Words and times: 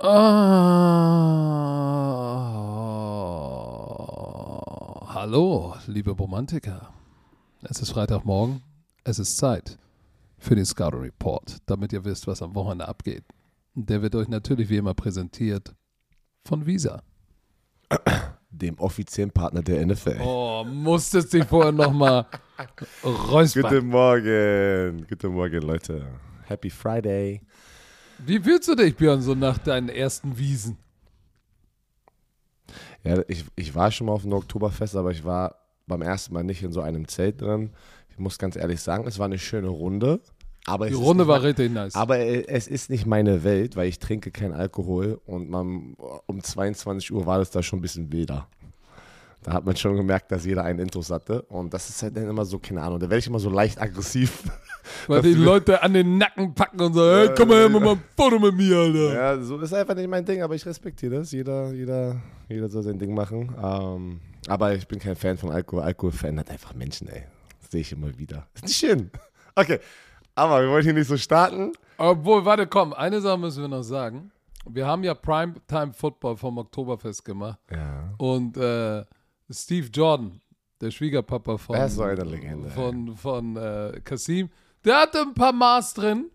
Oh, 0.00 0.06
hallo, 5.08 5.74
liebe 5.88 6.12
Romantiker. 6.12 6.92
Es 7.62 7.80
ist 7.80 7.90
Freitagmorgen. 7.90 8.62
Es 9.02 9.18
ist 9.18 9.38
Zeit 9.38 9.76
für 10.38 10.54
den 10.54 10.64
Scouter 10.64 11.02
Report, 11.02 11.56
damit 11.66 11.92
ihr 11.92 12.04
wisst, 12.04 12.28
was 12.28 12.42
am 12.42 12.54
Wochenende 12.54 12.86
abgeht. 12.86 13.24
Der 13.74 14.00
wird 14.00 14.14
euch 14.14 14.28
natürlich 14.28 14.68
wie 14.68 14.76
immer 14.76 14.94
präsentiert 14.94 15.74
von 16.44 16.64
Visa. 16.64 17.02
Dem 18.50 18.78
offiziellen 18.78 19.32
Partner 19.32 19.62
der 19.62 19.84
NFL. 19.84 20.20
Oh, 20.22 20.64
musstest 20.64 21.32
dich 21.32 21.44
vorher 21.44 21.72
nochmal 21.72 22.24
räuspern. 23.04 23.62
Guten 23.64 23.88
Morgen. 23.88 25.06
Guten 25.08 25.32
Morgen, 25.32 25.62
Leute. 25.62 26.06
Happy 26.46 26.70
Friday. 26.70 27.40
Wie 28.26 28.40
fühlst 28.40 28.68
du 28.68 28.74
dich, 28.74 28.96
Björn, 28.96 29.22
so 29.22 29.34
nach 29.34 29.58
deinen 29.58 29.88
ersten 29.88 30.36
Wiesen? 30.38 30.76
Ja, 33.04 33.22
ich, 33.28 33.44
ich 33.56 33.74
war 33.74 33.90
schon 33.90 34.06
mal 34.08 34.12
auf 34.14 34.22
dem 34.22 34.32
Oktoberfest, 34.32 34.96
aber 34.96 35.10
ich 35.12 35.24
war 35.24 35.54
beim 35.86 36.02
ersten 36.02 36.34
Mal 36.34 36.44
nicht 36.44 36.62
in 36.62 36.72
so 36.72 36.80
einem 36.80 37.06
Zelt 37.08 37.40
drin. 37.40 37.70
Ich 38.10 38.18
muss 38.18 38.38
ganz 38.38 38.56
ehrlich 38.56 38.80
sagen, 38.80 39.06
es 39.06 39.18
war 39.18 39.26
eine 39.26 39.38
schöne 39.38 39.68
Runde. 39.68 40.20
Aber 40.66 40.88
Die 40.88 40.92
es 40.94 40.98
Runde 41.00 41.22
ist 41.22 41.28
war 41.28 41.38
nicht, 41.38 41.46
richtig 41.46 41.72
nice. 41.72 41.94
Aber 41.94 42.18
äh, 42.18 42.44
es 42.46 42.66
ist 42.66 42.90
nicht 42.90 43.06
meine 43.06 43.44
Welt, 43.44 43.76
weil 43.76 43.88
ich 43.88 43.98
trinke 43.98 44.30
keinen 44.30 44.52
Alkohol 44.52 45.20
und 45.24 45.48
man, 45.48 45.94
um 46.26 46.42
22 46.42 47.12
Uhr 47.12 47.24
war 47.24 47.38
das 47.38 47.50
da 47.50 47.62
schon 47.62 47.78
ein 47.78 47.82
bisschen 47.82 48.12
wilder. 48.12 48.48
Da 49.42 49.52
hat 49.52 49.64
man 49.64 49.76
schon 49.76 49.96
gemerkt, 49.96 50.30
dass 50.32 50.44
jeder 50.44 50.64
einen 50.64 50.80
Intus 50.80 51.10
hatte. 51.10 51.42
Und 51.42 51.72
das 51.72 51.88
ist 51.88 52.02
halt 52.02 52.16
dann 52.16 52.28
immer 52.28 52.44
so, 52.44 52.58
keine 52.58 52.82
Ahnung, 52.82 52.98
da 52.98 53.08
werde 53.08 53.20
ich 53.20 53.28
immer 53.28 53.38
so 53.38 53.48
leicht 53.48 53.80
aggressiv. 53.80 54.42
Weil 55.06 55.22
die 55.22 55.34
Leute 55.34 55.82
an 55.82 55.94
den 55.94 56.18
Nacken 56.18 56.54
packen 56.54 56.80
und 56.80 56.94
sagen, 56.94 57.28
hey, 57.28 57.34
komm 57.36 57.48
mal 57.48 57.58
her, 57.58 57.68
mach 57.68 57.80
mal 57.80 57.92
ein 57.92 58.02
Foto 58.16 58.38
mit 58.38 58.54
mir, 58.54 58.76
Alter. 58.76 59.14
Ja, 59.14 59.40
so 59.40 59.58
ist 59.60 59.74
einfach 59.74 59.94
nicht 59.94 60.08
mein 60.08 60.24
Ding, 60.24 60.42
aber 60.42 60.54
ich 60.54 60.64
respektiere 60.66 61.16
das. 61.16 61.32
Jeder, 61.32 61.72
jeder, 61.72 62.16
jeder 62.48 62.68
soll 62.68 62.82
sein 62.82 62.98
Ding 62.98 63.14
machen. 63.14 63.54
Ähm, 63.62 64.20
aber 64.48 64.74
ich 64.74 64.86
bin 64.86 64.98
kein 64.98 65.16
Fan 65.16 65.36
von 65.36 65.50
Alkohol. 65.50 65.82
Alkohol 65.82 66.12
verändert 66.12 66.50
einfach 66.50 66.74
Menschen, 66.74 67.08
ey. 67.08 67.24
Das 67.60 67.70
sehe 67.70 67.80
ich 67.80 67.92
immer 67.92 68.16
wieder. 68.18 68.46
Ist 68.54 68.64
nicht 68.64 68.76
schön. 68.76 69.10
Okay, 69.60 69.80
aber 70.36 70.62
wir 70.62 70.70
wollen 70.70 70.84
hier 70.84 70.92
nicht 70.92 71.08
so 71.08 71.16
starten. 71.16 71.72
Obwohl, 71.96 72.44
warte, 72.44 72.68
komm, 72.68 72.92
eine 72.92 73.20
Sache 73.20 73.38
müssen 73.38 73.62
wir 73.62 73.68
noch 73.68 73.82
sagen. 73.82 74.30
Wir 74.68 74.86
haben 74.86 75.02
ja 75.02 75.14
Primetime 75.14 75.92
Football 75.92 76.36
vom 76.36 76.58
Oktoberfest 76.58 77.24
gemacht. 77.24 77.58
Ja. 77.68 78.14
Und 78.18 78.56
äh, 78.56 79.04
Steve 79.50 79.88
Jordan, 79.92 80.40
der 80.80 80.90
Schwiegerpapa 80.92 81.56
von, 81.56 81.76
ist 81.76 81.96
so 81.96 82.02
eine 82.02 82.22
Legende, 82.22 82.70
von, 82.70 83.16
von 83.16 83.56
äh, 83.56 84.00
Kasim, 84.04 84.48
der 84.88 85.00
hatte 85.02 85.20
ein 85.20 85.34
paar 85.34 85.52
Maß 85.52 85.94
drin. 85.94 86.30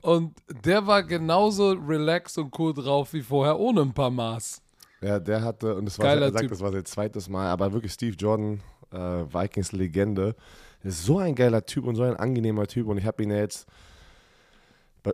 Und 0.00 0.34
der 0.64 0.84
war 0.86 1.04
genauso 1.04 1.72
relaxed 1.72 2.38
und 2.38 2.58
cool 2.58 2.74
drauf 2.74 3.12
wie 3.12 3.22
vorher 3.22 3.58
ohne 3.58 3.82
ein 3.82 3.94
paar 3.94 4.10
Maß. 4.10 4.60
Ja, 5.00 5.20
der 5.20 5.42
hatte, 5.42 5.76
und 5.76 5.84
das 5.84 5.98
war, 5.98 6.06
Geiler 6.06 6.26
er 6.26 6.32
sagt, 6.32 6.42
Typ. 6.42 6.50
das 6.50 6.60
war 6.60 6.72
sein 6.72 6.84
zweites 6.84 7.28
Mal, 7.28 7.48
aber 7.48 7.72
wirklich 7.72 7.92
Steve 7.92 8.16
Jordan, 8.16 8.60
äh, 8.92 8.96
Vikings-Legende, 8.96 10.34
ist 10.82 11.04
so 11.04 11.18
ein 11.18 11.34
geiler 11.34 11.64
Typ 11.64 11.84
und 11.84 11.94
so 11.94 12.02
ein 12.02 12.16
angenehmer 12.16 12.66
Typ. 12.66 12.88
Und 12.88 12.98
ich 12.98 13.04
habe 13.04 13.22
ihn 13.22 13.30
ja 13.30 13.36
jetzt, 13.36 13.66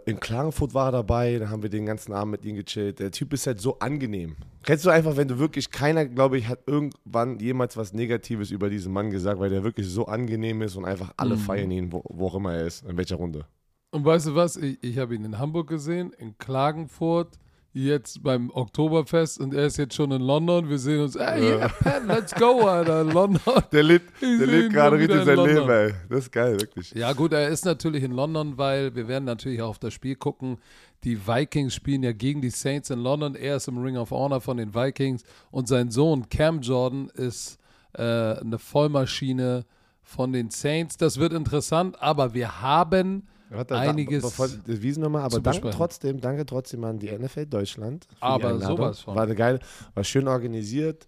in 0.05 0.21
Klagenfurt 0.21 0.75
war 0.75 0.89
er 0.89 0.93
dabei, 0.93 1.39
da 1.39 1.49
haben 1.49 1.63
wir 1.63 1.71
den 1.71 1.87
ganzen 1.87 2.13
Abend 2.13 2.33
mit 2.33 2.45
ihm 2.45 2.57
gechillt. 2.57 2.99
Der 2.99 3.11
Typ 3.11 3.33
ist 3.33 3.47
halt 3.47 3.61
so 3.61 3.79
angenehm. 3.79 4.37
Kennst 4.65 4.85
du 4.85 4.91
einfach, 4.91 5.17
wenn 5.17 5.29
du 5.29 5.39
wirklich, 5.39 5.71
keiner, 5.71 6.05
glaube 6.05 6.37
ich, 6.37 6.47
hat 6.47 6.61
irgendwann 6.67 7.39
jemals 7.39 7.77
was 7.77 7.95
Negatives 7.95 8.51
über 8.51 8.69
diesen 8.69 8.93
Mann 8.93 9.11
gesagt, 9.11 9.41
weil 9.41 9.49
der 9.51 9.65
wirklich 9.65 9.89
so 9.89 10.07
angenehm 10.07 10.61
ist 10.63 10.77
und 10.77 10.85
einfach 10.85 11.13
alle 11.17 11.37
Mhm. 11.37 11.41
feiern 11.41 11.71
ihn, 11.71 11.93
wo, 11.93 12.03
wo 12.09 12.27
auch 12.27 12.35
immer 12.35 12.55
er 12.55 12.67
ist, 12.67 12.85
in 12.85 12.97
welcher 12.99 13.17
Runde. 13.17 13.47
Und 13.91 14.05
weißt 14.05 14.27
du 14.27 14.35
was? 14.35 14.57
Ich, 14.57 14.77
ich 14.83 14.99
habe 14.99 15.15
ihn 15.15 15.25
in 15.25 15.39
Hamburg 15.39 15.69
gesehen, 15.69 16.13
in 16.19 16.37
Klagenfurt, 16.37 17.39
jetzt 17.85 18.23
beim 18.23 18.51
Oktoberfest 18.51 19.41
und 19.41 19.55
er 19.55 19.67
ist 19.67 19.77
jetzt 19.77 19.95
schon 19.95 20.11
in 20.11 20.21
London. 20.21 20.69
Wir 20.69 20.79
sehen 20.79 21.01
uns, 21.01 21.19
hey, 21.19 21.57
yeah, 21.57 21.69
Pat, 21.69 22.07
let's 22.07 22.35
go, 22.35 22.67
Alter, 22.67 23.05
London. 23.13 23.41
Der 23.73 23.83
lebt, 23.83 24.21
der 24.21 24.47
lebt 24.47 24.73
gerade 24.73 24.99
richtig 24.99 25.21
in 25.21 25.25
sein 25.25 25.37
London. 25.37 25.57
Leben, 25.57 25.71
ey. 25.71 25.95
Das 26.09 26.19
ist 26.21 26.33
geil, 26.33 26.61
wirklich. 26.61 26.93
Ja, 26.93 27.13
gut, 27.13 27.33
er 27.33 27.49
ist 27.49 27.65
natürlich 27.65 28.03
in 28.03 28.13
London, 28.13 28.59
weil 28.59 28.95
wir 28.95 29.07
werden 29.09 29.25
natürlich 29.25 29.63
auch 29.63 29.71
auf 29.71 29.79
das 29.79 29.95
Spiel 29.95 30.17
gucken. 30.17 30.59
Die 31.05 31.27
Vikings 31.27 31.75
spielen 31.75 32.03
ja 32.03 32.13
gegen 32.13 32.41
die 32.41 32.51
Saints 32.51 32.91
in 32.91 32.99
London. 32.99 33.35
Er 33.35 33.57
ist 33.57 33.69
im 33.69 33.79
Ring 33.79 33.97
of 33.97 34.11
Honor 34.11 34.41
von 34.41 34.57
den 34.57 34.75
Vikings 34.75 35.23
und 35.51 35.69
sein 35.69 35.91
Sohn 35.91 36.29
Cam 36.29 36.61
Jordan 36.61 37.09
ist 37.15 37.59
äh, 37.93 38.03
eine 38.03 38.59
Vollmaschine 38.59 39.65
von 40.03 40.33
den 40.33 40.51
Saints. 40.51 40.97
Das 40.97 41.19
wird 41.19 41.33
interessant, 41.33 42.01
aber 42.03 42.35
wir 42.35 42.61
haben 42.61 43.29
Warte, 43.51 43.75
einiges 43.77 44.23
bevor, 44.23 44.49
wiesen 44.67 45.03
nochmal, 45.03 45.23
aber 45.23 45.37
danke 45.41 45.61
trotzdem, 45.77 46.21
danke 46.21 46.45
trotzdem 46.47 46.85
an 46.85 46.99
die 46.99 47.11
NFL 47.11 47.47
Deutschland. 47.47 48.07
Aber 48.21 48.59
sowas 48.61 49.01
von. 49.01 49.15
War 49.17 49.23
eine 49.25 49.35
geile, 49.35 49.59
war 49.95 50.05
schön 50.05 50.29
organisiert. 50.29 51.07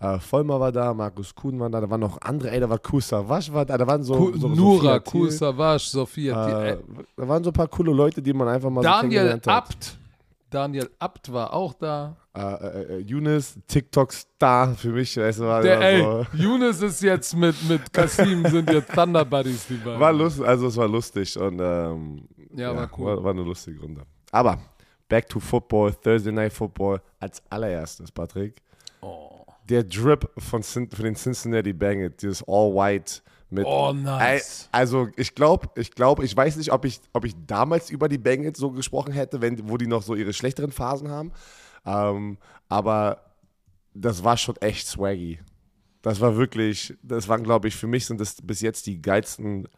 Äh, 0.00 0.18
Vollmer 0.18 0.58
war 0.58 0.72
da, 0.72 0.92
Markus 0.94 1.32
Kuhn 1.34 1.60
war 1.60 1.70
da, 1.70 1.80
da 1.80 1.88
waren 1.88 2.00
noch 2.00 2.20
andere, 2.22 2.50
ey, 2.50 2.58
da 2.58 2.68
war 2.68 2.78
Kusa 2.78 3.28
Wasch 3.28 3.52
war 3.52 3.64
da, 3.64 3.78
da 3.78 3.86
waren 3.86 4.02
so, 4.02 4.14
Ku- 4.16 4.36
so 4.36 4.48
Nura, 4.48 4.94
Sophia 4.94 4.98
Thiel, 5.00 5.30
Savage, 5.30 5.84
Sophia. 5.90 6.48
äh, 6.64 6.70
äh, 6.72 6.78
da 7.16 7.28
waren 7.28 7.44
so 7.44 7.50
ein 7.50 7.52
paar 7.52 7.68
coole 7.68 7.92
Leute, 7.92 8.20
die 8.20 8.32
man 8.32 8.48
einfach 8.48 8.68
mal 8.70 8.82
so 8.82 8.88
Daniel 8.88 9.00
kennengelernt 9.10 9.46
hat. 9.46 9.54
Abt. 9.68 9.98
Daniel 10.52 10.90
Abt 10.98 11.32
war 11.32 11.52
auch 11.52 11.74
da. 11.74 12.16
Äh, 12.34 12.40
äh, 12.40 12.96
äh, 12.96 12.98
Younes, 13.00 13.58
TikTok-Star 13.66 14.74
für 14.74 14.90
mich, 14.90 15.16
weißt 15.16 15.40
du, 15.40 15.44
war, 15.44 15.62
Der, 15.62 15.80
ey, 15.80 16.00
so, 16.02 16.26
Younes 16.36 16.80
ist 16.80 17.02
jetzt 17.02 17.34
mit, 17.36 17.54
mit 17.68 17.92
Kasim, 17.92 18.46
sind 18.46 18.70
jetzt 18.70 18.92
Thunder 18.92 19.24
Buddies, 19.24 19.66
die 19.66 19.74
beiden. 19.74 20.00
war 20.00 20.12
lustig, 20.12 20.46
also 20.46 20.68
es 20.68 20.76
war 20.76 20.88
lustig 20.88 21.36
und 21.38 21.60
ähm, 21.60 22.28
Ja, 22.54 22.74
war 22.74 22.90
cool. 22.98 23.16
War, 23.16 23.24
war 23.24 23.30
eine 23.32 23.42
lustige 23.42 23.80
Runde. 23.80 24.02
Aber 24.30 24.58
back 25.08 25.28
to 25.28 25.40
Football, 25.40 25.92
Thursday 25.94 26.32
Night 26.32 26.52
Football 26.52 27.00
als 27.18 27.42
allererstes, 27.50 28.10
Patrick. 28.10 28.62
Oh. 29.02 29.44
Der 29.68 29.84
Drip 29.84 30.30
von, 30.38 30.62
von 30.62 30.88
den 30.88 31.14
Cincinnati 31.14 31.72
Bengals, 31.72 32.16
dieses 32.16 32.42
All 32.48 32.74
White 32.74 33.20
mit. 33.52 33.66
Oh, 33.66 33.92
nice. 33.92 34.68
Also 34.72 35.08
ich 35.16 35.34
glaube, 35.34 35.68
ich 35.76 35.92
glaube, 35.92 36.24
ich 36.24 36.36
weiß 36.36 36.56
nicht, 36.56 36.72
ob 36.72 36.84
ich, 36.84 37.00
ob 37.12 37.24
ich 37.24 37.34
damals 37.46 37.90
über 37.90 38.08
die 38.08 38.18
Bengals 38.18 38.58
so 38.58 38.70
gesprochen 38.70 39.12
hätte, 39.12 39.40
wenn, 39.40 39.68
wo 39.68 39.76
die 39.76 39.86
noch 39.86 40.02
so 40.02 40.14
ihre 40.14 40.32
schlechteren 40.32 40.72
Phasen 40.72 41.10
haben. 41.10 41.32
Ähm, 41.84 42.38
aber 42.68 43.22
das 43.94 44.24
war 44.24 44.36
schon 44.36 44.56
echt 44.56 44.86
swaggy. 44.86 45.38
Das 46.02 46.20
war 46.20 46.36
wirklich, 46.36 46.94
das 47.02 47.28
waren, 47.28 47.44
glaube 47.44 47.68
ich, 47.68 47.76
für 47.76 47.86
mich 47.86 48.06
sind 48.06 48.20
das 48.20 48.36
bis 48.42 48.60
jetzt 48.60 48.86
die 48.86 49.00
geilsten 49.00 49.68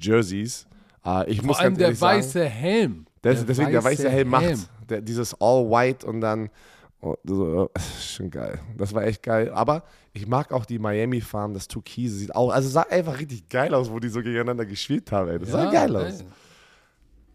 Jerseys. 0.00 0.66
Äh, 1.04 1.30
ich 1.30 1.42
muss 1.42 1.56
Vor 1.56 1.64
allem 1.64 1.76
ganz 1.76 1.78
der 1.78 1.86
ehrlich 1.86 1.98
sagen, 1.98 2.18
weiße 2.18 2.44
Helm. 2.44 3.06
das, 3.22 3.44
deswegen 3.44 3.72
der 3.72 3.84
weiße 3.84 4.08
Helm 4.08 4.28
macht. 4.28 4.68
Der, 4.88 5.02
dieses 5.02 5.34
All 5.40 5.68
White 5.68 6.06
und 6.06 6.20
dann. 6.20 6.50
Oh, 7.00 7.14
so, 7.24 7.70
schon 8.00 8.30
geil. 8.30 8.60
Das 8.76 8.92
war 8.92 9.04
echt 9.04 9.22
geil. 9.22 9.50
Aber 9.52 9.84
ich 10.12 10.26
mag 10.26 10.52
auch 10.52 10.66
die 10.66 10.78
Miami 10.78 11.20
Farm, 11.20 11.54
das 11.54 11.68
Türkise 11.68 12.16
sieht 12.16 12.34
auch. 12.34 12.50
Also 12.50 12.68
sah 12.68 12.82
einfach 12.82 13.18
richtig 13.18 13.48
geil 13.48 13.72
aus, 13.74 13.90
wo 13.90 14.00
die 14.00 14.08
so 14.08 14.20
gegeneinander 14.20 14.66
gespielt 14.66 15.10
haben. 15.12 15.28
Ey. 15.30 15.38
Das 15.38 15.50
sah 15.50 15.70
geil 15.70 15.94
aus. 15.96 16.20
ey. 16.20 16.26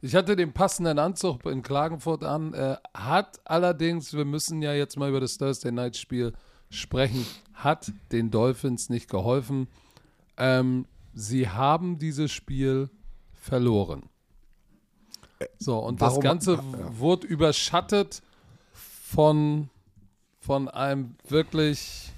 Ich 0.02 0.16
hatte 0.16 0.35
den 0.35 0.52
passenden 0.52 1.00
Anzug 1.00 1.46
in 1.46 1.62
Klagenfurt 1.62 2.25
an. 2.25 2.53
Äh, 2.53 2.75
hat 2.94 3.40
allerdings, 3.46 4.13
wir 4.13 4.25
müssen 4.25 4.62
ja 4.62 4.73
jetzt 4.73 4.97
mal 4.97 5.07
über 5.09 5.22
das 5.22 5.38
Thursday 5.38 5.72
Night 5.72 5.96
Spiel 5.96 6.34
sprechen, 6.69 7.25
hat 7.53 7.90
den 8.12 8.29
Dolphins 8.31 8.90
nicht 8.90 9.09
geholfen. 9.09 9.68
Ähm, 10.35 10.88
sie 11.13 11.47
haben 11.47 12.00
dieses 12.00 12.31
Spiel 12.34 12.90
verloren. 13.31 14.09
So, 15.57 15.78
und 15.79 16.02
das 16.02 16.09
warum- 16.12 16.22
Ganze 16.23 16.53
ja. 16.56 16.62
wurde 16.97 17.28
überschattet 17.28 18.22
von, 19.13 19.69
von 20.40 20.68
einem 20.69 21.16
wirklich. 21.28 22.12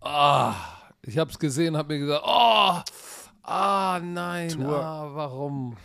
Ah, 0.00 0.54
ich 1.02 1.18
habe 1.18 1.30
es 1.30 1.38
gesehen, 1.38 1.76
habe 1.76 1.94
mir 1.94 2.00
gesagt, 2.00 2.22
oh, 2.24 2.72
ah, 3.42 4.00
nein, 4.02 4.48
Tour- 4.50 4.82
ah, 4.84 5.10
warum? 5.14 5.76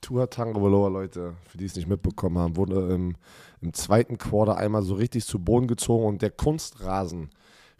Tua 0.00 0.26
Tagovailoa, 0.26 0.88
Leute, 0.88 1.34
für 1.46 1.58
die 1.58 1.66
es 1.66 1.76
nicht 1.76 1.88
mitbekommen 1.88 2.38
haben, 2.38 2.56
wurde 2.56 2.92
im, 2.94 3.16
im 3.60 3.72
zweiten 3.74 4.16
Quarter 4.16 4.56
einmal 4.56 4.82
so 4.82 4.94
richtig 4.94 5.26
zu 5.26 5.38
Boden 5.38 5.66
gezogen 5.68 6.06
und 6.06 6.22
der 6.22 6.30
Kunstrasen 6.30 7.30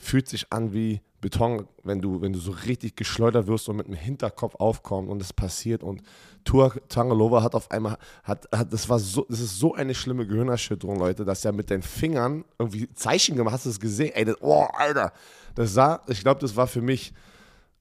fühlt 0.00 0.29
sich 0.29 0.52
an 0.52 0.73
wie 0.73 1.00
Beton, 1.20 1.67
wenn 1.85 2.00
du, 2.00 2.23
wenn 2.23 2.32
du 2.32 2.38
so 2.38 2.52
richtig 2.67 2.97
geschleudert 2.97 3.47
wirst 3.47 3.69
und 3.69 3.76
mit 3.76 3.87
dem 3.87 3.94
Hinterkopf 3.94 4.55
aufkommst 4.56 5.11
und 5.11 5.20
es 5.20 5.32
passiert 5.32 5.82
und 5.82 6.02
Tua 6.44 6.73
Tagovailoa 6.88 7.43
hat 7.43 7.55
auf 7.55 7.70
einmal, 7.70 7.99
hat, 8.25 8.49
hat, 8.50 8.73
das 8.73 8.88
war 8.88 8.99
so, 8.99 9.26
das 9.29 9.41
ist 9.41 9.58
so 9.58 9.75
eine 9.75 9.94
schlimme 9.94 10.26
Gehirnerschütterung, 10.26 10.99
Leute, 10.99 11.26
dass 11.26 11.44
er 11.44 11.52
mit 11.52 11.69
den 11.69 11.82
Fingern 11.82 12.44
irgendwie 12.58 12.91
Zeichen 12.94 13.37
gemacht, 13.37 13.55
hast 13.55 13.67
du 13.67 13.70
es 13.70 13.79
gesehen? 13.79 14.12
Ey, 14.14 14.25
das, 14.25 14.37
oh, 14.41 14.67
Alter, 14.73 15.12
das 15.55 15.75
sah, 15.75 16.00
ich 16.06 16.23
glaube, 16.23 16.41
das 16.41 16.56
war 16.56 16.67
für 16.67 16.81
mich 16.81 17.12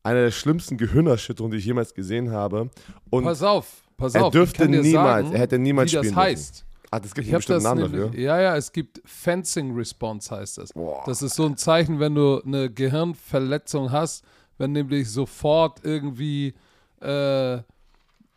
eine 0.03 0.23
der 0.23 0.31
schlimmsten 0.31 0.77
Gehirnerschütterungen, 0.77 1.53
die 1.53 1.59
ich 1.59 1.65
jemals 1.65 1.93
gesehen 1.93 2.31
habe 2.31 2.69
und 3.09 3.23
Pass 3.23 3.41
auf, 3.41 3.83
pass 3.95 4.15
er 4.15 4.25
auf. 4.25 4.33
dürfte 4.33 4.63
kann 4.63 4.73
dir 4.73 4.81
niemals, 4.81 5.23
sagen, 5.27 5.35
er 5.35 5.41
hätte 5.41 5.57
niemals 5.59 5.91
wie 5.91 5.95
das 5.95 6.05
spielen 6.07 6.15
dürfen. 6.25 6.68
Ah, 6.91 6.99
das 6.99 7.13
gibt 7.13 7.27
Ich 7.27 7.33
einen 7.33 7.37
bestimmten 7.39 7.63
Namen 7.63 7.81
dafür. 7.83 8.19
ja, 8.19 8.39
ja, 8.41 8.55
es 8.55 8.71
gibt 8.71 9.01
Fencing 9.05 9.75
Response 9.75 10.35
heißt 10.35 10.57
das. 10.57 10.73
Boah. 10.73 11.03
Das 11.05 11.21
ist 11.21 11.35
so 11.35 11.45
ein 11.45 11.55
Zeichen, 11.57 11.99
wenn 11.99 12.15
du 12.15 12.41
eine 12.41 12.69
Gehirnverletzung 12.71 13.91
hast, 13.91 14.23
wenn 14.57 14.71
nämlich 14.71 15.09
sofort 15.11 15.81
irgendwie 15.83 16.55
äh, 17.01 17.59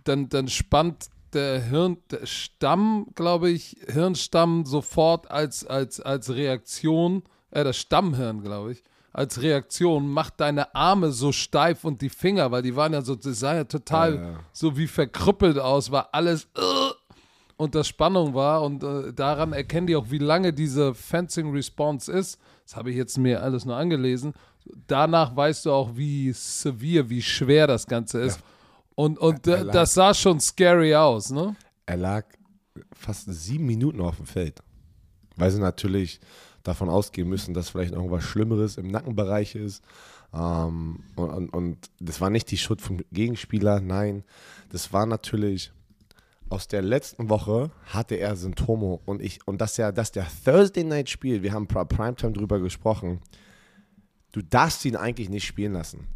dann, 0.04 0.28
dann 0.28 0.48
spannt 0.48 1.06
der 1.32 1.62
Hirn, 1.62 1.96
der 2.10 2.26
Stamm, 2.26 3.06
glaube 3.14 3.48
ich, 3.50 3.76
Hirnstamm 3.88 4.66
sofort 4.66 5.30
als, 5.30 5.66
als, 5.66 6.00
als 6.00 6.30
Reaktion, 6.34 7.22
äh, 7.50 7.64
das 7.64 7.78
Stammhirn, 7.78 8.42
glaube 8.42 8.72
ich, 8.72 8.82
als 9.14 9.40
Reaktion 9.42 10.10
macht 10.10 10.40
deine 10.40 10.74
Arme 10.74 11.10
so 11.12 11.32
steif 11.32 11.84
und 11.84 12.00
die 12.02 12.08
Finger, 12.08 12.50
weil 12.50 12.62
die 12.62 12.76
waren 12.76 12.92
ja 12.92 13.02
so, 13.02 13.14
das 13.14 13.40
sah 13.40 13.54
ja 13.54 13.64
total 13.64 14.14
Ja, 14.14 14.22
ja. 14.22 14.40
so 14.52 14.76
wie 14.76 14.86
verkrüppelt 14.86 15.58
aus, 15.58 15.90
war 15.90 16.10
alles 16.12 16.48
äh, 17.58 17.62
unter 17.62 17.84
Spannung 17.84 18.34
war 18.34 18.62
und 18.62 18.82
äh, 18.82 19.12
daran 19.12 19.52
erkennen 19.52 19.86
die 19.86 19.96
auch, 19.96 20.10
wie 20.10 20.18
lange 20.18 20.52
diese 20.52 20.94
Fencing 20.94 21.52
Response 21.52 22.10
ist. 22.10 22.38
Das 22.64 22.76
habe 22.76 22.90
ich 22.90 22.96
jetzt 22.96 23.18
mir 23.18 23.42
alles 23.42 23.64
nur 23.64 23.76
angelesen. 23.76 24.32
Danach 24.86 25.34
weißt 25.34 25.66
du 25.66 25.72
auch, 25.72 25.96
wie 25.96 26.32
severe, 26.32 27.08
wie 27.10 27.22
schwer 27.22 27.66
das 27.66 27.86
Ganze 27.86 28.20
ist. 28.20 28.40
Und, 28.94 29.18
und 29.18 29.46
Er 29.46 29.58
äh, 29.58 29.62
lag- 29.62 29.72
das 29.72 29.94
sah 29.94 30.14
schon 30.14 30.38
scary 30.40 30.94
aus, 30.94 31.30
ne? 31.30 31.56
Er 31.86 31.96
lag 31.96 32.24
fast 32.94 33.32
sieben 33.32 33.66
Minuten 33.66 34.00
auf 34.00 34.16
dem 34.16 34.26
Feld. 34.26 34.60
Weil 35.36 35.50
sie 35.50 35.60
natürlich 35.60 36.20
davon 36.62 36.88
ausgehen 36.88 37.28
müssen, 37.28 37.54
dass 37.54 37.70
vielleicht 37.70 37.92
irgendwas 37.92 38.22
Schlimmeres 38.22 38.76
im 38.76 38.88
Nackenbereich 38.88 39.54
ist. 39.56 39.82
Ähm, 40.32 41.00
und, 41.16 41.30
und, 41.30 41.48
und 41.50 41.78
das 41.98 42.20
war 42.20 42.30
nicht 42.30 42.50
die 42.50 42.58
Schuld 42.58 42.80
vom 42.80 42.98
Gegenspieler, 43.10 43.80
nein. 43.80 44.24
Das 44.70 44.92
war 44.92 45.06
natürlich 45.06 45.72
aus 46.52 46.68
der 46.68 46.82
letzten 46.82 47.28
Woche 47.28 47.70
hatte 47.86 48.14
er 48.16 48.36
Symptome 48.36 48.98
und 49.06 49.20
ich 49.22 49.40
und 49.46 49.60
dass 49.60 49.78
er 49.78 49.92
dass 49.92 50.12
der 50.12 50.26
Thursday 50.44 50.84
Night 50.84 51.08
spielt, 51.10 51.42
wir 51.42 51.52
haben 51.52 51.66
Pri- 51.66 51.84
Primetime 51.86 52.32
drüber 52.32 52.60
gesprochen. 52.60 53.20
Du 54.32 54.40
darfst 54.42 54.84
ihn 54.84 54.96
eigentlich 54.96 55.28
nicht 55.28 55.44
spielen 55.44 55.72
lassen. 55.72 56.06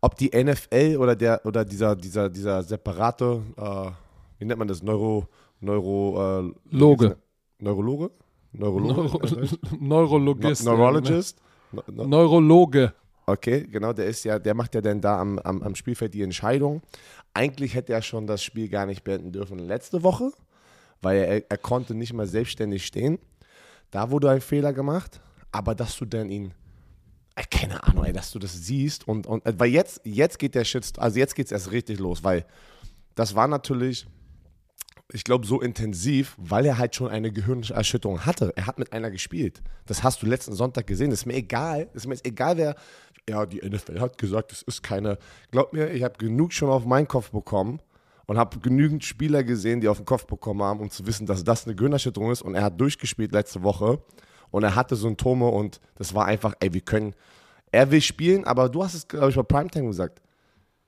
Ob 0.00 0.16
die 0.16 0.30
NFL 0.34 0.96
oder 0.98 1.14
der 1.16 1.44
oder 1.44 1.64
dieser 1.64 1.94
dieser 1.96 2.28
dieser 2.30 2.62
separate 2.62 3.42
äh, 3.56 3.90
wie 4.38 4.44
nennt 4.44 4.58
man 4.58 4.68
das 4.68 4.82
Neuro 4.82 5.26
Neuro 5.60 6.40
äh, 6.40 6.52
Loge. 6.70 7.16
Neurologe 7.58 8.10
Neurologe 8.52 8.98
Neuro 8.98 9.48
Neurologist. 9.80 10.64
No- 10.64 10.72
Neurologist 10.76 11.38
No- 11.72 11.82
Ne? 11.88 11.92
no- 11.94 12.06
Neurologe. 12.06 12.92
Okay, 13.28 13.66
genau, 13.66 13.92
der 13.92 14.06
ist 14.06 14.22
ja, 14.24 14.38
der 14.38 14.54
macht 14.54 14.76
ja 14.76 14.80
dann 14.80 15.00
da 15.00 15.18
am, 15.20 15.40
am, 15.40 15.60
am 15.60 15.74
Spielfeld 15.74 16.14
die 16.14 16.22
Entscheidung. 16.22 16.80
Eigentlich 17.36 17.74
hätte 17.74 17.92
er 17.92 18.00
schon 18.00 18.26
das 18.26 18.42
Spiel 18.42 18.70
gar 18.70 18.86
nicht 18.86 19.04
beenden 19.04 19.30
dürfen 19.30 19.58
letzte 19.58 20.02
Woche, 20.02 20.32
weil 21.02 21.18
er, 21.18 21.50
er 21.50 21.58
konnte 21.58 21.94
nicht 21.94 22.14
mal 22.14 22.26
selbstständig 22.26 22.86
stehen. 22.86 23.18
Da 23.90 24.10
wurde 24.10 24.30
ein 24.30 24.40
Fehler 24.40 24.72
gemacht, 24.72 25.20
aber 25.52 25.74
dass 25.74 25.98
du 25.98 26.06
dann 26.06 26.30
ihn, 26.30 26.54
äh, 27.34 27.42
keine 27.50 27.84
Ahnung, 27.84 28.06
ey, 28.06 28.14
dass 28.14 28.30
du 28.30 28.38
das 28.38 28.54
siehst 28.54 29.06
und, 29.06 29.26
und 29.26 29.44
äh, 29.44 29.52
weil 29.58 29.68
jetzt, 29.68 30.00
jetzt 30.04 30.38
geht 30.38 30.54
der 30.54 30.64
Shit, 30.64 30.98
also 30.98 31.18
jetzt 31.18 31.34
geht 31.34 31.44
es 31.44 31.52
erst 31.52 31.72
richtig 31.72 31.98
los, 31.98 32.24
weil 32.24 32.46
das 33.14 33.34
war 33.34 33.48
natürlich, 33.48 34.06
ich 35.12 35.22
glaube, 35.22 35.46
so 35.46 35.60
intensiv, 35.60 36.36
weil 36.38 36.64
er 36.64 36.78
halt 36.78 36.96
schon 36.96 37.10
eine 37.10 37.30
Gehirnerschütterung 37.30 38.24
hatte. 38.24 38.54
Er 38.56 38.66
hat 38.66 38.78
mit 38.78 38.94
einer 38.94 39.10
gespielt. 39.10 39.60
Das 39.84 40.02
hast 40.02 40.22
du 40.22 40.26
letzten 40.26 40.54
Sonntag 40.54 40.86
gesehen. 40.86 41.10
Das 41.10 41.20
ist 41.20 41.26
mir 41.26 41.34
egal. 41.36 41.90
Das 41.92 42.04
ist 42.04 42.08
mir 42.08 42.16
egal, 42.24 42.56
wer. 42.56 42.76
Ja, 43.28 43.44
die 43.44 43.58
NFL 43.58 44.00
hat 44.00 44.18
gesagt, 44.18 44.52
es 44.52 44.62
ist 44.62 44.82
keine. 44.82 45.18
Glaub 45.50 45.72
mir, 45.72 45.90
ich 45.90 46.04
habe 46.04 46.16
genug 46.16 46.52
schon 46.52 46.70
auf 46.70 46.84
meinen 46.86 47.08
Kopf 47.08 47.30
bekommen 47.30 47.80
und 48.26 48.38
habe 48.38 48.58
genügend 48.60 49.04
Spieler 49.04 49.42
gesehen, 49.42 49.80
die 49.80 49.88
auf 49.88 49.96
den 49.96 50.06
Kopf 50.06 50.26
bekommen 50.26 50.62
haben, 50.62 50.80
um 50.80 50.90
zu 50.90 51.06
wissen, 51.06 51.26
dass 51.26 51.42
das 51.42 51.66
eine 51.66 51.74
Gehirnerschütterung 51.74 52.30
ist. 52.30 52.42
Und 52.42 52.54
er 52.54 52.62
hat 52.62 52.80
durchgespielt 52.80 53.32
letzte 53.32 53.64
Woche 53.64 54.00
und 54.50 54.62
er 54.62 54.76
hatte 54.76 54.94
Symptome 54.94 55.48
und 55.48 55.80
das 55.96 56.14
war 56.14 56.26
einfach, 56.26 56.54
ey, 56.60 56.72
wir 56.72 56.80
können. 56.82 57.14
Er 57.72 57.90
will 57.90 58.00
spielen, 58.00 58.44
aber 58.44 58.68
du 58.68 58.84
hast 58.84 58.94
es, 58.94 59.08
glaube 59.08 59.30
ich, 59.30 59.36
bei 59.36 59.42
Primetime 59.42 59.88
gesagt. 59.88 60.22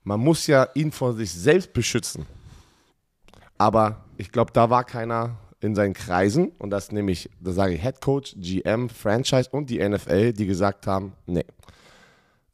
Man 0.04 0.20
muss 0.20 0.46
ja 0.46 0.68
ihn 0.74 0.92
vor 0.92 1.14
sich 1.14 1.32
selbst 1.32 1.72
beschützen. 1.72 2.24
Aber 3.58 4.04
ich 4.16 4.30
glaube, 4.30 4.52
da 4.52 4.70
war 4.70 4.84
keiner 4.84 5.36
in 5.60 5.74
seinen 5.74 5.92
Kreisen 5.92 6.52
und 6.58 6.70
das 6.70 6.92
nämlich, 6.92 7.28
da 7.40 7.50
sage 7.50 7.74
ich 7.74 7.82
Head 7.82 8.00
Coach, 8.00 8.36
GM, 8.38 8.88
Franchise 8.88 9.50
und 9.50 9.68
die 9.68 9.86
NFL, 9.86 10.32
die 10.32 10.46
gesagt 10.46 10.86
haben, 10.86 11.14
nee, 11.26 11.44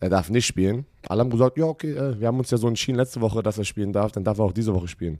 er 0.04 0.10
darf 0.10 0.30
nicht 0.30 0.46
spielen. 0.46 0.86
Alle 1.08 1.20
haben 1.20 1.30
gesagt, 1.30 1.56
ja, 1.58 1.64
okay, 1.64 1.92
äh, 1.92 2.20
wir 2.20 2.26
haben 2.28 2.38
uns 2.38 2.50
ja 2.50 2.58
so 2.58 2.68
entschieden 2.68 2.96
letzte 2.98 3.20
Woche, 3.20 3.42
dass 3.42 3.58
er 3.58 3.64
spielen 3.64 3.92
darf, 3.92 4.12
dann 4.12 4.22
darf 4.24 4.38
er 4.38 4.44
auch 4.44 4.52
diese 4.52 4.74
Woche 4.74 4.86
spielen. 4.88 5.18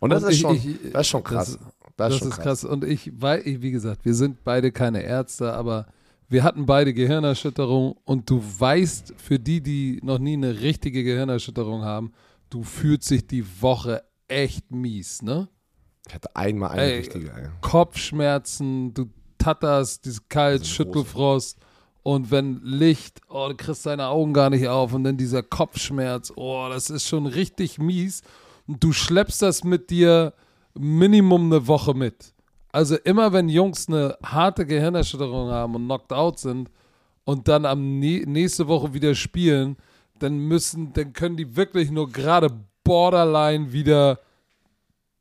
Und 0.00 0.10
das, 0.10 0.22
Und 0.22 0.28
ist, 0.30 0.34
ich- 0.36 0.40
schon, 0.42 0.56
ich- 0.56 0.92
das 0.92 1.00
ist 1.02 1.08
schon 1.08 1.22
krass. 1.24 1.58
das- 1.58 1.58
Das, 1.96 2.12
Das 2.14 2.22
ist 2.22 2.28
ist 2.28 2.40
krass. 2.40 2.64
Und 2.64 2.84
ich, 2.84 3.12
weil, 3.20 3.42
wie 3.44 3.70
gesagt, 3.70 4.06
wir 4.06 4.14
sind 4.14 4.42
beide 4.42 4.72
keine 4.72 5.02
Ärzte, 5.02 5.52
aber 5.52 5.86
wir 6.28 6.42
hatten 6.44 6.64
beide 6.64 6.94
Gehirnerschütterung 6.94 7.96
und 8.04 8.30
du 8.30 8.42
weißt, 8.58 9.12
für 9.18 9.38
die, 9.38 9.60
die 9.60 10.00
noch 10.02 10.18
nie 10.18 10.32
eine 10.34 10.60
richtige 10.62 11.04
Gehirnerschütterung 11.04 11.82
haben, 11.82 12.12
du 12.48 12.62
fühlst 12.62 13.06
sich 13.08 13.26
die 13.26 13.44
Woche 13.60 14.02
echt 14.28 14.70
mies, 14.70 15.20
ne? 15.20 15.48
Ich 16.08 16.14
hatte 16.14 16.34
einmal 16.34 16.70
eine 16.70 16.82
Ey, 16.82 16.98
richtige. 16.98 17.26
Ey. 17.32 17.48
Kopfschmerzen, 17.60 18.94
du 18.94 19.06
tatterst, 19.38 20.04
dieses 20.04 20.26
Kalt, 20.28 20.62
Das 20.62 20.68
Schüttelfrost. 20.68 21.58
Und 22.02 22.30
wenn 22.30 22.60
Licht, 22.62 23.20
oh, 23.28 23.48
du 23.48 23.54
kriegst 23.54 23.84
deine 23.84 24.06
Augen 24.08 24.32
gar 24.32 24.50
nicht 24.50 24.66
auf 24.68 24.94
und 24.94 25.04
dann 25.04 25.16
dieser 25.16 25.42
Kopfschmerz, 25.42 26.32
oh, 26.34 26.66
das 26.70 26.88
ist 26.88 27.06
schon 27.06 27.26
richtig 27.26 27.78
mies. 27.78 28.22
Und 28.66 28.82
du 28.82 28.92
schleppst 28.92 29.42
das 29.42 29.64
mit 29.64 29.90
dir 29.90 30.32
Minimum 30.74 31.52
eine 31.52 31.66
Woche 31.66 31.94
mit. 31.94 32.32
Also 32.72 32.96
immer 32.96 33.32
wenn 33.32 33.48
Jungs 33.48 33.88
eine 33.88 34.16
harte 34.24 34.64
Gehirnerschütterung 34.64 35.50
haben 35.50 35.74
und 35.74 35.84
knocked 35.86 36.12
out 36.12 36.38
sind 36.38 36.70
und 37.24 37.48
dann 37.48 37.66
am 37.66 37.80
nä- 37.80 38.26
nächste 38.26 38.68
Woche 38.68 38.94
wieder 38.94 39.14
spielen, 39.14 39.76
dann 40.20 40.38
müssen, 40.38 40.92
dann 40.92 41.12
können 41.12 41.36
die 41.36 41.56
wirklich 41.56 41.90
nur 41.90 42.10
gerade 42.10 42.48
borderline 42.84 43.72
wieder 43.72 44.20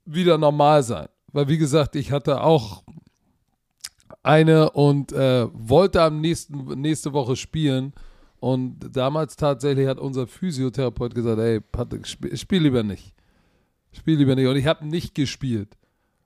wieder 0.05 0.37
normal 0.37 0.83
sein. 0.83 1.07
Weil, 1.31 1.47
wie 1.47 1.57
gesagt, 1.57 1.95
ich 1.95 2.11
hatte 2.11 2.41
auch 2.41 2.83
eine 4.23 4.71
und 4.71 5.11
äh, 5.11 5.47
wollte 5.53 6.01
am 6.01 6.21
nächsten, 6.21 6.79
nächste 6.79 7.13
Woche 7.13 7.35
spielen. 7.35 7.93
Und 8.39 8.95
damals 8.95 9.35
tatsächlich 9.35 9.87
hat 9.87 9.99
unser 9.99 10.27
Physiotherapeut 10.27 11.13
gesagt, 11.13 11.39
ey, 11.39 11.59
Patrick, 11.59 12.07
spiel, 12.07 12.35
spiel 12.37 12.63
lieber 12.63 12.83
nicht. 12.83 13.13
Spiel 13.91 14.17
lieber 14.17 14.35
nicht. 14.35 14.47
Und 14.47 14.55
ich 14.55 14.65
habe 14.67 14.85
nicht 14.85 15.15
gespielt. 15.15 15.77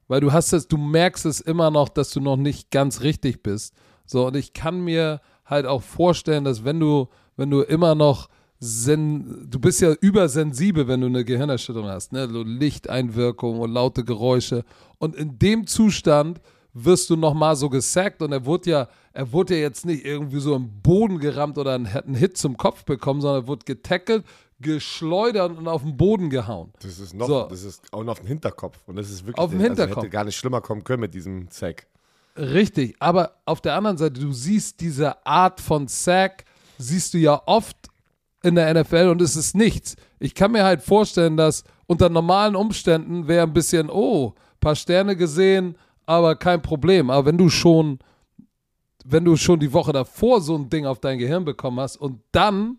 Weil 0.07 0.22
du 0.22 0.31
hast 0.31 0.54
es, 0.54 0.68
du 0.68 0.78
merkst 0.78 1.25
es 1.25 1.42
immer 1.42 1.72
noch, 1.72 1.90
dass 1.90 2.12
du 2.12 2.19
noch 2.19 2.38
nicht 2.38 2.72
ganz 2.72 3.01
richtig 3.01 3.42
bist. 3.42 3.74
So, 4.06 4.28
und 4.28 4.36
ich 4.36 4.54
kann 4.54 4.84
mir 4.84 5.22
halt 5.46 5.66
auch 5.66 5.81
vorstellen, 5.81 6.44
dass 6.44 6.66
wenn 6.66 6.80
du, 6.80 7.07
wenn 7.36 7.50
du 7.50 7.62
immer 7.62 7.96
noch 7.96 8.30
sen, 8.60 9.48
du 9.50 9.60
bist 9.60 9.81
ja 9.81 9.94
übersensibel, 9.94 10.88
wenn 10.88 11.01
du 11.01 11.07
eine 11.07 11.25
Gehirnerschütterung 11.25 11.89
hast, 11.89 12.12
ne? 12.12 12.30
So 12.30 12.44
Lichteinwirkung 12.44 13.60
und 13.60 13.72
laute 13.72 14.04
Geräusche. 14.04 14.63
Und 15.00 15.16
in 15.16 15.39
dem 15.39 15.68
Zustand 15.68 16.42
wirst 16.74 17.10
du 17.10 17.15
nochmal 17.15 17.56
so 17.56 17.70
gesackt 17.70 18.22
und 18.22 18.32
er 18.32 18.46
wurde 18.46 18.70
ja, 18.70 18.88
er 19.13 19.32
wurde 19.32 19.56
ja 19.56 19.62
jetzt 19.62 19.86
nicht 19.86 20.06
irgendwie 20.06 20.39
so 20.39 20.56
im 20.56 20.82
Boden 20.82 21.20
gerammt 21.20 21.58
oder 21.58 21.74
einen, 21.75 21.94
hat 21.94 22.06
einen 22.06 22.15
Hit 22.15 22.38
zum 22.38 22.58
Kopf 22.58 22.84
bekommen, 22.84 23.22
sondern 23.22 23.44
er 23.44 23.48
wurde 23.48 23.65
getackelt, 23.65 24.25
geschleudert 24.60 25.56
und 25.58 25.68
auf 25.68 25.84
den 25.84 25.96
Boden 25.98 26.30
gehauen. 26.30 26.74
Das 26.82 27.00
ist 27.00 27.13
noch, 27.13 27.27
So. 27.27 27.48
das 27.50 27.63
ist 27.63 27.94
auch 27.94 28.03
noch 28.03 28.13
auf 28.13 28.20
dem 28.20 28.27
Hinterkopf. 28.27 28.80
Und 28.88 28.96
das 28.96 29.10
ist 29.10 29.25
wirklich, 29.25 29.38
Auf 29.38 29.51
dem 29.51 29.60
also 29.60 29.70
Hinterkopf. 29.70 29.98
hätte 29.98 30.10
gar 30.10 30.24
nicht 30.24 30.36
schlimmer 30.38 30.62
kommen 30.62 30.84
können 30.84 31.01
mit 31.01 31.13
diesem 31.13 31.50
Zack. 31.51 31.86
Richtig, 32.36 32.96
aber 33.00 33.34
auf 33.46 33.62
der 33.62 33.75
anderen 33.75 33.98
Seite, 33.98 34.20
du 34.20 34.32
siehst 34.32 34.82
diese 34.82 35.24
Art 35.25 35.62
von 35.62 35.88
Sack, 35.88 36.46
siehst 36.80 37.13
du 37.13 37.20
ja 37.20 37.39
oft 37.46 37.77
in 38.42 38.56
der 38.56 38.74
NFL 38.74 39.10
und 39.10 39.22
es 39.22 39.36
ist 39.36 39.56
nichts. 39.56 39.96
Ich 40.20 40.34
kann 40.34 40.51
mir 40.51 40.63
halt 40.63 40.82
vorstellen, 40.82 41.38
dass 41.38 41.63
unter 41.86 42.10
normalen 42.10 42.56
Umständen 42.56 43.27
wäre 43.27 43.46
ein 43.46 43.53
bisschen, 43.53 43.89
oh, 43.89 44.34
paar 44.60 44.75
Sterne 44.75 45.15
gesehen, 45.15 45.75
aber 46.05 46.36
kein 46.36 46.62
Problem. 46.62 47.10
Aber 47.10 47.25
wenn 47.25 47.38
du 47.38 47.50
schon, 47.50 48.00
wenn 49.05 49.25
du 49.25 49.36
schon 49.36 49.60
die 49.60 49.72
Woche 49.74 49.91
davor 49.93 50.41
so 50.41 50.55
ein 50.55 50.69
Ding 50.69 50.86
auf 50.86 51.00
dein 51.00 51.17
Gehirn 51.17 51.45
bekommen 51.45 51.79
hast 51.79 51.98
und 51.98 52.19
dann 52.31 52.77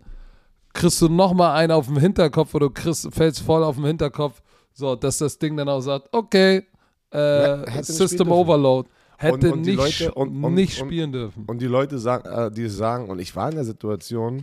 kriegst 0.72 1.00
du 1.02 1.08
nochmal 1.08 1.56
einen 1.56 1.72
auf 1.72 1.86
dem 1.86 1.98
Hinterkopf 1.98 2.54
oder 2.54 2.66
du 2.68 2.72
kriegst, 2.74 3.08
fällst 3.14 3.40
voll 3.40 3.62
auf 3.62 3.76
den 3.76 3.84
Hinterkopf, 3.84 4.42
so, 4.72 4.96
dass 4.96 5.18
das 5.18 5.38
Ding 5.38 5.56
dann 5.56 5.68
auch 5.68 5.80
sagt, 5.80 6.08
okay, 6.12 6.64
Ja, 7.12 7.62
äh, 7.62 7.70
nicht 7.76 7.84
System. 7.84 8.30
Overload. 8.32 8.88
Hätte 9.16 9.52
und 9.52 9.62
die 9.62 9.70
nicht, 9.76 10.00
Leute- 10.00 10.14
und- 10.14 10.42
und- 10.44 10.54
nicht 10.54 10.80
und- 10.80 10.88
spielen 10.88 11.12
dürfen. 11.12 11.44
Und 11.46 11.60
die 11.62 11.66
Leute, 11.66 11.98
sagen, 12.00 12.28
äh, 12.28 12.50
die 12.50 12.68
sagen, 12.68 13.08
und 13.08 13.20
ich 13.20 13.36
war 13.36 13.48
in 13.50 13.54
der 13.54 13.64
Situation, 13.64 14.42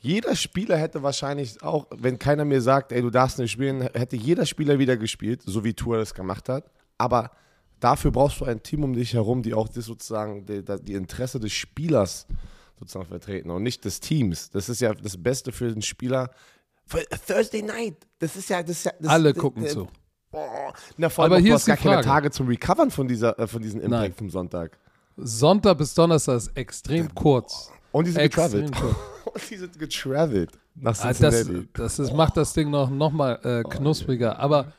jeder 0.00 0.34
Spieler 0.34 0.76
hätte 0.76 1.02
wahrscheinlich 1.04 1.62
auch, 1.62 1.86
wenn 1.96 2.18
keiner 2.18 2.44
mir 2.44 2.60
sagt, 2.60 2.90
ey, 2.90 3.00
du 3.02 3.10
darfst 3.10 3.38
nicht 3.38 3.52
spielen, 3.52 3.82
hätte 3.94 4.16
jeder 4.16 4.46
Spieler 4.46 4.78
wieder 4.80 4.96
gespielt, 4.96 5.42
so 5.44 5.62
wie 5.62 5.74
Tour 5.74 5.98
das 5.98 6.12
gemacht 6.14 6.48
hat. 6.48 6.64
Aber 6.98 7.30
dafür 7.80 8.10
brauchst 8.10 8.40
du 8.40 8.44
ein 8.44 8.62
Team 8.62 8.84
um 8.84 8.92
dich 8.92 9.14
herum, 9.14 9.42
die 9.42 9.54
auch 9.54 9.68
das 9.68 9.86
sozusagen 9.86 10.46
die, 10.46 10.62
die 10.82 10.94
Interesse 10.94 11.40
des 11.40 11.52
Spielers 11.52 12.26
sozusagen 12.78 13.06
vertreten 13.06 13.50
und 13.50 13.62
nicht 13.62 13.84
des 13.84 14.00
Teams. 14.00 14.50
Das 14.50 14.68
ist 14.68 14.80
ja 14.80 14.94
das 14.94 15.22
Beste 15.22 15.52
für 15.52 15.70
den 15.72 15.82
Spieler. 15.82 16.30
Thursday 17.26 17.62
Night, 17.62 17.96
das 18.18 18.36
ist 18.36 18.48
ja, 18.50 18.62
das 18.62 18.70
ist 18.78 18.84
ja 18.84 18.92
das, 18.98 19.08
Alle 19.10 19.32
das, 19.32 19.40
gucken 19.40 19.62
das, 19.64 19.72
zu. 19.72 19.88
Boah. 20.30 20.72
Na, 20.96 21.08
vor 21.08 21.24
allem 21.24 21.32
Aber 21.34 21.40
hier 21.40 21.50
du 21.50 21.56
ist 21.56 21.62
hast 21.62 21.66
gar 21.66 21.76
die 21.76 21.82
keine 21.82 21.94
Frage. 21.96 22.06
Tage 22.08 22.30
zum 22.30 22.46
Recovern 22.48 22.90
von, 22.90 23.06
dieser, 23.08 23.38
äh, 23.38 23.46
von 23.46 23.62
diesem 23.62 23.80
Impact 23.80 24.02
Nein. 24.02 24.12
vom 24.14 24.30
Sonntag. 24.30 24.78
Sonntag 25.16 25.78
bis 25.78 25.94
Donnerstag 25.94 26.36
ist 26.36 26.56
extrem 26.56 27.14
kurz. 27.14 27.70
Und 27.92 28.06
die 28.06 28.12
sind 28.12 28.22
Extrem 28.22 28.66
getravelt. 28.66 28.96
Und 29.24 29.50
die 29.50 29.56
sind 29.56 29.78
getravelt 29.78 30.50
nach 30.76 30.98
Ah, 31.00 31.12
Das, 31.12 31.18
Cincinnati. 31.18 31.68
das 31.74 31.98
ist, 31.98 32.12
macht 32.12 32.36
das 32.36 32.52
Ding 32.54 32.70
noch, 32.70 32.88
noch 32.90 33.10
mal 33.12 33.38
äh, 33.44 33.62
knuspriger. 33.68 34.38
Aber 34.38 34.72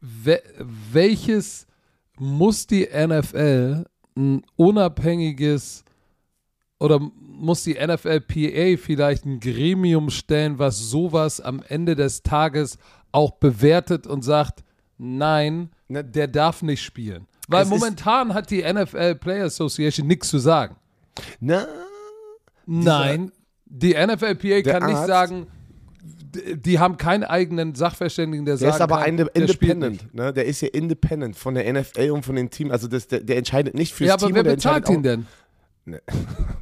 we 0.00 0.42
welches 0.92 1.66
muss 2.18 2.66
die 2.66 2.86
NFL 2.92 3.86
ein 4.16 4.42
unabhängiges 4.56 5.84
oder 6.78 7.00
muss 7.18 7.64
die 7.64 7.74
NFLPA 7.74 8.76
vielleicht 8.80 9.24
ein 9.24 9.40
Gremium 9.40 10.10
stellen, 10.10 10.58
was 10.58 10.78
sowas 10.78 11.40
am 11.40 11.62
Ende 11.66 11.94
des 11.96 12.22
Tages 12.22 12.78
auch 13.12 13.32
bewertet 13.32 14.06
und 14.06 14.22
sagt, 14.22 14.62
nein, 14.98 15.70
Ne- 15.88 16.04
der 16.04 16.28
darf 16.28 16.62
nicht 16.62 16.82
spielen. 16.82 17.26
Weil 17.48 17.64
Es 17.64 17.68
momentan 17.68 18.32
hat 18.34 18.50
die 18.50 18.62
NFL 18.62 19.16
Player 19.16 19.44
Association 19.46 20.06
nichts 20.06 20.28
zu 20.28 20.38
sagen. 20.38 20.76
Na, 21.40 21.66
Nein, 22.66 23.30
die 23.66 23.92
NFLPA 23.94 24.62
kann 24.62 24.86
nicht 24.86 24.96
Arzt- 24.96 25.06
sagen, 25.08 25.46
d- 25.46 25.48
die 26.34 26.78
haben 26.78 26.96
keinen 26.96 27.24
eigenen 27.24 27.74
Sachverständigen, 27.74 28.44
der, 28.44 28.54
der 28.56 28.58
sagen 28.58 28.74
ist 28.74 28.80
aber 28.80 28.96
kann, 28.96 29.04
ein 29.04 29.16
der 29.16 29.34
independent, 29.34 30.14
ne? 30.14 30.32
Der 30.32 30.44
ist 30.44 30.60
ja 30.60 30.68
independent 30.68 31.36
von 31.36 31.54
der 31.54 31.72
NFL 31.72 32.10
und 32.10 32.24
von 32.24 32.36
den 32.36 32.50
Teams. 32.50 32.70
Also 32.70 32.88
das, 32.88 33.06
der, 33.08 33.20
der 33.20 33.36
entscheidet 33.36 33.74
nicht 33.74 33.94
fürs 33.94 34.08
Ja, 34.08 34.14
aber 34.14 34.26
Team. 34.26 34.34
wer 34.34 34.40
und 34.40 34.46
der 34.46 34.54
bezahlt 34.54 34.88
ihn 34.88 35.02
denn? 35.02 35.26
Nee. 35.84 35.98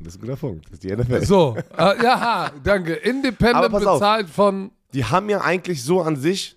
Das 0.01 0.15
ist 0.15 0.19
ein 0.19 0.27
guter 0.27 0.37
Punkt. 0.37 0.65
Das 0.67 0.73
ist 0.73 0.83
die 0.83 0.95
NFL. 0.97 1.25
So, 1.25 1.57
äh, 1.79 2.03
ja, 2.03 2.51
danke. 2.65 2.95
Independent 2.95 3.55
Aber 3.55 3.71
pass 3.71 3.87
auf. 3.87 4.01
bezahlt 4.01 4.29
von. 4.29 4.73
Die 4.95 5.05
haben 5.05 5.31
ja 5.31 5.41
eigentlich 5.43 5.85
so 5.85 6.01
an 6.03 6.17
sich, 6.17 6.57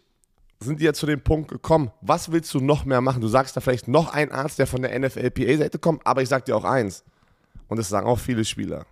sind 0.59 0.79
die 0.79 0.85
ja 0.85 0.93
zu 0.93 1.05
dem 1.05 1.21
Punkt 1.21 1.51
gekommen, 1.51 1.91
was 2.01 2.31
willst 2.31 2.51
du 2.55 2.59
noch 2.59 2.83
mehr 2.85 3.01
machen? 3.01 3.21
Du 3.21 3.27
sagst 3.27 3.55
da 3.55 3.61
vielleicht 3.61 3.87
noch 3.87 4.11
ein 4.13 4.31
Arzt, 4.31 4.57
der 4.57 4.65
von 4.65 4.81
der 4.81 4.97
NFLPA-Seite 4.99 5.77
kommt, 5.77 6.01
aber 6.07 6.23
ich 6.23 6.29
sag 6.29 6.45
dir 6.45 6.55
auch 6.57 6.63
eins, 6.63 7.03
und 7.67 7.77
das 7.77 7.87
sagen 7.89 8.07
auch 8.07 8.17
viele 8.19 8.43
Spieler. 8.43 8.85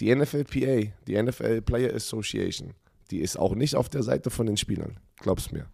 Die 0.00 0.12
NFLPA, 0.14 0.90
die 1.06 1.22
NFL 1.22 1.60
Player 1.62 1.94
Association, 1.94 2.72
die 3.10 3.20
ist 3.20 3.38
auch 3.38 3.54
nicht 3.54 3.76
auf 3.76 3.88
der 3.88 4.02
Seite 4.02 4.30
von 4.30 4.46
den 4.46 4.56
Spielern, 4.56 4.98
glaub's 5.18 5.50
mir. 5.52 5.66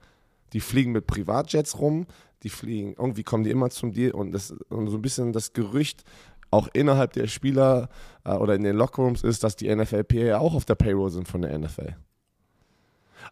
Die 0.53 0.61
fliegen 0.61 0.93
mit 0.93 1.07
Privatjets 1.07 1.79
rum, 1.79 2.07
die 2.43 2.49
fliegen, 2.51 2.95
irgendwie 2.99 3.23
kommen 3.25 3.45
die 3.45 3.51
immer 3.51 3.71
zum 3.71 3.93
Deal 3.93 4.13
und, 4.13 4.33
das, 4.33 4.53
und 4.69 4.89
so 4.89 4.97
ein 4.97 5.03
bisschen 5.03 5.33
das 5.33 5.53
Gerücht 5.53 6.05
auch 6.51 6.69
innerhalb 6.73 7.13
der 7.13 7.27
Spieler 7.27 7.89
äh, 8.25 8.33
oder 8.33 8.55
in 8.55 8.63
den 8.63 8.77
Lockerrooms 8.77 9.23
ist, 9.25 9.43
dass 9.43 9.57
die 9.57 9.75
NFLPA 9.75 10.39
auch 10.39 10.55
auf 10.55 10.65
der 10.65 10.77
Payroll 10.77 11.11
sind 11.11 11.27
von 11.27 11.43
der 11.43 11.59
NFL. 11.59 11.97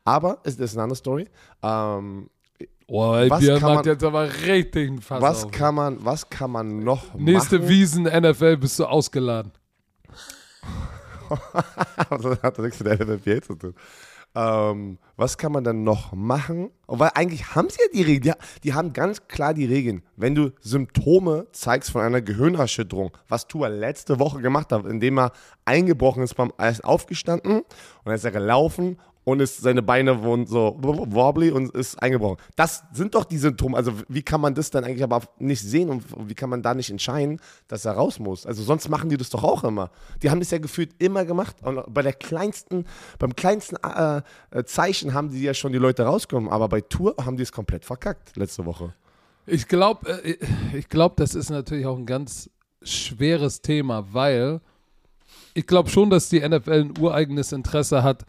Aber 0.05 0.41
es 0.45 0.57
ist 0.57 0.75
eine 0.75 0.83
andere 0.83 0.97
Story. 0.97 1.29
Ähm, 1.63 2.29
Oh, 2.87 3.15
ey, 3.15 3.31
Was 3.31 3.41
Björn 3.41 3.61
kann 3.61 3.75
macht 3.77 3.87
man- 3.87 3.95
jetzt 3.95 4.05
aber 4.05 4.29
richtig 4.45 4.91
einen 4.91 5.01
Fass 5.01 5.23
was, 5.23 5.45
auf. 5.47 5.51
kann 5.53 5.75
man, 5.75 6.05
was 6.05 6.29
kann 6.29 6.51
man 6.51 6.81
noch 6.81 7.15
Nächste 7.15 7.59
machen? 7.61 7.69
Wiesen 7.71 8.03
NFL 8.05 8.59
bist 8.59 8.79
du 8.79 8.85
ausgeladen. 8.85 9.53
das 12.11 12.43
hat 12.43 12.59
nichts 12.59 12.83
mit 12.83 13.01
NFLPA 13.01 13.43
zu 13.43 13.55
tun. 13.55 13.75
Ähm, 14.37 14.99
was 15.17 15.39
kann 15.39 15.53
man 15.53 15.63
dann 15.63 15.85
noch 15.85 16.13
machen? 16.13 16.71
Weil 16.89 17.11
eigentlich 17.15 17.55
haben 17.55 17.69
sie 17.71 17.79
ja 17.81 17.87
die 17.93 18.03
Regeln. 18.03 18.35
Die, 18.35 18.63
die 18.63 18.75
haben 18.75 18.93
ganz 18.93 19.29
klar 19.29 19.55
die 19.55 19.65
Regeln. 19.65 20.03
Wenn 20.17 20.35
du 20.35 20.51
Symptome 20.61 21.47
zeigst 21.53 21.93
von 21.93 22.03
einer 22.03 22.21
Gehirnerschütterung, 22.21 23.17
was 23.29 23.47
Tua 23.47 23.69
letzte 23.69 24.19
Woche 24.19 24.41
gemacht 24.41 24.73
hat, 24.73 24.87
indem 24.87 25.19
er 25.19 25.33
eingebrochen 25.65 26.25
ist, 26.25 26.35
beim, 26.35 26.53
ist 26.59 26.85
aufgestanden 26.85 27.59
und 27.59 27.67
dann 28.05 28.15
ist 28.15 28.25
er 28.25 28.33
gelaufen 28.33 28.99
und 29.25 29.41
ist, 29.41 29.59
seine 29.59 29.83
Beine 29.83 30.23
wurden 30.23 30.47
so 30.47 30.77
wobbly 30.79 31.51
und 31.51 31.75
ist 31.75 32.01
eingebrochen. 32.03 32.37
Das 32.57 32.85
sind 32.93 33.15
doch 33.15 33.25
die 33.25 33.39
Symptome. 33.39 33.77
Also 33.77 33.93
wie 34.09 34.23
kann 34.23 34.41
man 34.41 34.55
das 34.55 34.71
dann 34.71 34.85
eigentlich 34.85 35.03
aber 35.03 35.23
nicht 35.39 35.63
sehen 35.63 35.89
und 35.89 36.05
wie 36.29 36.35
kann 36.35 36.51
man 36.51 36.63
da 36.63 36.75
nicht 36.75 36.91
entscheiden, 36.91 37.41
dass 37.69 37.85
er 37.85 37.93
raus 37.93 38.19
muss? 38.19 38.47
Also 38.47 38.63
sonst 38.63 38.89
machen 38.89 39.09
die 39.09 39.17
das 39.17 39.31
doch 39.31 39.43
auch 39.43 39.65
immer. 39.65 39.91
Die 40.23 40.31
haben 40.31 40.41
das 40.41 40.51
ja 40.51 40.59
gefühlt 40.59 40.95
immer 40.99 41.25
gemacht 41.25 41.57
und 41.63 41.83
bei 41.93 42.03
der 42.03 42.13
kleinsten, 42.13 42.87
beim 43.19 43.35
kleinsten 43.35 43.77
äh, 43.77 44.23
äh, 44.51 44.65
Zeichen 44.65 45.15
haben 45.15 45.31
die 45.31 45.43
ja 45.43 45.55
schon 45.55 45.73
die 45.73 45.79
Leute 45.79 46.05
rausgekommen, 46.05 46.51
aber 46.51 46.69
bei 46.69 46.81
Tour 46.81 47.15
haben 47.25 47.37
die 47.37 47.43
es 47.43 47.53
komplett 47.53 47.85
verkackt 47.85 48.37
letzte 48.37 48.67
Woche. 48.67 48.95
Ich 49.47 49.69
glaube, 49.69 50.23
äh, 50.25 50.37
ich 50.77 50.89
glaub, 50.89 51.17
das 51.17 51.35
ist 51.35 51.51
natürlich 51.51 51.87
auch 51.87 51.99
ein 51.99 52.07
ganz 52.07 52.51
schweres 52.83 53.63
Thema, 53.63 54.13
weil 54.13 54.61
ich 55.55 55.67
glaube 55.67 55.89
schon, 55.89 56.11
dass 56.11 56.29
die 56.29 56.47
NFL 56.47 56.73
ein 56.73 56.99
ureigenes 56.99 57.53
Interesse 57.53 58.03
hat, 58.03 58.25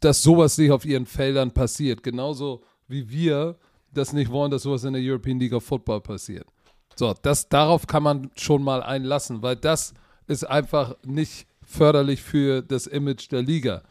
dass 0.00 0.22
sowas 0.22 0.56
nicht 0.58 0.70
auf 0.70 0.84
ihren 0.84 1.06
Feldern 1.06 1.52
passiert. 1.52 2.02
Genauso 2.02 2.62
wie 2.88 3.10
wir 3.10 3.56
das 3.92 4.12
nicht 4.12 4.30
wollen, 4.30 4.50
dass 4.50 4.62
sowas 4.62 4.84
in 4.84 4.94
der 4.94 5.02
European 5.02 5.38
League 5.38 5.52
of 5.52 5.64
Football 5.64 6.00
passiert. 6.00 6.46
So, 6.96 7.14
das, 7.22 7.48
darauf 7.48 7.86
kann 7.86 8.02
man 8.02 8.30
schon 8.36 8.62
mal 8.62 8.82
einlassen, 8.82 9.42
weil 9.42 9.56
das 9.56 9.94
ist 10.26 10.44
einfach 10.44 10.96
nicht 11.04 11.46
förderlich 11.62 12.22
für 12.22 12.62
das 12.62 12.86
Image 12.86 13.30
der 13.30 13.42
Liga. 13.42 13.82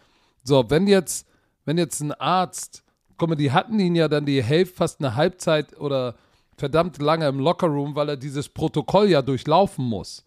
So, 0.44 0.70
wenn 0.70 0.88
jetzt, 0.88 1.28
wenn 1.66 1.78
jetzt 1.78 2.00
ein 2.02 2.14
Arzt, 2.14 2.84
guck 3.18 3.30
mal, 3.30 3.36
die 3.36 3.52
hatten 3.52 3.80
ihn 3.80 3.96
ja 3.96 4.08
dann 4.08 4.26
die 4.26 4.44
Hälfte, 4.44 4.76
fast 4.76 5.00
eine 5.00 5.16
Halbzeit 5.16 5.80
oder 5.80 6.16
verdammt 6.58 7.00
lange 7.02 7.28
im 7.28 7.40
Lockerroom, 7.40 7.96
weil 7.96 8.10
er 8.10 8.18
dieses 8.18 8.50
Protokoll 8.50 9.10
ja 9.10 9.22
durchlaufen 9.22 9.86
muss. 9.86 10.26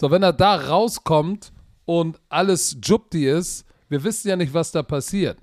So, 0.00 0.10
wenn 0.10 0.22
er 0.22 0.32
da 0.32 0.56
rauskommt 0.56 1.52
und 1.84 2.20
alles 2.28 2.76
Jupti 2.82 3.28
ist, 3.28 3.64
wir 3.88 4.02
wissen 4.02 4.28
ja 4.28 4.36
nicht, 4.36 4.54
was 4.54 4.72
da 4.72 4.82
passiert. 4.82 5.38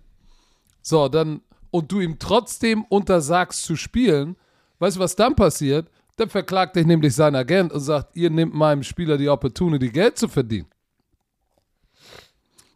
So, 0.81 1.07
dann, 1.07 1.41
und 1.69 1.91
du 1.91 1.99
ihm 1.99 2.17
trotzdem 2.19 2.83
untersagst 2.85 3.63
zu 3.63 3.75
spielen, 3.75 4.35
weißt 4.79 4.97
du, 4.97 4.99
was 4.99 5.15
dann 5.15 5.35
passiert? 5.35 5.87
Dann 6.17 6.29
verklagt 6.29 6.75
dich 6.75 6.85
nämlich 6.85 7.15
sein 7.15 7.35
Agent 7.35 7.71
und 7.71 7.79
sagt, 7.79 8.15
ihr 8.15 8.29
nehmt 8.29 8.53
meinem 8.53 8.83
Spieler 8.83 9.17
die 9.17 9.29
Opportunity, 9.29 9.89
Geld 9.89 10.17
zu 10.17 10.27
verdienen. 10.27 10.67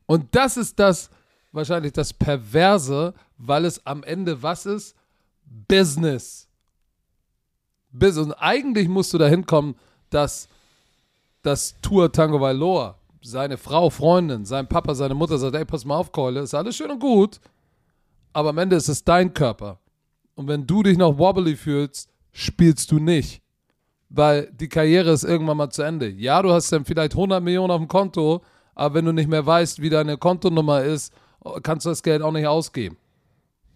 Und 0.06 0.34
das 0.36 0.58
ist 0.58 0.80
das, 0.80 1.10
wahrscheinlich 1.52 1.94
das 1.94 2.14
Perverse, 2.14 3.14
weil 3.38 3.66
es 3.66 3.86
am 3.86 4.04
Ende 4.04 4.42
was 4.42 4.66
ist? 4.66 4.96
Business. 5.68 6.48
Business. 7.92 8.28
Und 8.28 8.34
eigentlich 8.34 8.88
musst 8.88 9.14
du 9.14 9.18
dahin 9.18 9.46
kommen, 9.46 9.76
dass 10.10 10.48
das 11.42 11.76
Tour 11.82 12.12
Tango 12.12 12.40
Valor, 12.40 12.98
seine 13.25 13.58
Frau, 13.58 13.89
Freundin, 13.89 14.46
sein 14.46 14.67
Papa, 14.67 14.94
seine 14.94 15.15
Mutter 15.15 15.38
sagt, 15.38 15.55
ey, 15.55 15.65
pass 15.65 15.86
mal 15.86 15.98
auf, 15.98 16.12
Keule, 16.12 16.41
ist 16.41 16.53
alles 16.53 16.75
schön 16.75 16.91
und 16.91 17.00
gut, 17.00 17.39
aber 18.34 18.50
am 18.50 18.58
Ende 18.58 18.75
ist 18.75 18.88
es 18.88 19.03
dein 19.03 19.34
Körper. 19.34 19.79
Und 20.36 20.48
wenn 20.48 20.67
du 20.67 20.84
dich 20.84 20.98
noch 20.98 21.17
wobbly 21.17 21.55
fühlst, 21.55 22.10
spielst 22.32 22.91
du 22.91 23.00
nicht. 23.00 23.41
Weil 24.10 24.51
die 24.53 24.70
Karriere 24.70 25.12
ist 25.12 25.24
irgendwann 25.24 25.58
mal 25.58 25.70
zu 25.70 25.82
Ende. 25.82 26.10
Ja, 26.10 26.41
du 26.41 26.51
hast 26.51 26.72
dann 26.72 26.86
vielleicht 26.86 27.13
100 27.13 27.41
Millionen 27.41 27.72
auf 27.72 27.79
dem 27.79 27.88
Konto, 27.88 28.41
aber 28.75 28.96
wenn 28.96 29.05
du 29.05 29.13
nicht 29.13 29.29
mehr 29.29 29.46
weißt, 29.46 29.82
wie 29.82 29.89
deine 29.89 30.17
Kontonummer 30.17 30.84
ist, 30.84 31.13
kannst 31.63 31.86
du 31.86 31.89
das 31.89 32.03
Geld 32.03 32.22
auch 32.22 32.32
nicht 32.32 32.46
ausgeben. 32.46 32.98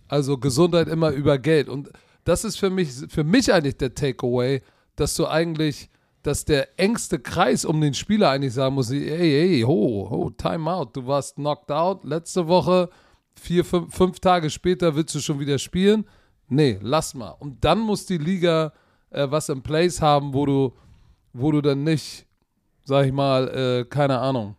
Also 0.07 0.37
Gesundheit 0.37 0.87
immer 0.87 1.11
über 1.11 1.39
Geld. 1.39 1.69
Und 1.69 1.89
das 2.23 2.43
ist 2.43 2.57
für 2.57 2.69
mich, 2.69 2.89
für 3.07 3.23
mich 3.23 3.51
eigentlich 3.51 3.77
der 3.77 3.95
Takeaway, 3.95 4.61
dass 4.95 5.15
du 5.15 5.25
eigentlich, 5.27 5.89
dass 6.23 6.45
der 6.45 6.79
engste 6.79 7.19
Kreis 7.19 7.65
um 7.65 7.79
den 7.79 7.93
Spieler 7.93 8.29
eigentlich 8.29 8.53
sagen 8.53 8.75
muss, 8.75 8.91
ey, 8.91 9.01
ey, 9.01 9.61
ho, 9.61 10.07
ho, 10.09 10.29
time 10.31 10.69
out. 10.71 10.95
Du 10.95 11.07
warst 11.07 11.35
knocked 11.35 11.71
out 11.71 12.03
letzte 12.03 12.47
Woche, 12.47 12.89
vier, 13.35 13.63
fünf, 13.63 13.95
fünf 13.95 14.19
Tage 14.19 14.49
später 14.49 14.95
willst 14.95 15.15
du 15.15 15.19
schon 15.19 15.39
wieder 15.39 15.57
spielen. 15.57 16.05
Nee, 16.47 16.79
lass 16.81 17.13
mal. 17.13 17.31
Und 17.31 17.63
dann 17.63 17.79
muss 17.79 18.05
die 18.05 18.17
Liga 18.17 18.73
äh, 19.11 19.29
was 19.29 19.49
im 19.49 19.61
Place 19.61 20.01
haben, 20.01 20.33
wo 20.33 20.45
du, 20.45 20.73
wo 21.33 21.51
du 21.51 21.61
dann 21.61 21.83
nicht, 21.83 22.25
sag 22.83 23.05
ich 23.05 23.13
mal, 23.13 23.47
äh, 23.47 23.85
keine 23.85 24.19
Ahnung, 24.19 24.55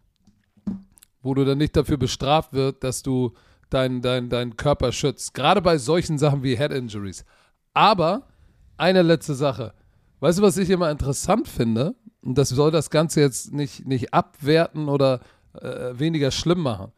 wo 1.22 1.34
du 1.34 1.44
dann 1.44 1.58
nicht 1.58 1.76
dafür 1.76 1.98
bestraft 1.98 2.52
wird, 2.52 2.82
dass 2.82 3.02
du 3.02 3.34
deinen 3.68 4.02
dein, 4.02 4.28
dein 4.28 4.56
Körper 4.56 4.92
schützt. 4.92 5.34
Gerade 5.34 5.60
bei 5.60 5.78
solchen 5.78 6.18
Sachen 6.18 6.42
wie 6.42 6.56
Head 6.56 6.72
Injuries. 6.72 7.24
Aber 7.74 8.28
eine 8.76 9.02
letzte 9.02 9.34
Sache. 9.34 9.74
Weißt 10.20 10.38
du, 10.38 10.42
was 10.42 10.56
ich 10.58 10.70
immer 10.70 10.90
interessant 10.90 11.48
finde? 11.48 11.94
Und 12.22 12.36
das 12.36 12.50
soll 12.50 12.70
das 12.70 12.90
Ganze 12.90 13.20
jetzt 13.20 13.52
nicht, 13.52 13.86
nicht 13.86 14.12
abwerten 14.12 14.88
oder 14.88 15.20
äh, 15.54 15.98
weniger 15.98 16.30
schlimm 16.30 16.60
machen. 16.60 16.92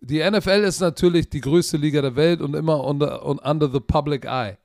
Die 0.00 0.18
NFL 0.18 0.64
ist 0.64 0.80
natürlich 0.80 1.30
die 1.30 1.40
größte 1.40 1.76
Liga 1.76 2.02
der 2.02 2.16
Welt 2.16 2.40
und 2.40 2.54
immer 2.54 2.84
under, 2.84 3.24
und 3.24 3.38
under 3.38 3.70
the 3.70 3.80
public 3.80 4.24
eye. 4.24 4.58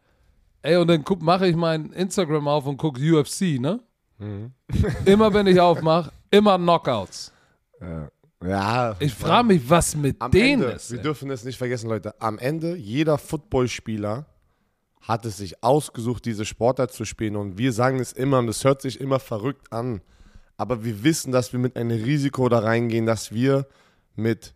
Ey, 0.64 0.78
und 0.78 0.88
dann 0.88 1.06
mache 1.20 1.48
ich 1.48 1.56
mein 1.56 1.92
Instagram 1.92 2.48
auf 2.48 2.66
und 2.66 2.78
gucke 2.78 3.00
UFC, 3.00 3.60
ne? 3.60 3.80
immer 5.06 5.34
wenn 5.34 5.46
ich 5.48 5.60
aufmache, 5.60 6.12
immer 6.32 6.58
Knockouts. 6.58 7.32
Ja. 8.44 8.96
Ich 9.00 9.14
frage 9.14 9.48
mich, 9.48 9.70
was 9.70 9.96
mit 9.96 10.18
denen 10.34 10.64
Ende, 10.64 10.76
ist. 10.76 10.92
wir 10.92 10.98
ey. 10.98 11.04
dürfen 11.04 11.30
es 11.30 11.44
nicht 11.44 11.58
vergessen, 11.58 11.90
Leute. 11.90 12.20
Am 12.20 12.38
Ende, 12.40 12.76
jeder 12.76 13.18
Footballspieler 13.18 14.26
hat 15.08 15.26
es 15.26 15.38
sich 15.38 15.64
ausgesucht, 15.64 16.26
diese 16.26 16.44
Sportart 16.44 16.92
zu 16.92 17.06
spielen. 17.06 17.38
Und 17.38 17.58
wir 17.58 17.72
sagen 17.72 18.00
es 18.00 18.12
immer, 18.12 18.40
und 18.40 18.50
es 18.50 18.66
hört 18.66 18.82
sich 18.82 19.00
immer 19.00 19.20
verrückt 19.20 19.72
an. 19.72 20.02
Aber 20.58 20.84
wir 20.84 21.04
wissen, 21.04 21.32
dass 21.32 21.54
wir 21.54 21.60
mit 21.60 21.78
einem 21.78 22.04
Risiko 22.04 22.50
da 22.50 22.60
reingehen, 22.60 23.06
dass 23.06 23.32
wir 23.32 23.68
mit 24.18 24.54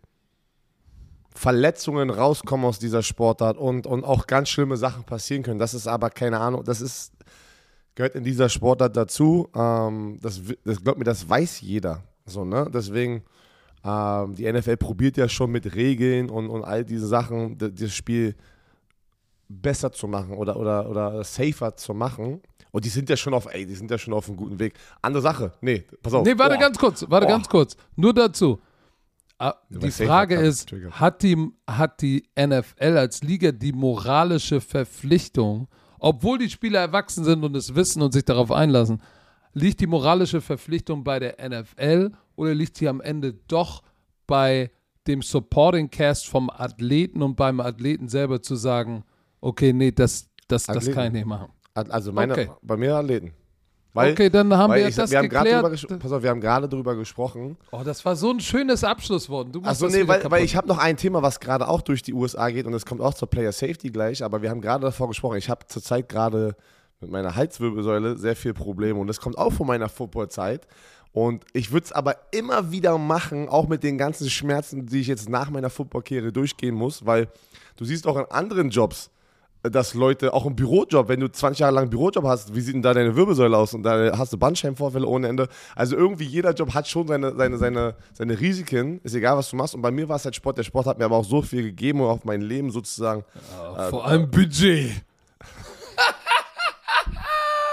Verletzungen 1.34 2.10
rauskommen 2.10 2.66
aus 2.66 2.78
dieser 2.78 3.02
Sportart 3.02 3.56
und, 3.56 3.86
und 3.86 4.04
auch 4.04 4.26
ganz 4.26 4.50
schlimme 4.50 4.76
Sachen 4.76 5.04
passieren 5.04 5.42
können. 5.42 5.58
Das 5.58 5.72
ist 5.72 5.86
aber 5.86 6.10
keine 6.10 6.38
Ahnung, 6.38 6.64
das 6.64 6.82
ist, 6.82 7.12
gehört 7.94 8.14
in 8.14 8.24
dieser 8.24 8.50
Sportart 8.50 8.94
dazu. 8.94 9.48
Ähm, 9.54 10.18
das, 10.20 10.42
das 10.64 10.84
glaubt 10.84 10.98
mir, 10.98 11.04
das 11.04 11.26
weiß 11.26 11.62
jeder. 11.62 12.02
So, 12.26 12.44
ne? 12.44 12.68
Deswegen, 12.70 13.22
ähm, 13.84 14.34
die 14.34 14.52
NFL 14.52 14.76
probiert 14.76 15.16
ja 15.16 15.30
schon 15.30 15.50
mit 15.50 15.74
Regeln 15.74 16.28
und, 16.28 16.50
und 16.50 16.62
all 16.62 16.84
diese 16.84 17.06
Sachen, 17.06 17.56
das 17.56 17.94
Spiel 17.94 18.34
besser 19.60 19.92
zu 19.92 20.08
machen 20.08 20.34
oder, 20.34 20.56
oder, 20.56 20.88
oder 20.88 21.24
safer 21.24 21.76
zu 21.76 21.94
machen. 21.94 22.40
Und 22.70 22.84
die 22.84 22.88
sind 22.88 23.10
ja 23.10 23.16
schon 23.16 23.34
auf, 23.34 23.52
ey, 23.52 23.66
die 23.66 23.74
sind 23.74 23.90
ja 23.90 23.98
schon 23.98 24.14
auf 24.14 24.28
einem 24.28 24.36
guten 24.36 24.58
Weg. 24.58 24.74
Andere 25.02 25.22
Sache. 25.22 25.52
Nee, 25.60 25.84
pass 26.02 26.14
auf. 26.14 26.24
Nee, 26.24 26.38
warte 26.38 26.54
Boah. 26.54 26.60
ganz 26.60 26.78
kurz, 26.78 27.04
warte 27.08 27.26
Boah. 27.26 27.32
ganz 27.32 27.48
kurz. 27.48 27.76
Nur 27.96 28.14
dazu. 28.14 28.60
Ah, 29.38 29.56
Die 29.70 29.90
Frage 29.90 30.36
ist, 30.36 30.72
hat 30.92 31.22
die, 31.22 31.36
hat 31.66 32.00
die 32.00 32.22
NFL 32.38 32.96
als 32.96 33.22
Liga 33.22 33.50
die 33.50 33.72
moralische 33.72 34.60
Verpflichtung, 34.60 35.68
obwohl 35.98 36.38
die 36.38 36.48
Spieler 36.48 36.80
erwachsen 36.80 37.24
sind 37.24 37.42
und 37.42 37.56
es 37.56 37.74
wissen 37.74 38.02
und 38.02 38.12
sich 38.12 38.24
darauf 38.24 38.52
einlassen, 38.52 39.02
liegt 39.52 39.80
die 39.80 39.86
moralische 39.86 40.40
Verpflichtung 40.40 41.02
bei 41.04 41.18
der 41.18 41.36
NFL 41.46 42.12
oder 42.36 42.54
liegt 42.54 42.76
sie 42.76 42.88
am 42.88 43.00
Ende 43.00 43.34
doch 43.48 43.82
bei 44.26 44.70
dem 45.06 45.22
Supporting 45.22 45.90
Cast 45.90 46.28
vom 46.28 46.48
Athleten 46.48 47.20
und 47.22 47.34
beim 47.34 47.60
Athleten 47.60 48.08
selber 48.08 48.40
zu 48.42 48.54
sagen, 48.54 49.04
okay, 49.42 49.72
nee, 49.74 49.92
das, 49.92 50.26
das, 50.48 50.64
das 50.64 50.76
Athleten. 50.78 50.94
kann 50.94 51.06
ich 51.08 51.12
nicht 51.12 51.26
machen. 51.26 51.48
Also 51.74 52.12
meine, 52.12 52.32
Okay. 52.32 52.50
bei 52.62 52.76
mir 52.78 52.94
Athleten. 52.96 53.32
Weil, 53.94 54.12
okay, 54.12 54.30
dann 54.30 54.54
haben 54.56 54.72
wir 54.72 54.88
ich, 54.88 54.94
das 54.94 55.10
wir 55.10 55.18
haben 55.18 55.28
drüber, 55.28 55.42
geklärt. 55.70 55.92
ges- 55.92 55.98
pass 55.98 56.12
auf, 56.12 56.22
wir 56.22 56.30
haben 56.30 56.40
gerade 56.40 56.66
drüber 56.66 56.96
gesprochen. 56.96 57.58
Oh, 57.72 57.82
das 57.84 58.02
war 58.06 58.16
so 58.16 58.30
ein 58.30 58.40
schönes 58.40 58.84
Abschlusswort. 58.84 59.54
Du 59.54 59.60
Achso, 59.64 59.86
nee, 59.88 60.08
weil, 60.08 60.30
weil 60.30 60.44
ich 60.44 60.56
habe 60.56 60.66
noch 60.66 60.78
ein 60.78 60.96
Thema, 60.96 61.20
was 61.20 61.38
gerade 61.40 61.68
auch 61.68 61.82
durch 61.82 62.00
die 62.02 62.14
USA 62.14 62.48
geht 62.48 62.64
und 62.64 62.72
es 62.72 62.86
kommt 62.86 63.02
auch 63.02 63.12
zur 63.12 63.28
Player 63.28 63.52
Safety 63.52 63.90
gleich, 63.90 64.24
aber 64.24 64.40
wir 64.40 64.48
haben 64.48 64.62
gerade 64.62 64.82
davor 64.86 65.08
gesprochen. 65.08 65.36
Ich 65.36 65.50
habe 65.50 65.66
zurzeit 65.66 66.08
gerade 66.08 66.56
mit 67.00 67.10
meiner 67.10 67.34
Halswirbelsäule 67.36 68.16
sehr 68.16 68.34
viel 68.36 68.54
Probleme 68.54 68.98
und 68.98 69.08
das 69.08 69.20
kommt 69.20 69.36
auch 69.36 69.52
von 69.52 69.66
meiner 69.66 69.90
Footballzeit. 69.90 70.66
Und 71.12 71.44
ich 71.52 71.70
würde 71.70 71.84
es 71.84 71.92
aber 71.92 72.16
immer 72.30 72.70
wieder 72.72 72.96
machen, 72.96 73.50
auch 73.50 73.68
mit 73.68 73.82
den 73.82 73.98
ganzen 73.98 74.30
Schmerzen, 74.30 74.86
die 74.86 75.00
ich 75.00 75.06
jetzt 75.06 75.28
nach 75.28 75.50
meiner 75.50 75.68
Footballkarriere 75.68 76.32
durchgehen 76.32 76.74
muss, 76.74 77.04
weil 77.04 77.28
du 77.76 77.84
siehst 77.84 78.06
auch 78.06 78.16
in 78.16 78.24
anderen 78.30 78.70
Jobs, 78.70 79.10
dass 79.62 79.94
Leute, 79.94 80.34
auch 80.34 80.46
im 80.46 80.56
Bürojob, 80.56 81.08
wenn 81.08 81.20
du 81.20 81.30
20 81.30 81.60
Jahre 81.60 81.74
lang 81.74 81.82
einen 81.82 81.90
Bürojob 81.90 82.24
hast, 82.24 82.54
wie 82.54 82.60
sieht 82.60 82.74
denn 82.74 82.82
da 82.82 82.94
deine 82.94 83.14
Wirbelsäule 83.14 83.56
aus? 83.56 83.74
Und 83.74 83.84
da 83.84 84.16
hast 84.18 84.32
du 84.32 84.38
Bandscheibenvorfälle 84.38 85.06
ohne 85.06 85.28
Ende. 85.28 85.48
Also 85.76 85.96
irgendwie 85.96 86.24
jeder 86.24 86.52
Job 86.52 86.74
hat 86.74 86.88
schon 86.88 87.06
seine, 87.06 87.34
seine, 87.36 87.58
seine, 87.58 87.94
seine 88.12 88.40
Risiken, 88.40 89.00
ist 89.04 89.14
egal, 89.14 89.36
was 89.36 89.50
du 89.50 89.56
machst. 89.56 89.74
Und 89.74 89.82
bei 89.82 89.90
mir 89.90 90.08
war 90.08 90.16
es 90.16 90.24
halt 90.24 90.34
Sport. 90.34 90.58
Der 90.58 90.64
Sport 90.64 90.86
hat 90.86 90.98
mir 90.98 91.04
aber 91.04 91.16
auch 91.16 91.24
so 91.24 91.42
viel 91.42 91.62
gegeben 91.62 92.00
und 92.00 92.08
auf 92.08 92.24
mein 92.24 92.40
Leben 92.40 92.70
sozusagen. 92.70 93.24
Vor 93.90 94.06
allem 94.06 94.30
Budget. 94.30 94.90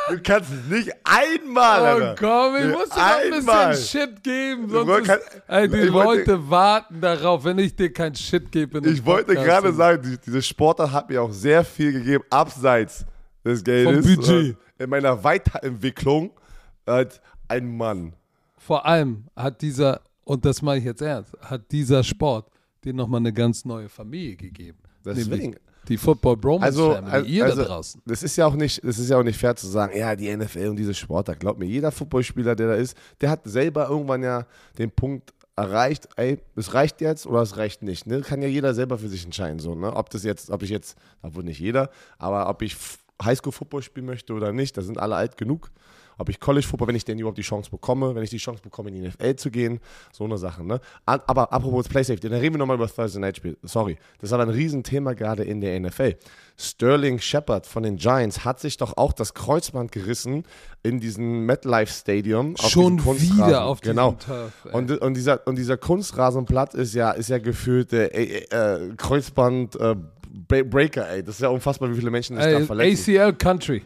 Du 0.09 0.21
kannst 0.21 0.49
nicht 0.69 0.91
einmal, 1.03 2.13
Oh 2.13 2.15
komm, 2.17 2.55
ich 2.57 2.71
muss 2.71 2.89
dir 2.89 2.97
mal 2.99 3.17
ein 3.67 3.75
bisschen 3.75 3.75
Shit 4.09 4.23
geben. 4.23 4.69
Sonst 4.69 4.99
ist, 5.01 5.07
kann- 5.07 5.19
ey, 5.47 5.67
die 5.69 5.77
ich 5.77 5.93
wollte- 5.93 6.31
Leute 6.31 6.49
warten 6.49 7.01
darauf, 7.01 7.43
wenn 7.43 7.57
ich 7.59 7.75
dir 7.75 7.91
kein 7.93 8.15
Shit 8.15 8.51
gebe. 8.51 8.79
Ich 8.89 9.05
wollte 9.05 9.33
gerade 9.35 9.71
sagen, 9.73 10.01
die, 10.03 10.17
diese 10.17 10.41
Sportart 10.41 10.91
hat 10.91 11.09
mir 11.09 11.21
auch 11.21 11.31
sehr 11.31 11.63
viel 11.63 11.91
gegeben, 11.93 12.23
abseits 12.29 13.05
des 13.45 13.63
Geldes. 13.63 14.05
Vom 14.05 14.15
Budget. 14.15 14.57
Äh, 14.77 14.83
In 14.83 14.89
meiner 14.89 15.23
Weiterentwicklung 15.23 16.31
als 16.85 17.19
ein 17.47 17.75
Mann. 17.75 18.13
Vor 18.57 18.85
allem 18.85 19.25
hat 19.35 19.61
dieser, 19.61 20.01
und 20.23 20.45
das 20.45 20.61
mache 20.61 20.77
ich 20.77 20.83
jetzt 20.85 21.01
ernst, 21.01 21.35
hat 21.41 21.71
dieser 21.71 22.03
Sport 22.03 22.49
dir 22.83 22.93
nochmal 22.93 23.19
eine 23.19 23.33
ganz 23.33 23.65
neue 23.65 23.89
Familie 23.89 24.35
gegeben. 24.35 24.77
Deswegen. 25.05 25.29
Nämlich 25.29 25.59
die 25.89 25.97
Football 25.97 26.37
Bromance 26.37 26.65
Also, 26.65 26.93
Family, 26.93 27.27
ihr 27.29 27.45
also 27.45 27.57
da 27.57 27.67
draußen. 27.67 28.01
das 28.05 28.23
ist 28.23 28.35
ja 28.35 28.45
auch 28.45 28.55
nicht, 28.55 28.83
das 28.83 28.99
ist 28.99 29.09
ja 29.09 29.17
auch 29.17 29.23
nicht 29.23 29.37
fair 29.37 29.55
zu 29.55 29.67
sagen, 29.67 29.97
ja, 29.97 30.15
die 30.15 30.35
NFL 30.35 30.67
und 30.67 30.75
diese 30.75 30.93
Sportart. 30.93 31.39
Glaub 31.39 31.57
mir, 31.57 31.65
jeder 31.65 31.91
Footballspieler, 31.91 32.55
der 32.55 32.67
da 32.67 32.73
ist, 32.75 32.95
der 33.21 33.29
hat 33.31 33.41
selber 33.43 33.89
irgendwann 33.89 34.23
ja 34.23 34.45
den 34.77 34.91
Punkt 34.91 35.33
erreicht, 35.55 36.07
ey, 36.15 36.39
es 36.55 36.73
reicht 36.73 37.01
jetzt 37.01 37.27
oder 37.27 37.41
es 37.41 37.57
reicht 37.57 37.83
nicht. 37.83 38.07
Ne? 38.07 38.21
Kann 38.21 38.41
ja 38.41 38.47
jeder 38.47 38.73
selber 38.73 38.97
für 38.97 39.09
sich 39.09 39.25
entscheiden, 39.25 39.59
so, 39.59 39.75
ne? 39.75 39.93
Ob 39.93 40.09
das 40.09 40.23
jetzt, 40.23 40.49
ob 40.49 40.63
ich 40.63 40.69
jetzt, 40.69 40.97
obwohl 41.21 41.43
nicht 41.43 41.59
jeder, 41.59 41.89
aber 42.17 42.47
ob 42.49 42.61
ich 42.61 42.77
Highschool-Football 43.21 43.81
spielen 43.81 44.05
möchte 44.05 44.33
oder 44.33 44.53
nicht, 44.53 44.77
da 44.77 44.81
sind 44.81 44.97
alle 44.97 45.15
alt 45.15 45.37
genug. 45.37 45.69
Ob 46.19 46.29
ich 46.29 46.39
College-Football, 46.39 46.89
wenn 46.89 46.95
ich 46.95 47.05
denn 47.05 47.17
überhaupt 47.17 47.37
die 47.37 47.41
Chance 47.43 47.71
bekomme, 47.71 48.13
wenn 48.13 48.21
ich 48.23 48.29
die 48.29 48.37
Chance 48.37 48.61
bekomme, 48.61 48.89
in 48.89 48.95
die 49.01 49.07
NFL 49.07 49.35
zu 49.37 49.49
gehen, 49.49 49.79
so 50.11 50.25
eine 50.25 50.37
Sache, 50.37 50.63
ne? 50.63 50.79
Aber 51.05 51.51
apropos 51.51 51.87
Play 51.87 52.03
Safety, 52.03 52.29
dann 52.29 52.39
reden 52.39 52.55
wir 52.55 52.59
nochmal 52.59 52.75
über 52.75 52.87
Thursday 52.87 53.19
Night 53.21 53.37
Spiel. 53.37 53.57
Sorry. 53.63 53.97
Das 54.19 54.29
ist 54.29 54.33
aber 54.33 54.43
ein 54.43 54.49
Riesenthema 54.49 55.13
gerade 55.13 55.43
in 55.43 55.61
der 55.61 55.79
NFL. 55.79 56.15
Sterling 56.57 57.19
Shepard 57.19 57.65
von 57.65 57.83
den 57.83 57.95
Giants 57.95 58.43
hat 58.43 58.59
sich 58.59 58.75
doch 58.75 58.97
auch 58.97 59.13
das 59.13 59.33
Kreuzband 59.33 59.93
gerissen 59.93 60.43
in 60.83 60.99
diesem 60.99 61.45
MetLife 61.45 61.91
Stadium. 61.93 62.55
auf 62.57 62.69
Schon 62.69 62.99
wieder 63.05 63.63
auf 63.63 63.79
diesem 63.79 63.95
Genau. 63.95 64.11
Turf. 64.13 64.51
ey. 64.65 64.71
Und, 64.73 64.91
und, 65.01 65.13
dieser, 65.15 65.47
und 65.47 65.57
dieser 65.57 65.77
Kunstrasenplatz 65.77 66.73
ist 66.73 66.93
ja, 66.95 67.11
ist 67.11 67.29
ja 67.29 67.37
gefühlt 67.37 67.93
äh, 67.93 68.07
äh, 68.07 68.93
Kreuzband 68.97 69.75
äh, 69.77 69.95
Bre- 70.49 70.63
Breaker, 70.65 71.07
ey. 71.09 71.23
Das 71.23 71.35
ist 71.35 71.41
ja 71.41 71.47
unfassbar, 71.49 71.89
wie 71.89 71.95
viele 71.95 72.11
Menschen 72.11 72.35
sich 72.35 72.45
da 72.45 72.51
ey, 72.59 72.65
verletzen. 72.65 73.15
ACL 73.17 73.33
Country. 73.33 73.83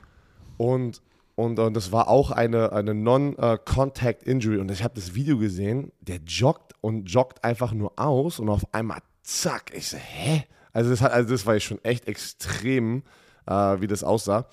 Und, 0.57 0.99
und, 1.35 1.57
und 1.59 1.73
das 1.73 1.91
war 1.91 2.07
auch 2.07 2.31
eine, 2.31 2.71
eine 2.73 2.93
Non-Contact 2.93 4.23
Injury. 4.23 4.57
Und 4.57 4.69
ich 4.69 4.83
habe 4.83 4.93
das 4.93 5.15
Video 5.15 5.37
gesehen, 5.37 5.91
der 6.01 6.17
joggt 6.17 6.73
und 6.81 7.05
joggt 7.05 7.43
einfach 7.43 7.73
nur 7.73 7.93
aus 7.97 8.39
und 8.39 8.49
auf 8.49 8.71
einmal 8.71 8.99
zack. 9.23 9.71
Ich 9.73 9.89
so, 9.89 9.97
hä? 9.97 10.43
Also 10.73 10.91
das, 10.91 11.01
hat, 11.01 11.11
also 11.11 11.31
das 11.31 11.45
war 11.45 11.59
schon 11.59 11.83
echt 11.83 12.07
extrem, 12.07 13.03
äh, 13.47 13.53
wie 13.53 13.87
das 13.87 14.03
aussah. 14.03 14.47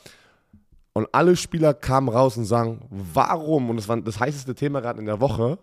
Und 0.93 1.09
alle 1.13 1.37
Spieler 1.37 1.75
kamen 1.75 2.09
raus 2.09 2.37
und 2.37 2.45
sagen, 2.47 2.87
warum, 2.91 3.71
und 3.71 3.77
das 3.77 3.89
war 3.89 4.01
das 4.01 4.19
heißeste 4.19 4.55
Thema 4.55 4.81
gerade 4.81 5.01
in 5.01 5.07
der 5.07 5.21
Woche, 5.21 5.59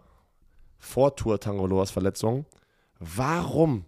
vor 0.77 1.15
Tour 1.15 1.39
Tangoloas 1.39 1.91
Verletzung, 1.91 2.45
warum 2.99 3.85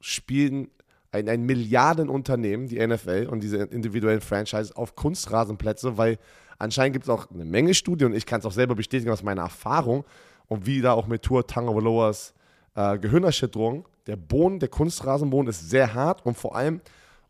spielen 0.00 0.70
ein, 1.12 1.28
ein 1.28 1.42
Milliardenunternehmen, 1.42 2.66
die 2.68 2.84
NFL 2.84 3.28
und 3.30 3.40
diese 3.42 3.58
individuellen 3.58 4.20
Franchises, 4.20 4.74
auf 4.74 4.96
Kunstrasenplätze, 4.96 5.96
weil 5.98 6.18
anscheinend 6.58 6.94
gibt 6.94 7.04
es 7.04 7.08
auch 7.10 7.30
eine 7.30 7.44
Menge 7.44 7.74
Studien 7.74 8.10
und 8.10 8.16
ich 8.16 8.26
kann 8.26 8.40
es 8.40 8.46
auch 8.46 8.52
selber 8.52 8.74
bestätigen 8.74 9.10
aus 9.10 9.22
meiner 9.22 9.42
Erfahrung 9.42 10.04
und 10.48 10.66
wie 10.66 10.80
da 10.80 10.92
auch 10.94 11.06
mit 11.06 11.22
Tour 11.22 11.46
Tangoloas 11.46 12.34
äh, 12.74 12.98
Gehirnerschütterung, 12.98 13.86
der 14.06 14.16
Boden, 14.16 14.58
der 14.58 14.68
Kunstrasenboden 14.68 15.48
ist 15.48 15.68
sehr 15.70 15.92
hart 15.94 16.24
und 16.24 16.36
vor 16.36 16.56
allem 16.56 16.80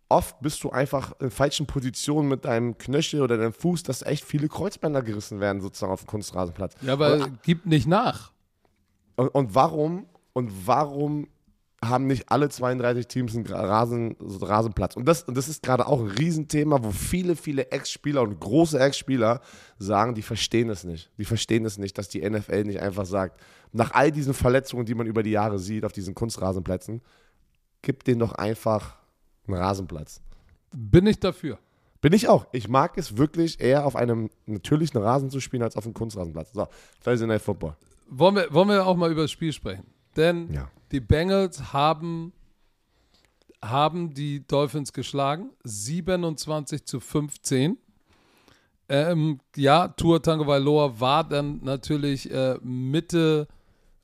oft 0.08 0.40
bist 0.40 0.62
du 0.62 0.70
einfach 0.70 1.18
in 1.20 1.30
falschen 1.30 1.66
Positionen 1.66 2.28
mit 2.28 2.44
deinem 2.44 2.76
Knöchel 2.78 3.22
oder 3.22 3.36
deinem 3.38 3.52
Fuß, 3.52 3.82
dass 3.82 4.02
echt 4.02 4.24
viele 4.24 4.48
Kreuzbänder 4.48 5.02
gerissen 5.02 5.40
werden 5.40 5.60
sozusagen 5.60 5.92
auf 5.92 6.02
dem 6.04 6.06
Kunstrasenplatz. 6.06 6.74
Ja, 6.82 6.92
aber 6.92 7.14
Und- 7.14 7.42
gibt 7.42 7.66
nicht 7.66 7.86
nach. 7.88 8.30
und, 9.16 9.28
und 9.28 9.54
warum 9.54 10.06
und 10.34 10.50
warum 10.66 11.28
haben 11.84 12.06
nicht 12.06 12.30
alle 12.30 12.48
32 12.48 13.06
Teams 13.08 13.34
einen 13.34 13.46
Rasen, 13.46 14.16
Rasenplatz? 14.20 14.96
Und 14.96 15.06
das, 15.06 15.24
und 15.24 15.36
das 15.36 15.48
ist 15.48 15.62
gerade 15.62 15.86
auch 15.86 16.00
ein 16.00 16.06
Riesenthema, 16.06 16.82
wo 16.82 16.90
viele, 16.90 17.34
viele 17.36 17.70
Ex-Spieler 17.70 18.22
und 18.22 18.38
große 18.38 18.78
Ex-Spieler 18.78 19.40
sagen, 19.78 20.14
die 20.14 20.22
verstehen 20.22 20.70
es 20.70 20.84
nicht. 20.84 21.10
Die 21.18 21.24
verstehen 21.24 21.64
es 21.64 21.78
nicht, 21.78 21.98
dass 21.98 22.08
die 22.08 22.28
NFL 22.28 22.64
nicht 22.64 22.80
einfach 22.80 23.06
sagt, 23.06 23.40
nach 23.72 23.92
all 23.92 24.12
diesen 24.12 24.34
Verletzungen, 24.34 24.86
die 24.86 24.94
man 24.94 25.06
über 25.06 25.22
die 25.22 25.30
Jahre 25.30 25.58
sieht 25.58 25.84
auf 25.84 25.92
diesen 25.92 26.14
Kunstrasenplätzen, 26.14 27.02
gib 27.82 28.04
denen 28.04 28.20
doch 28.20 28.32
einfach 28.32 28.96
einen 29.46 29.56
Rasenplatz. 29.56 30.20
Bin 30.72 31.06
ich 31.06 31.18
dafür. 31.18 31.58
Bin 32.00 32.12
ich 32.12 32.28
auch. 32.28 32.46
Ich 32.52 32.68
mag 32.68 32.98
es 32.98 33.16
wirklich 33.16 33.60
eher 33.60 33.86
auf 33.86 33.96
einem 33.96 34.30
natürlichen 34.46 35.00
Rasen 35.00 35.30
zu 35.30 35.40
spielen, 35.40 35.62
als 35.62 35.76
auf 35.76 35.84
einem 35.84 35.94
Kunstrasenplatz. 35.94 36.52
So, 36.52 36.66
Thursday 37.02 37.26
Night 37.26 37.42
Football. 37.42 37.76
Wollen 38.08 38.36
wir, 38.36 38.52
wollen 38.52 38.68
wir 38.68 38.86
auch 38.86 38.96
mal 38.96 39.10
über 39.10 39.22
das 39.22 39.30
Spiel 39.30 39.52
sprechen? 39.52 39.86
Denn 40.16 40.52
Ja. 40.52 40.70
die 40.90 41.00
Bengals 41.00 41.72
haben, 41.72 42.32
haben 43.64 44.14
die 44.14 44.46
Dolphins 44.46 44.92
geschlagen, 44.92 45.50
27 45.64 46.84
zu 46.84 47.00
15. 47.00 47.78
Ähm, 48.88 49.40
ja, 49.56 49.88
Tua 49.88 50.18
Tagovailoa 50.18 51.00
war 51.00 51.24
dann 51.24 51.60
natürlich 51.62 52.30
äh, 52.30 52.58
Mitte, 52.62 53.48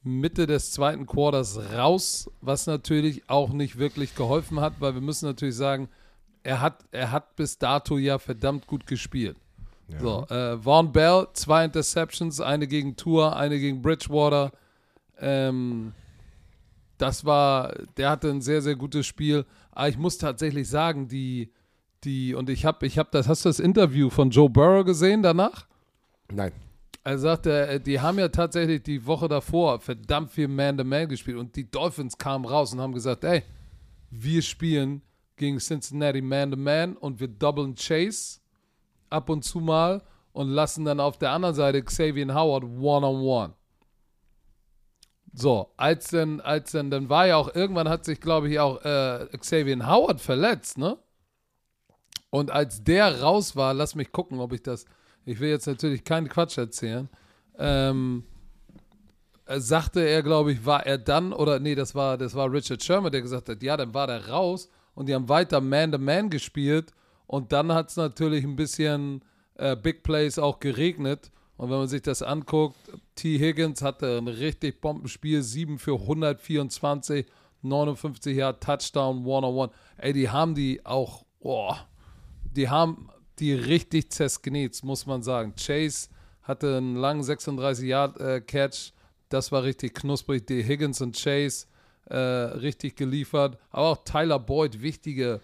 Mitte 0.02 0.46
des 0.46 0.72
zweiten 0.72 1.04
Quarters 1.04 1.58
raus, 1.74 2.30
was 2.40 2.66
natürlich 2.66 3.28
auch 3.28 3.50
nicht 3.50 3.78
wirklich 3.78 4.14
geholfen 4.14 4.60
hat, 4.60 4.74
weil 4.80 4.94
wir 4.94 5.00
müssen 5.02 5.26
natürlich 5.26 5.56
sagen, 5.56 5.88
er 6.42 6.60
hat, 6.62 6.84
er 6.92 7.10
hat 7.10 7.36
bis 7.36 7.58
dato 7.58 7.98
ja 7.98 8.18
verdammt 8.18 8.66
gut 8.66 8.86
gespielt. 8.86 9.36
So, 10.00 10.26
äh, 10.28 10.58
Vaughn 10.58 10.92
Bell, 10.92 11.26
zwei 11.32 11.64
Interceptions, 11.64 12.40
eine 12.40 12.66
gegen 12.68 12.96
Tour, 12.96 13.36
eine 13.36 13.58
gegen 13.58 13.80
Bridgewater. 13.82 14.52
Ähm, 15.20 15.92
das 16.98 17.24
war, 17.24 17.74
der 17.96 18.10
hatte 18.10 18.28
ein 18.28 18.40
sehr, 18.40 18.60
sehr 18.60 18.76
gutes 18.76 19.06
Spiel. 19.06 19.44
Aber 19.70 19.88
ich 19.88 19.96
muss 19.96 20.18
tatsächlich 20.18 20.68
sagen, 20.68 21.08
die, 21.08 21.52
die, 22.04 22.34
und 22.34 22.50
ich 22.50 22.64
habe, 22.64 22.86
ich 22.86 22.98
habe 22.98 23.08
das, 23.12 23.28
hast 23.28 23.44
du 23.44 23.48
das 23.48 23.60
Interview 23.60 24.10
von 24.10 24.30
Joe 24.30 24.50
Burrow 24.50 24.84
gesehen 24.84 25.22
danach? 25.22 25.66
Nein. 26.30 26.52
Er 27.04 27.18
sagte, 27.18 27.66
äh, 27.66 27.80
die 27.80 28.00
haben 28.00 28.18
ja 28.18 28.28
tatsächlich 28.28 28.82
die 28.82 29.06
Woche 29.06 29.28
davor 29.28 29.80
verdammt 29.80 30.30
viel 30.30 30.48
Man-to-Man 30.48 31.08
gespielt 31.08 31.38
und 31.38 31.56
die 31.56 31.70
Dolphins 31.70 32.18
kamen 32.18 32.44
raus 32.44 32.72
und 32.72 32.80
haben 32.80 32.92
gesagt, 32.92 33.24
ey, 33.24 33.44
wir 34.10 34.42
spielen 34.42 35.02
gegen 35.36 35.58
Cincinnati 35.58 36.20
Man-to-Man 36.20 36.96
und 36.96 37.20
wir 37.20 37.28
doublen 37.28 37.74
Chase 37.76 38.40
ab 39.08 39.30
und 39.30 39.44
zu 39.44 39.60
mal 39.60 40.02
und 40.32 40.48
lassen 40.48 40.84
dann 40.84 41.00
auf 41.00 41.16
der 41.18 41.30
anderen 41.30 41.54
Seite 41.54 41.82
Xavier 41.82 42.34
Howard 42.34 42.64
one-on-one. 42.64 43.54
So, 45.40 45.70
als 45.76 46.08
dann, 46.08 46.40
als 46.40 46.72
dann, 46.72 46.90
dann 46.90 47.08
war 47.08 47.28
ja 47.28 47.36
auch, 47.36 47.54
irgendwann 47.54 47.88
hat 47.88 48.04
sich, 48.04 48.20
glaube 48.20 48.50
ich, 48.50 48.58
auch 48.58 48.84
äh, 48.84 49.28
Xavier 49.38 49.86
Howard 49.86 50.20
verletzt, 50.20 50.78
ne? 50.78 50.98
Und 52.30 52.50
als 52.50 52.82
der 52.82 53.20
raus 53.20 53.54
war, 53.54 53.72
lass 53.72 53.94
mich 53.94 54.10
gucken, 54.10 54.40
ob 54.40 54.52
ich 54.52 54.62
das. 54.62 54.84
Ich 55.24 55.38
will 55.38 55.48
jetzt 55.48 55.66
natürlich 55.68 56.02
keinen 56.02 56.28
Quatsch 56.28 56.58
erzählen. 56.58 57.08
Ähm, 57.56 58.24
äh, 59.46 59.60
sagte 59.60 60.00
er, 60.00 60.24
glaube 60.24 60.52
ich, 60.52 60.66
war 60.66 60.84
er 60.84 60.98
dann, 60.98 61.32
oder 61.32 61.60
nee, 61.60 61.76
das 61.76 61.94
war, 61.94 62.18
das 62.18 62.34
war 62.34 62.52
Richard 62.52 62.82
Sherman, 62.82 63.12
der 63.12 63.22
gesagt 63.22 63.48
hat, 63.48 63.62
ja, 63.62 63.76
dann 63.76 63.94
war 63.94 64.08
der 64.08 64.28
raus 64.28 64.68
und 64.94 65.06
die 65.08 65.14
haben 65.14 65.28
weiter 65.28 65.60
Man-to-Man 65.60 66.30
gespielt 66.30 66.92
und 67.28 67.52
dann 67.52 67.72
hat 67.72 67.90
es 67.90 67.96
natürlich 67.96 68.42
ein 68.42 68.56
bisschen 68.56 69.22
äh, 69.54 69.76
Big 69.76 70.02
Plays 70.02 70.38
auch 70.38 70.58
geregnet. 70.58 71.30
Und 71.58 71.70
wenn 71.70 71.78
man 71.78 71.88
sich 71.88 72.02
das 72.02 72.22
anguckt, 72.22 72.76
T. 73.16 73.38
Higgins 73.38 73.82
hatte 73.82 74.16
ein 74.16 74.28
richtig 74.28 74.80
Bombenspiel, 74.80 75.42
7 75.42 75.78
für 75.78 76.00
124, 76.00 77.26
59 77.62 78.36
Jahre 78.36 78.58
Touchdown, 78.60 79.26
One-on-One. 79.26 79.72
Ey, 79.96 80.12
die 80.12 80.30
haben 80.30 80.54
die 80.54 80.86
auch, 80.86 81.24
oh, 81.40 81.74
die 82.54 82.68
haben 82.68 83.10
die 83.40 83.52
richtig 83.52 84.10
zerskniet, 84.12 84.82
muss 84.84 85.04
man 85.04 85.22
sagen. 85.22 85.54
Chase 85.56 86.08
hatte 86.42 86.76
einen 86.76 86.94
langen 86.94 87.24
36 87.24 87.86
Yard 87.86 88.20
äh, 88.20 88.40
Catch, 88.40 88.92
das 89.28 89.50
war 89.50 89.64
richtig 89.64 89.94
knusprig. 89.94 90.46
Die 90.46 90.62
Higgins 90.62 91.00
und 91.00 91.20
Chase 91.20 91.66
äh, 92.06 92.16
richtig 92.16 92.96
geliefert. 92.96 93.58
Aber 93.70 93.88
auch 93.88 94.04
Tyler 94.04 94.38
Boyd, 94.38 94.80
wichtige 94.80 95.40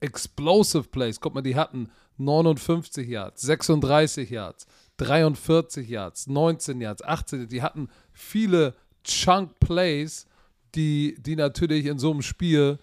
Explosive 0.00 0.84
Plays. 0.84 1.20
Guck 1.20 1.34
mal, 1.34 1.42
die 1.42 1.56
hatten 1.56 1.90
59 2.18 3.08
Yards, 3.08 3.42
36 3.42 4.30
Yards, 4.30 4.66
43 4.98 5.88
Yards, 5.88 6.26
19 6.26 6.80
Yards, 6.80 7.02
18. 7.02 7.48
Die 7.48 7.62
hatten 7.62 7.88
viele 8.12 8.74
Chunk 9.04 9.58
Plays, 9.60 10.26
die, 10.74 11.16
die 11.18 11.36
natürlich 11.36 11.86
in 11.86 11.98
so 11.98 12.10
einem 12.10 12.22
Spiel 12.22 12.78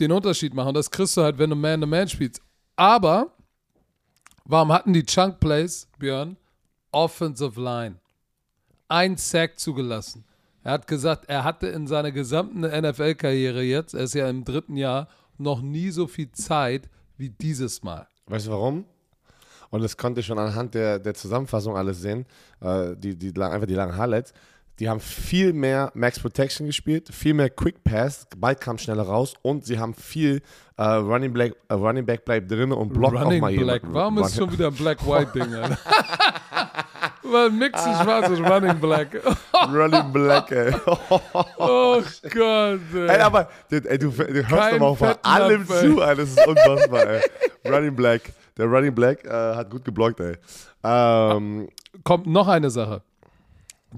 den 0.00 0.12
Unterschied 0.12 0.54
machen. 0.54 0.74
Das 0.74 0.90
kriegst 0.90 1.16
du 1.16 1.22
halt, 1.22 1.38
wenn 1.38 1.50
du 1.50 1.56
Man-to-Man 1.56 2.06
-Man 2.06 2.08
spielst. 2.08 2.42
Aber 2.76 3.32
warum 4.44 4.72
hatten 4.72 4.92
die 4.92 5.04
Chunk 5.04 5.40
Plays, 5.40 5.88
Björn? 5.98 6.36
Offensive 6.90 7.60
Line. 7.60 7.96
Ein 8.88 9.16
Sack 9.16 9.58
zugelassen. 9.58 10.24
Er 10.64 10.72
hat 10.72 10.86
gesagt, 10.86 11.24
er 11.28 11.44
hatte 11.44 11.68
in 11.68 11.86
seiner 11.86 12.12
gesamten 12.12 12.60
NFL-Karriere 12.60 13.62
jetzt, 13.62 13.94
er 13.94 14.02
ist 14.02 14.14
ja 14.14 14.28
im 14.28 14.44
dritten 14.44 14.76
Jahr, 14.76 15.08
noch 15.38 15.60
nie 15.60 15.90
so 15.90 16.06
viel 16.06 16.30
Zeit 16.32 16.88
wie 17.16 17.30
dieses 17.30 17.82
Mal. 17.82 18.06
Weißt 18.26 18.46
du 18.46 18.50
warum? 18.52 18.84
Und 19.72 19.82
das 19.82 19.96
konnte 19.96 20.20
ich 20.20 20.26
schon 20.26 20.38
anhand 20.38 20.74
der, 20.74 20.98
der 20.98 21.14
Zusammenfassung 21.14 21.76
alles 21.76 22.02
sehen, 22.02 22.26
äh, 22.60 22.94
die, 22.94 23.16
die, 23.16 23.32
einfach 23.40 23.66
die 23.66 23.74
langen 23.74 23.96
Highlights. 23.96 24.34
Die 24.78 24.88
haben 24.88 25.00
viel 25.00 25.54
mehr 25.54 25.90
Max 25.94 26.20
Protection 26.20 26.66
gespielt, 26.66 27.08
viel 27.10 27.32
mehr 27.32 27.48
Quick 27.48 27.82
Pass, 27.82 28.26
Ball 28.36 28.54
kam 28.54 28.76
schneller 28.76 29.04
raus 29.04 29.34
und 29.40 29.64
sie 29.64 29.78
haben 29.78 29.94
viel 29.94 30.42
äh, 30.76 30.82
Running, 30.82 31.32
Black, 31.32 31.54
äh, 31.68 31.74
Running 31.74 32.04
Back 32.04 32.24
bleibt 32.26 32.50
drin 32.50 32.70
und 32.70 32.92
blockt 32.92 33.16
Running 33.16 33.42
auch 33.42 33.48
mal 33.48 33.56
Black. 33.56 33.82
Warum 33.86 34.18
ist 34.18 34.28
es 34.28 34.36
schon 34.36 34.52
wieder 34.52 34.66
ein 34.66 34.74
Black-White-Ding, 34.74 35.54
Alter? 35.54 35.78
Weil 37.22 37.50
Mix 37.50 37.80
ist 37.80 38.02
schwarz 38.02 38.28
und 38.28 38.44
Running 38.44 38.78
Black. 38.78 39.08
Running 39.72 40.12
Black, 40.12 40.52
ey. 40.52 40.74
Oh 41.56 42.02
Gott, 42.34 42.80
ey. 42.94 43.08
ey 43.08 43.20
aber 43.20 43.48
ey, 43.70 43.98
du, 43.98 44.10
du 44.10 44.48
hörst 44.48 44.80
auch 44.80 44.98
bei 44.98 45.08
Fettnapf, 45.08 45.18
allem 45.22 45.66
zu, 45.66 46.02
ey. 46.02 46.16
Das 46.16 46.28
ist 46.28 46.46
unfassbar, 46.46 47.06
ey. 47.06 47.22
Running 47.66 47.96
Black. 47.96 48.22
Der 48.56 48.66
Running 48.66 48.94
Black 48.94 49.24
äh, 49.24 49.30
hat 49.30 49.70
gut 49.70 49.84
geblockt, 49.84 50.20
ey. 50.20 50.36
Ähm, 50.82 51.68
Kommt 52.04 52.26
noch 52.26 52.48
eine 52.48 52.70
Sache. 52.70 53.02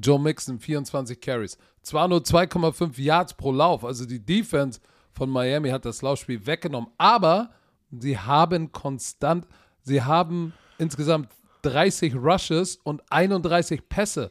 Joe 0.01 0.21
Mixon, 0.21 0.59
24 0.59 1.21
Carries. 1.21 1.59
Zwar 1.83 2.09
nur 2.09 2.21
2,5 2.21 3.01
Yards 3.01 3.35
pro 3.35 3.53
Lauf, 3.53 3.85
also 3.85 4.07
die 4.07 4.25
Defense 4.25 4.81
von 5.13 5.31
Miami 5.31 5.71
hat 5.71 5.85
das 5.85 6.03
Laufspiel 6.03 6.45
weggenommen, 6.47 6.91
aber 6.99 7.51
sie 7.91 8.19
haben 8.19 8.73
konstant, 8.73 9.47
sie 9.83 10.03
haben 10.03 10.53
insgesamt 10.79 11.29
30 11.63 12.15
Rushes 12.17 12.77
und 12.83 13.03
31 13.11 13.89
Pässe. 13.89 14.31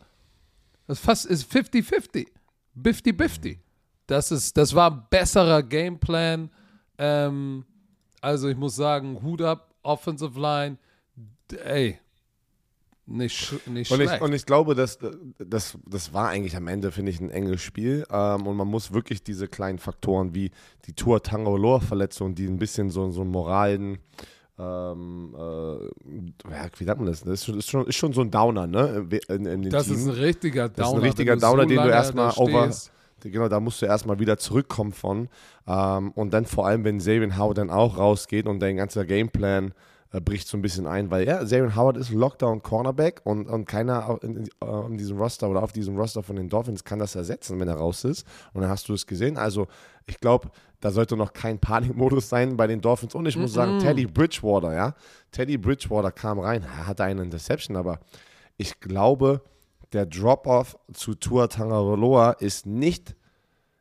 Das 0.87 0.99
fast 0.99 1.25
ist 1.25 1.51
50-50. 1.51 2.27
50-50. 2.81 3.57
Das, 4.07 4.53
das 4.53 4.75
war 4.75 4.91
ein 4.91 5.05
besserer 5.09 5.63
Gameplan. 5.63 6.49
Ähm, 6.97 7.65
also 8.21 8.49
ich 8.49 8.57
muss 8.57 8.75
sagen, 8.75 9.21
Hut 9.21 9.41
ab, 9.41 9.72
Offensive 9.83 10.39
Line. 10.39 10.77
Ey, 11.63 11.99
nicht, 13.05 13.67
nicht 13.67 13.91
Und 13.91 13.97
schlecht. 13.97 14.15
ich, 14.15 14.21
und 14.21 14.33
ich 14.33 14.45
glaube, 14.45 14.75
dass, 14.75 14.97
das, 15.37 15.77
das 15.85 16.13
war 16.13 16.29
eigentlich 16.29 16.55
am 16.55 16.67
Ende, 16.67 16.91
finde 16.91 17.11
ich, 17.11 17.19
ein 17.19 17.29
enges 17.29 17.61
Spiel. 17.61 18.05
Ähm, 18.09 18.47
und 18.47 18.55
man 18.55 18.67
muss 18.67 18.93
wirklich 18.93 19.23
diese 19.23 19.47
kleinen 19.49 19.77
Faktoren 19.77 20.33
wie 20.33 20.51
die 20.85 20.93
Tour 20.93 21.21
Tangoloa 21.21 21.81
Verletzung, 21.81 22.33
die 22.33 22.45
ein 22.47 22.57
bisschen 22.59 22.89
so, 22.89 23.11
so 23.11 23.21
einen 23.21 23.31
moralen, 23.31 23.97
ähm, 24.57 25.35
äh, 25.37 26.51
ja, 26.51 26.69
wie 26.77 26.83
sagt 26.85 26.99
man 26.99 27.07
das? 27.07 27.21
Das 27.21 27.41
ist 27.41 27.45
schon, 27.45 27.57
ist 27.57 27.69
schon, 27.69 27.87
ist 27.87 27.95
schon 27.97 28.13
so 28.13 28.21
ein 28.21 28.31
Downer, 28.31 28.67
ne? 28.67 29.05
In, 29.27 29.45
in 29.47 29.69
Das 29.69 29.87
Team. 29.87 29.95
ist 29.95 30.05
ein 30.05 30.09
richtiger 30.11 30.69
Downer. 30.69 30.75
Das 30.77 30.87
ist 30.87 30.93
ein 30.93 31.01
richtiger 31.01 31.35
Downer, 31.35 31.63
so 31.63 31.69
den 31.69 31.83
du 31.83 31.89
erstmal 31.89 32.31
over. 32.37 32.63
stehst. 32.71 32.92
Genau, 33.31 33.47
da 33.47 33.59
musst 33.59 33.81
du 33.81 33.85
erstmal 33.85 34.19
wieder 34.19 34.37
zurückkommen 34.37 34.91
von. 34.91 35.29
Ähm, 35.67 36.11
und 36.11 36.33
dann 36.33 36.45
vor 36.45 36.67
allem, 36.67 36.83
wenn 36.83 36.97
Xavier 36.97 37.37
Howard 37.37 37.57
dann 37.57 37.69
auch 37.69 37.97
rausgeht 37.97 38.47
und 38.47 38.59
dein 38.59 38.77
ganzer 38.77 39.05
Gameplan 39.05 39.73
äh, 40.13 40.21
bricht 40.21 40.47
so 40.47 40.57
ein 40.57 40.61
bisschen 40.61 40.85
ein, 40.85 41.09
weil 41.09 41.27
ja, 41.27 41.43
Xavier 41.43 41.75
Howard 41.75 41.97
ist 41.97 42.11
Lockdown-Cornerback 42.11 43.21
und, 43.23 43.47
und 43.47 43.65
keiner 43.65 44.19
in, 44.21 44.37
in, 44.37 44.45
äh, 44.63 44.85
in 44.85 44.97
diesem 44.97 45.17
Roster 45.17 45.49
oder 45.49 45.63
auf 45.63 45.73
diesem 45.73 45.97
Roster 45.97 46.21
von 46.21 46.35
den 46.35 46.49
Dolphins 46.49 46.83
kann 46.83 46.99
das 46.99 47.15
ersetzen, 47.15 47.59
wenn 47.59 47.67
er 47.67 47.75
raus 47.75 48.03
ist. 48.03 48.25
Und 48.53 48.61
dann 48.61 48.69
hast 48.69 48.87
du 48.89 48.93
es 48.93 49.07
gesehen. 49.07 49.37
Also, 49.37 49.67
ich 50.05 50.19
glaube, 50.19 50.51
da 50.79 50.91
sollte 50.91 51.17
noch 51.17 51.33
kein 51.33 51.59
Panikmodus 51.59 52.29
sein 52.29 52.57
bei 52.57 52.67
den 52.67 52.81
Dolphins. 52.81 53.15
Und 53.15 53.25
ich 53.25 53.37
muss 53.37 53.53
sagen, 53.53 53.79
Teddy 53.79 54.05
Bridgewater, 54.05 54.73
ja. 54.73 54.95
Teddy 55.31 55.57
Bridgewater 55.57 56.11
kam 56.11 56.39
rein, 56.39 56.63
hatte 56.85 57.05
eine 57.05 57.23
Interception, 57.23 57.75
aber 57.75 57.99
ich 58.57 58.79
glaube, 58.79 59.41
der 59.93 60.05
Drop-Off 60.05 60.77
zu 60.93 61.15
Tua 61.15 61.47
Tagovailoa 61.47 62.31
ist 62.33 62.65
nicht 62.65 63.15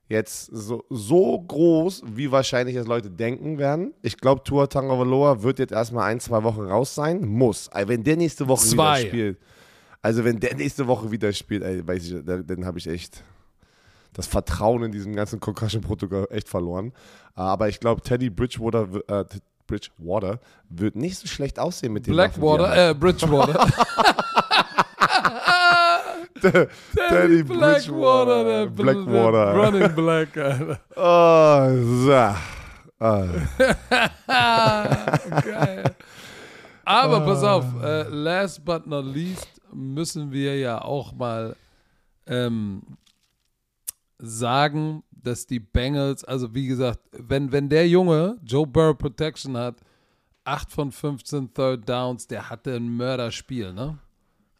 jetzt 0.09 0.47
so, 0.47 0.85
so 0.91 1.41
groß, 1.41 2.03
wie 2.07 2.31
wahrscheinlich 2.31 2.77
es 2.77 2.87
Leute 2.87 3.11
denken 3.11 3.59
werden. 3.59 3.95
Ich 4.03 4.19
glaube, 4.19 4.45
Tua 4.45 4.67
Tagovailoa 4.67 5.43
wird 5.43 5.59
jetzt 5.59 5.73
erstmal 5.73 6.11
ein, 6.11 6.21
zwei 6.21 6.43
Wochen 6.43 6.63
raus 6.63 6.95
sein. 6.95 7.27
Muss. 7.27 7.69
Also 7.71 7.89
wenn 7.89 8.05
der 8.05 8.17
nächste 8.17 8.47
Woche 8.47 8.67
Zwei. 8.67 9.01
wieder 9.01 9.09
spielt, 9.09 9.39
also 10.03 10.25
wenn 10.25 10.39
der 10.41 10.55
nächste 10.57 10.87
Woche 10.87 11.11
wieder 11.11 11.33
spielt, 11.33 11.63
ey, 11.63 11.87
weiß 11.87 12.07
ich, 12.07 12.25
dann, 12.25 12.47
dann 12.47 12.67
habe 12.67 12.79
ich 12.79 12.87
echt 12.87 13.25
das 14.13 14.27
Vertrauen 14.27 14.83
in 14.83 14.93
diesem 14.93 15.15
ganzen 15.15 15.41
Concussion-Protokoll 15.41 16.29
echt 16.31 16.49
verloren. 16.49 16.93
Aber 17.35 17.69
ich 17.69 17.81
glaube, 17.81 18.03
Teddy 18.03 18.29
Bridgewater, 18.29 18.89
äh, 19.09 19.25
Bridgewater 19.67 20.41
wird 20.69 20.97
nicht 20.97 21.17
so 21.17 21.27
schlecht 21.27 21.59
aussehen 21.59 21.95
mit 21.95 22.07
dem 22.07 22.13
Blackwater, 22.13 22.91
äh, 22.91 22.95
Bridgewater. 22.95 23.67
Teddy 26.41 27.43
Blackwater, 27.43 28.45
der, 28.45 28.67
Blackwater. 28.67 29.55
Running 29.55 29.95
Black, 29.95 30.37
Alter. 30.37 30.81
Oh, 30.97 31.69
so. 32.05 32.35
Ah. 34.29 35.19
Geil. 35.45 35.97
Aber 36.85 37.21
pass 37.21 37.43
auf, 37.43 37.65
äh, 37.83 38.03
last 38.09 38.65
but 38.65 38.87
not 38.87 39.05
least 39.05 39.49
müssen 39.73 40.31
wir 40.31 40.57
ja 40.59 40.81
auch 40.81 41.13
mal 41.13 41.57
ähm, 42.27 42.83
sagen, 44.19 45.03
dass 45.11 45.47
die 45.47 45.61
Bengals, 45.61 46.25
also 46.25 46.55
wie 46.55 46.67
gesagt, 46.67 47.01
wenn, 47.13 47.51
wenn 47.53 47.69
der 47.69 47.89
Junge 47.89 48.39
Joe 48.45 48.67
Burrow 48.67 48.97
Protection 48.97 49.57
hat, 49.57 49.77
8 50.45 50.73
von 50.73 50.93
15 50.93 51.55
Third 51.55 51.89
Downs, 51.89 52.27
der 52.27 52.51
hatte 52.51 52.75
ein 52.75 52.97
Mörderspiel, 52.97 53.73
ne? 53.73 53.99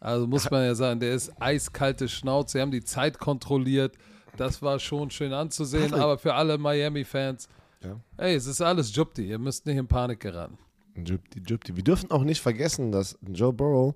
Also 0.03 0.27
muss 0.27 0.51
man 0.51 0.65
ja 0.65 0.75
sagen, 0.75 0.99
der 0.99 1.13
ist 1.13 1.31
eiskalte 1.41 2.09
Schnauze, 2.09 2.53
sie 2.57 2.61
haben 2.61 2.71
die 2.71 2.83
Zeit 2.83 3.17
kontrolliert, 3.19 3.95
das 4.35 4.61
war 4.61 4.77
schon 4.79 5.09
schön 5.11 5.31
anzusehen, 5.31 5.93
aber 5.93 6.17
für 6.17 6.33
alle 6.33 6.57
Miami-Fans, 6.57 7.47
Ja. 7.81 7.99
ey, 8.17 8.35
es 8.35 8.45
ist 8.45 8.59
alles 8.61 8.93
Jupti, 8.93 9.25
ihr 9.29 9.39
müsst 9.39 9.65
nicht 9.65 9.77
in 9.77 9.87
Panik 9.87 10.19
geraten. 10.19 10.57
Jupti, 10.95 11.41
Jupti. 11.47 11.75
Wir 11.77 11.83
dürfen 11.83 12.11
auch 12.11 12.23
nicht 12.23 12.41
vergessen, 12.41 12.91
dass 12.91 13.17
Joe 13.25 13.53
Burrow 13.53 13.95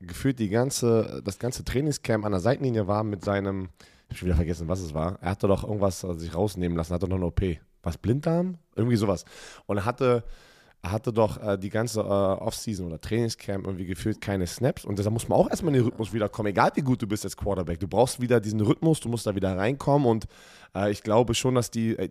gefühlt 0.00 0.38
die 0.38 0.48
ganze, 0.50 1.20
das 1.24 1.38
ganze 1.38 1.64
Trainingscamp 1.64 2.24
an 2.24 2.30
der 2.32 2.40
Seitenlinie 2.40 2.86
war 2.86 3.02
mit 3.02 3.24
seinem, 3.24 3.70
ich 4.08 4.10
habe 4.10 4.18
schon 4.18 4.26
wieder 4.26 4.36
vergessen, 4.36 4.68
was 4.68 4.80
es 4.80 4.94
war. 4.94 5.18
Er 5.20 5.30
hatte 5.30 5.48
doch 5.48 5.64
irgendwas 5.64 6.00
sich 6.00 6.34
rausnehmen 6.34 6.76
lassen, 6.78 6.94
hatte 6.94 7.08
noch 7.08 7.16
eine 7.16 7.26
OP. 7.26 7.42
Was, 7.82 7.98
Blinddarm? 7.98 8.58
Irgendwie 8.76 8.96
sowas. 8.96 9.24
Und 9.66 9.78
er 9.78 9.84
hatte, 9.84 10.24
hatte 10.84 11.12
doch 11.12 11.42
äh, 11.42 11.58
die 11.58 11.70
ganze 11.70 12.00
äh, 12.00 12.04
Offseason 12.04 12.86
oder 12.86 13.00
Trainingscamp 13.00 13.66
irgendwie 13.66 13.86
gefühlt 13.86 14.20
keine 14.20 14.46
Snaps. 14.46 14.84
Und 14.84 14.98
deshalb 14.98 15.14
muss 15.14 15.28
man 15.28 15.38
auch 15.38 15.48
erstmal 15.48 15.74
in 15.74 15.80
den 15.80 15.84
Rhythmus 15.84 16.12
wiederkommen, 16.12 16.48
egal 16.48 16.70
wie 16.74 16.82
gut 16.82 17.00
du 17.00 17.06
bist 17.06 17.24
als 17.24 17.36
Quarterback. 17.36 17.80
Du 17.80 17.88
brauchst 17.88 18.20
wieder 18.20 18.40
diesen 18.40 18.60
Rhythmus, 18.60 19.00
du 19.00 19.08
musst 19.08 19.26
da 19.26 19.34
wieder 19.34 19.56
reinkommen. 19.56 20.06
Und 20.06 20.26
äh, 20.74 20.90
ich 20.90 21.02
glaube 21.02 21.34
schon, 21.34 21.54
dass 21.54 21.70
die, 21.70 21.96
äh, 21.96 22.10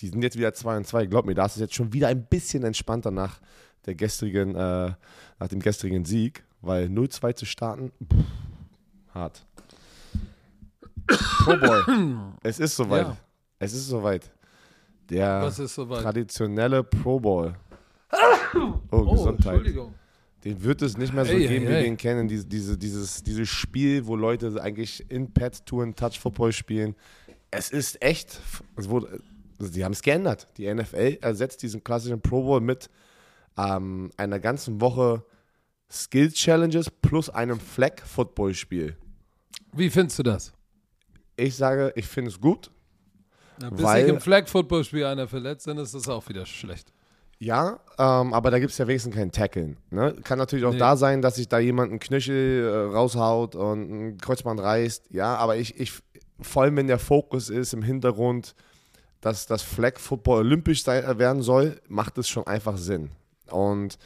die 0.00 0.08
sind 0.08 0.22
jetzt 0.22 0.36
wieder 0.36 0.52
2 0.52 0.76
und 0.76 0.86
2. 0.86 1.06
Glaub 1.06 1.26
mir, 1.26 1.34
da 1.34 1.46
ist 1.46 1.56
es 1.56 1.60
jetzt 1.60 1.74
schon 1.74 1.92
wieder 1.92 2.08
ein 2.08 2.24
bisschen 2.24 2.62
entspannter 2.64 3.10
nach 3.10 3.40
der 3.86 3.94
gestrigen, 3.94 4.54
äh, 4.54 4.92
nach 5.38 5.48
dem 5.48 5.60
gestrigen 5.60 6.04
Sieg, 6.04 6.44
weil 6.60 6.86
0-2 6.86 7.34
zu 7.34 7.46
starten, 7.46 7.92
pff, 8.02 8.24
hart. 9.14 9.46
Pro 11.06 11.56
Boy. 11.56 11.82
es 12.42 12.60
ist 12.60 12.76
soweit. 12.76 13.06
Ja. 13.06 13.16
Es 13.58 13.72
ist 13.72 13.88
soweit. 13.88 14.30
Der 15.08 15.46
ist 15.46 15.56
soweit? 15.74 16.02
traditionelle 16.02 16.84
Pro 16.84 17.18
Bowl. 17.18 17.54
Oh, 18.90 19.04
Gesundheit. 19.10 19.54
Entschuldigung. 19.54 19.94
Den 20.44 20.62
wird 20.62 20.80
es 20.82 20.96
nicht 20.96 21.12
mehr 21.12 21.24
so 21.26 21.32
Ey, 21.32 21.40
geben, 21.40 21.52
ey, 21.54 21.60
wie 21.62 21.68
wir 21.68 21.82
den 21.82 21.96
kennen. 21.96 22.26
Diese, 22.26 22.46
diese, 22.46 22.78
dieses, 22.78 23.22
dieses 23.22 23.48
Spiel, 23.48 24.06
wo 24.06 24.16
Leute 24.16 24.60
eigentlich 24.62 25.04
in 25.10 25.32
Pad-Touren 25.32 25.94
Touch-Football 25.94 26.52
spielen. 26.52 26.96
Es 27.50 27.70
ist 27.70 28.02
echt, 28.02 28.40
es 28.76 28.88
wurde, 28.88 29.20
die 29.58 29.84
haben 29.84 29.92
es 29.92 30.02
geändert. 30.02 30.48
Die 30.56 30.72
NFL 30.72 31.18
ersetzt 31.20 31.62
diesen 31.62 31.84
klassischen 31.84 32.20
Pro 32.22 32.42
Bowl 32.42 32.60
mit 32.60 32.88
ähm, 33.58 34.10
einer 34.16 34.38
ganzen 34.38 34.80
Woche 34.80 35.24
Skill-Challenges 35.90 36.90
plus 36.90 37.28
einem 37.28 37.60
Flag-Football-Spiel. 37.60 38.96
Wie 39.72 39.90
findest 39.90 40.18
du 40.20 40.22
das? 40.22 40.52
Ich 41.36 41.54
sage, 41.56 41.92
ich 41.96 42.06
finde 42.06 42.30
es 42.30 42.40
gut. 42.40 42.70
Bis 43.58 43.82
Weil- 43.82 44.04
sich 44.06 44.14
im 44.14 44.20
Flag-Football-Spiel 44.20 45.04
einer 45.04 45.28
verletzt, 45.28 45.66
dann 45.66 45.76
ist 45.78 45.94
das 45.94 46.08
auch 46.08 46.26
wieder 46.28 46.46
schlecht. 46.46 46.92
Ja, 47.42 47.80
ähm, 47.98 48.34
aber 48.34 48.50
da 48.50 48.58
gibt 48.58 48.70
es 48.70 48.76
ja 48.78 48.86
wenigstens 48.86 49.14
kein 49.14 49.32
Tackeln. 49.32 49.78
Ne? 49.90 50.14
Kann 50.24 50.38
natürlich 50.38 50.66
auch 50.66 50.72
Nee. 50.72 50.78
da 50.78 50.94
sein, 50.96 51.22
dass 51.22 51.36
sich 51.36 51.48
da 51.48 51.58
jemand 51.58 51.90
einen 51.90 51.98
Knöchel 51.98 52.64
äh, 52.64 52.94
raushaut 52.94 53.56
und 53.56 53.90
ein 53.90 54.18
Kreuzband 54.18 54.60
reißt. 54.60 55.06
Ja, 55.10 55.36
aber 55.36 55.56
ich, 55.56 55.80
ich, 55.80 55.92
vor 56.42 56.62
allem 56.62 56.76
wenn 56.76 56.86
der 56.86 56.98
Fokus 56.98 57.48
ist 57.48 57.72
im 57.72 57.82
Hintergrund, 57.82 58.54
dass 59.22 59.46
das 59.46 59.62
Flag 59.62 59.98
Football 59.98 60.40
olympisch 60.40 60.84
sei, 60.84 60.98
äh, 60.98 61.18
werden 61.18 61.40
soll, 61.40 61.80
macht 61.88 62.18
es 62.18 62.28
schon 62.28 62.46
einfach 62.46 62.76
Sinn. 62.76 63.08
Und 63.50 63.96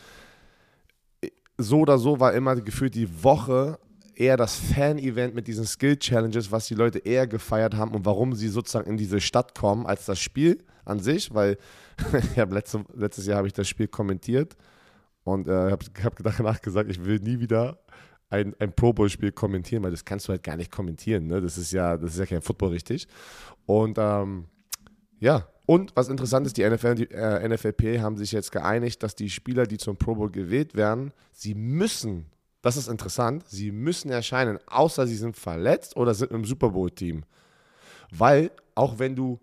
so 1.59 1.81
oder 1.81 1.99
so 1.99 2.21
war 2.21 2.35
immer 2.35 2.55
gefühlt 2.57 2.95
die 2.95 3.25
Woche 3.25 3.79
eher 4.15 4.37
das 4.37 4.55
Fan-Event 4.55 5.35
mit 5.35 5.49
diesen 5.49 5.67
Skill-Challenges, 5.67 6.53
was 6.53 6.67
die 6.69 6.75
Leute 6.75 7.01
eher 7.01 7.27
gefeiert 7.27 7.75
haben 7.75 7.95
und 7.95 8.07
warum 8.07 8.35
sie 8.35 8.49
sozusagen 8.49 8.89
in 8.89 8.97
diese 8.97 9.21
Stadt 9.21 9.57
kommen, 9.59 9.87
als 9.87 10.07
das 10.07 10.21
Spiel 10.21 10.63
an 10.85 11.01
sich, 11.01 11.35
weil 11.35 11.59
ich 12.33 12.39
habe 12.39 12.55
letzte, 12.55 12.85
letztes 12.95 13.27
Jahr 13.27 13.39
habe 13.39 13.47
ich 13.47 13.53
das 13.53 13.69
Spiel 13.69 13.89
kommentiert 13.89 14.57
und 15.25 15.49
äh, 15.49 15.71
habe 15.71 15.85
hab 16.03 16.17
danach 16.23 16.61
gesagt, 16.61 16.91
ich 16.91 17.05
will 17.05 17.19
nie 17.19 17.41
wieder 17.41 17.79
ein, 18.31 18.55
ein 18.59 18.73
Pro 18.73 18.93
Bowl-Spiel 18.93 19.33
kommentieren, 19.33 19.83
weil 19.83 19.91
das 19.91 20.05
kannst 20.05 20.29
du 20.29 20.31
halt 20.31 20.43
gar 20.43 20.57
nicht 20.57 20.71
kommentieren. 20.71 21.27
Ne? 21.27 21.41
Das 21.41 21.59
ist 21.59 21.73
ja, 21.73 21.97
das 21.97 22.13
ist 22.15 22.19
ja 22.19 22.27
kein 22.27 22.43
Football 22.43 22.71
richtig. 22.71 23.07
Und 23.67 23.97
ähm, 23.99 24.47
ja, 25.21 25.47
und 25.67 25.95
was 25.97 26.09
interessant 26.09 26.47
ist, 26.47 26.57
die 26.57 26.69
NFL 26.69 26.89
und 26.89 26.99
die 26.99 27.11
äh, 27.11 27.49
NFLP 27.49 28.01
haben 28.01 28.17
sich 28.17 28.33
jetzt 28.33 28.53
geeinigt, 28.53 29.03
dass 29.03 29.15
die 29.15 29.31
Spieler, 29.31 29.67
die 29.67 29.79
zum 29.79 29.97
Pro 29.97 30.15
Bowl 30.15 30.31
gewählt 30.31 30.75
werden, 30.75 31.13
sie 31.33 31.55
müssen, 31.55 32.27
das 32.61 32.77
ist 32.77 32.89
interessant, 32.89 33.45
sie 33.49 33.73
müssen 33.73 34.11
erscheinen, 34.11 34.59
außer 34.67 35.07
sie 35.07 35.17
sind 35.17 35.37
verletzt 35.37 35.97
oder 35.97 36.13
sind 36.13 36.33
im 36.33 36.45
Super 36.45 36.71
Bowl-Team. 36.71 37.25
Weil, 38.11 38.51
auch 38.75 38.99
wenn 38.99 39.17
du 39.17 39.41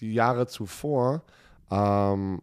die 0.00 0.12
Jahre 0.12 0.46
zuvor 0.46 1.22
ähm, 1.72 2.42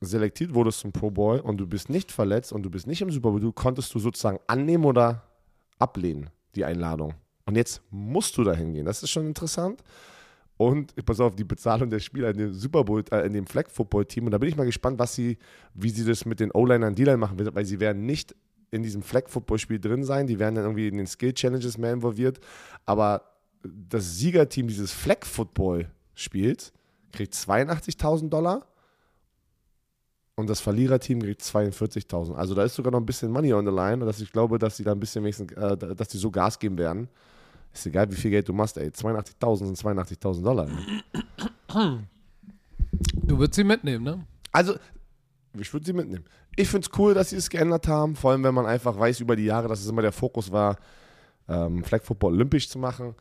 selektiert 0.00 0.54
wurdest 0.54 0.80
zum 0.80 0.92
Pro 0.92 1.10
Bowl 1.10 1.40
und 1.40 1.58
du 1.58 1.66
bist 1.66 1.90
nicht 1.90 2.10
verletzt 2.10 2.52
und 2.52 2.62
du 2.62 2.70
bist 2.70 2.86
nicht 2.86 3.02
im 3.02 3.10
Super 3.10 3.30
Bowl, 3.30 3.40
du 3.40 3.52
konntest 3.52 3.94
du 3.94 3.98
sozusagen 3.98 4.38
annehmen 4.46 4.84
oder 4.84 5.22
ablehnen, 5.78 6.30
die 6.54 6.64
Einladung. 6.64 7.14
Und 7.46 7.56
jetzt 7.56 7.82
musst 7.90 8.36
du 8.36 8.44
da 8.44 8.52
hingehen. 8.52 8.86
Das 8.86 9.02
ist 9.02 9.10
schon 9.10 9.26
interessant. 9.26 9.82
Und 10.56 10.94
pass 11.06 11.20
auf, 11.20 11.36
die 11.36 11.44
Bezahlung 11.44 11.88
der 11.88 12.00
Spieler 12.00 12.30
in 12.30 12.36
dem 12.36 12.52
Super 12.52 12.84
Bowl, 12.84 13.04
äh, 13.12 13.26
in 13.26 13.32
dem 13.32 13.46
Flag 13.46 13.70
Football 13.70 14.06
Team. 14.06 14.24
Und 14.24 14.32
da 14.32 14.38
bin 14.38 14.48
ich 14.48 14.56
mal 14.56 14.66
gespannt, 14.66 14.98
was 14.98 15.14
sie, 15.14 15.38
wie 15.72 15.90
sie 15.90 16.04
das 16.04 16.24
mit 16.24 16.40
den 16.40 16.50
O-Linern 16.52 16.94
D-Line 16.94 17.16
machen 17.16 17.38
weil 17.54 17.64
sie 17.64 17.80
werden 17.80 18.06
nicht 18.06 18.34
in 18.70 18.82
diesem 18.82 19.02
Flag 19.02 19.28
Football 19.28 19.58
Spiel 19.58 19.78
drin 19.78 20.04
sein. 20.04 20.26
Die 20.26 20.38
werden 20.38 20.56
dann 20.56 20.64
irgendwie 20.64 20.88
in 20.88 20.96
den 20.96 21.06
Skill 21.06 21.32
Challenges 21.32 21.78
mehr 21.78 21.92
involviert. 21.92 22.40
Aber 22.86 23.22
das 23.62 24.18
Siegerteam 24.18 24.68
dieses 24.68 24.92
Flag 24.92 25.24
Football 25.24 25.90
Spiels 26.14 26.72
kriegt 27.12 27.34
82.000 27.34 28.28
Dollar 28.28 28.66
und 30.36 30.48
das 30.48 30.60
Verliererteam 30.60 31.20
kriegt 31.20 31.42
42.000. 31.42 32.34
Also 32.34 32.54
da 32.54 32.62
ist 32.62 32.74
sogar 32.74 32.92
noch 32.92 33.00
ein 33.00 33.06
bisschen 33.06 33.30
Money 33.30 33.52
on 33.52 33.66
the 33.66 33.72
line, 33.72 34.04
dass 34.04 34.20
ich 34.20 34.32
glaube, 34.32 34.58
dass 34.58 34.76
sie 34.76 34.84
da 34.84 34.92
ein 34.92 35.00
bisschen 35.00 35.24
wenigstens, 35.24 35.52
äh, 35.52 35.76
dass 35.76 36.08
die 36.08 36.18
so 36.18 36.30
Gas 36.30 36.58
geben 36.58 36.78
werden. 36.78 37.08
Ist 37.72 37.86
egal, 37.86 38.10
wie 38.10 38.16
viel 38.16 38.30
Geld 38.30 38.48
du 38.48 38.52
machst, 38.52 38.76
ey. 38.78 38.88
82.000 38.88 39.56
sind 39.66 39.78
82.000 39.78 40.42
Dollar. 40.42 40.66
Ne? 40.66 42.04
Du 43.14 43.38
würdest 43.38 43.54
sie 43.56 43.64
mitnehmen, 43.64 44.04
ne? 44.04 44.24
Also, 44.52 44.76
ich 45.58 45.72
würde 45.72 45.84
sie 45.84 45.92
mitnehmen. 45.92 46.24
Ich 46.56 46.68
finde 46.68 46.88
es 46.90 46.98
cool, 46.98 47.14
dass 47.14 47.30
sie 47.30 47.36
es 47.36 47.50
geändert 47.50 47.86
haben, 47.86 48.16
vor 48.16 48.30
allem 48.30 48.42
wenn 48.42 48.54
man 48.54 48.66
einfach 48.66 48.98
weiß 48.98 49.20
über 49.20 49.36
die 49.36 49.44
Jahre, 49.44 49.68
dass 49.68 49.80
es 49.80 49.88
immer 49.88 50.02
der 50.02 50.12
Fokus 50.12 50.50
war, 50.50 50.76
ähm, 51.48 51.84
Flag 51.84 52.02
Football 52.02 52.34
olympisch 52.34 52.68
zu 52.68 52.78
machen. 52.78 53.14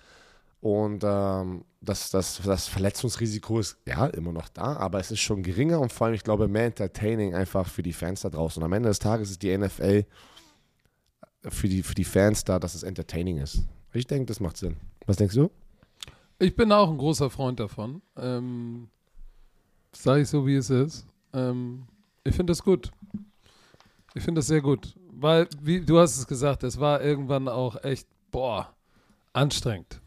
Und 0.60 1.04
ähm, 1.06 1.63
das, 1.82 2.10
das, 2.10 2.41
das 2.43 2.67
Verletzungsrisiko 2.67 3.60
ist 3.60 3.78
ja 3.86 4.08
immer 4.08 4.32
noch 4.32 4.50
da, 4.50 4.76
aber 4.76 5.00
es 5.00 5.12
ist 5.12 5.20
schon 5.20 5.43
geringer 5.43 5.80
und 5.80 5.93
vor 5.93 6.08
allem, 6.08 6.15
ich 6.15 6.24
glaube, 6.24 6.48
mehr 6.48 6.65
entertaining 6.65 7.36
einfach 7.36 7.67
für 7.67 7.84
die 7.84 7.93
Fans 7.93 8.22
da 8.22 8.30
draußen. 8.30 8.62
Und 8.62 8.65
am 8.65 8.74
Ende 8.74 8.89
des 8.89 9.00
Tages 9.00 9.30
ist 9.30 9.43
die 9.43 9.56
NFL 9.56 10.06
für 11.48 11.70
die, 11.70 11.84
für 11.84 11.96
die 11.96 12.04
Fans 12.04 12.43
da, 12.43 12.60
dass 12.60 12.76
es 12.76 12.84
entertaining 12.84 13.38
ist. 13.38 13.63
Ich 13.93 14.08
denke, 14.08 14.26
das 14.26 14.39
macht 14.39 14.58
Sinn. 14.58 14.78
Was 15.06 15.17
denkst 15.17 15.36
du? 15.36 15.50
Ich 16.39 16.56
bin 16.56 16.72
auch 16.72 16.89
ein 16.89 16.98
großer 16.98 17.30
Freund 17.30 17.60
davon. 17.60 18.02
Ähm, 18.15 18.89
Sage 19.91 20.22
ich 20.22 20.30
so, 20.30 20.46
wie 20.46 20.56
es 20.56 20.70
ist. 20.70 21.08
Ähm, 21.34 21.88
ich 22.24 22.36
finde 22.36 22.52
das 22.52 22.62
gut. 22.62 22.91
Ich 24.13 24.24
finde 24.24 24.39
das 24.39 24.48
sehr 24.48 24.62
gut. 24.62 24.96
Weil, 25.12 25.48
wie 25.62 25.82
du 25.82 26.00
hast 26.00 26.17
es 26.17 26.28
gesagt, 26.28 26.63
es 26.63 26.80
war 26.80 27.02
irgendwann 27.02 27.48
auch 27.48 27.84
echt, 27.84 28.08
boah, 28.30 28.76
anstrengend. 29.34 30.00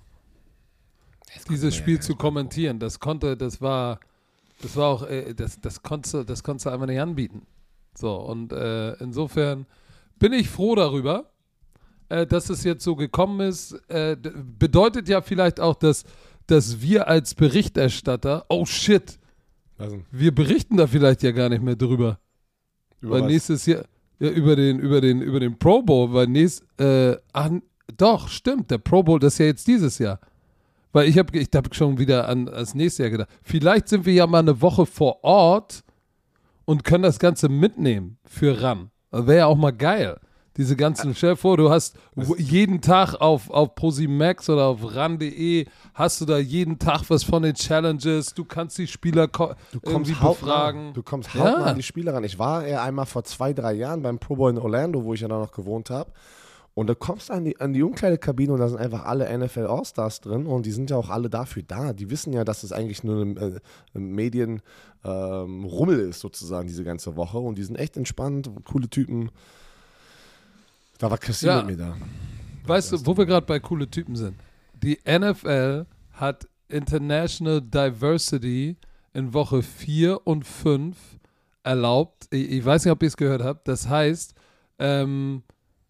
Dieses 1.48 1.74
Spiel 1.74 2.00
zu 2.00 2.16
kommentieren, 2.16 2.78
das 2.78 2.98
konnte, 2.98 3.36
das 3.36 3.60
war, 3.60 4.00
das 4.62 4.76
war 4.76 4.88
auch, 4.88 5.02
äh, 5.08 5.34
das, 5.34 5.60
das 5.60 5.82
konntest 5.82 6.14
du, 6.14 6.24
das 6.24 6.42
konntest 6.42 6.66
du 6.66 6.70
einfach 6.70 6.86
nicht 6.86 7.00
anbieten. 7.00 7.42
So, 7.94 8.14
und 8.16 8.52
äh, 8.52 8.92
insofern 8.94 9.66
bin 10.18 10.32
ich 10.32 10.48
froh 10.48 10.74
darüber, 10.74 11.30
äh, 12.08 12.26
dass 12.26 12.50
es 12.50 12.64
jetzt 12.64 12.84
so 12.84 12.96
gekommen 12.96 13.40
ist. 13.40 13.72
Äh, 13.88 14.16
bedeutet 14.16 15.08
ja 15.08 15.22
vielleicht 15.22 15.60
auch, 15.60 15.74
dass, 15.74 16.04
dass 16.46 16.80
wir 16.80 17.08
als 17.08 17.34
Berichterstatter, 17.34 18.44
oh 18.48 18.66
shit, 18.66 19.18
Also, 19.78 20.02
wir 20.10 20.34
berichten 20.34 20.76
da 20.76 20.86
vielleicht 20.86 21.22
ja 21.22 21.32
gar 21.32 21.48
nicht 21.48 21.62
mehr 21.62 21.76
drüber. 21.76 22.18
über 23.00 23.12
weil 23.12 23.22
was? 23.22 23.28
nächstes 23.30 23.66
Jahr, 23.66 23.84
ja, 24.18 24.30
über 24.30 24.56
den, 24.56 24.78
über 24.78 25.00
den, 25.00 25.22
über 25.22 25.40
den 25.40 25.58
Pro 25.58 25.82
Bowl, 25.82 26.12
weil 26.12 26.26
nächst, 26.26 26.64
äh, 26.78 27.16
ach, 27.32 27.50
doch, 27.96 28.28
stimmt, 28.28 28.70
der 28.70 28.78
Pro 28.78 29.02
Bowl, 29.02 29.18
das 29.18 29.34
ist 29.34 29.38
ja 29.38 29.46
jetzt 29.46 29.66
dieses 29.66 29.98
Jahr. 29.98 30.20
Weil 30.92 31.08
ich 31.08 31.18
habe 31.18 31.38
ich 31.38 31.48
hab 31.54 31.74
schon 31.74 31.98
wieder 31.98 32.28
an 32.28 32.46
das 32.46 32.74
nächste 32.74 33.04
Jahr 33.04 33.10
gedacht. 33.10 33.28
Vielleicht 33.42 33.88
sind 33.88 34.06
wir 34.06 34.12
ja 34.12 34.26
mal 34.26 34.40
eine 34.40 34.60
Woche 34.60 34.86
vor 34.86 35.22
Ort 35.22 35.82
und 36.64 36.84
können 36.84 37.02
das 37.04 37.18
Ganze 37.18 37.48
mitnehmen 37.48 38.18
für 38.24 38.60
RAN. 38.60 38.90
Wäre 39.12 39.38
ja 39.38 39.46
auch 39.46 39.56
mal 39.56 39.72
geil. 39.72 40.18
Diese 40.56 40.74
ganzen, 40.76 41.14
stell 41.14 41.30
dir 41.30 41.36
vor, 41.36 41.56
du 41.56 41.70
hast 41.70 41.96
jeden 42.36 42.80
Tag 42.80 43.14
auf, 43.14 43.48
auf 43.50 43.74
ProSimax 43.76 44.50
oder 44.50 44.66
auf 44.66 44.94
RAN.de 44.94 45.66
hast 45.94 46.20
du 46.20 46.24
da 46.26 46.38
jeden 46.38 46.78
Tag 46.78 47.08
was 47.08 47.22
von 47.22 47.42
den 47.44 47.54
Challenges. 47.54 48.34
Du 48.34 48.44
kannst 48.44 48.76
die 48.76 48.88
Spieler 48.88 49.28
ko- 49.28 49.54
Du 49.72 49.78
irgendwie 49.84 50.12
kommst 50.12 50.22
hautnah, 50.22 50.32
befragen. 50.54 50.92
du 50.92 51.02
kommst 51.04 51.32
Ja. 51.34 51.40
hautnah 51.52 51.64
an 51.66 51.76
die 51.76 51.82
Spieler 51.84 52.14
ran. 52.14 52.24
Ich 52.24 52.38
war 52.38 52.66
ja 52.66 52.82
einmal 52.82 53.06
vor 53.06 53.22
zwei, 53.24 53.52
drei 53.52 53.74
Jahren 53.74 54.02
beim 54.02 54.18
Pro 54.18 54.34
Bowl 54.36 54.50
in 54.50 54.58
Orlando, 54.58 55.04
wo 55.04 55.14
ich 55.14 55.20
ja 55.20 55.28
da 55.28 55.38
noch 55.38 55.52
gewohnt 55.52 55.88
habe. 55.88 56.10
Und 56.80 56.86
da 56.86 56.94
kommst 56.94 57.28
du 57.28 57.34
an 57.34 57.44
die, 57.44 57.60
an 57.60 57.74
die 57.74 57.82
Umkleidekabine 57.82 58.54
und 58.54 58.58
da 58.58 58.66
sind 58.66 58.78
einfach 58.78 59.04
alle 59.04 59.28
NFL 59.38 59.66
All-Stars 59.66 60.22
drin 60.22 60.46
und 60.46 60.64
die 60.64 60.70
sind 60.72 60.88
ja 60.88 60.96
auch 60.96 61.10
alle 61.10 61.28
dafür 61.28 61.62
da. 61.62 61.92
Die 61.92 62.08
wissen 62.08 62.32
ja, 62.32 62.42
dass 62.42 62.62
es 62.62 62.72
eigentlich 62.72 63.04
nur 63.04 63.20
ein, 63.20 63.36
äh, 63.36 63.60
ein 63.94 64.12
Medien-Rummel 64.12 66.00
ist, 66.00 66.20
sozusagen, 66.20 66.68
diese 66.68 66.82
ganze 66.82 67.16
Woche. 67.16 67.36
Und 67.36 67.58
die 67.58 67.64
sind 67.64 67.76
echt 67.76 67.98
entspannt, 67.98 68.50
coole 68.64 68.88
Typen. 68.88 69.28
Da 70.96 71.10
war 71.10 71.18
Christine 71.18 71.52
Ja. 71.52 71.62
mit 71.62 71.76
mir 71.76 71.84
da. 71.84 71.96
Weißt 72.66 72.92
du, 72.92 73.04
wo 73.04 73.14
wir 73.14 73.26
gerade 73.26 73.44
bei 73.44 73.60
coole 73.60 73.86
Typen 73.86 74.16
sind? 74.16 74.36
Die 74.82 74.98
NFL 75.06 75.84
hat 76.12 76.48
International 76.68 77.60
Diversity 77.60 78.78
in 79.12 79.34
Woche 79.34 79.62
4 79.62 80.26
und 80.26 80.46
5 80.46 80.96
erlaubt. 81.62 82.26
Ich, 82.30 82.50
ich 82.52 82.64
weiß 82.64 82.86
nicht, 82.86 82.92
ob 82.92 83.02
ihr 83.02 83.08
es 83.08 83.18
gehört 83.18 83.42
habt. 83.42 83.68
Das 83.68 83.86
heißt, 83.86 84.34
ähm, 84.78 85.42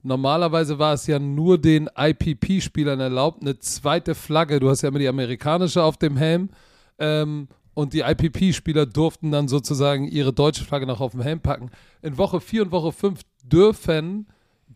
normalerweise 0.03 0.79
war 0.79 0.95
es 0.95 1.07
ja 1.07 1.19
nur 1.19 1.59
den 1.59 1.89
IPP-Spielern 1.97 3.01
erlaubt, 3.01 3.43
eine 3.43 3.59
zweite 3.59 4.15
Flagge. 4.15 4.61
Du 4.61 4.69
hast 4.71 4.83
ja 4.83 4.89
immer 4.89 4.99
die 4.99 5.09
amerikanische 5.09 5.83
auf 5.83 5.97
dem 5.97 6.17
Helm. 6.17 6.51
Ähm, 6.99 7.49
und 7.75 7.93
die 7.95 8.01
IPP-Spieler 8.01 8.85
durften 8.87 9.31
dann 9.31 9.49
sozusagen 9.49 10.07
ihre 10.07 10.33
deutsche 10.33 10.65
Flagge 10.65 10.87
noch 10.87 11.01
auf 11.01 11.13
dem 11.13 11.23
Helm 11.23 11.41
packen. 11.41 11.71
In 12.03 12.19
Woche 12.19 12.41
4 12.41 12.63
und 12.63 12.73
Woche 12.73 12.93
5 12.93 13.21
dürfen 13.45 14.27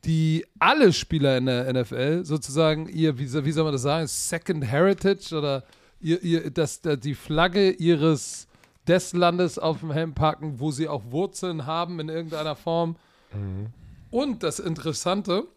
die 0.05 0.45
alle 0.59 0.93
Spieler 0.93 1.37
in 1.39 1.47
der 1.47 1.73
NFL 1.73 2.25
sozusagen 2.25 2.89
ihr, 2.89 3.19
wie, 3.19 3.27
soll- 3.27 3.45
wie 3.47 3.53
soll 3.53 3.65
man 3.65 3.73
das 3.73 3.83
sagen, 3.83 4.07
Second 4.07 4.65
Heritage 4.65 5.35
oder 5.37 5.65
ihr, 6.01 6.23
ihr, 6.23 6.51
das, 6.51 6.81
da- 6.83 6.97
die 6.97 7.15
Flagge 7.15 7.71
ihres 7.71 8.47
des 8.87 9.15
Landes 9.15 9.59
auf 9.59 9.81
dem 9.81 9.93
Helm 9.93 10.13
packen, 10.13 10.61
wo 10.61 10.71
sie 10.71 10.89
auch 10.89 11.03
Wurzeln 11.11 11.65
haben 11.65 12.01
in 12.01 12.11
irgendeiner 12.11 12.55
Form. 12.55 12.97
Und 14.15 14.45
das 14.45 14.61
Interessante, 14.61 15.49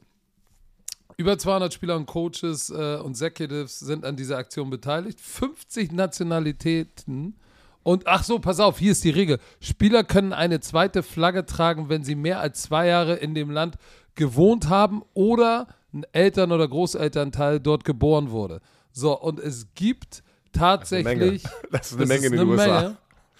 über 1.15 1.37
200 1.37 1.71
Spieler 1.71 1.95
und 1.95 2.07
Coaches 2.07 2.71
äh, 2.71 2.95
und 2.95 3.11
Executives 3.11 3.77
sind 3.77 4.03
an 4.03 4.15
dieser 4.15 4.39
Aktion 4.39 4.71
beteiligt, 4.71 5.21
50 5.21 5.91
Nationalitäten 5.91 7.35
Und 7.83 8.07
ach 8.07 8.23
so, 8.23 8.39
pass 8.39 8.59
auf, 8.59 8.79
hier 8.79 8.93
ist 8.93 9.03
die 9.03 9.11
Regel. 9.11 9.37
Spieler 9.59 10.03
können 10.03 10.33
eine 10.33 10.59
zweite 10.59 11.03
Flagge 11.03 11.45
tragen, 11.45 11.89
wenn 11.89 12.03
sie 12.03 12.15
mehr 12.15 12.39
als 12.39 12.63
zwei 12.63 12.87
Jahre 12.87 13.17
in 13.17 13.35
dem 13.35 13.51
Land 13.51 13.77
gewohnt 14.15 14.69
haben 14.69 15.03
oder 15.13 15.67
ein 15.93 16.07
Eltern- 16.11 16.51
oder 16.51 16.67
Großelternteil 16.67 17.59
dort 17.59 17.85
geboren 17.85 18.31
wurde. 18.31 18.61
So, 18.91 19.21
und 19.21 19.39
es 19.39 19.67
gibt 19.75 20.23
tatsächlich. 20.51 21.43
Das 21.71 21.91
ist 21.91 21.97
eine 21.97 22.07
Menge 22.07 22.25
in 22.25 22.31
den 22.31 22.47
USA. 22.47 22.81
Menge, 22.81 22.97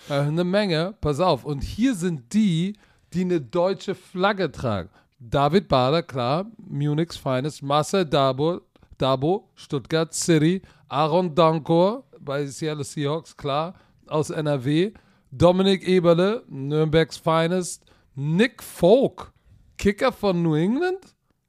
äh, 0.10 0.14
eine 0.14 0.44
Menge, 0.44 0.94
pass 1.02 1.20
auf. 1.20 1.44
Und 1.44 1.64
hier 1.64 1.96
sind 1.96 2.32
die, 2.34 2.76
die 3.14 3.22
eine 3.22 3.42
deutsche 3.42 3.96
Flagge 3.96 4.52
tragen. 4.52 4.90
David 5.20 5.68
Bader, 5.68 6.04
klar, 6.04 6.46
Munich's 6.58 7.18
Finest, 7.18 7.64
Marcel 7.64 8.06
Dabo, 8.06 8.62
Dabo, 8.98 9.50
Stuttgart 9.56 10.14
City, 10.14 10.62
Aaron 10.90 11.34
Dankor 11.34 12.04
bei 12.20 12.46
Seattle 12.46 12.84
Seahawks, 12.84 13.36
klar, 13.36 13.74
aus 14.08 14.30
NRW, 14.30 14.92
Dominik 15.32 15.88
Eberle, 15.88 16.44
Nürnbergs 16.48 17.18
Finest, 17.18 17.84
Nick 18.16 18.62
Folk, 18.62 19.32
Kicker 19.78 20.12
von 20.12 20.42
New 20.42 20.56
England. 20.56 21.00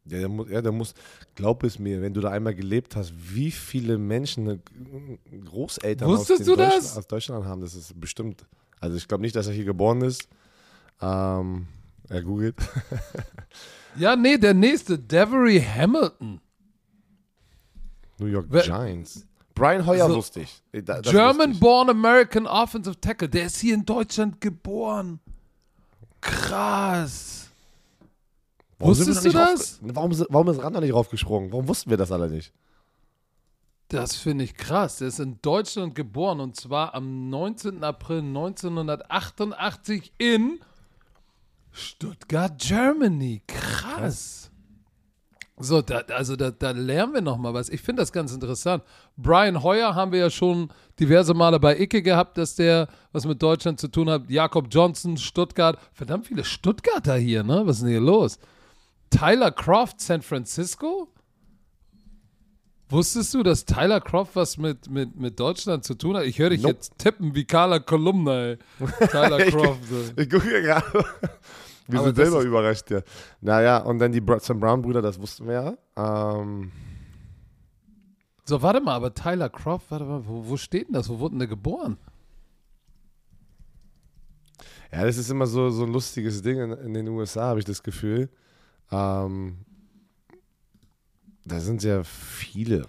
Ja, 0.07 0.18
der 0.20 0.28
muss, 0.28 0.48
ja, 0.48 0.62
der 0.62 0.72
muss, 0.72 0.94
glaub 1.35 1.62
es 1.64 1.78
mir, 1.78 2.00
wenn 2.00 2.14
du 2.14 2.20
da 2.20 2.31
einmal 2.31 2.54
gelebt 2.54 2.96
hast, 2.96 3.12
wie 3.14 3.50
viele 3.50 3.98
Menschen 3.98 4.48
äh, 4.48 4.59
Großeltern 5.44 6.09
aus, 6.09 6.26
du 6.26 6.37
Deutschland, 6.37 6.59
das? 6.61 6.96
aus 6.96 7.07
Deutschland 7.07 7.44
haben, 7.44 7.61
das 7.61 7.74
ist 7.74 7.98
bestimmt. 8.00 8.46
Also 8.81 8.96
ich 8.96 9.07
glaube 9.07 9.22
nicht, 9.22 9.37
dass 9.37 9.46
er 9.46 9.52
hier 9.52 9.64
geboren 9.64 10.00
ist. 10.00 10.28
Ähm, 11.02 11.66
er 12.09 12.23
googelt. 12.23 12.57
Ja, 13.97 14.14
nee, 14.14 14.37
der 14.38 14.55
nächste, 14.55 14.97
Devery 14.99 15.61
Hamilton. 15.61 16.40
New 18.18 18.27
York 18.27 18.47
Wer- 18.49 18.62
Giants. 18.62 19.27
Brian 19.55 19.85
Hoyer 19.87 20.07
So, 20.09 20.16
wusste 20.16 20.40
ich. 20.42 20.62
Äh, 20.71 20.83
Da- 20.85 20.99
das 20.99 21.07
wusste 21.07 21.16
German 21.18 21.53
ich. 21.53 21.59
born 21.61 21.90
American 21.90 22.47
Offensive 22.47 23.01
Tackle. 23.01 23.29
Der 23.29 23.47
ist 23.47 23.57
hier 23.59 23.75
in 23.75 23.85
Deutschland 23.85 24.40
geboren. 24.40 25.18
Krass. 26.21 27.49
Warum 28.79 28.90
Wusstest 28.97 29.25
du 29.25 29.31
das? 29.31 29.79
Warum, 29.83 30.12
ist- 30.12 30.27
warum 30.29 30.49
ist 30.49 30.62
Randa 30.62 30.81
nicht 30.81 30.92
raufgesprungen? 30.94 31.51
Warum 31.51 31.66
wussten 31.66 31.90
wir 31.90 31.97
das 31.97 32.12
alle 32.12 32.31
nicht? 32.31 32.53
Das 33.88 34.14
finde 34.14 34.44
ich 34.44 34.55
krass. 34.55 34.99
Der 34.99 35.09
ist 35.09 35.18
in 35.18 35.40
Deutschland 35.42 35.97
geboren 35.97 36.38
und 36.38 36.55
zwar 36.55 36.94
am 36.94 37.31
19. 37.31 37.83
April 37.83 38.18
1988 38.18 40.12
in 40.18 40.61
Stuttgart, 41.79 42.59
Germany. 42.59 43.43
Krass. 43.47 44.51
So, 45.61 45.83
da, 45.83 45.99
also 46.14 46.37
da, 46.37 46.51
da 46.53 46.71
lernen 46.71 47.14
wir 47.14 47.21
nochmal 47.21 47.53
was. 47.53 47.69
Ich 47.69 47.81
finde 47.81 48.03
das 48.03 48.12
ganz 48.12 48.33
interessant. 48.33 48.85
Brian 49.17 49.62
Hoyer 49.62 49.95
haben 49.97 50.12
wir 50.12 50.21
ja 50.21 50.31
schon 50.31 50.71
diverse 51.01 51.35
Male 51.35 51.59
bei 51.59 51.77
Icke 51.81 52.01
gehabt, 52.03 52.38
dass 52.38 52.55
der 52.55 52.87
was 53.12 53.25
mit 53.27 53.43
Deutschland 53.43 53.81
zu 53.81 53.88
tun 53.88 54.09
hat. 54.09 54.31
Jakob 54.31 54.67
Johnson, 54.71 55.17
Stuttgart. 55.17 55.79
Verdammt 55.93 56.27
viele 56.29 56.45
Stuttgarter 56.45 57.17
hier, 57.17 57.43
ne? 57.43 57.62
Was 57.67 57.77
ist 57.77 57.83
denn 57.83 57.91
hier 57.91 58.01
los? 58.01 58.38
Tyler 59.11 59.51
Croft, 59.51 60.01
San 60.01 60.23
Francisco? 60.23 61.12
Wusstest 62.91 63.35
du, 63.35 63.43
dass 63.43 63.64
Tyler 63.67 64.01
Croft 64.01 64.35
was 64.37 64.57
mit, 64.57 64.88
mit, 64.88 65.14
mit 65.17 65.38
Deutschland 65.38 65.85
zu 65.85 65.95
tun 65.95 66.17
hat? 66.17 66.25
Ich 66.25 66.38
höre 66.38 66.51
dich 66.51 66.62
Nope. 66.62 66.75
jetzt 66.75 66.97
tippen 66.99 67.35
wie 67.35 67.45
Carla 67.45 67.81
Kolumna, 67.81 68.45
ey. 68.45 68.59
Tyler 69.11 69.41
Ich- 69.47 69.55
Croft. 69.55 69.81
ey. 70.17 70.23
Ich 70.25 70.31
gucke 70.31 70.62
gerade. 70.62 71.05
Wir 71.88 71.98
Aber 72.01 72.09
sind 72.09 72.16
selber 72.16 72.42
überrascht, 72.42 72.90
ja. 72.90 73.01
Naja, 73.40 73.79
und 73.79 73.98
dann 73.98 74.12
die 74.12 74.22
Sam 74.40 74.61
Brown-Brüder, 74.61 75.01
das 75.03 75.18
wussten 75.18 75.46
wir 75.46 75.77
ja. 75.96 76.38
Ähm, 76.40 76.70
So, 78.44 78.61
warte 78.62 78.81
mal, 78.81 78.94
aber 78.94 79.14
Tyler 79.14 79.48
Croft, 79.48 79.90
warte 79.90 80.05
mal, 80.05 80.27
wo, 80.27 80.46
wo 80.48 80.57
steht 80.57 80.88
denn 80.88 80.94
das? 80.94 81.09
Wo 81.09 81.18
wurde 81.18 81.33
denn 81.33 81.38
der 81.40 81.48
geboren? 81.48 81.96
ja, 84.92 85.05
das 85.05 85.18
ist 85.18 85.31
immer 85.31 85.46
so, 85.46 85.68
so 85.70 85.85
ein 85.85 85.92
lustiges 85.92 86.40
Ding 86.42 86.59
in, 86.61 86.72
in 86.72 86.94
den 86.94 87.09
USA, 87.09 87.42
habe 87.48 87.59
ich 87.59 87.64
das 87.66 87.83
Gefühl. 87.83 88.31
Ähm, 88.90 89.59
da 91.44 91.61
sind 91.61 91.81
sehr 91.81 92.05
viele. 92.05 92.87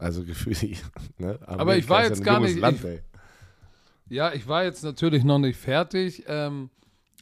Also 0.00 0.24
gefühlt. 0.24 0.82
Ne? 1.18 1.38
Aber 1.42 1.76
ich 1.76 1.88
Amerika 1.88 1.88
war 1.90 2.02
ja 2.02 2.08
jetzt 2.08 2.18
ein 2.18 2.24
gar 2.24 2.40
nicht- 2.40 2.58
Land, 2.58 2.84
ich-. 2.84 3.00
Ja, 4.10 4.32
ich 4.32 4.48
war 4.48 4.64
jetzt 4.64 4.82
natürlich 4.84 5.22
noch 5.22 5.38
nicht 5.38 5.58
fertig, 5.58 6.24
ähm, 6.28 6.70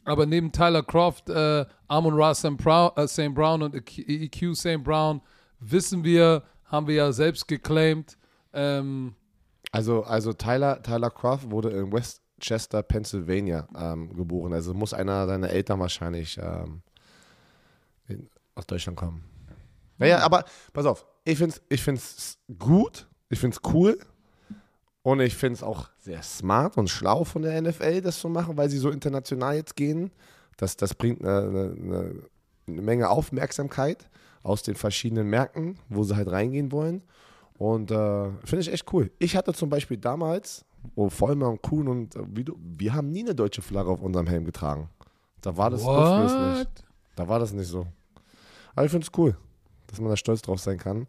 aber 0.07 0.25
neben 0.25 0.51
Tyler 0.51 0.83
Croft, 0.83 1.29
äh, 1.29 1.65
Amon 1.87 2.13
Ra 2.13 2.33
St. 2.33 2.55
Brown, 2.57 2.91
äh, 2.95 3.07
St. 3.07 3.33
Brown 3.33 3.61
und 3.61 3.75
EQ 3.75 4.55
St. 4.55 4.83
Brown 4.83 5.21
wissen 5.59 6.03
wir, 6.03 6.43
haben 6.65 6.87
wir 6.87 6.95
ja 6.95 7.11
selbst 7.11 7.47
geclaimed. 7.47 8.17
Ähm, 8.53 9.15
Also, 9.71 10.03
also 10.03 10.31
Tyler, 10.31 10.81
Tyler 10.81 11.09
Croft 11.09 11.51
wurde 11.51 11.71
in 11.71 11.91
Westchester, 11.91 12.83
Pennsylvania 12.83 13.67
ähm, 13.77 14.15
geboren. 14.15 14.53
Also 14.53 14.73
muss 14.73 14.93
einer 14.93 15.27
seiner 15.27 15.49
Eltern 15.49 15.79
wahrscheinlich 15.79 16.37
ähm, 16.41 16.81
in, 18.07 18.29
aus 18.55 18.65
Deutschland 18.65 18.97
kommen. 18.97 19.23
Naja, 19.97 20.19
aber 20.19 20.45
pass 20.71 20.85
auf, 20.85 21.05
ich 21.25 21.37
finde 21.37 21.55
es 21.55 21.61
ich 21.69 21.83
find's 21.83 22.37
gut, 22.57 23.07
ich 23.29 23.39
finde 23.39 23.57
es 23.57 23.73
cool 23.73 23.97
und 25.07 25.21
ich 25.21 25.37
finde 25.37 25.53
es 25.53 25.63
auch 25.63 25.87
sehr 25.99 26.21
smart 26.21 26.75
und 26.75 26.89
schlau 26.89 27.23
von 27.23 27.41
der 27.41 27.61
NFL, 27.61 28.01
das 28.01 28.19
zu 28.19 28.27
machen, 28.27 28.57
weil 28.57 28.69
sie 28.69 28.77
so 28.77 28.89
international 28.89 29.55
jetzt 29.55 29.77
gehen. 29.77 30.11
Das, 30.57 30.75
das 30.75 30.93
bringt 30.93 31.23
eine, 31.23 31.37
eine, 31.37 32.23
eine 32.67 32.81
Menge 32.81 33.09
Aufmerksamkeit 33.09 34.09
aus 34.43 34.63
den 34.63 34.75
verschiedenen 34.75 35.29
Märkten, 35.29 35.79
wo 35.87 36.03
sie 36.03 36.17
halt 36.17 36.29
reingehen 36.29 36.73
wollen. 36.73 37.03
Und 37.57 37.89
äh, 37.89 38.31
finde 38.43 38.59
ich 38.59 38.73
echt 38.73 38.91
cool. 38.91 39.09
Ich 39.17 39.37
hatte 39.37 39.53
zum 39.53 39.69
Beispiel 39.69 39.95
damals, 39.95 40.65
wo 40.93 41.09
Vollmer 41.09 41.47
und 41.51 41.61
Kuhn 41.61 41.87
und 41.87 42.13
äh, 42.17 42.23
wie 42.27 42.43
du, 42.43 42.57
wir 42.59 42.93
haben 42.93 43.09
nie 43.09 43.23
eine 43.23 43.33
deutsche 43.33 43.61
Flagge 43.61 43.89
auf 43.89 44.01
unserem 44.01 44.27
Helm 44.27 44.43
getragen. 44.43 44.89
Da 45.39 45.55
war 45.55 45.69
das 45.69 45.83
nicht. 45.83 46.83
Da 47.15 47.29
war 47.29 47.39
das 47.39 47.53
nicht 47.53 47.67
so. 47.67 47.87
Aber 48.75 48.83
ich 48.83 48.91
finde 48.91 49.07
es 49.07 49.17
cool, 49.17 49.37
dass 49.87 50.01
man 50.01 50.09
da 50.09 50.17
stolz 50.17 50.41
drauf 50.41 50.59
sein 50.59 50.77
kann. 50.77 51.07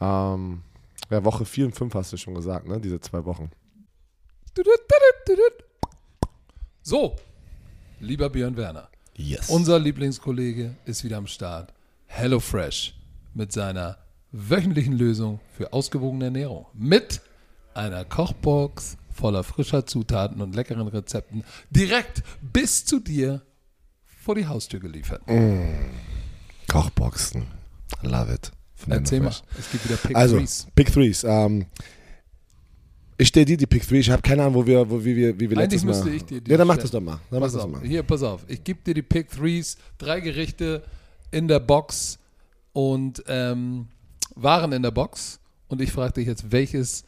Ähm, 0.00 0.62
ja, 1.10 1.24
Woche 1.24 1.44
4 1.44 1.66
und 1.66 1.74
5 1.74 1.94
hast 1.94 2.12
du 2.12 2.16
schon 2.16 2.34
gesagt, 2.34 2.66
ne? 2.66 2.80
Diese 2.80 3.00
zwei 3.00 3.24
Wochen. 3.24 3.50
So, 6.82 7.16
lieber 8.00 8.30
Björn 8.30 8.56
Werner, 8.56 8.88
Yes. 9.16 9.48
unser 9.50 9.78
Lieblingskollege 9.78 10.74
ist 10.84 11.04
wieder 11.04 11.18
am 11.18 11.26
Start. 11.26 11.72
HelloFresh 12.06 12.94
mit 13.34 13.52
seiner 13.52 13.98
wöchentlichen 14.32 14.94
Lösung 14.94 15.40
für 15.56 15.72
ausgewogene 15.72 16.26
Ernährung. 16.26 16.66
Mit 16.74 17.20
einer 17.74 18.04
Kochbox 18.04 18.96
voller 19.12 19.44
frischer 19.44 19.86
Zutaten 19.86 20.40
und 20.40 20.54
leckeren 20.54 20.88
Rezepten 20.88 21.44
direkt 21.70 22.22
bis 22.40 22.84
zu 22.84 23.00
dir 23.00 23.42
vor 24.04 24.34
die 24.34 24.46
Haustür 24.46 24.80
geliefert. 24.80 25.22
Kochboxen. 26.68 27.46
Love 28.02 28.34
it. 28.34 28.52
Von 28.78 28.92
Erzähl 28.92 29.20
mal, 29.20 29.34
es 29.58 29.70
gibt 29.72 29.84
wieder 29.84 29.96
Pick 29.96 30.16
Also, 30.16 30.36
Threes. 30.36 30.66
Pick 30.74 30.92
Threes. 30.92 31.24
Ähm, 31.24 31.66
ich 33.16 33.28
stelle 33.28 33.46
dir 33.46 33.56
die 33.56 33.66
Pick 33.66 33.86
Three. 33.86 33.98
Ich 33.98 34.10
habe 34.10 34.22
keine 34.22 34.42
Ahnung, 34.42 34.54
wo 34.54 34.66
wir, 34.66 34.88
wo, 34.88 35.04
wie 35.04 35.16
wir, 35.16 35.34
wie 35.40 35.50
wir 35.50 35.58
Eigentlich 35.58 35.82
letztes 35.82 35.84
Mal. 35.84 35.90
müsste 35.90 36.10
ich 36.10 36.24
dir 36.24 36.40
die 36.40 36.50
Ja, 36.50 36.56
dann 36.56 36.68
mach 36.68 36.76
das 36.76 36.90
doch 36.92 37.00
mal. 37.00 37.18
Dann 37.30 37.40
mach 37.40 37.46
Pass 37.46 37.52
das 37.54 37.62
auf, 37.64 37.72
doch 37.72 37.80
mal. 37.80 37.86
hier, 37.88 38.02
pass 38.04 38.22
auf. 38.22 38.44
Ich 38.46 38.62
gebe 38.62 38.78
dir 38.86 38.94
die 38.94 39.02
Pick 39.02 39.30
Threes, 39.30 39.76
drei 39.98 40.20
Gerichte 40.20 40.84
in 41.32 41.48
der 41.48 41.58
Box 41.58 42.18
und 42.72 43.22
ähm, 43.26 43.88
Waren 44.36 44.70
in 44.72 44.82
der 44.82 44.92
Box. 44.92 45.40
Und 45.66 45.80
ich 45.80 45.90
frage 45.90 46.12
dich 46.14 46.28
jetzt, 46.28 46.52
welches 46.52 47.04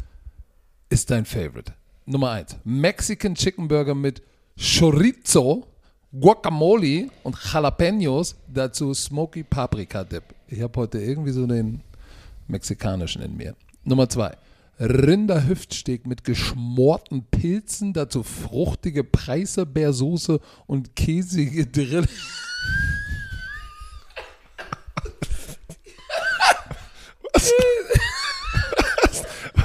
ist 0.89 1.11
dein 1.13 1.25
Favorite? 1.25 1.73
Nummer 2.07 2.31
eins: 2.33 2.57
Mexican 2.65 3.37
Chicken 3.37 3.69
Burger 3.69 3.95
mit 3.95 4.21
Chorizo, 4.59 5.69
Guacamole 6.13 7.09
und 7.23 7.37
Jalapenos. 7.53 8.37
Dazu 8.49 8.93
Smoky 8.95 9.43
Paprika 9.43 10.05
Dip. 10.05 10.25
Ich 10.49 10.61
habe 10.61 10.81
heute 10.81 10.99
irgendwie 10.99 11.31
so 11.31 11.47
den 11.47 11.81
mexikanischen 12.49 13.23
in 13.23 13.37
mir. 13.37 13.55
Nummer 13.85 14.09
zwei. 14.09 14.37
Rinderhüftsteak 14.81 16.07
mit 16.07 16.25
geschmorten 16.25 17.25
Pilzen, 17.31 17.93
dazu 17.93 18.23
fruchtige 18.23 19.05
Preiselbeersoße 19.05 20.41
und 20.67 20.97
käsige 20.97 21.67
Drill. 21.67 22.07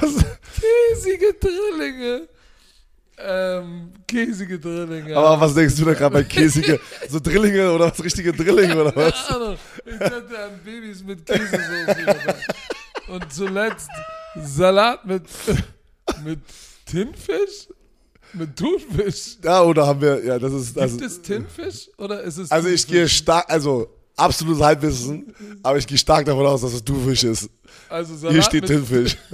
Käsige 0.00 1.34
Drillinge. 1.40 2.28
Ähm, 3.18 3.92
käsige 4.06 4.58
Drillinge. 4.58 5.16
Aber 5.16 5.40
was 5.40 5.54
denkst 5.54 5.76
du 5.76 5.84
da 5.86 5.94
gerade 5.94 6.12
bei 6.12 6.24
käsige, 6.24 6.78
so 7.08 7.18
Drillinge 7.18 7.72
oder 7.72 7.90
was, 7.90 8.04
richtige 8.04 8.32
Drillinge 8.32 8.78
oder 8.78 8.94
was? 8.94 9.26
Keine 9.26 9.36
Ahnung. 9.36 9.58
Ich 9.86 9.92
hätte 9.92 10.38
an 10.38 10.60
Babys 10.64 11.02
mit 11.02 11.24
Käsesoße. 11.24 12.34
Und 13.08 13.32
zuletzt 13.32 13.88
Salat 14.42 15.06
mit, 15.06 15.22
mit 16.24 16.40
Tinfisch? 16.84 17.68
Mit 18.32 18.56
Thunfisch? 18.56 19.38
Ja, 19.42 19.62
oder 19.62 19.86
haben 19.86 20.00
wir, 20.00 20.22
ja, 20.22 20.38
das 20.38 20.52
ist, 20.52 20.78
also, 20.78 20.96
Gibt 20.98 21.10
es 21.10 21.22
Tinfisch 21.22 21.88
oder 21.96 22.22
ist 22.22 22.36
es 22.36 22.50
also 22.50 22.68
ich 22.68 22.86
gehe 22.86 23.08
stark, 23.08 23.46
also 23.48 23.88
absolutes 24.16 24.62
Halbwissen, 24.62 25.34
aber 25.62 25.78
ich 25.78 25.86
gehe 25.86 25.96
stark 25.96 26.26
davon 26.26 26.44
aus, 26.44 26.60
dass 26.60 26.74
es 26.74 26.84
Thunfisch 26.84 27.24
ist. 27.24 27.48
also 27.88 28.14
Salat 28.14 28.34
Hier 28.34 28.42
steht 28.42 28.68
mit, 28.68 28.70
Tinfisch. 28.70 29.16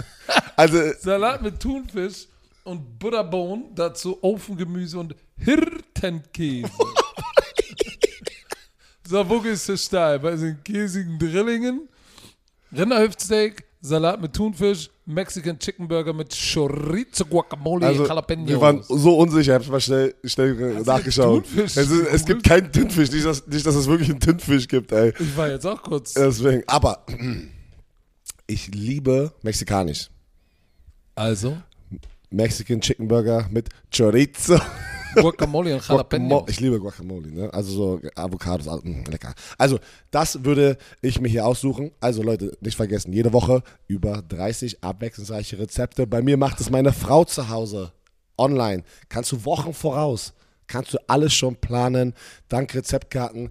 Also, 0.56 0.78
Salat 1.00 1.42
mit 1.42 1.58
Thunfisch 1.58 2.28
und 2.64 2.98
Butterbohnen, 2.98 3.74
dazu 3.74 4.18
Ofengemüse 4.22 4.98
und 4.98 5.14
Hirtenkäse. 5.38 6.70
so, 9.08 9.28
wo 9.28 9.40
gehst 9.40 9.68
du 9.68 9.76
steil? 9.76 10.18
Bei 10.18 10.36
den 10.36 10.62
käsigen 10.62 11.18
Drillingen, 11.18 11.88
Rinderhüftsteak, 12.76 13.64
Salat 13.84 14.22
mit 14.22 14.32
Thunfisch, 14.32 14.88
Mexican 15.06 15.58
Chicken 15.58 15.88
Burger 15.88 16.12
mit 16.12 16.32
Chorizo, 16.32 17.24
Guacamole, 17.24 17.84
Also, 17.84 18.06
Jalapenos. 18.06 18.48
wir 18.48 18.60
waren 18.60 18.80
so 18.84 19.18
unsicher, 19.18 19.56
ich 19.56 19.62
habe 19.64 19.72
mal 19.72 19.80
schnell, 19.80 20.14
schnell 20.22 20.80
nachgeschaut. 20.84 21.44
Es, 21.56 21.76
ist, 21.76 21.90
es 21.90 22.24
gibt 22.24 22.44
keinen 22.44 22.70
Thunfisch, 22.70 23.10
nicht 23.10 23.26
dass, 23.26 23.44
nicht, 23.48 23.66
dass 23.66 23.74
es 23.74 23.88
wirklich 23.88 24.10
einen 24.10 24.20
Thunfisch 24.20 24.68
gibt, 24.68 24.92
ey. 24.92 25.12
ich 25.18 25.36
war 25.36 25.50
jetzt 25.50 25.66
auch 25.66 25.82
kurz. 25.82 26.14
Deswegen, 26.14 26.62
aber 26.68 27.04
ich 28.46 28.68
liebe 28.68 29.32
mexikanisch. 29.42 30.08
Also, 31.16 31.56
Mexican 32.32 32.80
Chicken 32.80 33.08
Burger 33.08 33.46
mit 33.50 33.68
Chorizo. 33.94 34.58
Guacamole 35.14 35.74
und. 35.74 35.86
Jalapenos. 35.88 36.44
Ich 36.48 36.60
liebe 36.60 36.78
Guacamole, 36.80 37.30
ne? 37.30 37.52
Also 37.52 37.72
so 37.72 38.00
Avocados, 38.14 38.68
ah, 38.68 38.80
mh, 38.82 39.10
lecker. 39.10 39.34
Also, 39.58 39.78
das 40.10 40.44
würde 40.44 40.78
ich 41.00 41.20
mir 41.20 41.28
hier 41.28 41.46
aussuchen. 41.46 41.92
Also 42.00 42.22
Leute, 42.22 42.56
nicht 42.60 42.76
vergessen, 42.76 43.12
jede 43.12 43.32
Woche 43.32 43.62
über 43.86 44.22
30 44.22 44.82
abwechslungsreiche 44.82 45.58
Rezepte. 45.58 46.06
Bei 46.06 46.22
mir 46.22 46.36
macht 46.36 46.60
es 46.60 46.70
meine 46.70 46.92
Frau 46.92 47.24
zu 47.24 47.48
Hause. 47.48 47.92
Online. 48.38 48.82
Kannst 49.08 49.32
du 49.32 49.44
Wochen 49.44 49.74
voraus. 49.74 50.32
Kannst 50.66 50.94
du 50.94 50.98
alles 51.06 51.34
schon 51.34 51.56
planen. 51.56 52.14
Dank 52.48 52.74
Rezeptkarten 52.74 53.50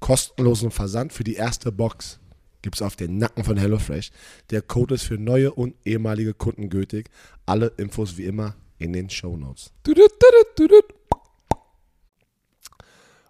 Kostenlosen 0.00 0.70
Versand 0.70 1.12
für 1.12 1.24
die 1.24 1.34
erste 1.34 1.72
Box 1.72 2.18
gibt 2.62 2.76
es 2.76 2.82
auf 2.82 2.96
den 2.96 3.18
Nacken 3.18 3.44
von 3.44 3.56
HelloFresh. 3.56 4.10
Der 4.50 4.60
Code 4.62 4.94
ist 4.96 5.04
für 5.04 5.18
neue 5.18 5.52
und 5.52 5.74
ehemalige 5.84 6.34
Kunden 6.34 6.68
gültig. 6.68 7.08
Alle 7.46 7.68
Infos 7.76 8.16
wie 8.16 8.24
immer 8.24 8.54
in 8.78 8.92
den 8.92 9.08
Show 9.08 9.36
Notes. 9.36 9.72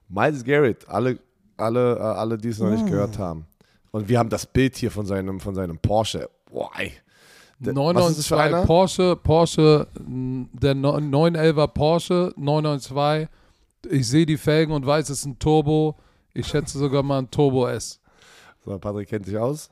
Miles 0.08 0.44
Garrett, 0.44 0.88
alle, 0.88 1.18
alle, 1.56 1.96
äh, 1.96 2.00
alle 2.00 2.38
die 2.38 2.48
es 2.48 2.58
noch 2.58 2.70
nicht 2.70 2.86
gehört 2.86 3.18
haben. 3.18 3.46
Und 3.90 4.08
wir 4.08 4.18
haben 4.18 4.28
das 4.28 4.46
Bild 4.46 4.76
hier 4.76 4.90
von 4.90 5.06
seinem, 5.06 5.40
von 5.40 5.54
seinem 5.54 5.78
Porsche. 5.78 6.28
Boah, 6.50 6.70
ey. 6.78 6.92
Der- 7.58 7.74
was 7.74 8.10
ist 8.10 8.18
das 8.18 8.26
für 8.26 8.34
992 8.36 8.54
einer? 8.54 8.66
Porsche, 8.66 9.16
Porsche, 9.16 9.86
der 10.52 10.74
no- 10.74 10.96
911er 10.98 11.68
Porsche, 11.68 12.32
992. 12.36 13.28
Ich 13.90 14.06
sehe 14.08 14.26
die 14.26 14.36
Felgen 14.36 14.72
und 14.72 14.84
weiß, 14.86 15.08
es 15.10 15.20
ist 15.20 15.24
ein 15.26 15.38
Turbo. 15.38 15.96
Ich 16.36 16.46
schätze 16.46 16.78
sogar 16.78 17.02
mal 17.02 17.18
ein 17.18 17.30
Turbo 17.30 17.66
S. 17.68 18.00
So, 18.64 18.78
Patrick 18.78 19.08
kennt 19.08 19.26
sich 19.26 19.36
aus. 19.38 19.70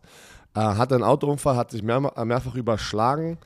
Äh, 0.55 0.61
hatte 0.61 0.95
einen 0.95 1.05
Autounfall, 1.05 1.57
hat 1.57 1.71
sich 1.71 1.83
mehr, 1.83 2.01
mehrfach 2.25 2.55
überschlagen. 2.55 3.39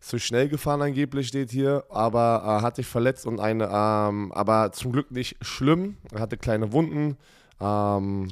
Zu 0.00 0.18
schnell 0.18 0.48
gefahren 0.48 0.82
angeblich 0.82 1.28
steht 1.28 1.50
hier, 1.50 1.84
aber 1.88 2.42
äh, 2.44 2.62
hat 2.62 2.76
sich 2.76 2.86
verletzt 2.86 3.24
und 3.24 3.38
eine, 3.40 3.64
ähm, 3.72 4.32
aber 4.32 4.72
zum 4.72 4.90
Glück 4.92 5.10
nicht 5.12 5.36
schlimm. 5.40 5.96
Er 6.12 6.20
hatte 6.20 6.36
kleine 6.36 6.72
Wunden, 6.72 7.16
ähm, 7.60 8.28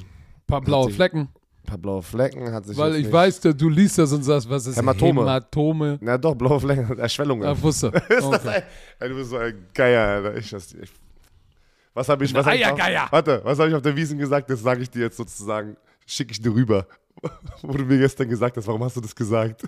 paar 0.47 0.59
blaue 0.61 0.87
sich- 0.87 0.95
Flecken. 0.95 1.19
ein 1.63 1.65
paar 1.65 1.77
blaue 1.77 2.03
Flecken, 2.03 2.51
hat 2.51 2.65
sich 2.65 2.77
Weil 2.77 2.95
ich 2.97 3.09
weiß, 3.11 3.39
du 3.39 3.69
liest 3.69 3.97
das 3.97 4.11
und 4.11 4.23
sagst, 4.23 4.49
was 4.49 4.65
ist 4.67 4.75
Hämatome. 4.75 5.21
Hämatome. 5.21 5.97
Na 6.01 6.17
doch, 6.17 6.35
blaue 6.35 6.59
Flecken, 6.59 6.97
Erschwellungen. 6.99 7.43
Ja, 7.45 7.59
wusste. 7.61 7.87
Ist 8.09 8.09
das 8.09 8.25
Okay. 8.25 8.49
ein, 8.49 8.63
ey, 8.99 9.09
du 9.09 9.15
bist 9.15 9.29
so 9.29 9.37
ein 9.37 9.67
Geier, 9.73 10.07
Alter. 10.07 10.35
Ich, 10.37 10.49
das, 10.49 10.73
ich, 10.73 10.91
was 11.93 12.07
habe 12.09 12.23
ich, 12.23 12.33
was 12.33 12.45
hab 12.45 12.53
ich 12.53 12.65
auf-. 12.65 13.11
Warte, 13.11 13.41
was 13.43 13.59
habe 13.59 13.69
ich 13.69 13.75
auf 13.75 13.81
der 13.81 13.95
Wiesen 13.95 14.17
gesagt? 14.17 14.49
Das 14.49 14.61
sage 14.61 14.81
ich 14.81 14.89
dir 14.89 15.03
jetzt 15.03 15.17
sozusagen, 15.17 15.75
schicke 16.05 16.31
ich 16.31 16.41
dir 16.41 16.53
rüber. 16.53 16.87
Wo 17.61 17.73
du 17.73 17.83
mir 17.83 17.97
gestern 17.97 18.29
gesagt 18.29 18.57
hast, 18.57 18.67
warum 18.67 18.83
hast 18.83 18.95
du 18.95 19.01
das 19.01 19.15
gesagt? 19.15 19.63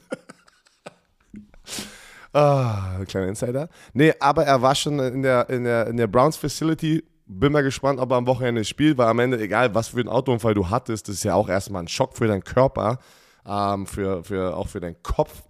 ah, 2.33 2.97
ein 2.97 3.05
kleiner 3.05 3.27
Insider. 3.27 3.69
Nee, 3.93 4.13
aber 4.19 4.45
er 4.45 4.61
war 4.61 4.73
schon 4.75 4.99
in 4.99 5.21
der, 5.21 5.49
in 5.49 5.65
der, 5.65 5.87
in 5.87 5.97
der 5.97 6.07
Browns 6.07 6.37
Facility. 6.37 7.03
Bin 7.25 7.51
mal 7.51 7.63
gespannt, 7.63 7.99
ob 7.99 8.11
er 8.11 8.17
am 8.17 8.27
Wochenende 8.27 8.63
spielt, 8.63 8.97
weil 8.97 9.07
am 9.07 9.19
Ende, 9.19 9.39
egal 9.39 9.73
was 9.75 9.89
für 9.89 9.99
einen 9.99 10.09
Autounfall 10.09 10.53
du 10.53 10.69
hattest, 10.69 11.07
das 11.07 11.15
ist 11.15 11.23
ja 11.23 11.35
auch 11.35 11.49
erstmal 11.49 11.83
ein 11.83 11.87
Schock 11.87 12.17
für 12.17 12.27
deinen 12.27 12.43
Körper, 12.43 12.99
ähm, 13.45 13.85
für, 13.85 14.23
für, 14.23 14.55
auch 14.55 14.67
für 14.67 14.79
deinen 14.79 15.01
Kopf. 15.03 15.43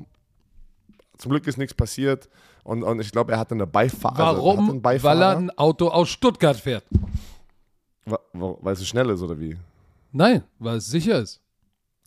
Zum 1.17 1.31
Glück 1.31 1.47
ist 1.47 1.57
nichts 1.57 1.73
passiert. 1.73 2.29
Und, 2.63 2.83
und 2.83 2.99
ich 2.99 3.11
glaube, 3.11 3.33
er 3.33 3.39
hatte 3.39 3.55
eine 3.55 3.67
Beifahrer. 3.67 4.27
Also, 4.27 4.37
Warum? 4.45 4.69
einen 4.69 4.81
Beifahrer. 4.81 5.15
Weil 5.15 5.21
er 5.21 5.37
ein 5.37 5.49
Auto 5.57 5.89
aus 5.89 6.09
Stuttgart 6.09 6.55
fährt. 6.57 6.85
Weil 8.33 8.73
es 8.73 8.79
so 8.79 8.85
schnell 8.85 9.09
ist, 9.09 9.21
oder 9.21 9.39
wie? 9.39 9.57
Nein, 10.11 10.43
weil 10.59 10.77
es 10.77 10.87
sicher 10.87 11.19
ist. 11.19 11.39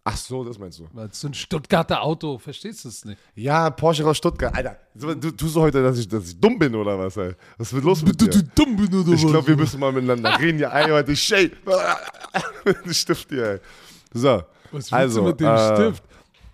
Ach 0.09 0.17
so, 0.17 0.45
das 0.45 0.57
meinst 0.57 0.79
du. 0.79 0.87
Weil 0.93 1.09
es 1.09 1.21
so 1.21 1.27
ein 1.27 1.35
Stuttgarter 1.35 2.01
Auto, 2.01 2.39
verstehst 2.39 2.85
du 2.85 2.89
es 2.91 3.05
nicht? 3.05 3.19
Ja, 3.35 3.69
Porsche 3.71 4.07
aus 4.07 4.17
Stuttgart. 4.17 4.55
Alter, 4.55 4.77
du 4.95 5.33
tust 5.33 5.57
du 5.57 5.61
heute, 5.61 5.83
dass 5.83 5.99
ich, 5.99 6.07
dass 6.07 6.29
ich 6.29 6.39
dumm 6.41 6.59
bin, 6.61 6.73
oder 6.77 6.97
was, 6.97 7.17
ey? 7.17 7.35
Was 7.59 7.73
wird 7.73 7.83
los 7.85 8.03
mit 8.05 8.21
dir? 8.21 8.29
dumm 8.55 8.77
bin 8.77 8.95
oder 8.95 9.13
Ich 9.13 9.27
glaube, 9.27 9.49
wir 9.49 9.57
müssen 9.57 9.81
mal 9.81 9.91
miteinander 9.93 10.39
reden. 10.39 10.61
Ja, 10.61 10.71
ey, 10.79 10.91
heute 10.93 11.17
Shay. 11.17 11.51
Den 12.85 12.95
Stift 12.95 13.29
hier, 13.31 13.45
ey. 13.47 13.61
So. 14.15 14.29
Was 14.29 14.45
willst 14.73 14.93
Also, 14.93 15.21
du 15.23 15.27
mit 15.27 15.41
dem 15.41 15.49
äh, 15.49 15.75
Stift? 15.75 16.05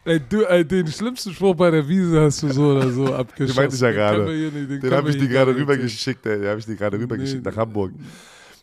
Ey, 0.04 0.18
du, 0.20 0.42
ey, 0.44 0.64
den 0.64 0.86
schlimmsten 0.88 1.32
Spruch 1.32 1.54
bei 1.54 1.70
der 1.70 1.86
Wiese 1.86 2.22
hast 2.22 2.42
du 2.42 2.48
so 2.52 2.70
oder 2.72 2.90
so 2.90 3.14
abgeschossen. 3.14 3.54
Den 3.54 3.56
meinte 3.56 3.74
ich 3.76 3.80
ja 3.80 3.88
Den 3.88 3.96
gerade. 3.96 4.24
nicht- 4.50 4.70
Den 4.70 4.80
können 4.80 4.94
habe 4.94 5.10
ich 5.10 5.18
dir 5.18 5.28
gerade 5.28 5.54
rübergeschickt, 5.54 6.26
ey. 6.26 6.38
Den 6.40 6.48
habe 6.48 6.58
ich 6.58 6.66
dir 6.66 6.76
gerade 6.76 6.98
rübergeschickt 6.98 7.44
Nee. 7.44 7.50
nach 7.50 7.56
Hamburg. 7.56 7.92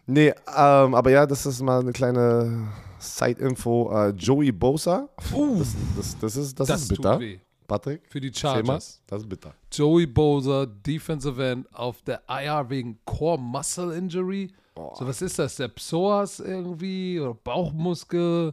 Nee, 0.05 0.29
ähm, 0.29 0.95
aber 0.95 1.11
ja, 1.11 1.25
das 1.25 1.45
ist 1.45 1.61
mal 1.61 1.79
eine 1.79 1.93
kleine 1.93 2.67
Side-Info. 2.99 3.89
Äh, 3.93 4.09
Joey 4.09 4.51
Bosa. 4.51 5.07
Uh, 5.33 5.59
Das, 5.59 5.75
das, 5.95 6.17
das, 6.19 6.35
ist, 6.35 6.59
das, 6.59 6.67
das 6.67 6.81
ist 6.81 6.89
bitter. 6.89 7.19
Patrick, 7.67 8.01
Für 8.09 8.19
die. 8.19 8.33
Chargers. 8.33 8.99
Das 9.07 9.21
ist 9.21 9.29
bitter. 9.29 9.53
Joey 9.71 10.07
Bosa, 10.07 10.65
Defensive 10.65 11.41
End, 11.45 11.67
auf 11.73 12.01
der 12.01 12.21
IR 12.27 12.67
wegen 12.69 12.97
Core 13.05 13.39
Muscle 13.39 13.95
Injury. 13.95 14.51
So, 14.75 15.05
was 15.07 15.21
ist 15.21 15.37
das? 15.39 15.55
Der 15.57 15.67
Psoas 15.69 16.39
irgendwie 16.39 17.19
oder 17.19 17.35
Bauchmuskel? 17.35 18.51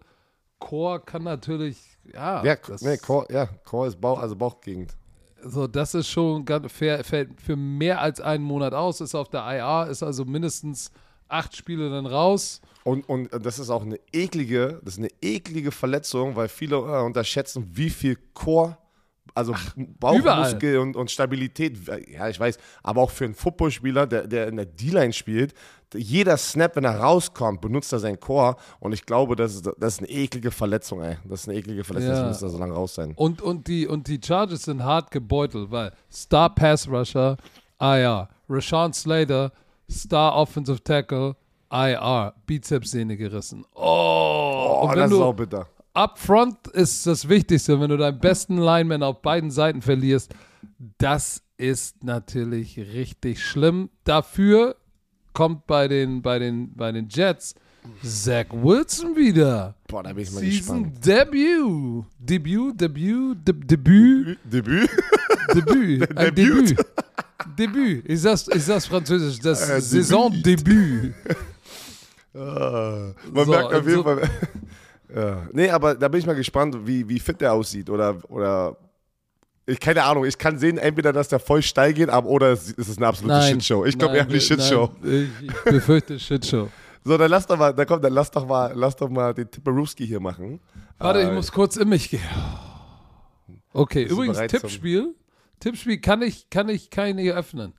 Core 0.59 1.01
kann 1.01 1.23
natürlich, 1.23 1.96
ja. 2.13 2.45
Ja, 2.45 2.57
das, 2.57 2.83
nee, 2.83 2.97
Core, 2.97 3.27
ja, 3.31 3.47
Core 3.65 3.89
ist 3.89 4.01
Bauch, 4.01 4.19
also 4.21 4.37
Bauchgegend. 4.37 4.97
so, 5.43 5.67
das 5.67 5.95
ist 5.95 6.09
schon 6.09 6.45
ganz 6.45 6.73
fair, 6.73 7.03
fällt 7.05 7.41
für 7.41 7.57
mehr 7.57 8.01
als 8.01 8.21
einen 8.21 8.45
Monat 8.45 8.73
aus, 8.75 9.01
ist 9.01 9.15
auf 9.15 9.29
der 9.29 9.41
IR, 9.41 9.89
ist 9.91 10.03
also 10.03 10.25
mindestens 10.25 10.91
acht 11.29 11.57
Spiele 11.57 11.91
dann 11.91 12.07
raus. 12.07 12.61
Und, 12.85 13.09
und 13.09 13.29
das 13.45 13.59
ist 13.59 13.71
auch 13.71 13.83
eine 13.83 13.99
eklige, 14.13 14.81
das 14.85 14.95
ist 14.95 15.01
eine 15.01 15.11
eklige 15.21 15.73
Verletzung, 15.73 16.37
weil 16.37 16.49
viele 16.49 16.77
äh, 16.77 17.03
unterschätzen, 17.05 17.69
wie 17.73 17.91
viel 17.91 18.17
Core, 18.33 18.79
also 19.35 19.55
Bauchmuskel 19.77 20.79
und, 20.79 20.97
und 20.97 21.11
Stabilität, 21.11 21.79
ja, 22.09 22.29
ich 22.29 22.39
weiß, 22.39 22.59
aber 22.83 23.03
auch 23.03 23.11
für 23.11 23.25
einen 23.25 23.35
Footballspieler, 23.35 24.07
der, 24.07 24.27
der 24.27 24.49
in 24.49 24.57
der 24.57 24.67
D-Line 24.67 25.13
spielt, 25.13 25.53
jeder 25.95 26.37
Snap, 26.37 26.77
wenn 26.77 26.85
er 26.85 26.99
rauskommt, 26.99 27.61
benutzt 27.61 27.93
er 27.93 27.99
seinen 28.01 28.19
Core 28.21 28.57
und 28.81 28.93
ich 28.93 29.07
glaube, 29.07 29.37
das 29.37 29.55
ist, 29.55 29.67
das 29.79 29.95
ist 29.95 29.99
eine 30.01 30.09
eklige 30.11 30.51
Verletzung, 30.51 31.03
ey. 31.03 31.17
Das 31.25 31.43
ist 31.43 31.49
eine 31.49 31.59
eklige 31.59 31.85
Verletzung, 31.85 32.11
Ja. 32.11 32.21
das 32.23 32.29
müsste 32.29 32.49
so 32.51 32.59
lange 32.59 32.75
raus 32.75 32.95
sein. 32.95 33.13
Und, 33.17 33.41
und, 33.43 33.67
die, 33.69 33.87
und 33.87 34.09
die 34.09 34.21
Chargers 34.25 34.63
sind 34.65 34.83
hart 34.83 35.11
gebeutelt, 35.11 35.71
weil 35.71 35.93
Star 36.13 36.55
Pass 36.55 36.89
Rusher, 36.89 37.37
IR. 37.81 38.29
Rashawn 38.49 38.93
Slater, 38.93 39.53
Star 39.91 40.35
Offensive 40.37 40.83
Tackle, 40.83 41.37
IR. 41.71 42.35
Bizepssehne 42.47 43.17
gerissen. 43.17 43.65
Oh, 43.75 44.81
Oh, 44.83 44.93
das 44.95 45.11
ist 45.11 45.19
auch 45.19 45.33
bitter. 45.35 45.67
up 45.95 46.19
front 46.19 46.67
ist 46.69 47.07
das 47.07 47.29
Wichtigste, 47.29 47.81
wenn 47.81 47.89
du 47.91 47.97
deinen 47.97 48.19
besten 48.21 48.59
Lineman 48.59 49.03
auf 49.03 49.23
beiden 49.23 49.51
Seiten 49.51 49.83
verlierst. 49.83 50.35
Das 50.99 51.43
ist 51.57 52.05
natürlich 52.05 52.77
richtig 52.79 53.43
schlimm. 53.45 53.89
Dafür 54.05 54.77
kommt 55.37 55.67
bei 55.67 55.87
den, 55.87 56.23
bei 56.23 56.39
den, 56.39 56.73
bei 56.75 56.91
den 56.93 57.09
Jets 57.11 57.55
Zach 58.03 58.47
Wilson 58.51 59.15
wieder. 59.15 59.75
Boah, 59.87 60.03
da 60.03 60.13
bin 60.15 60.23
ich 60.25 60.33
mal 60.33 60.41
Season 60.41 60.85
gespannt. 60.95 61.07
Debut. 61.07 62.05
Debut, 62.19 62.81
Debut, 62.81 63.37
De 63.47 63.55
Debüt, 63.55 64.39
Debüt? 64.45 64.89
Debüt. 65.55 66.11
Ein 66.19 66.35
Debüt. 66.35 66.71
Debüt. 66.71 66.87
Debüt. 67.59 68.05
Ich 68.09 68.21
sag's, 68.23 68.49
ich 68.49 68.65
sag's 68.65 68.87
französisch. 68.87 69.39
Das 69.41 69.63
Äh, 69.63 69.75
Debüt. 69.77 69.85
Saisondebüt. 69.85 71.15
Ah, 72.35 73.13
man 73.33 73.45
So, 73.47 73.51
merkt 73.53 73.73
auf 73.73 73.85
jeden 73.87 73.97
so- 73.97 74.03
Fall. 74.03 74.23
ja. 75.15 75.49
Nee, 75.53 75.71
aber 75.71 75.95
da 75.95 76.09
bin 76.09 76.21
ich 76.21 76.27
mal 76.27 76.35
gespannt, 76.35 76.77
wie, 76.85 77.09
wie 77.09 77.19
fit 77.19 77.41
der 77.41 77.53
aussieht 77.55 77.89
oder, 77.89 78.19
oder 78.31 78.77
Ich 79.69 79.81
keine 79.81 80.05
Ahnung, 80.05 80.25
ich 80.25 80.39
kann 80.39 80.59
sehen, 80.59 80.79
entweder, 80.79 81.13
dass 81.13 81.27
der 81.29 81.41
voll 81.41 81.61
steil 81.63 81.93
geht, 81.93 82.09
aber, 82.09 82.29
oder 82.29 82.53
es, 82.53 82.73
es 82.79 82.89
ist 82.89 82.99
eine 82.99 83.09
absolute 83.09 83.35
Nein. 83.39 83.55
Shitshow. 83.61 83.85
Ich 83.85 83.99
glaube 83.99 84.17
eher 84.17 84.25
die 84.25 84.41
Shitshow. 84.41 84.91
nein, 85.03 85.33
Ich, 85.43 85.49
ich 85.49 85.65
befürchte 85.65 86.19
Shitshow. 86.21 86.69
So, 87.05 87.17
dann 87.19 87.31
lass 87.31 87.47
doch 87.47 87.57
mal, 87.59 87.73
dann 87.73 87.87
komm, 87.87 88.01
dann 88.01 88.13
lass 88.13 88.31
doch 88.31 88.47
mal, 88.47 88.73
lass 88.75 88.95
doch 88.97 89.09
mal 89.09 89.35
den 89.35 89.51
Tipperowski 89.51 90.07
hier 90.07 90.21
machen. 90.21 90.61
Warte, 90.99 91.21
ich 91.23 91.29
Äh, 91.29 91.33
muss 91.35 91.51
kurz 91.53 91.77
in 91.77 91.89
mich 91.89 92.11
gehen. 92.11 92.21
Okay, 93.73 94.05
übrigens, 94.05 94.39
Tippspiel. 94.49 95.15
Tippspiel 95.61 95.99
kann 96.01 96.23
ich, 96.23 96.49
kann 96.51 96.69
ich 96.69 96.91
keine 96.91 97.23
hier 97.23 97.37
öffnen. 97.37 97.73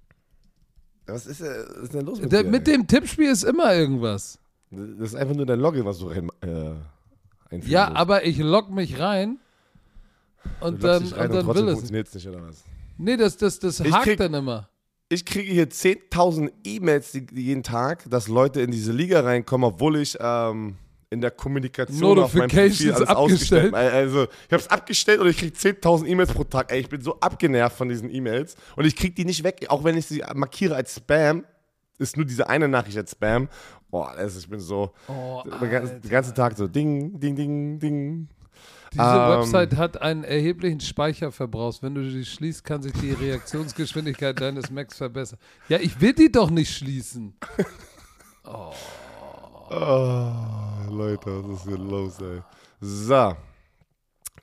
Was 1.05 1.25
ist, 1.25 1.41
äh, 1.41 1.45
was 1.69 1.83
ist 1.83 1.93
denn 1.93 2.05
los 2.05 2.19
mit 2.19 2.31
Der, 2.31 2.43
dir? 2.43 2.49
mit 2.49 2.67
dem 2.67 2.85
Tippspiel 2.88 3.29
ist 3.29 3.43
immer 3.43 3.73
irgendwas. 3.73 4.39
das 4.71 5.09
ist 5.09 5.15
einfach 5.15 5.35
nur 5.35 5.45
dein 5.45 5.59
Login, 5.59 5.85
was 5.85 5.99
du 5.99 6.07
rein, 6.07 6.29
äh, 6.41 7.57
Ja, 7.65 7.85
musst. 7.88 7.97
aber 7.97 8.25
ich 8.25 8.38
log 8.39 8.69
mich 8.71 8.99
rein 8.99 9.39
und 10.61 10.83
dann, 10.83 11.03
und 11.03 11.11
dann 11.17 11.45
trotzdem 11.45 11.67
will 11.67 12.01
es. 12.03 12.13
nicht, 12.13 12.27
oder 12.27 12.41
was? 12.47 12.63
Nee, 12.97 13.17
das, 13.17 13.38
das, 13.38 13.59
das 13.59 13.79
Ich 13.79 13.91
hakt 13.91 14.03
krieg- 14.05 14.17
dann 14.17 14.33
immer. 14.33 14.69
Ich 15.09 15.23
kriege 15.25 15.49
hier 15.51 15.69
10.000 15.69 16.51
E-Mails 16.65 17.17
jeden 17.31 17.63
Tag, 17.63 18.09
dass 18.09 18.27
Leute 18.27 18.59
in 18.61 18.71
diese 18.71 18.91
Liga 18.91 19.21
reinkommen, 19.21 19.65
obwohl 19.69 19.97
ich 20.01 20.17
ähm, 20.19 20.75
in 21.09 21.21
der 21.21 21.31
Kommunikation 21.31 22.19
auf 22.19 22.33
meinem 22.33 22.49
Profil 22.49 22.91
alles 22.91 23.07
abgestellt. 23.07 23.17
ausgestellt 23.17 23.73
habe. 23.73 23.77
Also, 23.93 24.23
ich 24.23 24.51
habe 24.51 24.61
es 24.63 24.67
abgestellt 24.67 25.19
und 25.21 25.27
ich 25.29 25.38
kriege 25.38 25.55
10.000 25.55 26.07
E-Mails 26.07 26.33
pro 26.33 26.43
Tag. 26.43 26.71
Ey, 26.73 26.81
ich 26.81 26.89
bin 26.89 26.99
so 26.99 27.17
abgenervt 27.21 27.77
von 27.77 27.88
diesen 27.88 28.13
E-Mails 28.13 28.55
und 28.75 28.83
ich 28.85 28.97
kriege 28.97 29.15
die 29.15 29.23
nicht 29.23 29.43
weg, 29.45 29.65
auch 29.69 29.85
wenn 29.85 29.95
ich 29.97 30.05
sie 30.07 30.21
markiere 30.35 30.75
als 30.75 30.95
Spam. 30.95 31.45
Ist 31.99 32.17
nur 32.17 32.25
diese 32.25 32.49
eine 32.49 32.67
Nachricht 32.67 32.97
als 32.97 33.11
Spam. 33.11 33.47
Boah, 33.89 34.09
also 34.11 34.38
ich 34.38 34.49
bin 34.49 34.59
so 34.59 34.91
Oh, 35.07 35.41
den 35.61 36.09
ganzen 36.09 36.35
Tag 36.35 36.57
so 36.57 36.67
ding, 36.67 37.17
ding, 37.19 37.35
ding, 37.38 37.79
ding. 37.79 38.27
Diese 38.98 39.08
Ähm, 39.10 39.39
Website 39.39 39.76
hat 39.78 40.02
einen 40.02 40.24
erheblichen 40.24 40.80
Speicherverbrauch. 40.80 41.76
Wenn 41.82 41.95
du 41.95 42.02
die 42.02 42.26
schließt, 42.26 42.64
kann 42.64 42.82
sich 42.82 42.93
die 42.93 43.12
Reaktionsgeschwindigkeit 43.12 44.39
deines 44.41 44.70
Macs 44.72 44.98
verbessern. 44.98 45.39
Ja, 45.70 45.78
ich 45.80 46.00
will 46.02 46.14
die 46.14 46.32
doch 46.32 46.50
nicht 46.50 46.74
schließen. 46.76 47.36
Oh, 48.43 48.74
Leute, 50.89 51.43
was 51.43 51.60
ist 51.60 51.68
hier 51.68 51.78
los, 51.78 52.20
ey? 52.22 52.41
So. 52.80 53.36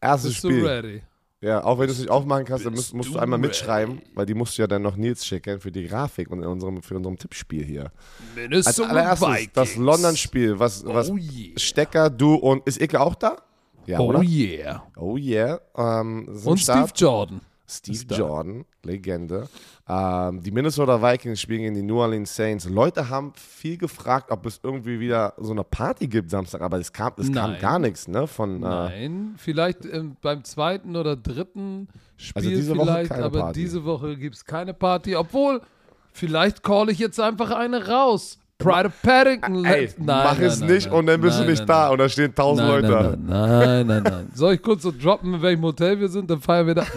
Erstes 0.01 0.33
Bist 0.33 0.45
du 0.45 0.51
Spiel. 0.51 0.67
ready? 0.67 1.03
Ja, 1.41 1.63
auch 1.63 1.79
wenn 1.79 1.87
du 1.89 1.93
es 1.93 1.99
nicht 1.99 2.11
aufmachen 2.11 2.47
kannst, 2.47 2.65
dann 2.65 2.73
musst, 2.73 2.95
musst 2.95 3.11
du 3.11 3.15
du 3.15 3.19
einmal 3.19 3.39
mitschreiben, 3.39 4.01
weil 4.15 4.25
die 4.25 4.33
musst 4.33 4.57
du 4.57 4.63
ja 4.63 4.67
dann 4.67 4.81
noch 4.81 4.97
Nils 4.97 5.27
schicken 5.27 5.61
für 5.61 5.71
die 5.71 5.87
Grafik 5.87 6.31
und 6.31 6.39
in 6.43 6.49
unserem, 6.49 6.83
für 6.83 6.97
unserem 6.97 7.19
Tippspiel 7.19 7.65
hier. 7.65 7.83
Als 7.85 7.93
Minnesota 8.35 8.89
allererstes 8.89 9.29
Vikings. 9.29 9.53
das 9.53 9.77
London-Spiel, 9.77 10.59
was, 10.59 10.87
was 10.87 11.11
Oh 11.11 11.17
yeah. 11.17 11.59
Stecker, 11.59 12.09
du 12.09 12.35
und 12.35 12.67
ist 12.67 12.81
Icke 12.81 12.99
auch 12.99 13.15
da? 13.15 13.43
Ja, 13.87 14.01
Oh 14.01 14.07
oder? 14.09 14.23
yeah. 14.23 14.83
Oh 14.97 15.17
yeah. 15.17 15.61
Ähm, 15.77 16.29
Und 16.45 16.59
Start. 16.61 16.91
Steve 16.91 16.93
Jordan. 17.11 17.41
Steve. 17.67 18.15
Jordan, 18.15 18.65
Legende. 18.85 19.49
Ähm, 19.89 20.43
die 20.43 20.51
Minnesota 20.51 21.01
Vikings 21.01 21.41
spielen 21.41 21.63
gegen 21.63 21.75
die 21.75 21.83
New 21.83 21.99
Orleans 21.99 22.35
Saints. 22.37 22.69
Leute 22.69 23.09
haben 23.09 23.33
viel 23.35 23.79
gefragt, 23.79 24.31
ob 24.31 24.45
es 24.45 24.61
irgendwie 24.63 25.01
wieder 25.01 25.33
so 25.39 25.53
eine 25.53 25.65
Party 25.65 26.07
gibt 26.07 26.31
Samstag, 26.31 26.61
aber 26.61 26.79
es 26.79 26.93
kam, 26.93 27.15
es 27.17 27.33
kam 27.33 27.59
gar 27.59 27.79
nichts, 27.79 28.07
ne? 28.07 28.27
Von, 28.27 28.57
äh, 28.63 28.67
Nein, 28.67 29.35
vielleicht 29.39 29.87
ähm, 29.87 30.17
beim 30.21 30.45
zweiten 30.45 30.95
oder 30.95 31.17
dritten 31.17 31.89
Spiel 32.19 32.33
Also 32.37 32.51
diese 32.51 32.77
Woche 32.77 32.85
vielleicht, 32.87 33.11
keine 33.11 33.25
aber 33.25 33.41
Party. 33.41 33.61
diese 33.61 33.85
Woche 33.87 34.17
gibt 34.19 34.37
es 34.37 34.45
keine 34.45 34.75
Party. 34.75 35.17
Obwohl, 35.17 35.63
vielleicht 36.13 36.63
call 36.63 36.91
ich 36.91 36.99
jetzt 36.99 37.19
einfach 37.19 37.51
eine 37.51 37.89
raus. 37.89 38.39
Pride 38.59 38.87
of 38.87 39.03
Paddington. 39.03 39.65
Ey, 39.65 39.91
nein, 39.97 40.07
mach 40.07 40.39
nein, 40.39 40.47
es 40.47 40.61
nein, 40.61 40.71
nicht 40.71 40.91
und 40.91 41.07
dann 41.07 41.21
bist 41.21 41.39
du 41.41 41.45
nicht 41.45 41.69
da 41.69 41.89
und 41.91 41.99
da 41.99 42.09
stehen 42.09 42.35
tausend 42.35 42.69
Leute. 42.69 43.19
nein, 43.21 43.27
nein, 43.27 43.87
nein, 43.87 44.03
nein. 44.03 44.29
Soll 44.35 44.55
ich 44.55 44.63
kurz 44.63 44.83
so 44.83 44.93
droppen, 44.93 45.35
in 45.35 45.43
welchem 45.43 45.63
Hotel 45.63 45.99
wir 45.99 46.09
sind? 46.09 46.31
Dann 46.31 46.41
feiern 46.41 46.67
wir 46.67 46.75
da. 46.75 46.87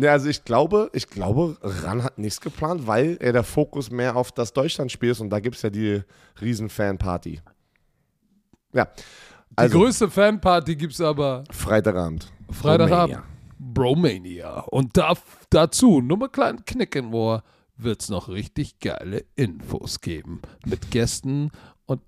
Ja, 0.00 0.12
also 0.12 0.28
ich 0.28 0.44
glaube, 0.44 0.90
ich 0.92 1.08
glaube, 1.08 1.56
Ran 1.60 2.04
hat 2.04 2.18
nichts 2.18 2.40
geplant, 2.40 2.86
weil 2.86 3.16
er 3.20 3.32
der 3.32 3.42
Fokus 3.42 3.90
mehr 3.90 4.14
auf 4.14 4.30
das 4.30 4.52
Deutschlandspiel 4.52 5.10
ist 5.10 5.20
und 5.20 5.30
da 5.30 5.40
gibt 5.40 5.56
es 5.56 5.62
ja 5.62 5.70
die 5.70 6.02
riesen 6.40 6.68
Fan-Party. 6.68 7.40
Ja. 8.72 8.84
Die 8.84 9.56
Also, 9.56 9.78
größte 9.78 10.08
Fanparty 10.08 10.76
gibt 10.76 10.92
es 10.92 11.00
aber 11.00 11.42
Freitagabend. 11.50 12.30
Freitagabend. 12.50 13.22
Bromania. 13.58 14.60
Und 14.70 14.96
da, 14.96 15.14
dazu, 15.50 16.00
nur 16.00 16.16
mal 16.16 16.26
einen 16.26 16.32
kleinen 16.32 16.64
Knick 16.64 16.94
in 16.94 17.12
Ohr, 17.12 17.42
wird 17.78 18.02
es 18.02 18.08
noch 18.08 18.28
richtig 18.28 18.80
geile 18.80 19.24
Infos 19.36 20.00
geben. 20.00 20.42
Mit 20.66 20.90
Gästen 20.90 21.50
und 21.86 22.00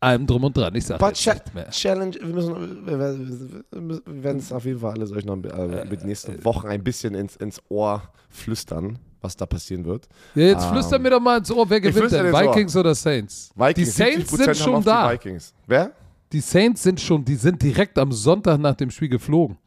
allem 0.00 0.26
drum 0.26 0.44
und 0.44 0.56
dran. 0.56 0.74
Ich 0.74 0.86
sage 0.86 1.04
jetzt 1.06 1.22
Cha 1.22 1.34
nicht 1.34 1.54
mehr. 1.54 1.70
Challenge, 1.70 2.16
wir 2.16 2.26
müssen, 2.26 2.86
wir, 2.86 2.98
werden 2.98 4.38
es 4.38 4.50
auf 4.52 4.64
jeden 4.64 4.80
Fall 4.80 4.92
alles 4.92 5.12
euch 5.12 5.24
noch 5.24 5.36
äh, 5.36 5.84
mit 5.84 6.00
den 6.00 6.08
nächsten 6.08 6.42
Wochen 6.44 6.66
ein 6.68 6.82
bisschen 6.82 7.14
ins, 7.14 7.36
ins 7.36 7.60
Ohr 7.68 8.02
flüstern, 8.30 8.98
was 9.20 9.36
da 9.36 9.46
passieren 9.46 9.84
wird. 9.84 10.08
Ja, 10.34 10.44
jetzt 10.44 10.64
Ähm, 10.64 10.72
flüster 10.72 10.98
mir 10.98 11.10
doch 11.10 11.20
mal 11.20 11.38
ins 11.38 11.50
Ohr, 11.50 11.68
wer 11.68 11.80
gewinnt 11.80 12.10
denn? 12.10 12.22
dir 12.22 12.28
ins 12.30 12.34
Ohr. 12.38 12.54
Vikings 12.54 12.76
oder 12.76 12.94
Saints? 12.94 13.50
Vikings, 13.54 13.74
die 13.74 13.84
Saints 13.84 14.32
70% 14.32 14.36
sind 14.44 14.56
schon 14.56 14.84
da. 14.84 15.08
Die 15.08 15.14
Vikings. 15.14 15.54
Wer? 15.66 15.92
Die 16.32 16.40
Saints 16.40 16.82
sind 16.82 17.00
schon, 17.00 17.24
die 17.24 17.34
sind 17.34 17.60
direkt 17.60 17.98
am 17.98 18.12
Sonntag 18.12 18.58
nach 18.58 18.74
dem 18.76 18.90
Spiel 18.90 19.08
geflogen. 19.08 19.58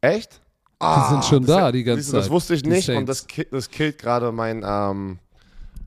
Echt? 0.00 0.40
Die 0.82 1.10
sind 1.10 1.24
schon 1.24 1.44
das, 1.44 1.56
da 1.56 1.72
die 1.72 1.84
ganze 1.84 2.12
Das 2.12 2.24
Zeit. 2.24 2.30
wusste 2.30 2.54
ich 2.54 2.64
nicht 2.64 2.88
und 2.88 3.06
das, 3.06 3.26
das 3.50 3.70
killt 3.70 3.98
gerade 3.98 4.32
mein, 4.32 4.64
ähm, 4.66 5.18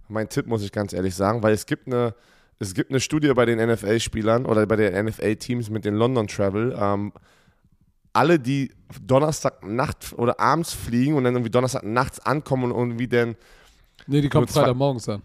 mein 0.08 0.30
Tipp, 0.30 0.46
muss 0.46 0.62
ich 0.64 0.72
ganz 0.72 0.94
ehrlich 0.94 1.16
sagen, 1.16 1.42
weil 1.42 1.54
es 1.54 1.66
gibt 1.66 1.88
eine, 1.88 2.14
es 2.60 2.74
gibt 2.76 2.92
eine 2.92 3.00
Studie 3.00 3.34
bei 3.34 3.46
den 3.46 3.58
NFL-Spielern 3.58 4.46
oder 4.46 4.66
bei 4.68 4.76
den 4.76 5.06
NFL-Teams 5.06 5.70
mit 5.72 5.86
den 5.86 5.96
London 5.96 6.28
Travel. 6.28 6.78
Ähm, 6.80 7.12
alle, 8.14 8.38
die 8.40 8.72
Donnerstag 9.02 9.66
Nacht 9.66 10.14
oder 10.16 10.40
abends 10.40 10.72
fliegen 10.74 11.16
und 11.16 11.24
dann 11.24 11.34
irgendwie 11.34 11.50
Donnerstag 11.50 11.84
nachts 11.84 12.20
ankommen 12.20 12.72
und 12.72 12.78
irgendwie 12.78 13.08
dann 13.08 13.36
Nee, 14.06 14.22
die 14.22 14.30
kommt 14.30 14.52
Freitagmorgens 14.52 15.10
an. 15.10 15.22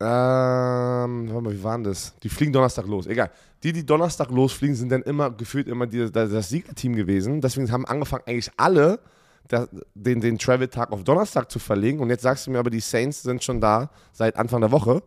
Ähm, 0.00 1.28
warte 1.28 1.40
mal, 1.42 1.52
wie 1.52 1.62
waren 1.62 1.84
das? 1.84 2.14
Die 2.22 2.28
fliegen 2.28 2.52
Donnerstag 2.52 2.86
los. 2.86 3.06
Egal. 3.06 3.30
Die, 3.62 3.72
die 3.72 3.86
Donnerstag 3.86 4.30
losfliegen, 4.30 4.76
sind 4.76 4.90
dann 4.90 5.02
immer 5.02 5.30
gefühlt 5.30 5.68
immer 5.68 5.86
die, 5.86 6.10
das, 6.10 6.30
das 6.30 6.48
Siegerteam 6.48 6.94
gewesen. 6.94 7.40
Deswegen 7.40 7.70
haben 7.70 7.86
angefangen 7.86 8.24
eigentlich 8.26 8.50
alle 8.56 9.00
das, 9.48 9.68
den, 9.94 10.20
den 10.20 10.38
Travel-Tag 10.38 10.90
auf 10.92 11.04
Donnerstag 11.04 11.50
zu 11.50 11.58
verlegen. 11.58 12.00
Und 12.00 12.10
jetzt 12.10 12.22
sagst 12.22 12.46
du 12.46 12.50
mir 12.50 12.58
aber, 12.58 12.70
die 12.70 12.80
Saints 12.80 13.22
sind 13.22 13.42
schon 13.42 13.60
da 13.60 13.90
seit 14.12 14.36
Anfang 14.36 14.60
der 14.60 14.72
Woche. 14.72 15.02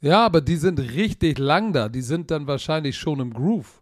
Ja, 0.00 0.26
aber 0.26 0.40
die 0.40 0.56
sind 0.56 0.80
richtig 0.80 1.38
lang 1.38 1.72
da. 1.72 1.88
Die 1.88 2.02
sind 2.02 2.30
dann 2.30 2.46
wahrscheinlich 2.46 2.98
schon 2.98 3.20
im 3.20 3.32
Groove. 3.32 3.80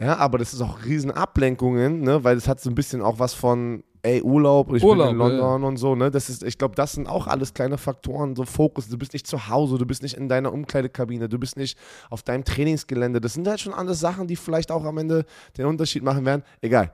Ja, 0.00 0.16
aber 0.16 0.38
das 0.38 0.54
ist 0.54 0.62
auch 0.62 0.84
riesen 0.84 1.10
Ablenkungen, 1.10 2.00
ne? 2.00 2.24
Weil 2.24 2.38
es 2.38 2.48
hat 2.48 2.60
so 2.60 2.70
ein 2.70 2.74
bisschen 2.74 3.02
auch 3.02 3.18
was 3.18 3.34
von, 3.34 3.84
ey, 4.02 4.22
Urlaub, 4.22 4.72
ich 4.74 4.82
Urlaub, 4.82 5.08
bin 5.08 5.12
in 5.12 5.18
London 5.18 5.64
und 5.64 5.76
so, 5.76 5.94
ne? 5.94 6.10
Das 6.10 6.28
ist, 6.28 6.42
ich 6.42 6.58
glaube, 6.58 6.74
das 6.74 6.92
sind 6.92 7.06
auch 7.06 7.26
alles 7.26 7.54
kleine 7.54 7.78
Faktoren, 7.78 8.34
so 8.36 8.44
Fokus. 8.44 8.88
Du 8.88 8.98
bist 8.98 9.12
nicht 9.12 9.26
zu 9.26 9.48
Hause, 9.48 9.78
du 9.78 9.86
bist 9.86 10.02
nicht 10.02 10.16
in 10.16 10.28
deiner 10.28 10.52
Umkleidekabine, 10.52 11.28
du 11.28 11.38
bist 11.38 11.56
nicht 11.56 11.78
auf 12.08 12.22
deinem 12.22 12.44
Trainingsgelände. 12.44 13.20
Das 13.20 13.34
sind 13.34 13.46
halt 13.46 13.60
schon 13.60 13.74
andere 13.74 13.94
Sachen, 13.94 14.26
die 14.26 14.36
vielleicht 14.36 14.70
auch 14.70 14.84
am 14.84 14.98
Ende 14.98 15.24
den 15.56 15.66
Unterschied 15.66 16.02
machen 16.02 16.24
werden. 16.24 16.42
Egal. 16.60 16.92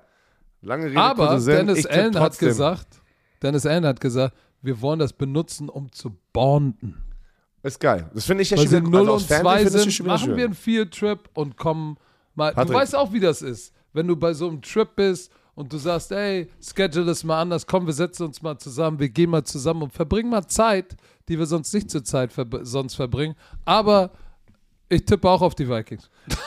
Lange 0.62 0.86
Rede, 0.86 1.00
Aber 1.00 1.38
Sinn. 1.38 1.66
Dennis 1.66 1.86
Allen 1.86 2.18
hat 2.18 2.38
gesagt, 2.38 3.02
Dennis 3.42 3.66
Allen 3.66 3.86
hat 3.86 4.00
gesagt, 4.00 4.34
wir 4.62 4.80
wollen 4.80 4.98
das 4.98 5.12
benutzen, 5.12 5.68
um 5.68 5.92
zu 5.92 6.16
bonden. 6.32 6.96
Ist 7.62 7.80
geil. 7.80 8.10
Das 8.14 8.24
finde 8.24 8.42
ich 8.42 8.50
ja 8.50 8.56
Weil 8.56 8.68
schon 8.68 8.86
wieder 8.86 8.90
0 8.90 9.00
also 9.00 9.12
und 9.14 9.22
Fernsehen 9.22 9.44
2 9.44 9.56
finde 9.56 9.66
ich 9.66 9.84
das 9.84 9.96
sind, 9.96 10.06
machen 10.06 10.24
schön. 10.26 10.36
wir 10.36 10.44
einen 10.44 10.54
Field-Trip 10.54 11.18
und 11.34 11.56
kommen 11.56 11.96
mal. 12.34 12.52
Patrick. 12.52 12.72
Du 12.72 12.78
weißt 12.78 12.94
auch, 12.94 13.12
wie 13.12 13.20
das 13.20 13.42
ist. 13.42 13.72
Wenn 13.92 14.06
du 14.06 14.16
bei 14.16 14.34
so 14.34 14.48
einem 14.48 14.62
Trip 14.62 14.88
bist 14.94 15.32
und 15.56 15.72
du 15.72 15.78
sagst, 15.78 16.12
ey, 16.12 16.48
schedule 16.60 17.10
es 17.10 17.24
mal 17.24 17.40
anders, 17.40 17.66
komm, 17.66 17.86
wir 17.86 17.92
setzen 17.94 18.26
uns 18.26 18.40
mal 18.42 18.56
zusammen, 18.58 19.00
wir 19.00 19.08
gehen 19.08 19.30
mal 19.30 19.42
zusammen 19.42 19.82
und 19.82 19.92
verbringen 19.92 20.30
mal 20.30 20.46
Zeit, 20.46 20.96
die 21.28 21.36
wir 21.36 21.46
sonst 21.46 21.72
nicht 21.74 21.90
zur 21.90 22.04
Zeit 22.04 22.36
verb 22.36 22.60
sonst 22.62 22.94
verbringen. 22.94 23.34
Aber 23.64 24.12
ich 24.88 25.04
tippe 25.04 25.28
auch 25.28 25.42
auf 25.42 25.56
die 25.56 25.68
Vikings. 25.68 26.08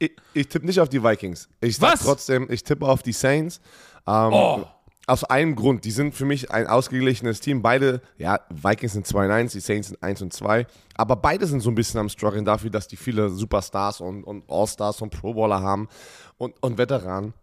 Ich, 0.00 0.10
ich 0.32 0.48
tippe 0.48 0.66
nicht 0.66 0.80
auf 0.80 0.88
die 0.88 1.02
Vikings. 1.02 1.48
Ich 1.60 1.76
sag 1.76 1.92
Was? 1.92 2.00
trotzdem, 2.00 2.50
ich 2.50 2.64
tippe 2.64 2.84
auf 2.84 3.02
die 3.04 3.12
Saints. 3.12 3.60
Ähm, 4.06 4.32
Oh. 4.32 4.66
Aus 5.06 5.22
einem 5.24 5.54
Grund. 5.54 5.84
Die 5.84 5.90
sind 5.90 6.14
für 6.14 6.24
mich 6.24 6.50
ein 6.50 6.66
ausgeglichenes 6.66 7.40
Team. 7.40 7.60
Beide, 7.60 8.00
ja, 8.16 8.40
Vikings 8.50 8.94
sind 8.94 9.06
2 9.06 9.26
und 9.26 9.30
1, 9.32 9.52
die 9.52 9.60
Saints 9.60 9.88
sind 9.88 10.02
1 10.02 10.22
und 10.22 10.32
2. 10.32 10.66
Aber 10.94 11.16
beide 11.16 11.46
sind 11.46 11.60
so 11.60 11.70
ein 11.70 11.74
bisschen 11.74 12.00
am 12.00 12.08
Struggeln 12.08 12.44
dafür, 12.44 12.70
dass 12.70 12.88
die 12.88 12.96
viele 12.96 13.28
Superstars 13.28 14.00
und, 14.00 14.24
und 14.24 14.44
All-Stars 14.48 15.02
und 15.02 15.10
Pro 15.10 15.34
Bowler 15.34 15.60
haben 15.60 15.88
und, 16.38 16.54
und 16.62 16.78
Veteranen. 16.78 17.34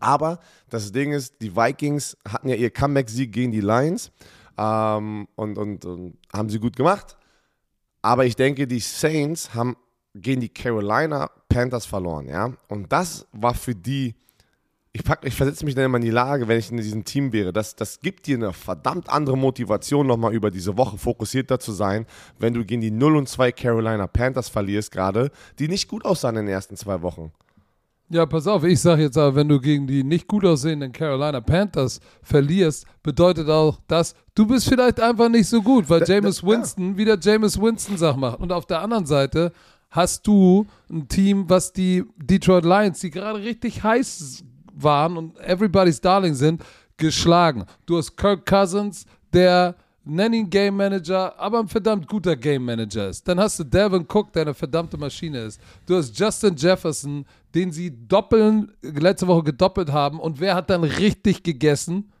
Aber 0.00 0.40
das 0.70 0.92
Ding 0.92 1.12
ist, 1.12 1.34
die 1.40 1.54
Vikings 1.54 2.16
hatten 2.26 2.48
ja 2.48 2.54
ihr 2.54 2.70
Comeback-Sieg 2.70 3.32
gegen 3.32 3.52
die 3.52 3.60
Lions 3.60 4.10
ähm, 4.56 5.28
und, 5.34 5.58
und, 5.58 5.84
und 5.84 6.18
haben 6.32 6.48
sie 6.48 6.58
gut 6.58 6.76
gemacht. 6.76 7.16
Aber 8.02 8.24
ich 8.24 8.36
denke, 8.36 8.66
die 8.66 8.80
Saints 8.80 9.54
haben 9.54 9.76
gegen 10.14 10.40
die 10.40 10.48
Carolina 10.48 11.30
Panthers 11.48 11.86
verloren, 11.86 12.28
ja. 12.28 12.52
Und 12.68 12.90
das 12.90 13.26
war 13.32 13.54
für 13.54 13.74
die, 13.74 14.14
ich, 14.96 15.04
pack, 15.04 15.20
ich 15.24 15.34
versetze 15.34 15.64
mich 15.64 15.74
dann 15.74 15.84
immer 15.84 15.98
in 15.98 16.04
die 16.04 16.10
Lage, 16.10 16.48
wenn 16.48 16.58
ich 16.58 16.70
in 16.70 16.76
diesem 16.78 17.04
Team 17.04 17.32
wäre. 17.32 17.52
Das, 17.52 17.76
das 17.76 18.00
gibt 18.00 18.26
dir 18.26 18.36
eine 18.36 18.52
verdammt 18.52 19.08
andere 19.10 19.36
Motivation, 19.38 20.06
nochmal 20.06 20.32
über 20.34 20.50
diese 20.50 20.76
Woche 20.76 20.98
fokussierter 20.98 21.58
zu 21.60 21.72
sein, 21.72 22.06
wenn 22.38 22.54
du 22.54 22.64
gegen 22.64 22.80
die 22.80 22.90
0 22.90 23.16
und 23.16 23.28
2 23.28 23.52
Carolina 23.52 24.06
Panthers 24.06 24.48
verlierst 24.48 24.90
gerade, 24.92 25.30
die 25.58 25.68
nicht 25.68 25.88
gut 25.88 26.04
aussahen 26.04 26.36
in 26.36 26.46
den 26.46 26.52
ersten 26.54 26.76
zwei 26.76 27.02
Wochen. 27.02 27.32
Ja, 28.08 28.24
pass 28.24 28.46
auf, 28.46 28.62
ich 28.62 28.80
sage 28.80 29.02
jetzt 29.02 29.18
aber, 29.18 29.34
wenn 29.34 29.48
du 29.48 29.60
gegen 29.60 29.86
die 29.88 30.04
nicht 30.04 30.28
gut 30.28 30.44
aussehenden 30.44 30.92
Carolina 30.92 31.40
Panthers 31.40 31.98
verlierst, 32.22 32.86
bedeutet 33.02 33.48
auch 33.48 33.80
das, 33.88 34.14
du 34.34 34.46
bist 34.46 34.68
vielleicht 34.68 35.00
einfach 35.00 35.28
nicht 35.28 35.48
so 35.48 35.60
gut, 35.60 35.90
weil 35.90 36.00
Da- 36.00 36.14
Jameis 36.14 36.40
da- 36.40 36.46
ja. 36.46 36.52
Winston 36.52 36.96
wieder 36.96 37.18
Jameis 37.20 37.60
Winston 37.60 37.96
Sachen 37.98 38.20
macht. 38.20 38.38
Und 38.38 38.52
auf 38.52 38.64
der 38.64 38.80
anderen 38.80 39.06
Seite 39.06 39.52
hast 39.90 40.24
du 40.26 40.66
ein 40.88 41.08
Team, 41.08 41.46
was 41.50 41.72
die 41.72 42.04
Detroit 42.16 42.64
Lions, 42.64 43.00
die 43.00 43.10
gerade 43.10 43.40
richtig 43.40 43.82
heiß 43.82 44.44
waren 44.76 45.16
und 45.16 45.38
everybody's 45.40 46.00
Darling 46.00 46.34
sind, 46.34 46.62
geschlagen. 46.96 47.64
Du 47.84 47.98
hast 47.98 48.16
Kirk 48.16 48.46
Cousins, 48.46 49.04
der 49.32 49.74
nenn 50.04 50.32
ihn 50.32 50.48
Game 50.48 50.76
Manager, 50.76 51.38
aber 51.38 51.58
ein 51.58 51.68
verdammt 51.68 52.06
guter 52.06 52.36
Game 52.36 52.64
Manager 52.64 53.08
ist. 53.08 53.26
Dann 53.26 53.40
hast 53.40 53.58
du 53.58 53.64
Devin 53.64 54.06
Cook, 54.08 54.32
der 54.32 54.42
eine 54.42 54.54
verdammte 54.54 54.96
Maschine 54.96 55.40
ist. 55.40 55.60
Du 55.84 55.96
hast 55.96 56.16
Justin 56.18 56.54
Jefferson, 56.56 57.26
den 57.54 57.72
sie 57.72 57.92
doppeln, 58.06 58.72
letzte 58.82 59.26
Woche 59.26 59.44
gedoppelt 59.44 59.90
haben. 59.90 60.20
Und 60.20 60.40
wer 60.40 60.54
hat 60.54 60.70
dann 60.70 60.84
richtig 60.84 61.42
gegessen? 61.42 62.12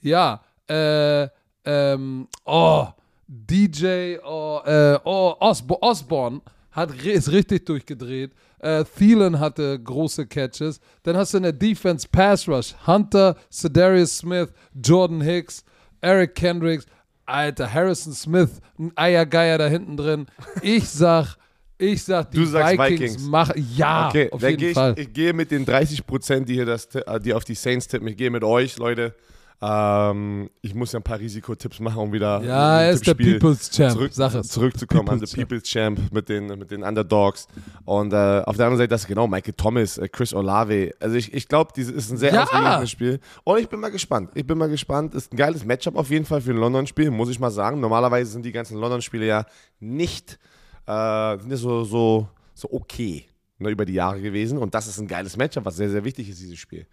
Ja, 0.00 0.40
äh, 0.68 1.28
ähm, 1.64 2.28
oh, 2.44 2.86
DJ, 3.26 4.16
oh, 4.24 4.60
äh, 4.64 4.98
oh, 5.04 5.34
Osbo 5.38 5.78
Osborne 5.82 6.40
hat, 6.78 6.94
ist 7.04 7.30
richtig 7.32 7.66
durchgedreht. 7.66 8.32
Äh, 8.60 8.84
Thielen 8.96 9.38
hatte 9.40 9.78
große 9.78 10.26
Catches. 10.26 10.80
Dann 11.02 11.16
hast 11.16 11.32
du 11.34 11.36
in 11.38 11.42
der 11.44 11.52
Defense 11.52 12.06
Pass 12.10 12.48
Rush 12.48 12.74
Hunter, 12.86 13.36
Cedarius 13.52 14.18
Smith, 14.18 14.48
Jordan 14.74 15.20
Hicks, 15.20 15.64
Eric 16.00 16.34
Kendricks, 16.34 16.86
Alter, 17.26 17.72
Harrison 17.72 18.12
Smith, 18.14 18.60
ein 18.78 18.90
Eiergeier 18.96 19.58
da 19.58 19.66
hinten 19.66 19.96
drin. 19.96 20.26
Ich 20.62 20.88
sag, 20.88 21.36
ich 21.76 22.02
sag, 22.02 22.30
die 22.30 22.38
Du 22.38 22.44
sagst 22.46 22.78
Vikings, 22.78 23.18
machen, 23.28 23.64
ja, 23.76 24.08
Okay, 24.08 24.30
auf 24.32 24.42
jeden 24.42 24.56
gehe 24.56 24.72
Fall. 24.72 24.94
ich, 24.96 25.06
ich 25.08 25.12
gehe 25.12 25.32
mit 25.34 25.50
den 25.50 25.64
30 25.66 26.06
Prozent, 26.06 26.48
die 26.48 26.54
hier 26.54 26.64
das, 26.66 26.88
ti- 26.88 27.02
die 27.22 27.34
auf 27.34 27.44
die 27.44 27.54
Saints 27.54 27.86
tippen. 27.86 28.08
Ich 28.08 28.16
gehe 28.16 28.30
mit 28.30 28.42
euch, 28.44 28.78
Leute. 28.78 29.14
Ähm, 29.60 30.50
ich 30.62 30.72
muss 30.74 30.92
ja 30.92 31.00
ein 31.00 31.02
paar 31.02 31.18
Risikotipps 31.18 31.80
machen, 31.80 31.98
um 31.98 32.12
wieder 32.12 32.40
ja, 32.44 32.82
er 32.82 32.90
ist 32.92 33.04
der 33.04 33.14
People's 33.14 33.68
Champ, 33.70 33.92
zurück, 33.92 34.12
es. 34.16 34.48
zurückzukommen 34.48 35.08
an 35.08 35.18
People's 35.18 35.30
the 35.30 35.36
Champ. 35.36 35.48
People's 35.48 35.68
Champ 35.68 36.12
mit 36.12 36.28
den, 36.28 36.46
mit 36.58 36.70
den 36.70 36.84
Underdogs. 36.84 37.48
Und 37.84 38.12
äh, 38.12 38.16
auf 38.46 38.56
der 38.56 38.66
anderen 38.66 38.76
Seite 38.78 38.88
das 38.90 39.06
genau 39.08 39.26
Michael 39.26 39.54
Thomas, 39.56 39.98
äh, 39.98 40.08
Chris 40.08 40.32
Olave. 40.32 40.92
Also 41.00 41.16
ich, 41.16 41.34
ich 41.34 41.48
glaube, 41.48 41.72
dieses 41.74 41.92
ist 41.92 42.10
ein 42.12 42.18
sehr 42.18 42.32
Ja. 42.32 42.44
ausgeglichenes 42.44 42.90
Spiel. 42.90 43.20
Und 43.42 43.58
ich 43.58 43.68
bin 43.68 43.80
mal 43.80 43.90
gespannt. 43.90 44.30
Ich 44.34 44.46
bin 44.46 44.58
mal 44.58 44.68
gespannt. 44.68 45.14
Ist 45.16 45.32
ein 45.32 45.36
geiles 45.36 45.64
Matchup 45.64 45.96
auf 45.96 46.08
jeden 46.10 46.24
Fall 46.24 46.40
für 46.40 46.52
ein 46.52 46.56
London-Spiel, 46.58 47.10
muss 47.10 47.28
ich 47.28 47.40
mal 47.40 47.50
sagen. 47.50 47.80
Normalerweise 47.80 48.30
sind 48.30 48.44
die 48.44 48.52
ganzen 48.52 48.78
London-Spiele 48.78 49.26
ja 49.26 49.44
nicht, 49.80 50.38
äh, 50.86 51.36
sind 51.38 51.50
ja 51.50 51.56
so, 51.56 51.82
so, 51.82 52.28
so 52.54 52.68
okay 52.72 53.24
ne, 53.58 53.70
über 53.70 53.84
die 53.84 53.94
Jahre 53.94 54.20
gewesen. 54.20 54.56
Und 54.58 54.72
das 54.74 54.86
ist 54.86 55.00
ein 55.00 55.08
geiles 55.08 55.36
Matchup, 55.36 55.64
was 55.64 55.74
sehr, 55.76 55.90
sehr 55.90 56.04
wichtig 56.04 56.28
ist, 56.28 56.40
dieses 56.40 56.58
Spiel. 56.58 56.86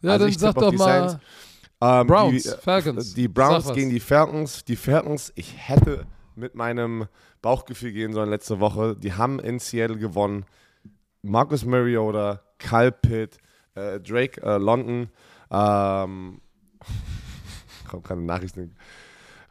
Ja, 0.00 0.12
Also 0.12 0.24
dann 0.26 0.30
ich 0.30 0.38
sag 0.38 0.54
doch 0.54 0.72
mal 0.72 1.08
Saints. 1.08 1.18
Ähm, 1.84 2.06
Browns, 2.06 2.42
die, 2.42 2.48
äh, 2.48 2.56
Falcons. 2.58 3.14
Die 3.14 3.28
Browns 3.28 3.72
gegen 3.72 3.90
die 3.90 4.00
Falcons. 4.00 4.64
Die 4.64 4.76
Falcons, 4.76 5.32
ich 5.34 5.54
hätte 5.56 6.06
mit 6.34 6.54
meinem 6.54 7.06
Bauchgefühl 7.42 7.92
gehen 7.92 8.12
sollen 8.12 8.30
letzte 8.30 8.58
Woche. 8.58 8.96
Die 8.96 9.12
haben 9.12 9.38
in 9.38 9.58
Seattle 9.58 9.98
gewonnen. 9.98 10.46
Marcus 11.22 11.64
Mariota, 11.64 12.40
Kyle 12.58 12.92
Pitt, 12.92 13.38
äh, 13.74 14.00
Drake 14.00 14.40
äh, 14.42 14.56
London, 14.56 15.08
ähm, 15.50 16.40
kommt 17.88 18.04
gerade 18.04 18.20
Nachrichten, 18.20 18.74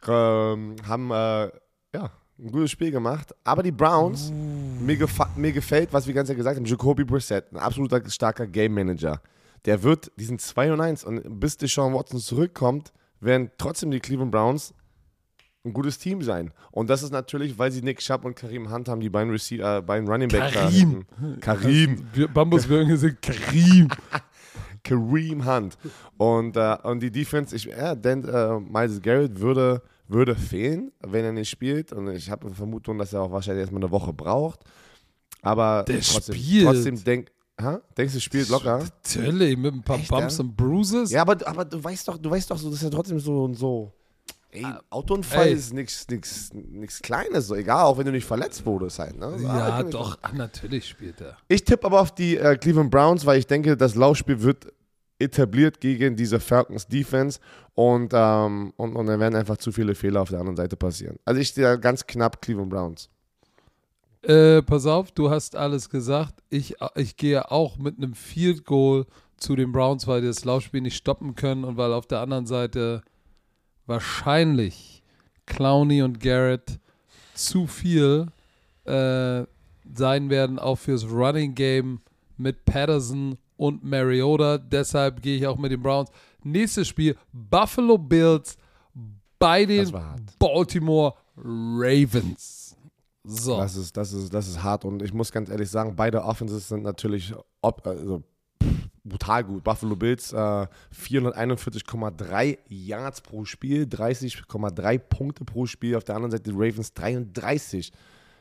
ähm, 0.06 0.76
haben 0.86 1.10
äh, 1.10 1.50
ja, 1.94 2.10
ein 2.38 2.50
gutes 2.52 2.70
Spiel 2.70 2.90
gemacht. 2.90 3.34
Aber 3.44 3.62
die 3.62 3.72
Browns, 3.72 4.32
mir, 4.80 4.96
gefa 4.96 5.28
mir 5.36 5.52
gefällt, 5.52 5.92
was 5.92 6.06
wir 6.06 6.14
ganz 6.14 6.28
ja 6.28 6.34
gesagt 6.34 6.56
haben, 6.56 6.64
Jacoby 6.64 7.04
Brissett, 7.04 7.52
ein 7.52 7.58
absoluter 7.58 8.02
starker 8.08 8.46
Game 8.46 8.74
Manager. 8.74 9.20
Der 9.64 9.82
wird, 9.82 10.12
die 10.16 10.24
sind 10.24 10.40
2 10.40 10.72
und 10.72 10.80
1 10.80 11.04
und 11.04 11.40
bis 11.40 11.56
Deshaun 11.56 11.94
Watson 11.94 12.20
zurückkommt, 12.20 12.92
werden 13.20 13.50
trotzdem 13.58 13.90
die 13.90 14.00
Cleveland 14.00 14.30
Browns 14.30 14.74
ein 15.64 15.72
gutes 15.72 15.98
Team 15.98 16.22
sein. 16.22 16.52
Und 16.70 16.90
das 16.90 17.02
ist 17.02 17.10
natürlich, 17.10 17.58
weil 17.58 17.72
sie 17.72 17.80
Nick 17.80 17.98
Chubb 18.00 18.24
und 18.24 18.36
Karim 18.36 18.70
Hunt 18.70 18.88
haben, 18.88 19.00
die 19.00 19.08
beiden, 19.08 19.30
Receiver, 19.30 19.78
äh, 19.78 19.82
beiden 19.82 20.08
Running 20.08 20.28
Back 20.28 20.52
Karim. 20.52 21.04
Karim. 21.40 22.06
Bambus 22.34 22.66
irgendwie 22.66 22.96
sind 22.96 23.22
Karim. 23.22 23.88
Kareem 24.82 25.46
Hunt. 25.46 25.78
Und, 26.18 26.56
äh, 26.56 26.76
und 26.82 27.00
die 27.00 27.10
Defense, 27.10 27.56
ich, 27.56 27.64
ja, 27.64 27.94
denn 27.94 28.24
äh, 28.24 28.60
Miles 28.60 29.00
Garrett 29.00 29.40
würde, 29.40 29.82
würde 30.06 30.36
fehlen, 30.36 30.92
wenn 31.00 31.24
er 31.24 31.32
nicht 31.32 31.48
spielt. 31.48 31.92
Und 31.92 32.08
ich 32.10 32.30
habe 32.30 32.46
eine 32.46 32.54
Vermutung, 32.54 32.98
dass 32.98 33.14
er 33.14 33.22
auch 33.22 33.32
wahrscheinlich 33.32 33.62
erstmal 33.62 33.82
eine 33.82 33.90
Woche 33.90 34.12
braucht. 34.12 34.60
Aber 35.40 35.84
Der 35.88 36.00
trotzdem, 36.00 36.34
spielt. 36.34 36.66
trotzdem 36.66 37.02
denk, 37.02 37.30
hä? 37.60 37.78
denkst 37.96 38.14
du, 38.14 38.20
spielt 38.20 38.48
locker? 38.48 38.78
Natürlich, 38.78 39.56
mit 39.56 39.74
ein 39.74 39.82
paar 39.82 39.98
Echt, 39.98 40.08
Bumps 40.08 40.38
ja? 40.38 40.44
und 40.44 40.56
Bruises. 40.56 41.10
Ja, 41.10 41.22
aber, 41.22 41.36
aber 41.46 41.64
du 41.64 41.82
weißt 41.82 42.08
doch, 42.08 42.18
du 42.18 42.30
weißt 42.30 42.50
doch, 42.50 42.58
so, 42.58 42.68
das 42.68 42.78
ist 42.78 42.84
ja 42.84 42.90
trotzdem 42.90 43.18
so 43.20 43.44
und 43.44 43.54
so. 43.54 43.92
Ey, 44.50 44.64
Autounfall 44.90 45.48
ey. 45.48 45.52
ist 45.54 45.72
nichts 45.72 46.06
nix, 46.08 46.50
nix 46.54 47.02
Kleines, 47.02 47.48
so 47.48 47.56
egal, 47.56 47.86
auch 47.86 47.98
wenn 47.98 48.06
du 48.06 48.12
nicht 48.12 48.24
verletzt 48.26 48.64
wurdest 48.64 49.00
halt. 49.00 49.18
Ne? 49.18 49.36
So, 49.38 49.44
Ja, 49.46 49.50
ah, 49.78 49.80
ich- 49.82 49.90
doch. 49.90 50.16
Ach, 50.22 50.32
natürlich 50.32 50.88
spielt 50.88 51.20
er. 51.20 51.36
Ich 51.48 51.64
tippe 51.64 51.86
aber 51.86 52.00
auf 52.00 52.14
die 52.14 52.36
äh, 52.36 52.56
Cleveland 52.56 52.90
Browns, 52.90 53.26
weil 53.26 53.38
ich 53.40 53.46
denke, 53.48 53.76
das 53.76 53.96
Laufspiel 53.96 54.40
wird 54.42 54.72
etabliert 55.18 55.80
gegen 55.80 56.14
diese 56.16 56.38
Falcons 56.38 56.86
Defense 56.86 57.40
und, 57.74 58.12
ähm, 58.14 58.72
und, 58.76 58.94
und 58.94 59.06
dann 59.06 59.18
werden 59.18 59.34
einfach 59.34 59.56
zu 59.56 59.72
viele 59.72 59.94
Fehler 59.96 60.20
auf 60.22 60.28
der 60.30 60.38
anderen 60.40 60.56
Seite 60.56 60.76
passieren. 60.76 61.16
Also 61.24 61.40
ich 61.40 61.48
stehe 61.48 61.66
da 61.66 61.76
ganz 61.76 62.06
knapp 62.06 62.40
Cleveland 62.40 62.70
Browns. 62.70 63.08
Äh, 64.26 64.62
pass 64.62 64.86
auf, 64.86 65.12
du 65.12 65.30
hast 65.30 65.54
alles 65.54 65.90
gesagt. 65.90 66.42
Ich, 66.48 66.76
ich 66.94 67.16
gehe 67.16 67.50
auch 67.50 67.76
mit 67.76 67.98
einem 67.98 68.14
Field 68.14 68.64
Goal 68.64 69.06
zu 69.36 69.56
den 69.56 69.72
Browns, 69.72 70.06
weil 70.06 70.22
die 70.22 70.28
das 70.28 70.44
Laufspiel 70.44 70.80
nicht 70.80 70.96
stoppen 70.96 71.34
können 71.34 71.64
und 71.64 71.76
weil 71.76 71.92
auf 71.92 72.06
der 72.06 72.20
anderen 72.20 72.46
Seite 72.46 73.02
wahrscheinlich 73.86 75.02
Clowney 75.46 76.02
und 76.02 76.20
Garrett 76.20 76.78
zu 77.34 77.66
viel 77.66 78.28
äh, 78.84 79.44
sein 79.94 80.30
werden, 80.30 80.58
auch 80.58 80.76
fürs 80.76 81.04
Running 81.04 81.54
Game 81.54 82.00
mit 82.38 82.64
Patterson 82.64 83.36
und 83.56 83.84
Mariota. 83.84 84.58
Deshalb 84.58 85.20
gehe 85.20 85.36
ich 85.36 85.46
auch 85.46 85.58
mit 85.58 85.72
den 85.72 85.82
Browns. 85.82 86.10
Nächstes 86.42 86.88
Spiel: 86.88 87.16
Buffalo 87.32 87.98
Bills 87.98 88.56
bei 89.38 89.66
den. 89.66 89.92
Baltimore 90.38 91.14
Ravens. 91.36 92.53
So. 93.24 93.56
Das 93.56 93.76
ist, 93.76 93.96
das, 93.96 94.12
ist, 94.12 94.34
das 94.34 94.48
ist 94.48 94.62
hart 94.62 94.84
und 94.84 95.02
ich 95.02 95.14
muss 95.14 95.32
ganz 95.32 95.48
ehrlich 95.48 95.70
sagen, 95.70 95.96
beide 95.96 96.22
Offenses 96.22 96.68
sind 96.68 96.82
natürlich 96.82 97.32
ob, 97.62 97.86
also, 97.86 98.22
brutal 99.04 99.44
gut. 99.44 99.64
Buffalo 99.64 99.96
Bills 99.96 100.32
äh, 100.32 100.36
441,3 100.36 102.58
Yards 102.68 103.20
pro 103.20 103.44
Spiel, 103.44 103.84
30,3 103.84 104.98
Punkte 104.98 105.44
pro 105.44 105.66
Spiel. 105.66 105.96
Auf 105.96 106.04
der 106.04 106.16
anderen 106.16 106.32
Seite 106.32 106.50
die 106.50 106.56
Ravens 106.56 106.94
33. 106.94 107.92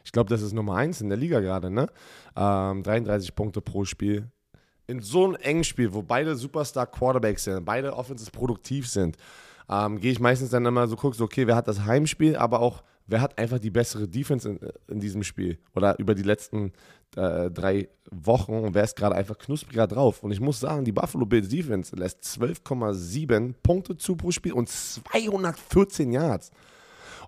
Ich 0.05 0.11
glaube, 0.11 0.29
das 0.29 0.41
ist 0.41 0.53
Nummer 0.53 0.75
1 0.75 1.01
in 1.01 1.09
der 1.09 1.17
Liga 1.17 1.39
gerade, 1.39 1.69
ne? 1.69 1.87
Ähm, 2.35 2.83
33 2.83 3.35
Punkte 3.35 3.61
pro 3.61 3.85
Spiel. 3.85 4.29
In 4.87 5.01
so 5.01 5.23
einem 5.23 5.35
engen 5.35 5.63
Spiel, 5.63 5.93
wo 5.93 6.01
beide 6.01 6.35
Superstar 6.35 6.87
Quarterbacks 6.87 7.45
sind, 7.45 7.63
beide 7.63 7.95
Offenses 7.95 8.29
produktiv 8.29 8.89
sind, 8.89 9.15
ähm, 9.69 9.99
gehe 9.99 10.11
ich 10.11 10.19
meistens 10.19 10.49
dann 10.49 10.65
immer 10.65 10.87
so, 10.87 10.97
guck 10.97 11.15
so, 11.15 11.23
okay, 11.23 11.47
wer 11.47 11.55
hat 11.55 11.69
das 11.69 11.85
Heimspiel, 11.85 12.35
aber 12.35 12.59
auch, 12.59 12.83
wer 13.07 13.21
hat 13.21 13.37
einfach 13.37 13.59
die 13.59 13.69
bessere 13.69 14.07
Defense 14.07 14.49
in, 14.49 14.59
in 14.87 14.99
diesem 14.99 15.23
Spiel 15.23 15.57
oder 15.75 15.97
über 15.99 16.15
die 16.15 16.23
letzten 16.23 16.73
äh, 17.15 17.51
drei 17.51 17.89
Wochen 18.11 18.53
und 18.53 18.73
wer 18.73 18.83
ist 18.83 18.95
gerade 18.95 19.15
einfach 19.15 19.37
knuspriger 19.37 19.87
drauf. 19.87 20.23
Und 20.23 20.31
ich 20.31 20.39
muss 20.39 20.59
sagen, 20.59 20.85
die 20.85 20.91
Buffalo 20.91 21.25
Bills 21.25 21.49
Defense 21.49 21.95
lässt 21.95 22.23
12,7 22.23 23.53
Punkte 23.61 23.97
zu 23.97 24.15
pro 24.15 24.31
Spiel 24.31 24.53
und 24.53 24.69
214 24.69 26.11
Yards. 26.11 26.51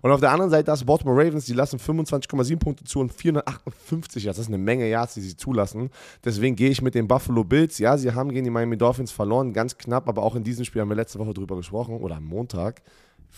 Und 0.02 0.10
auf 0.10 0.20
der 0.20 0.30
anderen 0.30 0.50
Seite 0.50 0.64
das 0.64 0.84
Baltimore 0.84 1.18
Ravens, 1.18 1.46
die 1.46 1.52
lassen 1.52 1.78
25,7 1.78 2.58
Punkte 2.58 2.84
zu 2.84 3.00
und 3.00 3.12
458 3.12 4.24
Yards. 4.24 4.36
Das 4.36 4.46
ist 4.46 4.52
eine 4.52 4.62
Menge 4.62 4.88
Yards, 4.88 5.14
die 5.14 5.20
sie 5.20 5.36
zulassen. 5.36 5.90
Deswegen 6.24 6.54
gehe 6.54 6.70
ich 6.70 6.82
mit 6.82 6.94
den 6.94 7.08
Buffalo 7.08 7.44
Bills. 7.44 7.78
Ja, 7.78 7.96
sie 7.96 8.12
haben 8.12 8.30
gegen 8.30 8.44
die 8.44 8.50
Miami 8.50 8.76
Dolphins 8.76 9.10
verloren, 9.10 9.52
ganz 9.52 9.78
knapp, 9.78 10.08
aber 10.08 10.22
auch 10.22 10.36
in 10.36 10.44
diesem 10.44 10.64
Spiel 10.64 10.82
haben 10.82 10.90
wir 10.90 10.96
letzte 10.96 11.18
Woche 11.18 11.34
drüber 11.34 11.56
gesprochen 11.56 11.96
oder 11.98 12.16
am 12.16 12.24
Montag. 12.24 12.82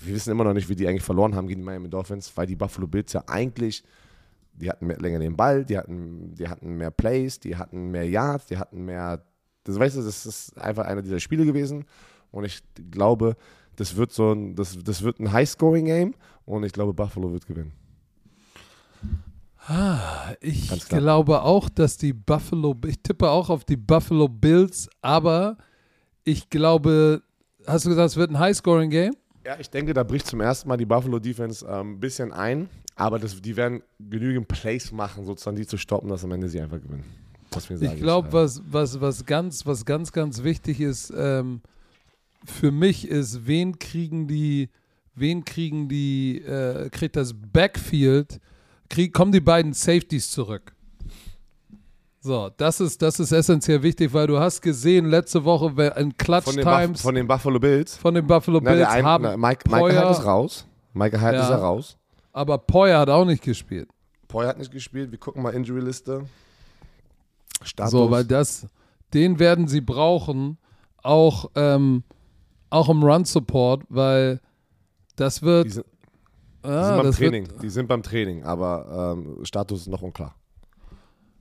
Wir 0.01 0.15
wissen 0.15 0.31
immer 0.31 0.45
noch 0.45 0.55
nicht, 0.55 0.69
wie 0.69 0.77
die 0.77 0.87
eigentlich 0.87 1.03
verloren 1.03 1.35
haben 1.35 1.49
gegen 1.49 1.61
die 1.61 1.65
Miami 1.65 1.89
Dolphins, 1.89 2.31
weil 2.37 2.47
die 2.47 2.57
Buffalo 2.57 2.87
Bills 2.87 3.13
ja 3.13 3.25
eigentlich, 3.27 3.83
die 4.55 4.71
hatten 4.71 4.87
mehr, 4.87 4.99
länger 4.99 5.19
den 5.19 5.37
Ball, 5.37 5.65
die 5.65 5.77
hatten, 5.77 6.35
die 6.35 6.49
hatten 6.49 6.77
mehr 6.77 6.91
Plays, 6.91 7.41
die 7.41 7.57
hatten 7.57 7.91
mehr 7.91 8.09
Yards, 8.09 8.47
die 8.47 8.59
hatten 8.59 8.85
mehr. 8.85 9.25
Das 9.65 9.79
weißt 9.79 9.97
du, 9.97 10.03
das 10.03 10.27
ist 10.27 10.59
einfach 10.59 10.87
einer 10.87 11.03
dieser 11.03 11.21
Spiele 11.21 11.45
gewesen. 11.45 11.85
Und 12.31 12.45
ich 12.45 12.63
glaube, 12.91 13.37
das 13.77 13.97
wird 13.97 14.13
so 14.13 14.33
ein, 14.33 14.55
das, 14.55 14.77
das 14.83 15.03
wird 15.03 15.21
ein 15.21 15.33
High-Scoring-Game 15.33 16.15
und 16.45 16.65
ich 16.65 16.73
glaube, 16.73 16.93
Buffalo 16.93 17.33
wird 17.33 17.47
gewinnen. 17.47 17.73
Ich 20.41 20.71
Ganz 20.71 20.89
klar. 20.89 21.01
glaube 21.01 21.43
auch, 21.43 21.69
dass 21.69 21.99
die 21.99 22.15
Buffalo, 22.15 22.75
ich 22.87 23.03
tippe 23.03 23.29
auch 23.29 23.51
auf 23.51 23.65
die 23.65 23.77
Buffalo 23.77 24.27
Bills, 24.27 24.89
aber 25.03 25.59
ich 26.25 26.49
glaube, 26.49 27.23
hast 27.67 27.85
du 27.85 27.91
gesagt, 27.91 28.11
es 28.11 28.17
wird 28.17 28.31
ein 28.31 28.39
High-Scoring-Game? 28.39 29.15
Ja, 29.49 29.57
ich 29.59 29.71
denke, 29.71 29.95
da 29.95 30.03
bricht 30.03 30.27
zum 30.27 30.43
ersten 30.43 30.69
Mal 30.69 30.77
die 30.77 30.85
Buffalo 30.85 31.19
Defense 31.19 31.65
ähm, 31.67 31.93
ein 31.93 32.01
bisschen 32.01 32.35
ein, 32.35 32.69
aber 32.97 33.19
das, 33.19 33.41
die 33.41 33.57
werden 33.57 33.83
genügend 33.99 34.47
Plays 34.47 34.93
machen, 34.93 35.25
sozusagen 35.25 35.57
die 35.57 35.67
zu 35.67 35.79
stoppen, 35.79 36.11
dass 36.11 36.23
am 36.23 36.33
Ende 36.33 36.51
sie 36.51 36.61
einfach 36.61 36.79
gewinnen. 36.79 37.05
Ich 37.81 38.03
glaube, 38.03 38.31
was, 38.31 38.61
was, 38.71 39.01
was, 39.01 39.25
ganz, 39.25 39.65
was 39.65 39.87
ganz, 39.87 40.13
ganz 40.13 40.43
wichtig 40.43 40.83
ist, 40.83 41.11
ähm, 41.17 41.63
für 42.45 42.71
mich 42.71 43.09
ist, 43.09 43.47
wen 43.47 43.79
kriegen 43.79 44.29
die, 44.29 44.69
wen 45.15 45.47
kriegen 45.47 45.89
die, 45.89 46.43
äh, 46.43 46.91
kriegt 46.91 47.17
das 47.17 47.33
Backfield, 47.35 48.41
krieg, 48.91 49.15
kommen 49.15 49.33
die 49.33 49.41
beiden 49.41 49.73
Safeties 49.73 50.31
zurück. 50.31 50.75
So, 52.21 52.51
das 52.57 52.81
ist, 52.81 53.01
das 53.01 53.21
ist 53.21 53.31
essentiell 53.33 53.83
wichtig, 53.83 54.13
weil 54.13 54.27
du 54.27 54.39
hast 54.39 54.61
gesehen, 54.61 55.07
letzte 55.07 55.45
Woche 55.45 55.67
in 55.97 56.17
Clutch 56.17 56.45
von 56.45 56.57
den, 56.57 56.65
Times 56.65 57.01
von 57.01 57.15
den 57.15 57.27
Buffalo 57.29 57.61
Bills. 57.61 57.97
von 57.97 58.13
den 58.15 58.27
Buffalo 58.27 58.59
Na, 58.61 58.71
Bills 58.73 58.81
der 58.89 58.91
ein, 58.91 59.05
haben 59.05 59.23
na, 59.23 59.37
Mike, 59.37 59.63
Michael 59.69 59.83
Poyer- 59.93 60.01
Hyde 60.03 60.11
ist 60.11 60.25
raus. 60.25 60.67
Michael 60.95 61.21
Hyde 61.21 61.37
Ja. 61.37 61.43
ist 61.55 61.63
raus. 61.63 61.97
aber 62.33 62.59
Poyer 62.59 62.99
hat 63.01 63.09
auch 63.09 63.25
nicht 63.25 63.43
gespielt. 63.43 63.89
Poyer 64.27 64.49
hat 64.49 64.59
nicht 64.59 64.73
gespielt. 64.73 65.11
Wir 65.13 65.19
gucken 65.19 65.43
mal 65.43 65.55
Injury-Liste. 65.55 66.23
Status. 67.63 67.91
So, 67.93 68.11
weil 68.11 68.25
das, 68.25 68.67
den 69.15 69.39
werden 69.39 69.67
sie 69.69 69.81
brauchen, 69.81 70.59
auch, 71.03 71.51
ähm, 71.55 72.03
auch 72.71 72.89
im 72.89 73.03
Run-Support, 73.03 73.85
weil 73.89 74.41
das 75.17 75.43
wird. 75.43 75.67
die 75.67 75.71
sind, 75.71 75.87
die 76.65 76.69
ah, 76.69 76.85
sind 76.95 77.03
beim 77.03 77.13
Training. 77.13 77.51
Wird, 77.51 77.63
Die 77.63 77.71
sind 77.71 77.87
beim 77.89 78.03
Training, 78.03 78.43
aber 78.45 79.15
ähm, 79.17 79.45
Status 79.45 79.81
ist 79.83 79.89
noch 79.89 80.03
unklar. 80.03 80.35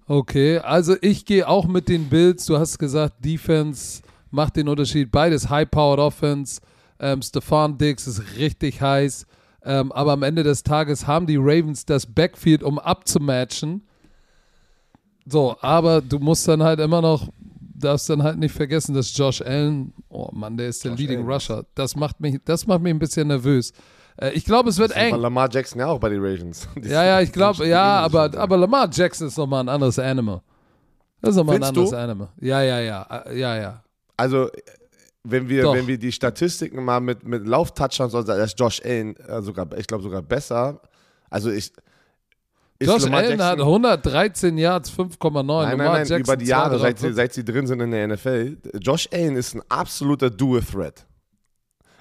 Okay, 0.07 0.59
also 0.59 0.95
ich 1.01 1.25
gehe 1.25 1.47
auch 1.47 1.67
mit 1.67 1.87
den 1.89 2.09
Bills. 2.09 2.45
Du 2.45 2.57
hast 2.57 2.77
gesagt, 2.79 3.23
Defense 3.23 4.01
macht 4.31 4.55
den 4.55 4.67
Unterschied. 4.67 5.11
Beides 5.11 5.49
High-Powered 5.49 5.99
Offense. 5.99 6.61
Ähm, 6.99 7.21
Stefan 7.21 7.77
Diggs 7.77 8.07
ist 8.07 8.37
richtig 8.37 8.81
heiß. 8.81 9.25
Ähm, 9.63 9.91
aber 9.91 10.13
am 10.13 10.23
Ende 10.23 10.43
des 10.43 10.63
Tages 10.63 11.07
haben 11.07 11.27
die 11.27 11.37
Ravens 11.37 11.85
das 11.85 12.05
Backfield, 12.05 12.63
um 12.63 12.79
abzumatchen. 12.79 13.83
So, 15.25 15.57
aber 15.59 16.01
du 16.01 16.19
musst 16.19 16.47
dann 16.47 16.63
halt 16.63 16.79
immer 16.79 17.01
noch, 17.01 17.27
darfst 17.75 18.09
dann 18.09 18.23
halt 18.23 18.37
nicht 18.37 18.53
vergessen, 18.53 18.95
dass 18.95 19.15
Josh 19.15 19.41
Allen, 19.41 19.93
oh 20.09 20.29
Mann, 20.31 20.55
der 20.55 20.69
ist 20.69 20.83
der 20.85 20.91
Josh 20.91 21.01
Leading 21.01 21.19
Allen. 21.19 21.31
Rusher. 21.31 21.65
Das 21.75 21.95
macht 21.95 22.19
mich, 22.21 22.39
das 22.45 22.65
macht 22.65 22.81
mich 22.81 22.93
ein 22.93 22.99
bisschen 22.99 23.27
nervös. 23.27 23.73
Äh, 24.19 24.31
ich 24.31 24.45
glaube, 24.45 24.69
es 24.69 24.77
wird 24.77 24.91
Das 24.91 24.97
war 24.97 25.03
eng. 25.03 25.15
Lamar 25.15 25.49
Jackson 25.51 25.79
ja 25.79 25.87
auch 25.87 25.99
bei 25.99 26.09
den 26.09 26.19
Ravens. 26.19 26.67
Die 26.75 26.89
Ja, 26.89 27.03
ja, 27.03 27.21
ich 27.21 27.31
glaube, 27.31 27.67
ja, 27.67 27.99
aber, 27.99 28.31
aber 28.37 28.57
Lamar 28.57 28.89
Jackson 28.91 29.27
ist 29.27 29.37
nochmal 29.37 29.61
ein 29.63 29.69
anderes 29.69 29.99
Animal. 29.99 30.41
Das 31.21 31.31
ist 31.31 31.37
nochmal 31.37 31.55
ein 31.57 31.63
anderes 31.63 31.89
du? 31.91 31.95
Animal. 31.97 32.29
Ja, 32.39 32.61
ja, 32.61 32.79
ja, 32.79 33.23
äh, 33.25 33.39
ja, 33.39 33.55
ja. 33.57 33.83
Also, 34.15 34.49
wenn 35.23 35.47
wir, 35.49 35.63
Doch. 35.63 35.73
wenn 35.75 35.87
wir 35.87 35.97
die 35.97 36.11
Statistiken 36.11 36.83
mal 36.83 36.99
mit, 36.99 37.23
mit 37.25 37.45
Lauf-Touchdowns, 37.45 38.15
also 38.15 38.27
da 38.27 38.43
ist 38.43 38.59
Josh 38.59 38.81
Allen 38.83 39.15
äh, 39.17 39.41
sogar, 39.41 39.67
ich 39.77 39.85
glaube 39.87 40.03
sogar 40.03 40.21
besser. 40.21 40.79
Also 41.29 41.49
ich. 41.49 41.71
ist 42.79 42.87
Josh 42.87 43.03
Lamar 43.03 43.19
Allen 43.19 43.41
hat 43.41 43.57
Jackson- 43.57 43.67
113 43.67 44.57
Yards, 44.57 44.91
5,9. 44.91 45.43
Nein, 45.43 45.77
nein, 45.77 45.77
nein, 45.77 45.97
Jackson 46.07 46.19
über 46.21 46.37
die 46.37 46.45
Jahre, 46.45 46.79
seit 46.79 46.99
sie, 46.99 47.07
2,43. 47.07 47.13
seit 47.13 47.33
sie 47.33 47.43
drin 47.45 47.67
sind 47.67 47.81
in 47.81 47.91
der 47.91 48.07
NFL. 48.07 48.57
Josh 48.79 49.09
Allen 49.11 49.35
ist 49.35 49.53
ein 49.55 49.61
absoluter 49.69 50.29
Dual-Threat. 50.29 51.05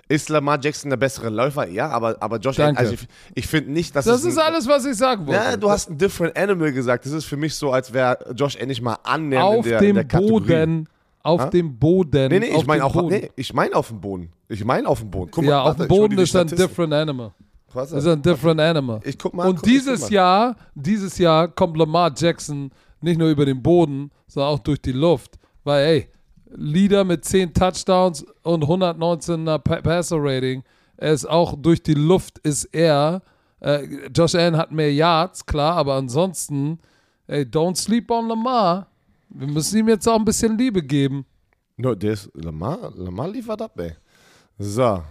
Ist 0.08 0.28
Lamar 0.28 0.58
Jackson 0.60 0.90
der 0.90 0.96
bessere 0.96 1.30
Läufer? 1.30 1.68
Ja, 1.68 1.88
aber, 1.88 2.16
aber 2.20 2.38
Josh 2.38 2.56
Danke. 2.56 2.78
Allen, 2.78 2.90
also 2.90 2.94
ich, 2.94 3.08
ich 3.34 3.46
finde 3.46 3.72
nicht, 3.72 3.94
dass 3.96 4.04
Das 4.04 4.24
ist 4.24 4.38
ein, 4.38 4.44
alles, 4.44 4.68
was 4.68 4.84
ich 4.84 4.96
sagen 4.96 5.26
wollte. 5.26 5.42
Ja, 5.42 5.56
du 5.56 5.68
hast 5.68 5.90
ein 5.90 5.98
Different 5.98 6.36
Animal 6.36 6.72
gesagt. 6.72 7.04
Das 7.06 7.12
ist 7.12 7.24
für 7.24 7.36
mich 7.36 7.54
so, 7.56 7.72
als 7.72 7.92
wäre 7.92 8.18
Josh 8.36 8.56
Allen 8.56 8.68
nicht 8.68 8.82
mal 8.82 8.98
annähernd 9.02 9.58
auf 9.58 9.64
in 9.64 9.70
der, 9.70 9.78
in 9.80 9.84
dem 9.86 9.94
der 9.96 10.04
Kategorie. 10.04 10.46
Boden. 10.46 10.88
Auf 11.22 11.40
Ha? 11.40 11.46
dem 11.50 11.76
Boden. 11.76 12.28
Nee, 12.28 12.38
nee, 12.38 12.56
ich 12.56 12.66
meine 12.66 12.84
auch, 12.84 13.02
nee, 13.10 13.30
ich 13.34 13.52
meine 13.52 13.74
auf 13.74 13.88
dem 13.88 14.00
Boden. 14.00 14.30
Ich 14.48 14.64
meine 14.64 14.86
auf 14.88 15.00
dem 15.00 15.10
Boden. 15.10 15.32
Guck 15.32 15.42
ja, 15.42 15.64
mal, 15.64 15.70
auf 15.70 15.76
dem 15.76 15.88
Boden 15.88 16.18
ist 16.18 16.36
ein 16.36 16.46
different 16.46 16.92
animal. 16.92 17.32
Was 17.72 17.90
Ist 17.90 18.06
ein 18.06 18.22
different 18.22 18.60
animal. 18.60 19.00
Ich 19.02 19.18
guck 19.18 19.34
mal. 19.34 19.48
Und 19.48 19.56
guck, 19.56 19.64
dieses 19.64 20.02
mal. 20.02 20.12
Jahr, 20.12 20.56
dieses 20.76 21.18
Jahr 21.18 21.48
kommt 21.48 21.76
Lamar 21.76 22.12
Jackson 22.16 22.70
nicht 23.00 23.18
nur 23.18 23.28
über 23.28 23.44
den 23.44 23.60
Boden, 23.60 24.10
sondern 24.28 24.52
auch 24.52 24.60
durch 24.60 24.80
die 24.80 24.92
Luft. 24.92 25.36
Weil, 25.64 25.84
ey, 25.84 26.08
Leader 26.56 27.04
mit 27.04 27.24
10 27.24 27.52
Touchdowns 27.54 28.24
und 28.42 28.64
119er 28.64 29.58
Pa- 29.58 29.80
Passer 29.82 30.16
Rating. 30.18 30.62
Er 30.96 31.12
ist 31.12 31.26
auch 31.26 31.54
durch 31.56 31.82
die 31.82 31.94
Luft 31.94 32.38
ist 32.38 32.64
er. 32.72 33.22
Äh, 33.60 33.84
Josh 34.14 34.34
Allen 34.34 34.56
hat 34.56 34.72
mehr 34.72 34.92
Yards, 34.92 35.44
klar, 35.46 35.76
aber 35.76 35.94
ansonsten, 35.94 36.78
ey, 37.26 37.42
don't 37.44 37.76
sleep 37.76 38.10
on 38.10 38.28
Lamar. 38.28 38.86
Wir 39.28 39.46
müssen 39.48 39.78
ihm 39.78 39.88
jetzt 39.88 40.08
auch 40.08 40.18
ein 40.18 40.24
bisschen 40.24 40.56
Liebe 40.56 40.82
geben. 40.82 41.26
No, 41.76 41.94
der 41.94 42.12
ist, 42.14 42.30
Lamar, 42.34 42.92
Lamar 42.96 43.28
liefert 43.28 43.60
ab, 43.60 43.78
ey. 43.78 43.92
So. 44.58 45.02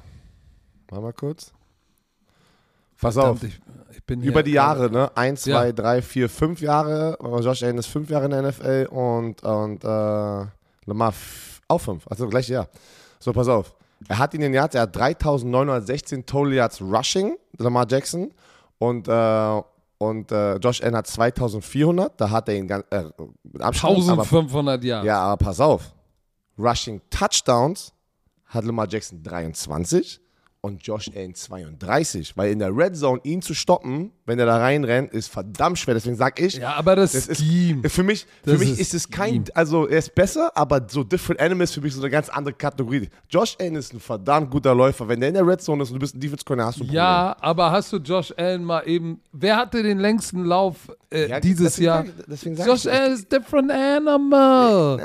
Mal 0.92 1.02
mal 1.02 1.14
kurz. 1.14 1.52
Pass 3.00 3.18
auf. 3.18 3.40
Verdammt, 3.40 3.44
ich, 3.44 3.60
ich 3.98 4.04
hier 4.22 4.32
Über 4.32 4.42
die 4.42 4.52
Jahre, 4.52 4.90
ne? 4.90 5.16
Eins, 5.16 5.46
Ja. 5.46 5.58
zwei, 5.58 5.72
drei, 5.74 6.02
vier, 6.02 6.30
fünf 6.30 6.62
Jahre. 6.62 7.18
Josh 7.44 7.62
Allen 7.64 7.78
ist 7.78 7.88
fünf 7.88 8.10
Jahre 8.10 8.26
in 8.26 8.32
der 8.32 8.42
NFL 8.44 8.88
und, 8.90 9.44
und 9.44 9.84
äh, 9.84 10.46
Lamar 10.86 11.14
auch 11.68 11.80
fünf. 11.80 12.08
Also 12.08 12.28
gleich 12.28 12.48
Jahr. 12.48 12.68
So, 13.20 13.34
pass 13.34 13.48
auf. 13.48 13.76
Er 14.08 14.18
hat 14.18 14.34
in 14.34 14.42
den 14.42 14.54
Yards, 14.54 14.76
er 14.76 14.82
hat 14.82 14.96
3916 14.96 16.26
Total 16.26 16.54
Yards 16.54 16.82
Rushing, 16.82 17.38
Lamar 17.58 17.86
Jackson. 17.90 18.34
Und, 18.78 19.08
äh, 19.08 19.62
und 19.98 20.32
äh, 20.32 20.58
Josh 20.58 20.82
Allen 20.82 20.96
hat 20.96 21.08
2400. 21.08 22.20
Da 22.20 22.30
hat 22.30 22.50
er 22.50 22.56
ihn 22.56 22.68
ganz, 22.68 22.86
äh, 22.92 23.04
mit 23.44 23.62
Abstand. 23.62 23.94
Aber, 24.10 24.24
1500 24.24 24.84
Jahre. 24.84 25.06
ja, 25.06 25.20
aber 25.20 25.38
pass 25.38 25.60
auf. 25.60 25.94
Rushing 26.58 27.02
Touchdowns 27.10 27.94
hat 28.46 28.66
Lamar 28.66 28.88
Jackson 28.88 29.24
23 29.24 30.22
und 30.66 30.86
Josh 30.86 31.10
Allen 31.16 31.34
32. 31.36 32.36
Weil 32.36 32.52
in 32.52 32.60
der 32.60 32.76
Red 32.76 32.98
Zone 32.98 33.20
ihn 33.24 33.42
zu 33.42 33.54
stoppen, 33.54 34.12
wenn 34.26 34.40
er 34.40 34.46
da 34.46 34.58
reinrennt, 34.58 35.14
ist 35.14 35.28
verdammt 35.32 35.78
schwer. 35.80 35.94
Deswegen 35.94 36.16
sag 36.16 36.40
ich, 36.40 36.56
Ja, 36.56 36.74
aber 36.76 36.96
das, 36.96 37.14
das 37.14 37.28
ist 37.28 37.44
für 37.88 38.04
mich, 38.04 38.26
für 38.44 38.52
Das 38.52 38.60
mich 38.60 38.72
ist 38.72 38.80
ist 38.80 38.94
es 38.94 39.10
kein, 39.10 39.34
Scheme. 39.34 39.46
also 39.54 39.88
er 39.88 40.00
ist 40.00 40.14
besser, 40.16 40.52
aber 40.56 40.86
so 40.90 41.04
Different 41.04 41.40
Animals 41.40 41.72
für 41.72 41.82
mich 41.82 41.94
so 41.94 42.02
eine 42.02 42.10
ganz 42.10 42.30
andere 42.30 42.54
Kategorie. 42.56 43.10
Josh 43.30 43.56
Allen 43.60 43.76
ist 43.76 43.94
ein 43.94 44.00
verdammt 44.00 44.50
guter 44.52 44.74
Läufer. 44.76 45.08
Wenn 45.08 45.20
der 45.20 45.30
in 45.30 45.36
der 45.36 45.48
Red 45.48 45.62
Zone 45.62 45.84
ist 45.84 45.90
und 45.90 45.96
du 45.96 46.00
bist 46.00 46.16
ein 46.16 46.20
Defense 46.20 46.44
Corner, 46.44 46.66
hast 46.66 46.78
du 46.80 46.84
ein 46.84 46.88
Problem. 46.88 46.96
Ja, 46.98 47.36
aber 47.40 47.72
hast 47.72 47.94
du 47.94 47.98
Josh 47.98 48.34
Allen 48.38 48.64
mal 48.64 48.82
eben. 48.88 49.22
Wer 49.32 49.58
hatte 49.58 49.84
den 49.84 50.00
längsten 50.00 50.44
Lauf 50.46 50.76
äh, 51.12 51.30
Ja, 51.30 51.40
dieses 51.40 51.66
deswegen 51.76 51.86
Jahr? 51.86 52.06
sag 52.06 52.26
deswegen 52.28 52.56
sag 52.56 52.68
Josh 52.68 52.86
Allen 52.88 53.14
ist 53.14 53.32
different 53.32 53.72
animal. 53.72 55.00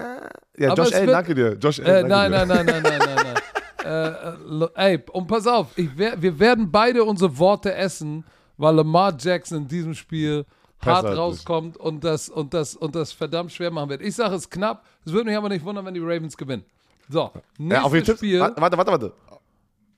Ja, 0.58 0.72
aber 0.72 0.82
Josh 0.84 0.94
Allen, 0.94 1.06
danke 1.08 1.34
dir. 1.34 1.56
Josh 1.60 1.78
Äh, 1.78 1.84
Allen, 1.84 2.08
nein, 2.08 2.32
danke 2.32 2.54
nein, 2.54 2.66
dir. 2.66 2.72
nein, 2.72 2.82
nein, 2.82 2.98
nein, 2.98 3.14
nein, 3.16 3.24
nein. 3.24 3.39
Äh, 3.84 4.08
äh, 4.08 4.68
ey, 4.74 5.02
und 5.12 5.26
pass 5.26 5.46
auf, 5.46 5.68
wer, 5.76 6.20
wir 6.20 6.38
werden 6.38 6.70
beide 6.70 7.04
unsere 7.04 7.36
Worte 7.38 7.74
essen, 7.74 8.24
weil 8.56 8.74
Lamar 8.74 9.14
Jackson 9.18 9.58
in 9.62 9.68
diesem 9.68 9.94
Spiel 9.94 10.44
hart 10.80 11.04
rauskommt 11.16 11.76
und 11.76 12.04
das, 12.04 12.28
und, 12.28 12.54
das, 12.54 12.74
und 12.74 12.94
das 12.94 13.12
verdammt 13.12 13.52
schwer 13.52 13.70
machen 13.70 13.90
wird. 13.90 14.02
Ich 14.02 14.14
sage 14.16 14.34
es 14.34 14.48
knapp, 14.48 14.84
es 15.04 15.12
würde 15.12 15.26
mich 15.28 15.36
aber 15.36 15.48
nicht 15.48 15.64
wundern, 15.64 15.84
wenn 15.84 15.94
die 15.94 16.00
Ravens 16.00 16.36
gewinnen. 16.36 16.64
So, 17.08 17.30
nächstes 17.58 18.06
Ja. 18.08 18.16
Spiel. 18.16 18.40
Warte, 18.40 18.60
warte, 18.60 18.76
warte, 18.76 18.90
warte. 18.92 19.12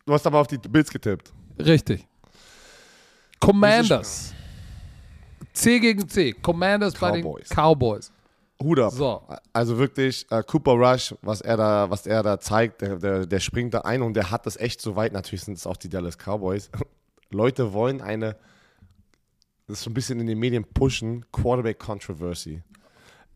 Du 0.07 0.12
hast 0.12 0.26
aber 0.26 0.41
auf 0.41 0.47
die 0.47 0.59
Bills 0.59 0.91
getippt. 0.91 1.33
Richtig. 1.59 2.07
Commanders. 3.39 4.35
C 5.53 5.78
gegen 5.78 6.09
C. 6.09 6.33
Commanders 6.33 6.95
bei 6.95 7.20
Cowboys. 7.20 7.49
den 7.49 7.57
Cowboys. 7.57 8.12
Hut 8.63 8.79
ab. 8.79 8.93
So. 8.93 9.23
Also 9.53 9.79
wirklich, 9.79 10.27
äh, 10.31 10.43
Cooper 10.43 10.73
Rush, 10.73 11.15
was 11.23 11.41
er 11.41 11.57
da, 11.57 11.91
was 11.91 12.07
er 12.07 12.23
da 12.23 12.39
zeigt, 12.41 12.81
der, 12.81 12.97
der, 12.97 13.27
der 13.27 13.41
springt 13.41 13.75
da 13.75 13.81
ein 13.81 14.03
und 14.03 14.15
der 14.15 14.31
hat 14.31 14.47
das 14.47 14.57
echt 14.57 14.81
so 14.81 14.97
weit. 14.97 15.13
Natürlich 15.13 15.43
sind 15.43 15.59
es 15.59 15.67
auch 15.67 15.77
die 15.77 15.89
Dallas 15.89 16.17
Cowboys. 16.17 16.71
Leute 17.31 17.73
wollen 17.73 18.01
eine, 18.01 18.37
das 19.67 19.79
ist 19.79 19.85
so 19.85 19.91
ein 19.91 19.95
bisschen 19.95 20.21
in 20.21 20.27
den 20.27 20.39
Medien 20.39 20.65
pushen, 20.65 21.25
Quarterback 21.33 21.79
Controversy. 21.79 22.63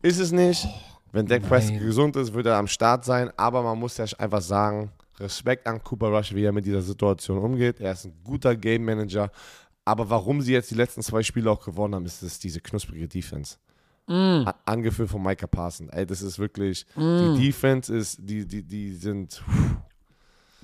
Ist 0.01 0.19
es 0.19 0.31
nicht. 0.31 0.67
Wenn 1.11 1.25
Dak 1.25 1.47
Prescott 1.47 1.79
gesund 1.79 2.15
ist, 2.15 2.33
wird 2.33 2.45
er 2.45 2.57
am 2.57 2.67
Start 2.67 3.05
sein. 3.05 3.31
Aber 3.37 3.63
man 3.63 3.79
muss 3.79 3.97
ja 3.97 4.05
einfach 4.19 4.41
sagen, 4.41 4.91
Respekt 5.19 5.65
an 5.65 5.83
Cooper 5.83 6.09
Rush, 6.09 6.33
wie 6.35 6.43
er 6.43 6.51
mit 6.51 6.65
dieser 6.65 6.81
Situation 6.81 7.39
umgeht. 7.39 7.79
Er 7.79 7.93
ist 7.93 8.05
ein 8.05 8.13
guter 8.23 8.55
Game 8.55 8.85
Manager. 8.85 9.31
Aber 9.85 10.09
warum 10.09 10.41
sie 10.41 10.53
jetzt 10.53 10.69
die 10.69 10.75
letzten 10.75 11.01
zwei 11.01 11.23
Spiele 11.23 11.49
auch 11.49 11.63
gewonnen 11.63 11.95
haben, 11.95 12.05
ist 12.05 12.21
es 12.21 12.39
diese 12.39 12.59
knusprige 12.59 13.07
Defense. 13.07 13.57
A- 14.07 14.55
Angeführt 14.65 15.09
von 15.09 15.21
Micah 15.21 15.47
Parsons. 15.47 15.89
Ey, 15.91 16.05
das 16.05 16.21
ist 16.21 16.39
wirklich, 16.39 16.85
die 16.95 17.37
Defense 17.47 17.93
ist, 17.95 18.17
die, 18.21 18.45
die, 18.45 18.63
die 18.63 18.93
sind, 18.93 19.41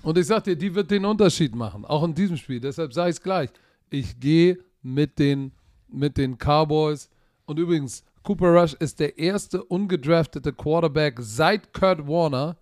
Und 0.02 0.18
ich 0.18 0.28
sag 0.28 0.44
dir, 0.46 0.56
die 0.56 0.74
wird 0.74 0.90
den 0.92 1.06
Unterschied 1.06 1.54
machen, 1.56 1.84
auch 1.86 2.04
in 2.04 2.14
diesem 2.16 2.38
Spiel. 2.38 2.60
Deshalb 2.60 2.94
sage 2.94 3.10
ich 3.10 3.18
es 3.18 3.22
gleich. 3.22 3.50
Ich 3.90 4.20
gehe 4.20 4.58
mit 4.82 5.20
den, 5.20 5.52
mit 5.90 6.18
den 6.18 6.38
Cowboys. 6.38 7.10
Und 7.46 7.60
übrigens, 7.60 8.04
Cooper 8.24 8.48
Rush 8.62 8.74
ist 8.76 9.00
der 9.02 9.18
erste 9.18 9.62
ungedraftete 9.64 10.54
Quarterback 10.54 11.18
seit 11.20 11.74
Kurt 11.74 12.08
Warner, 12.08 12.56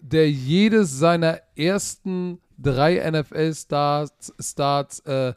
der 0.00 0.30
jedes 0.30 0.96
seiner 0.98 1.40
ersten 1.56 2.38
drei 2.58 3.00
NFL-Starts 3.10 4.32
Starts, 4.38 5.00
äh, 5.00 5.34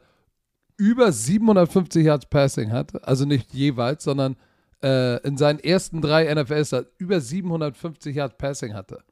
über 0.78 1.12
750 1.12 2.06
Yards 2.06 2.26
Passing 2.26 2.72
hat. 2.72 3.04
Also 3.06 3.26
nicht 3.26 3.52
jeweils, 3.52 4.04
sondern 4.04 4.36
äh, 4.82 5.20
in 5.26 5.36
seinen 5.36 5.58
ersten 5.58 6.00
drei 6.00 6.32
NFL-Starts 6.32 6.90
über 6.96 7.20
750 7.20 8.16
Yards 8.16 8.36
Passing 8.38 8.72
hatte. 8.72 9.02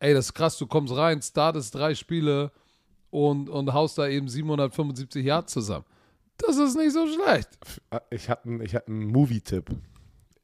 Ey, 0.00 0.12
das 0.12 0.26
ist 0.26 0.34
krass, 0.34 0.58
du 0.58 0.66
kommst 0.66 0.94
rein, 0.94 1.22
startest 1.22 1.74
drei 1.74 1.94
Spiele 1.94 2.50
und, 3.10 3.48
und 3.48 3.72
haust 3.72 3.98
da 3.98 4.08
eben 4.08 4.28
775 4.28 5.24
Yards 5.24 5.52
zusammen. 5.52 5.84
Das 6.38 6.56
ist 6.56 6.76
nicht 6.76 6.92
so 6.92 7.06
schlecht. 7.06 7.48
ich 8.10 8.28
habe 8.28 8.48
einen 8.48 8.66
hab 8.66 8.88
einen 8.88 9.06
Movie-Tipp. 9.08 9.70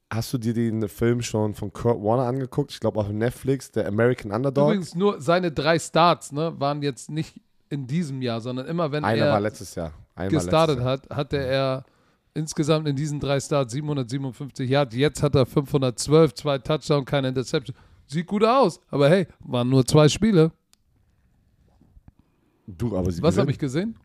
Hast 0.09 0.31
du 0.31 0.37
dir 0.37 0.53
den 0.53 0.87
Film 0.87 1.21
schon 1.21 1.53
von 1.53 1.73
Kurt 1.73 2.01
Warner 2.01 2.23
angeguckt? 2.23 2.71
Ich 2.71 2.79
glaube 2.79 2.99
auf 2.99 3.09
Netflix, 3.09 3.71
der 3.71 3.87
American 3.87 4.31
Underdog. 4.31 4.69
Übrigens 4.69 4.95
nur 4.95 5.19
seine 5.19 5.51
drei 5.51 5.79
Starts 5.79 6.31
ne, 6.31 6.53
waren 6.59 6.81
jetzt 6.81 7.09
nicht 7.09 7.41
in 7.69 7.87
diesem 7.87 8.21
Jahr, 8.21 8.39
sondern 8.39 8.67
immer 8.67 8.91
wenn 8.91 9.03
Einer 9.03 9.25
er 9.25 9.33
war 9.33 9.41
letztes 9.41 9.75
Jahr. 9.75 9.91
Einer 10.17 10.29
gestartet 10.29 10.79
hat, 10.81 11.09
hatte 11.09 11.37
er 11.37 11.85
insgesamt 12.33 12.87
in 12.87 12.95
diesen 12.95 13.19
drei 13.19 13.39
Starts 13.39 13.73
757 13.73 14.69
Yards. 14.69 14.95
Jetzt 14.95 15.23
hat 15.23 15.35
er 15.35 15.45
512, 15.45 16.33
zwei 16.33 16.57
Touchdown, 16.59 17.05
keine 17.05 17.29
Interception. 17.29 17.75
Sieht 18.05 18.27
gut 18.27 18.43
aus, 18.43 18.79
aber 18.89 19.09
hey, 19.09 19.27
waren 19.39 19.69
nur 19.69 19.85
zwei 19.85 20.07
Spiele. 20.07 20.51
Du, 22.65 22.95
aber 22.97 23.11
sie 23.11 23.21
Was 23.21 23.37
habe 23.37 23.51
ich 23.51 23.59
gesehen? 23.59 23.97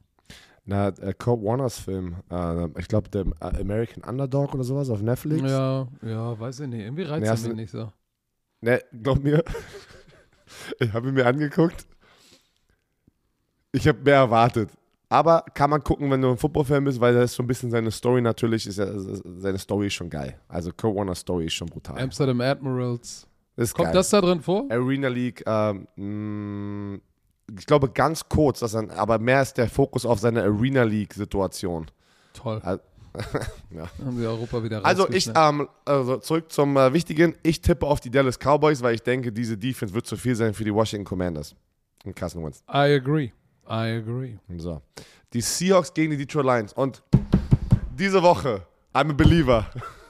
Na, 0.65 0.89
äh, 0.89 1.13
Kurt 1.15 1.43
Warners 1.43 1.79
Film. 1.79 2.17
Äh, 2.31 2.69
ich 2.79 2.87
glaube, 2.87 3.09
der 3.11 3.27
äh, 3.41 3.61
American 3.61 4.05
Underdog 4.05 4.55
oder 4.55 4.63
sowas 4.63 4.91
auf 4.91 5.03
Netflix. 5.03 5.43
Ja, 5.43 5.89
ja, 6.03 6.39
weiß 6.39 6.61
ich 6.61 6.69
nicht. 6.69 6.83
Irgendwie 6.83 7.03
reizt 7.03 7.23
Nee, 7.23 7.29
er 7.29 7.49
mich 7.49 7.57
nicht 7.57 7.71
so. 7.71 7.93
Ne, 8.61 8.81
glaub 9.03 9.23
mir. 9.23 9.43
ich 10.79 10.93
habe 10.93 11.09
ihn 11.09 11.15
mir 11.15 11.27
angeguckt. 11.27 11.87
Ich 13.73 13.89
habe 13.89 13.99
mehr 14.03 14.17
erwartet. 14.17 14.71
Aber 15.13 15.45
kann 15.53 15.69
man 15.69 15.85
gucken, 15.85 16.11
wenn 16.11 16.23
du 16.23 16.31
ein 16.31 16.39
Football-Fan 16.39 16.85
bist, 16.85 16.99
weil 16.99 17.13
das 17.13 17.33
ist 17.33 17.35
so 17.37 17.43
ein 17.43 17.47
bisschen 17.47 17.71
seine 17.71 17.91
Story 17.91 18.23
natürlich, 18.23 18.67
ist 18.67 18.79
ja, 18.79 18.87
seine 18.97 19.59
Story 19.59 19.89
ist 19.89 19.93
schon 19.95 20.09
geil. 20.09 20.39
Also 20.49 20.71
Kurt 20.75 20.97
Warners 20.97 21.19
Story 21.21 21.47
ist 21.47 21.53
schon 21.53 21.69
brutal. 21.69 22.01
Amsterdam 22.01 22.41
Admirals. 22.41 23.27
Das 23.55 23.75
Kommt 23.75 23.89
geil. 23.89 23.95
das 23.95 24.09
da 24.09 24.23
drin 24.23 24.41
vor? 24.41 24.65
Arena 24.71 25.09
League, 25.09 25.43
ähm, 25.47 25.87
mh, 25.97 26.99
ich 27.59 27.67
glaube 27.67 27.91
ganz 27.91 28.27
kurz, 28.27 28.61
dass 28.61 28.73
er, 28.73 28.89
aber 28.99 29.19
mehr 29.19 29.43
ist 29.43 29.59
der 29.59 29.69
Fokus 29.69 30.07
auf 30.07 30.19
seine 30.19 30.43
Arena 30.45 30.83
League-Situation. 30.85 31.91
Toll. 32.33 32.61
Al- 32.63 32.81
Haben 34.03 34.17
sie 34.17 34.27
Europa 34.27 34.65
wieder 34.65 34.83
Also 34.83 35.07
ich, 35.11 35.31
ähm, 35.37 35.69
also 35.85 36.17
zurück 36.17 36.51
zum 36.51 36.79
äh, 36.79 36.95
Wichtigen. 36.95 37.35
Ich 37.43 37.61
tippe 37.61 37.87
auf 37.87 38.01
die 38.01 38.11
Dallas 38.11 38.39
Cowboys, 38.39 38.81
weil 38.83 38.95
ich 38.95 39.03
denke, 39.03 39.31
diese 39.31 39.59
Defense 39.59 39.95
wird 39.95 40.07
zu 40.07 40.17
viel 40.17 40.35
sein 40.35 40.55
für 40.55 40.65
die 40.65 40.73
Washington 40.73 41.05
Commanders. 41.05 41.55
Und 42.07 42.17
Carson 42.17 42.43
Wentz. 42.43 42.65
I 42.73 42.97
agree. 42.97 43.31
I 43.69 43.97
agree. 43.97 44.39
So. 44.57 44.83
Die 45.33 45.41
Seahawks 45.41 45.93
gegen 45.93 46.11
die 46.11 46.17
Detroit 46.19 46.45
Lions. 46.45 46.73
Und 46.73 47.03
diese 47.97 48.23
Woche, 48.23 48.67
I'm 48.95 49.11
a 49.11 49.13
believer. 49.13 49.67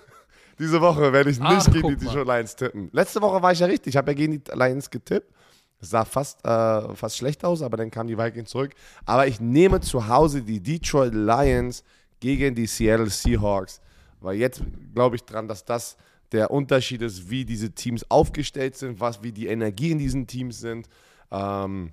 diese 0.59 0.81
Woche 0.81 1.13
werde 1.13 1.31
ich 1.31 1.39
nicht 1.39 1.51
Ach, 1.51 1.65
gegen 1.67 1.89
die 1.89 1.95
guck 1.95 2.03
mal. 2.03 2.11
Detroit 2.13 2.27
Lions 2.27 2.57
tippen. 2.57 2.91
Letzte 2.93 3.23
Woche 3.23 3.43
war 3.43 3.53
ich 3.53 3.61
ja 3.61 3.67
richtig. 3.67 3.95
Ich 3.95 3.97
habe 3.97 4.11
ja 4.13 4.17
gegen 4.17 4.33
die 4.33 4.51
Lions 4.53 4.91
getippt. 4.91 5.33
Es 5.81 5.91
sah 5.91 6.05
fast, 6.05 6.45
äh, 6.45 6.95
fast 6.95 7.17
schlecht 7.17 7.45
aus, 7.45 7.61
aber 7.61 7.77
dann 7.77 7.91
kamen 7.91 8.09
die 8.09 8.17
Vikings 8.17 8.51
zurück. 8.51 8.73
Aber 9.05 9.27
ich 9.27 9.41
nehme 9.41 9.81
zu 9.81 10.07
Hause 10.07 10.43
die 10.43 10.61
Detroit 10.61 11.13
Lions 11.13 11.83
gegen 12.21 12.55
die 12.55 12.67
Seattle 12.67 13.11
Seahawks. 13.11 13.81
Weil 14.21 14.37
jetzt 14.37 14.63
glaube 14.95 15.17
ich 15.17 15.25
dran, 15.25 15.49
dass 15.49 15.65
das 15.65 15.97
der 16.31 16.51
Unterschied 16.51 17.03
ist, 17.03 17.29
wie 17.29 17.45
diese 17.45 17.73
Teams 17.73 18.09
aufgestellt 18.11 18.77
sind, 18.77 19.01
was, 19.01 19.23
wie 19.23 19.33
die 19.33 19.49
Energie 19.49 19.91
in 19.91 19.99
diesen 19.99 20.27
Teams 20.27 20.61
sind. 20.61 20.89
Ähm, 21.31 21.91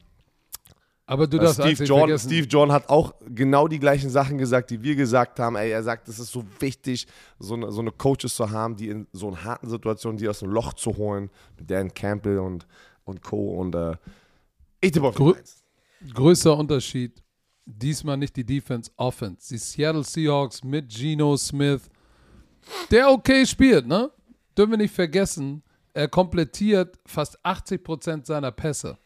Aber 1.10 1.26
du 1.26 1.38
äh, 1.38 1.40
darfst 1.40 1.60
Steve, 1.60 1.84
John. 1.86 2.20
Steve 2.20 2.48
John 2.48 2.72
hat 2.72 2.88
auch 2.88 3.16
genau 3.28 3.68
die 3.68 3.80
gleichen 3.80 4.12
Sachen 4.12 4.38
gesagt, 4.38 4.70
die 4.70 4.84
wir 4.84 4.96
gesagt 4.96 5.40
haben. 5.40 5.56
Ey, 5.56 5.72
er 5.72 5.82
sagt, 5.82 6.08
es 6.08 6.20
ist 6.20 6.32
so 6.32 6.44
wichtig, 6.60 7.08
so 7.40 7.56
eine, 7.56 7.72
so 7.72 7.82
eine 7.82 7.92
Coaches 7.92 8.36
zu 8.36 8.52
haben, 8.52 8.76
die 8.76 8.90
in 8.90 9.08
so 9.12 9.30
einer 9.30 9.44
harten 9.44 9.68
Situation, 9.68 10.18
die 10.18 10.30
aus 10.30 10.42
dem 10.42 10.52
Loch 10.52 10.74
zu 10.74 10.96
holen, 10.98 11.32
mit 11.58 11.72
Dan 11.72 11.92
Campbell 11.92 12.38
und, 12.38 12.68
und 13.06 13.24
Co. 13.24 13.60
Und 13.60 13.74
äh, 13.74 13.96
ich 14.82 14.92
tippe 14.92 15.08
auf 15.08 15.18
Lions. 15.18 15.64
Größter 16.14 16.56
Unterschied. 16.56 17.24
Diesmal 17.66 18.18
nicht 18.18 18.36
die 18.36 18.46
Defense, 18.46 18.92
Offense. 18.96 19.50
Die 19.50 19.58
Seattle 19.58 20.04
Seahawks 20.04 20.64
mit 20.64 20.90
Geno 20.90 21.36
Smith, 21.38 21.90
der 22.92 23.10
okay 23.10 23.48
spielt, 23.48 23.88
ne? 23.88 24.12
Dürfen 24.56 24.72
wir 24.72 24.78
nicht 24.78 24.94
vergessen, 24.94 25.64
er 25.92 26.08
komplettiert 26.08 27.00
fast 27.08 27.44
80% 27.44 28.28
seiner 28.28 28.52
Pässe. 28.52 29.00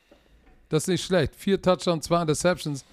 Das 0.74 0.86
ist 0.86 0.88
nicht 0.88 1.05
schlecht. 1.05 1.36
Vier 1.36 1.61
Touchdowns, 1.61 2.05
zwei 2.05 2.19
Interceptions. 2.19 2.84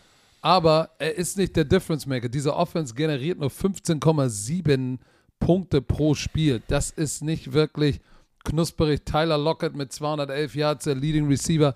Aber 0.42 0.90
er 0.98 1.14
ist 1.14 1.38
nicht 1.38 1.56
der 1.56 1.64
Difference 1.64 2.04
Maker. 2.04 2.28
Diese 2.28 2.54
Offense 2.54 2.92
generiert 2.92 3.38
nur 3.38 3.48
15,7 3.48 4.98
Punkte 5.38 5.80
pro 5.80 6.14
Spiel. 6.14 6.62
Das 6.68 6.90
ist 6.90 7.22
nicht 7.22 7.54
wirklich 7.54 8.02
knusperig. 8.44 9.06
Tyler 9.06 9.38
Lockett 9.38 9.74
mit 9.74 9.94
211 9.94 10.54
Yards, 10.56 10.84
der 10.84 10.94
Leading 10.94 11.26
Receiver. 11.26 11.74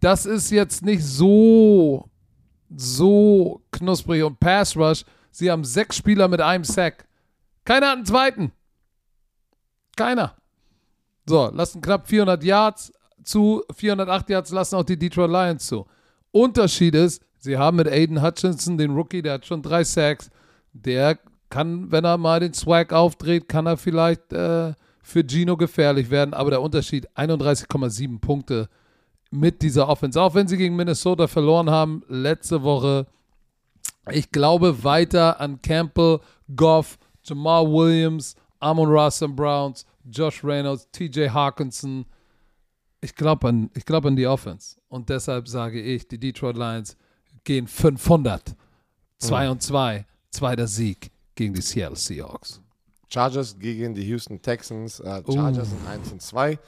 Das 0.00 0.26
ist 0.26 0.50
jetzt 0.50 0.84
nicht 0.84 1.02
so, 1.02 2.10
so 2.68 3.62
knusprig. 3.70 4.24
Und 4.24 4.38
Pass 4.38 4.76
Rush, 4.76 5.06
sie 5.30 5.50
haben 5.50 5.64
sechs 5.64 5.96
Spieler 5.96 6.28
mit 6.28 6.42
einem 6.42 6.64
Sack. 6.64 7.06
Keiner 7.64 7.88
hat 7.88 7.96
einen 7.96 8.04
zweiten. 8.04 8.52
Keiner. 9.96 10.36
So, 11.24 11.48
lassen 11.54 11.80
knapp 11.80 12.06
400 12.06 12.44
Yards 12.44 12.92
zu, 13.24 13.62
408 13.74 14.30
Yards 14.30 14.50
lassen 14.50 14.76
auch 14.76 14.84
die 14.84 14.98
Detroit 14.98 15.30
Lions 15.30 15.66
zu. 15.66 15.86
Unterschied 16.30 16.94
ist, 16.94 17.22
sie 17.38 17.56
haben 17.56 17.76
mit 17.76 17.88
Aiden 17.88 18.22
Hutchinson, 18.22 18.78
den 18.78 18.94
Rookie, 18.94 19.22
der 19.22 19.34
hat 19.34 19.46
schon 19.46 19.62
drei 19.62 19.84
Sacks. 19.84 20.30
Der 20.72 21.18
kann, 21.50 21.92
wenn 21.92 22.04
er 22.04 22.16
mal 22.16 22.40
den 22.40 22.54
Swag 22.54 22.92
aufdreht, 22.92 23.48
kann 23.48 23.66
er 23.66 23.76
vielleicht 23.76 24.32
äh, 24.32 24.72
für 25.02 25.24
Gino 25.26 25.56
gefährlich 25.56 26.10
werden. 26.10 26.32
Aber 26.32 26.50
der 26.50 26.62
Unterschied, 26.62 27.08
31,7 27.10 28.20
Punkte 28.20 28.68
mit 29.30 29.62
dieser 29.62 29.88
Offense. 29.88 30.20
Auch 30.20 30.34
wenn 30.34 30.48
sie 30.48 30.56
gegen 30.56 30.76
Minnesota 30.76 31.26
verloren 31.26 31.70
haben, 31.70 32.02
letzte 32.08 32.62
Woche. 32.62 33.06
Ich 34.10 34.30
glaube 34.32 34.82
weiter 34.82 35.40
an 35.40 35.60
Campbell, 35.62 36.20
Goff, 36.56 36.98
Jamal 37.24 37.66
Williams, 37.66 38.34
Amon 38.58 38.88
Ross 38.88 39.24
Browns, 39.28 39.86
Josh 40.10 40.42
Reynolds, 40.42 40.88
TJ 40.90 41.28
Hawkinson. 41.28 42.06
Ich 43.02 43.14
glaube 43.14 43.48
an, 43.48 43.70
ich 43.74 43.84
glaub 43.84 44.06
an 44.06 44.16
die 44.16 44.26
Offense. 44.26 44.76
Und 44.88 45.08
deshalb 45.08 45.48
sage 45.48 45.80
ich, 45.82 46.08
die 46.08 46.18
Detroit 46.18 46.56
Lions 46.56 46.96
gehen 47.44 47.66
500. 47.66 48.56
2 49.18 49.50
und 49.50 49.62
2. 49.62 50.06
Zweiter 50.30 50.66
Sieg 50.66 51.10
gegen 51.34 51.52
die 51.52 51.60
Seattle 51.60 51.96
Seahawks. 51.96 52.60
Chargers 53.08 53.58
gegen 53.58 53.94
die 53.94 54.02
Houston 54.08 54.40
Texans. 54.40 55.00
Äh, 55.00 55.22
Chargers 55.30 55.68
sind 55.68 55.86
1 55.86 56.12
und 56.12 56.22
2. 56.22 56.58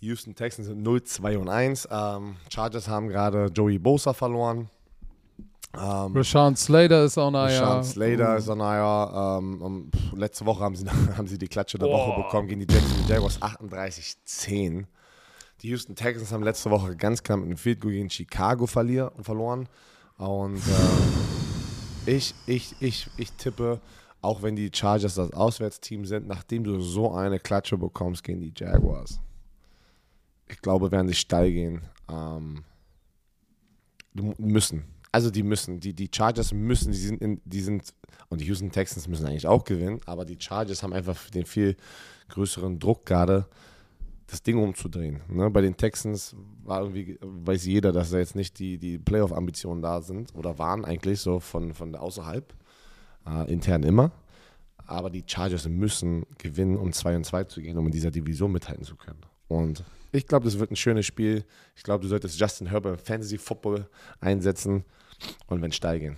Die 0.00 0.06
Houston 0.06 0.34
Texans 0.34 0.66
sind 0.66 0.82
0, 0.82 1.02
2 1.02 1.38
und 1.38 1.48
1. 1.48 1.88
Ähm, 1.90 2.36
Chargers 2.52 2.88
haben 2.88 3.08
gerade 3.08 3.46
Joey 3.46 3.78
Bosa 3.78 4.12
verloren. 4.12 4.68
Ähm, 5.76 6.16
Rashawn 6.16 6.56
Slater 6.56 7.04
ist 7.04 7.18
auch 7.18 7.30
naja. 7.30 7.82
Sean 7.82 7.84
Slater 7.84 8.36
ist 8.36 8.48
naja. 8.48 9.38
Ähm, 9.38 9.62
um, 9.62 9.90
pff, 9.90 10.12
letzte 10.12 10.46
Woche 10.46 10.62
haben 10.62 10.76
sie, 10.76 10.86
haben 11.16 11.26
sie 11.26 11.38
die 11.38 11.48
Klatsche 11.48 11.78
der 11.78 11.88
Woche 11.88 12.22
bekommen 12.22 12.48
gegen 12.48 12.60
die 12.60 12.72
Jacksonville 12.72 13.08
Jaguars 13.08 13.40
38-10. 13.40 14.84
Die 15.64 15.70
Houston 15.70 15.96
Texans 15.96 16.30
haben 16.30 16.42
letzte 16.42 16.70
Woche 16.70 16.94
ganz 16.94 17.22
knapp 17.22 17.38
mit 17.38 17.46
einem 17.46 17.56
Field 17.56 17.80
Goal 17.80 17.94
gegen 17.94 18.10
Chicago 18.10 18.66
verloren. 18.66 19.66
Und 20.18 20.58
äh, 20.58 22.16
ich, 22.16 22.34
ich, 22.44 22.74
ich, 22.80 23.08
ich 23.16 23.32
tippe, 23.32 23.80
auch 24.20 24.42
wenn 24.42 24.56
die 24.56 24.70
Chargers 24.70 25.14
das 25.14 25.32
Auswärtsteam 25.32 26.04
sind, 26.04 26.26
nachdem 26.26 26.64
du 26.64 26.80
so 26.80 27.12
eine 27.12 27.40
Klatsche 27.40 27.78
bekommst 27.78 28.22
gegen 28.22 28.42
die 28.42 28.52
Jaguars, 28.54 29.20
ich 30.48 30.60
glaube, 30.60 30.92
werden 30.92 31.08
sie 31.08 31.14
steil 31.14 31.50
gehen. 31.50 31.80
Ähm, 32.10 32.62
müssen. 34.36 34.84
Also 35.12 35.30
die 35.30 35.42
müssen. 35.42 35.80
Die, 35.80 35.94
die 35.94 36.10
Chargers 36.14 36.52
müssen, 36.52 36.92
die 36.92 36.98
sind, 36.98 37.22
in, 37.22 37.40
die 37.46 37.62
sind, 37.62 37.94
und 38.28 38.42
die 38.42 38.44
Houston 38.44 38.70
Texans 38.70 39.08
müssen 39.08 39.24
eigentlich 39.24 39.46
auch 39.46 39.64
gewinnen, 39.64 40.02
aber 40.04 40.26
die 40.26 40.36
Chargers 40.38 40.82
haben 40.82 40.92
einfach 40.92 41.30
den 41.30 41.46
viel 41.46 41.74
größeren 42.28 42.78
Druck 42.78 43.06
gerade, 43.06 43.46
das 44.26 44.42
Ding 44.42 44.58
umzudrehen. 44.58 45.20
Ne? 45.28 45.50
Bei 45.50 45.60
den 45.60 45.76
Texans 45.76 46.34
war 46.62 46.80
irgendwie, 46.80 47.18
weiß 47.20 47.66
jeder, 47.66 47.92
dass 47.92 48.10
da 48.10 48.18
jetzt 48.18 48.36
nicht 48.36 48.58
die, 48.58 48.78
die 48.78 48.98
Playoff-Ambitionen 48.98 49.82
da 49.82 50.00
sind 50.00 50.34
oder 50.34 50.58
waren 50.58 50.84
eigentlich 50.84 51.20
so 51.20 51.40
von, 51.40 51.74
von 51.74 51.94
außerhalb, 51.94 52.54
äh, 53.26 53.52
intern 53.52 53.82
immer. 53.82 54.12
Aber 54.86 55.10
die 55.10 55.24
Chargers 55.26 55.68
müssen 55.68 56.26
gewinnen, 56.38 56.76
um 56.76 56.92
2 56.92 57.16
und 57.16 57.24
2 57.24 57.44
zu 57.44 57.60
gehen, 57.60 57.78
um 57.78 57.86
in 57.86 57.92
dieser 57.92 58.10
Division 58.10 58.52
mithalten 58.52 58.84
zu 58.84 58.96
können. 58.96 59.20
Und 59.48 59.84
ich 60.12 60.26
glaube, 60.26 60.44
das 60.44 60.58
wird 60.58 60.70
ein 60.70 60.76
schönes 60.76 61.06
Spiel. 61.06 61.44
Ich 61.74 61.82
glaube, 61.82 62.02
du 62.02 62.08
solltest 62.08 62.38
Justin 62.38 62.68
Herbert 62.68 62.98
im 62.98 63.04
Fantasy 63.04 63.38
Football 63.38 63.88
einsetzen 64.20 64.84
und 65.46 65.62
wenn 65.62 65.72
steil 65.72 65.98
gehen. 65.98 66.16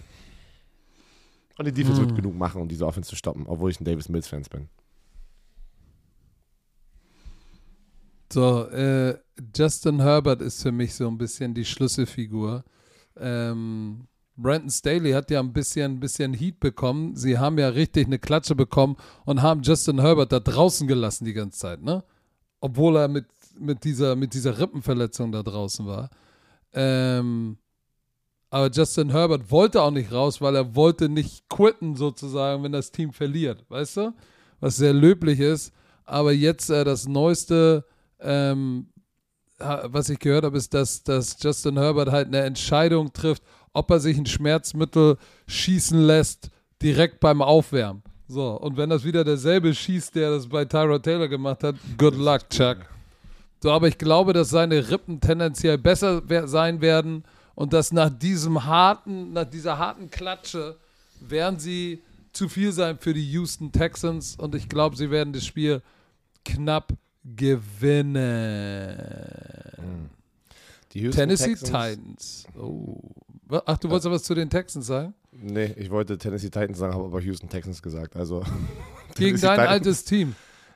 Und 1.59 1.67
die 1.67 1.73
Defense 1.73 2.01
wird 2.01 2.15
genug 2.15 2.35
machen, 2.35 2.61
um 2.61 2.69
diese 2.69 2.87
Offense 2.87 3.09
zu 3.09 3.17
stoppen, 3.17 3.47
obwohl 3.47 3.71
ich 3.71 3.81
ein 3.81 3.85
Davis 3.85 4.09
Mills 4.09 4.29
Fan 4.29 4.43
bin. 4.51 4.69
So, 8.33 8.65
äh, 8.67 9.19
Justin 9.55 10.01
Herbert 10.01 10.41
ist 10.43 10.63
für 10.63 10.73
mich 10.73 10.95
so 10.95 11.09
ein 11.09 11.19
bisschen 11.19 11.55
die 11.55 11.65
Schlüsselfigur. 11.65 12.65
Ähm, 13.17 14.09
Brandon 14.37 14.71
Staley 14.71 15.13
hat 15.13 15.31
ja 15.31 15.41
ein 15.41 15.53
bisschen, 15.53 15.93
ein 15.93 16.01
bisschen 16.01 16.35
Heat 16.35 16.61
bekommen. 16.61 17.17
Sie 17.17 17.39
haben 17.39 17.59
ja 17.59 17.69
richtig 17.69 18.07
eine 18.07 18.19
Klatsche 18.19 18.55
bekommen 18.55 18.97
und 19.25 19.43
haben 19.43 19.63
Justin 19.63 20.01
Herbert 20.01 20.33
da 20.33 20.41
draußen 20.41 20.87
gelassen 20.87 21.25
die 21.25 21.33
ganze 21.33 21.59
Zeit, 21.59 21.83
ne? 21.83 22.05
Obwohl 22.61 22.97
er 22.97 23.09
mit, 23.09 23.27
mit, 23.59 23.85
dieser, 23.85 24.17
mit 24.17 24.35
dieser 24.35 24.59
Rippenverletzung 24.59 25.33
da 25.33 25.43
draußen 25.43 25.87
war. 25.87 26.11
Ähm, 26.73 27.59
aber 28.51 28.71
Justin 28.71 29.11
Herbert 29.11 29.51
wollte 29.51 29.83
auch 29.83 29.91
nicht 29.91 30.13
raus, 30.13 30.41
weil 30.41 30.55
er 30.57 30.75
wollte 30.75 31.09
nicht 31.09 31.49
quitten 31.49 31.97
sozusagen, 31.97 32.63
wenn 32.63 32.73
das 32.73 32.93
Team 32.93 33.13
verliert, 33.13 33.65
weißt 33.69 33.97
du? 33.99 34.15
Was 34.61 34.77
sehr 34.77 34.93
löblich 34.93 35.41
ist. 35.41 35.73
Aber 36.05 36.33
jetzt 36.33 36.71
äh, 36.71 36.85
das 36.85 37.09
neueste, 37.09 37.85
ähm, 38.21 38.89
was 39.59 40.09
ich 40.11 40.19
gehört 40.19 40.45
habe, 40.45 40.57
ist, 40.57 40.75
dass, 40.75 41.03
dass 41.03 41.37
Justin 41.43 41.79
Herbert 41.79 42.11
halt 42.11 42.29
eine 42.29 42.41
Entscheidung 42.41 43.13
trifft, 43.13 43.43
ob 43.73 43.91
er 43.91 44.01
sich 44.01 44.17
ein 44.19 44.27
Schmerzmittel 44.27 45.17
schießen 45.47 45.99
lässt, 46.07 46.51
direkt 46.83 47.21
beim 47.21 47.41
Aufwärmen. 47.43 48.03
So, 48.29 48.51
und 48.61 48.77
wenn 48.77 48.91
das 48.91 49.05
wieder 49.05 49.25
derselbe 49.25 49.73
schießt, 49.75 50.15
der 50.15 50.31
das 50.31 50.49
bei 50.49 50.65
Tyrod 50.65 51.03
Taylor 51.03 51.29
gemacht 51.29 51.63
hat, 51.63 51.77
good 51.97 52.17
luck, 52.17 52.49
Chuck. 52.51 52.79
So, 53.63 53.71
aber 53.71 53.89
ich 53.89 53.99
glaube, 53.99 54.33
dass 54.33 54.51
seine 54.51 54.91
Rippen 54.91 55.21
tendenziell 55.21 55.79
besser 55.79 56.23
sein 56.47 56.81
werden 56.81 57.25
und 57.55 57.73
dass 57.73 57.93
nach 57.93 58.11
diesem 58.11 58.65
harten, 58.65 59.33
nach 59.33 59.45
dieser 59.45 59.79
harten 59.79 60.11
Klatsche 60.11 60.77
werden 61.21 61.59
sie 61.59 62.03
zu 62.33 62.49
viel 62.49 62.73
sein 62.73 62.99
für 62.99 63.15
die 63.15 63.31
Houston 63.33 63.73
Texans 63.73 64.37
und 64.37 64.55
ich 64.55 64.69
glaube, 64.69 64.97
sie 64.97 65.11
werden 65.11 65.33
das 65.33 65.47
Spiel 65.47 65.81
knapp 66.45 66.93
gewinnen. 67.35 69.01
Die 70.93 71.01
Houston 71.01 71.21
Tennessee 71.21 71.55
Texans- 71.55 71.71
Titans. 71.71 72.47
Oh. 72.59 73.01
Ach, 73.65 73.79
du 73.79 73.89
wolltest 73.91 74.11
was 74.11 74.23
zu 74.25 74.35
den 74.35 74.51
Texans 74.51 74.87
sagen? 74.87 75.15
Nee, 75.33 75.73
ich 75.77 75.91
wollte 75.91 76.19
Tennessee 76.19 76.51
Titans 76.51 76.79
sagen, 76.79 76.95
habe 76.95 77.05
aber 77.05 77.21
Houston 77.21 77.49
Texans 77.49 77.83
gesagt. 77.83 78.17
Also 78.17 78.43
Gegen 79.17 79.41
dein 79.41 79.51
Titans- 79.57 79.69
altes 79.71 80.05
Team. 80.05 80.35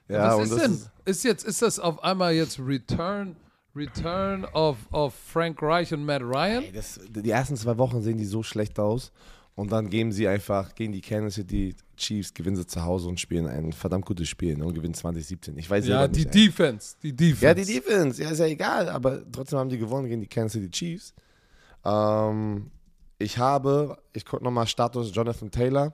Ja, 0.09 0.37
was 0.39 0.51
und 0.51 0.57
ist 0.57 0.65
denn? 0.65 0.73
ist- 0.75 0.91
Ist, 1.05 1.25
jetzt, 1.25 1.45
ist 1.45 1.63
das 1.63 1.79
auf 1.79 2.03
einmal 2.05 2.33
jetzt 2.35 2.59
Return, 2.61 3.37
Return 3.75 4.45
of, 4.53 4.77
of 4.93 5.15
Frank 5.15 5.61
Reich 5.63 5.93
und 5.95 6.05
Matt 6.05 6.23
Ryan? 6.23 6.65
Ey, 6.65 6.73
das, 6.73 7.01
die 7.09 7.31
ersten 7.31 7.57
zwei 7.57 7.79
Wochen 7.79 8.03
sehen 8.03 8.19
die 8.19 8.25
so 8.25 8.43
schlecht 8.43 8.79
aus. 8.79 9.13
Und 9.61 9.71
dann 9.73 9.91
geben 9.91 10.11
sie 10.11 10.27
einfach 10.27 10.75
gegen 10.75 10.91
die 10.93 11.03
Kansas 11.03 11.35
City 11.35 11.77
Chiefs, 11.95 12.33
gewinnen 12.33 12.57
sie 12.57 12.67
zu 12.67 12.83
Hause 12.83 13.09
und 13.09 13.21
spielen 13.21 13.47
ein 13.47 13.75
verdammt 13.75 14.07
gutes 14.07 14.27
Spiel 14.27 14.57
ne, 14.57 14.65
und 14.65 14.73
gewinnen 14.73 14.95
2017. 14.95 15.59
Ich 15.59 15.69
weiß 15.69 15.87
Ja, 15.87 16.09
die 16.09 16.21
nicht. 16.21 16.35
Defense. 16.35 16.97
Die 17.03 17.15
Defense. 17.15 17.45
Ja, 17.45 17.53
die 17.53 17.67
Defense. 17.67 18.23
Ja, 18.23 18.31
ist 18.31 18.39
ja 18.39 18.47
egal, 18.47 18.89
aber 18.89 19.21
trotzdem 19.31 19.59
haben 19.59 19.69
die 19.69 19.77
gewonnen 19.77 20.09
gegen 20.09 20.23
die 20.23 20.27
Kansas 20.27 20.53
City 20.53 20.71
Chiefs. 20.71 21.13
Ähm, 21.85 22.71
ich 23.19 23.37
habe, 23.37 23.99
ich 24.15 24.25
gucke 24.25 24.43
nochmal 24.43 24.67
Status 24.67 25.15
Jonathan 25.15 25.51
Taylor. 25.51 25.93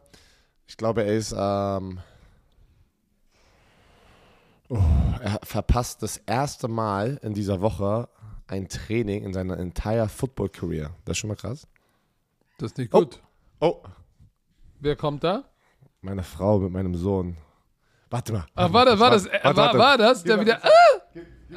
Ich 0.68 0.76
glaube, 0.76 1.02
er 1.02 1.16
ist, 1.16 1.34
ähm, 1.36 1.98
oh, 4.68 4.78
er 5.20 5.40
verpasst 5.42 6.04
das 6.04 6.18
erste 6.18 6.68
Mal 6.68 7.18
in 7.22 7.34
dieser 7.34 7.60
Woche 7.60 8.08
ein 8.46 8.68
Training 8.68 9.24
in 9.24 9.32
seiner 9.32 9.58
entire 9.58 10.08
Football 10.08 10.50
Career. 10.50 10.94
Das 11.04 11.14
ist 11.14 11.18
schon 11.18 11.28
mal 11.28 11.34
krass. 11.34 11.66
Das 12.58 12.70
ist 12.70 12.78
nicht 12.78 12.94
Oh. 12.94 13.00
gut. 13.00 13.20
Oh, 13.20 13.26
Wer 14.80 14.96
kommt 14.96 15.24
da? 15.24 15.44
meine 16.02 16.22
Frau 16.22 16.58
mit 16.60 16.70
meinem 16.70 16.94
Sohn. 16.94 17.36
Warte 18.10 18.32
mal. 18.32 18.46
Ach, 18.54 18.72
war 18.72 18.84
das, 18.84 18.98
war 19.00 19.10
das, 19.10 19.26
äh, 19.26 19.40
Warte, 19.42 19.56
war, 19.56 19.64
warte. 19.66 19.78
war 19.78 19.98
das 19.98 20.22
der 20.22 20.40
wieder. 20.40 20.64
Ah, 20.64 20.68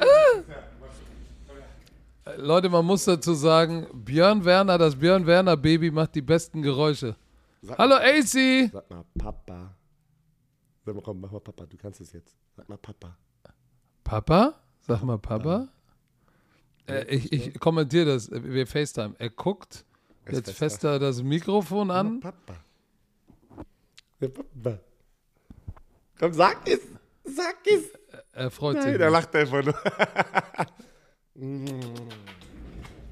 Äh, 2.30 2.36
Leute, 2.36 2.68
man 2.68 2.84
muss 2.84 3.04
dazu 3.04 3.34
sagen, 3.34 3.86
Björn 3.92 4.44
Werner, 4.44 4.76
das 4.76 4.96
Björn 4.96 5.24
Werner 5.26 5.56
Baby 5.56 5.90
macht 5.92 6.14
die 6.16 6.22
besten 6.22 6.62
Geräusche. 6.62 7.14
Sag- 7.62 7.78
Hallo 7.78 7.94
AC! 7.96 8.70
Sag 8.72 8.90
mal, 8.90 9.04
Papa. 9.16 9.76
Sag 10.84 10.94
mal, 10.94 11.02
komm, 11.02 11.20
mach 11.20 11.30
mal 11.30 11.40
Papa, 11.40 11.66
du 11.66 11.76
kannst 11.76 12.00
es 12.00 12.12
jetzt. 12.12 12.36
Sag 12.56 12.68
mal, 12.68 12.78
Papa. 12.78 13.16
Papa? 14.02 14.54
Sag 14.80 15.02
mal 15.04 15.18
Papa. 15.18 15.68
Äh, 16.88 17.04
ich 17.14 17.32
ich 17.32 17.60
kommentiere 17.60 18.06
das, 18.06 18.28
äh, 18.30 18.42
wir 18.42 18.66
FaceTime. 18.66 19.14
Er 19.18 19.30
guckt 19.30 19.84
ist 20.26 20.32
jetzt 20.36 20.50
fester. 20.50 20.54
fester 20.92 20.98
das 20.98 21.22
Mikrofon 21.22 21.90
an. 21.90 22.20
Papa. 22.20 22.56
Papa. 24.20 24.78
Komm, 26.18 26.32
sag 26.32 26.68
es. 26.68 26.80
Sag 27.24 27.56
es. 27.66 27.84
Er 28.32 28.50
freut 28.50 28.76
Nein, 28.76 28.88
sich. 28.90 28.98
der 28.98 29.10
lacht 29.10 29.34
einfach 29.34 29.64
nur. 29.64 29.74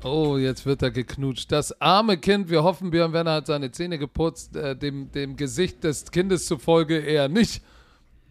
Oh, 0.04 0.36
jetzt 0.36 0.64
wird 0.64 0.82
er 0.82 0.92
geknutscht. 0.92 1.50
Das 1.50 1.80
arme 1.80 2.18
Kind, 2.18 2.50
wir 2.50 2.62
hoffen, 2.62 2.90
Björn 2.90 3.12
Werner 3.12 3.32
hat 3.32 3.46
seine 3.46 3.72
Zähne 3.72 3.98
geputzt, 3.98 4.54
äh, 4.54 4.76
dem, 4.76 5.10
dem 5.10 5.36
Gesicht 5.36 5.82
des 5.82 6.10
Kindes 6.12 6.46
zufolge 6.46 6.98
eher 6.98 7.28
nicht. 7.28 7.62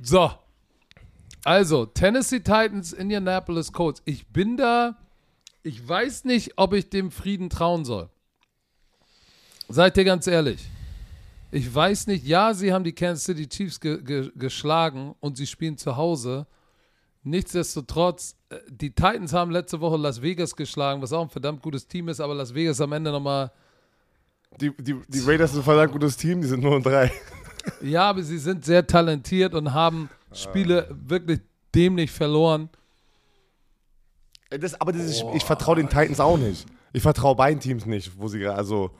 So. 0.01 0.31
Also, 1.43 1.85
Tennessee 1.85 2.39
Titans, 2.39 2.93
Indianapolis 2.93 3.73
Colts. 3.73 4.01
Ich 4.05 4.27
bin 4.27 4.55
da, 4.55 4.97
ich 5.61 5.85
weiß 5.85 6.23
nicht, 6.23 6.53
ob 6.55 6.73
ich 6.73 6.89
dem 6.89 7.11
Frieden 7.11 7.49
trauen 7.49 7.83
soll. 7.83 8.09
Seid 9.69 9.97
ihr 9.97 10.03
ganz 10.03 10.27
ehrlich. 10.27 10.59
Ich 11.51 11.73
weiß 11.73 12.07
nicht, 12.07 12.25
ja, 12.25 12.53
sie 12.53 12.73
haben 12.73 12.83
die 12.83 12.93
Kansas 12.93 13.25
City 13.25 13.47
Chiefs 13.47 13.79
ge 13.79 14.01
ge 14.01 14.31
geschlagen 14.35 15.15
und 15.19 15.37
sie 15.37 15.47
spielen 15.47 15.77
zu 15.77 15.95
Hause. 15.95 16.45
Nichtsdestotrotz, 17.23 18.35
äh, 18.49 18.57
die 18.69 18.91
Titans 18.91 19.33
haben 19.33 19.51
letzte 19.51 19.79
Woche 19.81 19.97
Las 19.97 20.21
Vegas 20.21 20.55
geschlagen, 20.55 21.01
was 21.01 21.13
auch 21.13 21.23
ein 21.23 21.29
verdammt 21.29 21.61
gutes 21.61 21.87
Team 21.87 22.09
ist, 22.09 22.19
aber 22.19 22.35
Las 22.35 22.53
Vegas 22.53 22.79
am 22.81 22.91
Ende 22.93 23.11
nochmal. 23.11 23.51
Die, 24.59 24.71
die, 24.77 24.95
die 25.07 25.19
Raiders 25.19 25.51
sind 25.51 25.61
ein 25.61 25.65
verdammt 25.65 25.91
gutes 25.91 26.17
Team, 26.17 26.41
die 26.41 26.47
sind 26.47 26.63
nur 26.63 26.75
um 26.75 26.83
drei. 26.83 27.11
Ja, 27.81 28.09
aber 28.09 28.23
sie 28.23 28.37
sind 28.37 28.63
sehr 28.63 28.87
talentiert 28.87 29.53
und 29.53 29.73
haben 29.73 30.09
Spiele 30.31 30.87
wirklich 30.89 31.41
dämlich 31.75 32.11
verloren. 32.11 32.69
Das, 34.49 34.79
aber 34.79 34.93
das 34.93 35.03
ist, 35.03 35.25
ich 35.35 35.43
vertraue 35.43 35.75
den 35.75 35.89
Titans 35.89 36.21
auch 36.21 36.37
nicht. 36.37 36.65
Ich 36.93 37.01
vertraue 37.01 37.35
beiden 37.35 37.59
Teams 37.59 37.85
nicht, 37.85 38.17
wo 38.17 38.29
sie 38.29 38.39
gerade, 38.39 38.57
also, 38.57 38.91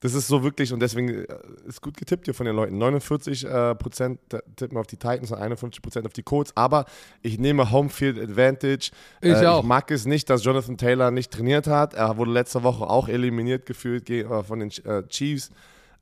das 0.00 0.14
ist 0.14 0.28
so 0.28 0.42
wirklich, 0.42 0.72
und 0.72 0.80
deswegen 0.80 1.08
äh, 1.10 1.26
ist 1.66 1.82
gut 1.82 1.96
getippt 1.96 2.24
hier 2.24 2.34
von 2.34 2.46
den 2.46 2.56
Leuten. 2.56 2.78
49 2.78 3.44
äh, 3.44 3.74
Prozent 3.74 4.18
tippen 4.56 4.78
auf 4.78 4.86
die 4.86 4.96
Titans 4.96 5.30
und 5.30 5.38
51 5.38 5.82
Prozent 5.82 6.06
auf 6.06 6.12
die 6.14 6.22
Colts, 6.22 6.52
aber 6.56 6.86
ich 7.22 7.38
nehme 7.38 7.70
Homefield 7.70 8.18
Advantage. 8.18 8.90
Ich 9.20 9.30
äh, 9.30 9.46
auch. 9.46 9.60
Ich 9.60 9.66
mag 9.68 9.90
es 9.90 10.06
nicht, 10.06 10.30
dass 10.30 10.42
Jonathan 10.44 10.76
Taylor 10.78 11.10
nicht 11.10 11.30
trainiert 11.32 11.66
hat. 11.66 11.94
Er 11.94 12.16
wurde 12.16 12.30
letzte 12.32 12.62
Woche 12.62 12.88
auch 12.88 13.08
eliminiert 13.08 13.66
gefühlt 13.66 14.06
ge- 14.06 14.22
äh, 14.24 14.42
von 14.42 14.60
den 14.60 14.70
äh, 14.84 15.06
Chiefs, 15.08 15.50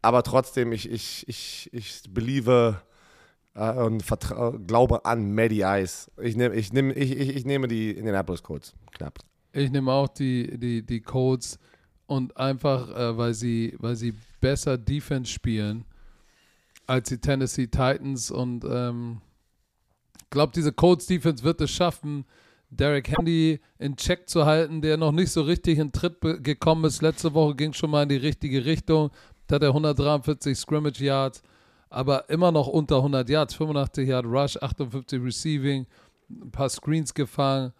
aber 0.01 0.23
trotzdem, 0.23 0.71
ich, 0.73 0.89
ich, 0.91 1.27
ich, 1.29 1.69
ich 1.73 2.03
believe 2.09 2.81
äh, 3.55 3.73
und 3.73 4.05
glaube 4.69 5.05
an 5.05 5.35
Maddie 5.35 5.63
Ice. 5.65 6.09
Ich, 6.23 6.37
nehm, 6.37 6.53
ich, 6.53 6.73
nehm, 6.73 6.91
ich, 6.91 7.11
ich, 7.19 7.35
ich 7.37 7.45
nehme 7.45 7.67
die 7.67 7.91
Indianapolis 7.91 8.45
Colts. 8.45 8.75
Knapp. 8.93 9.19
Ich 9.53 9.73
nehme 9.73 9.91
auch 9.91 10.07
die, 10.09 10.57
die, 10.57 10.87
die 10.87 11.01
Colts 11.01 11.59
und 12.09 12.37
einfach, 12.37 12.89
äh, 12.89 13.17
weil, 13.17 13.35
sie, 13.35 13.77
weil 13.79 13.95
sie 13.95 14.15
besser 14.41 14.77
Defense 14.77 15.31
spielen 15.31 15.85
als 16.87 17.11
die 17.11 17.19
Tennessee 17.19 17.67
Titans 17.67 18.31
und 18.31 18.65
ähm, 18.65 19.21
glaube, 20.31 20.53
diese 20.55 20.73
Colts 20.73 21.07
Defense 21.07 21.45
wird 21.45 21.61
es 21.61 21.71
schaffen, 21.71 22.25
Derek 22.71 23.11
Handy 23.11 23.61
in 23.79 23.95
Check 23.97 24.29
zu 24.29 24.47
halten, 24.47 24.81
der 24.81 24.97
noch 24.97 25.13
nicht 25.13 25.31
so 25.31 25.43
richtig 25.43 25.79
in 25.79 25.93
Tritt 25.93 26.21
gekommen 26.21 26.85
ist. 26.85 27.03
Letzte 27.03 27.33
Woche 27.35 27.55
ging 27.55 27.73
schon 27.75 27.91
mal 27.91 28.03
in 28.03 28.09
die 28.09 28.17
richtige 28.17 28.65
Richtung. 28.65 29.11
Da 29.47 29.57
hat 29.57 29.63
er 29.63 29.69
143 29.69 30.57
Scrimmage 30.57 31.01
Yards, 31.01 31.43
aber 31.91 32.29
immer 32.31 32.53
noch 32.53 32.69
unter 32.69 32.97
100 32.97 33.29
Yards, 33.29 33.55
85 33.55 34.09
Yard 34.09 34.27
Rush, 34.27 34.57
58 34.57 35.23
Receiving, 35.23 35.87
ein 36.31 36.51
paar 36.51 36.69
Screens 36.69 37.13
gefangen. 37.13 37.73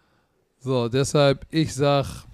So, 0.59 0.87
deshalb, 0.87 1.45
ich 1.51 1.73
sag, 1.73 2.25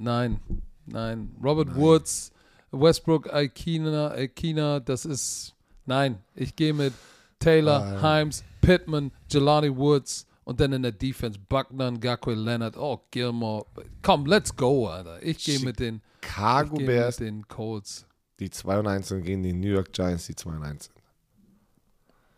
nein, 0.00 0.40
nein. 0.86 1.30
Robert 1.42 1.74
Woods, 1.76 2.32
Westbrook, 2.72 3.32
Aikina, 3.32 4.10
Aikina, 4.10 4.80
das 4.80 5.04
ist, 5.04 5.54
nein. 5.86 6.18
Ich 6.34 6.54
gehe 6.56 6.72
mit 6.74 6.92
Taylor, 7.38 7.80
Nein. 8.00 8.24
Himes, 8.24 8.44
Pittman, 8.60 9.10
Jelani 9.30 9.74
Woods 9.74 10.26
und 10.44 10.60
dann 10.60 10.72
in 10.72 10.82
der 10.82 10.92
Defense 10.92 11.38
Buckner, 11.48 11.90
Gakwe 11.92 12.34
Leonard, 12.34 12.76
oh, 12.76 13.00
Gilmore. 13.10 13.64
Komm, 14.02 14.26
let's 14.26 14.54
go, 14.54 14.88
Alter. 14.88 15.22
Ich 15.22 15.44
gehe 15.44 15.58
mit 15.60 15.78
den, 15.80 16.02
ich 16.22 16.28
Chicago 16.28 16.76
geh 16.76 16.86
Bears, 16.86 17.18
mit 17.18 17.28
den 17.28 17.48
Colts. 17.48 18.06
die 18.40 18.50
2 18.50 18.78
und 18.80 18.86
1 18.86 19.08
sind 19.08 19.22
gegen 19.24 19.42
die 19.42 19.52
New 19.52 19.68
York 19.68 19.92
Giants, 19.92 20.26
die 20.26 20.34
2 20.34 20.50
und 20.50 20.62
1 20.62 20.84
sind. 20.84 20.94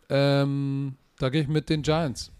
Ähm, 0.09 0.95
da 1.17 1.29
gehe 1.29 1.41
ich 1.41 1.47
mit 1.47 1.69
den 1.69 1.81
Giants. 1.81 2.31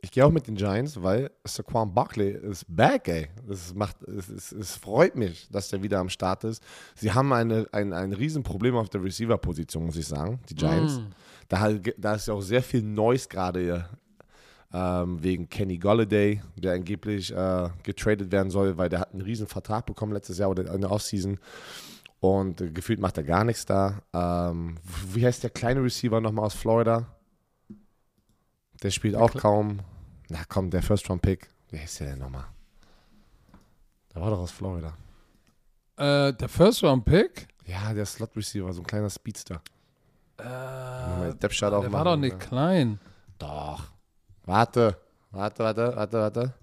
Ich 0.00 0.12
gehe 0.12 0.24
auch 0.24 0.30
mit 0.30 0.46
den 0.46 0.54
Giants, 0.54 1.02
weil 1.02 1.30
Saquon 1.44 1.92
Barkley 1.92 2.30
ist 2.30 2.64
back, 2.68 3.08
ey. 3.08 3.28
Es, 3.50 3.74
macht, 3.74 4.00
es, 4.04 4.28
es, 4.28 4.52
es 4.52 4.76
freut 4.76 5.16
mich, 5.16 5.48
dass 5.50 5.70
der 5.70 5.82
wieder 5.82 5.98
am 5.98 6.08
Start 6.08 6.44
ist. 6.44 6.62
Sie 6.94 7.12
haben 7.12 7.32
eine, 7.32 7.66
ein, 7.72 7.92
ein 7.92 8.12
Riesenproblem 8.12 8.76
auf 8.76 8.88
der 8.90 9.02
Receiver-Position, 9.02 9.86
muss 9.86 9.96
ich 9.96 10.06
sagen, 10.06 10.38
die 10.48 10.54
Giants. 10.54 10.98
Mm. 10.98 11.06
Da, 11.48 11.72
da 11.96 12.14
ist 12.14 12.28
ja 12.28 12.34
auch 12.34 12.42
sehr 12.42 12.62
viel 12.62 12.82
Neues 12.82 13.28
gerade 13.28 13.60
hier, 13.60 13.88
ähm, 14.72 15.22
wegen 15.22 15.48
Kenny 15.48 15.78
Golladay, 15.78 16.42
der 16.56 16.74
angeblich 16.74 17.34
äh, 17.34 17.68
getradet 17.82 18.30
werden 18.30 18.50
soll, 18.50 18.76
weil 18.78 18.88
der 18.88 19.00
hat 19.00 19.12
einen 19.12 19.22
riesen 19.22 19.46
Vertrag 19.46 19.86
bekommen 19.86 20.12
letztes 20.12 20.38
Jahr 20.38 20.50
oder 20.50 20.72
in 20.72 20.80
der 20.80 20.92
Offseason. 20.92 21.38
Und 22.20 22.60
äh, 22.60 22.70
gefühlt 22.70 23.00
macht 23.00 23.16
er 23.16 23.24
gar 23.24 23.44
nichts 23.44 23.64
da. 23.64 24.02
Ähm, 24.12 24.76
wie 25.12 25.24
heißt 25.24 25.42
der 25.42 25.50
kleine 25.50 25.82
Receiver 25.82 26.20
nochmal 26.20 26.44
aus 26.44 26.54
Florida? 26.54 27.17
Der 28.82 28.90
spielt 28.90 29.16
auch 29.16 29.34
kaum. 29.34 29.80
Na 30.28 30.40
komm, 30.48 30.70
der 30.70 30.82
First-Round-Pick. 30.82 31.48
Wie 31.70 31.78
heißt 31.78 32.00
der 32.00 32.10
denn 32.10 32.18
nochmal? 32.20 32.44
Der 34.14 34.22
war 34.22 34.30
doch 34.30 34.38
aus 34.38 34.50
Florida. 34.52 34.94
Äh, 35.96 36.32
der 36.32 36.48
First 36.48 36.82
Round 36.84 37.04
Pick? 37.04 37.48
Ja, 37.66 37.92
der 37.92 38.06
Slot-Receiver, 38.06 38.72
so 38.72 38.82
ein 38.82 38.86
kleiner 38.86 39.10
Speedster. 39.10 39.60
Äh, 40.38 40.44
Der 40.44 41.32
aufmachen. 41.72 41.92
war 41.92 42.04
doch 42.04 42.16
nicht 42.16 42.32
Ja. 42.32 42.38
klein. 42.38 43.00
Doch. 43.38 43.90
Warte. 44.44 44.96
Warte, 45.30 45.62
warte, 45.64 45.92
warte, 45.96 46.18
warte. 46.18 46.54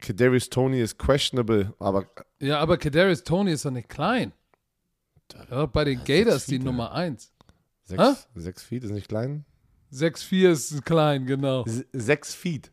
Kadarius 0.00 0.48
Tony 0.50 0.80
ist 0.80 0.98
questionable, 0.98 1.72
aber 1.78 2.04
Ja, 2.40 2.58
aber 2.60 2.76
Kadarius 2.76 3.22
Tony 3.22 3.52
ist 3.52 3.64
doch 3.64 3.70
nicht 3.70 3.88
klein. 3.88 4.32
Ja, 5.50 5.66
bei 5.66 5.84
den 5.84 6.02
Gators 6.04 6.46
die 6.46 6.58
Nummer 6.58 6.92
1. 6.92 7.32
Hä? 7.88 7.96
sechs, 7.96 8.28
sechs 8.34 8.62
Feet 8.62 8.84
ist 8.84 8.90
nicht 8.90 9.08
klein. 9.08 9.44
6'4 9.94 10.50
ist 10.50 10.84
klein, 10.84 11.26
genau. 11.26 11.64
S 11.64 11.84
sechs 11.92 12.34
Feet. 12.34 12.72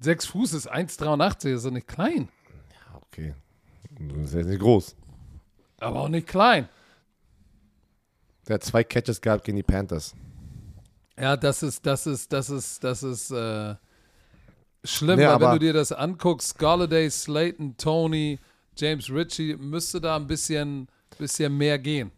6 0.00 0.26
Fuß 0.26 0.52
ist 0.52 0.72
1,83, 0.72 1.54
ist 1.54 1.64
doch 1.64 1.70
nicht 1.70 1.86
klein. 1.88 2.28
Ja, 2.70 3.00
okay. 3.02 3.34
Das 3.98 4.28
ist 4.28 4.34
jetzt 4.34 4.46
nicht 4.46 4.60
groß. 4.60 4.96
Aber 5.80 6.00
auch 6.00 6.08
nicht 6.08 6.26
klein. 6.26 6.68
Der 8.46 8.54
hat 8.54 8.64
zwei 8.64 8.84
Catches 8.84 9.20
gehabt 9.20 9.44
gegen 9.44 9.56
die 9.56 9.62
Panthers. 9.62 10.14
Ja, 11.18 11.36
das 11.36 11.62
ist, 11.62 11.84
das 11.84 12.06
ist, 12.06 12.32
das 12.32 12.48
ist, 12.48 12.82
das 12.84 13.02
ist 13.02 13.30
äh, 13.30 13.74
schlimm, 14.84 15.18
Nee, 15.18 15.26
weil 15.26 15.40
wenn 15.40 15.50
du 15.52 15.58
dir 15.58 15.72
das 15.72 15.92
anguckst, 15.92 16.58
Galladay, 16.58 17.10
Slayton, 17.10 17.76
Tony, 17.76 18.38
James 18.76 19.10
Ritchie, 19.10 19.56
müsste 19.56 20.00
da 20.00 20.16
ein 20.16 20.26
bisschen, 20.26 20.88
bisschen 21.18 21.56
mehr 21.56 21.78
gehen. 21.78 22.12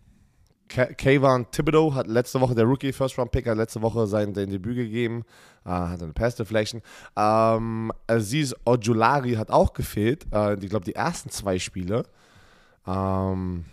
Ka- 0.70 0.92
Kayvon 0.94 1.50
Thibodeau 1.50 1.92
hat 1.94 2.06
letzte 2.06 2.40
Woche, 2.40 2.54
der 2.54 2.64
Rookie 2.64 2.92
First 2.92 3.18
Round 3.18 3.32
Pick, 3.32 3.46
hat 3.48 3.56
letzte 3.56 3.82
Woche 3.82 4.06
sein, 4.06 4.32
sein 4.34 4.48
Debüt 4.48 4.76
gegeben, 4.76 5.24
äh, 5.64 5.70
hat 5.70 6.00
eine 6.00 6.12
Pass 6.12 6.36
Deflection. 6.36 6.80
Ähm, 7.16 7.92
Aziz 8.06 8.54
Ojulari 8.64 9.34
hat 9.34 9.50
auch 9.50 9.72
gefehlt, 9.72 10.26
äh, 10.32 10.54
ich 10.54 10.70
glaube 10.70 10.84
die 10.84 10.94
ersten 10.94 11.28
zwei 11.30 11.58
Spiele. 11.58 12.04
Ähm, 12.86 13.64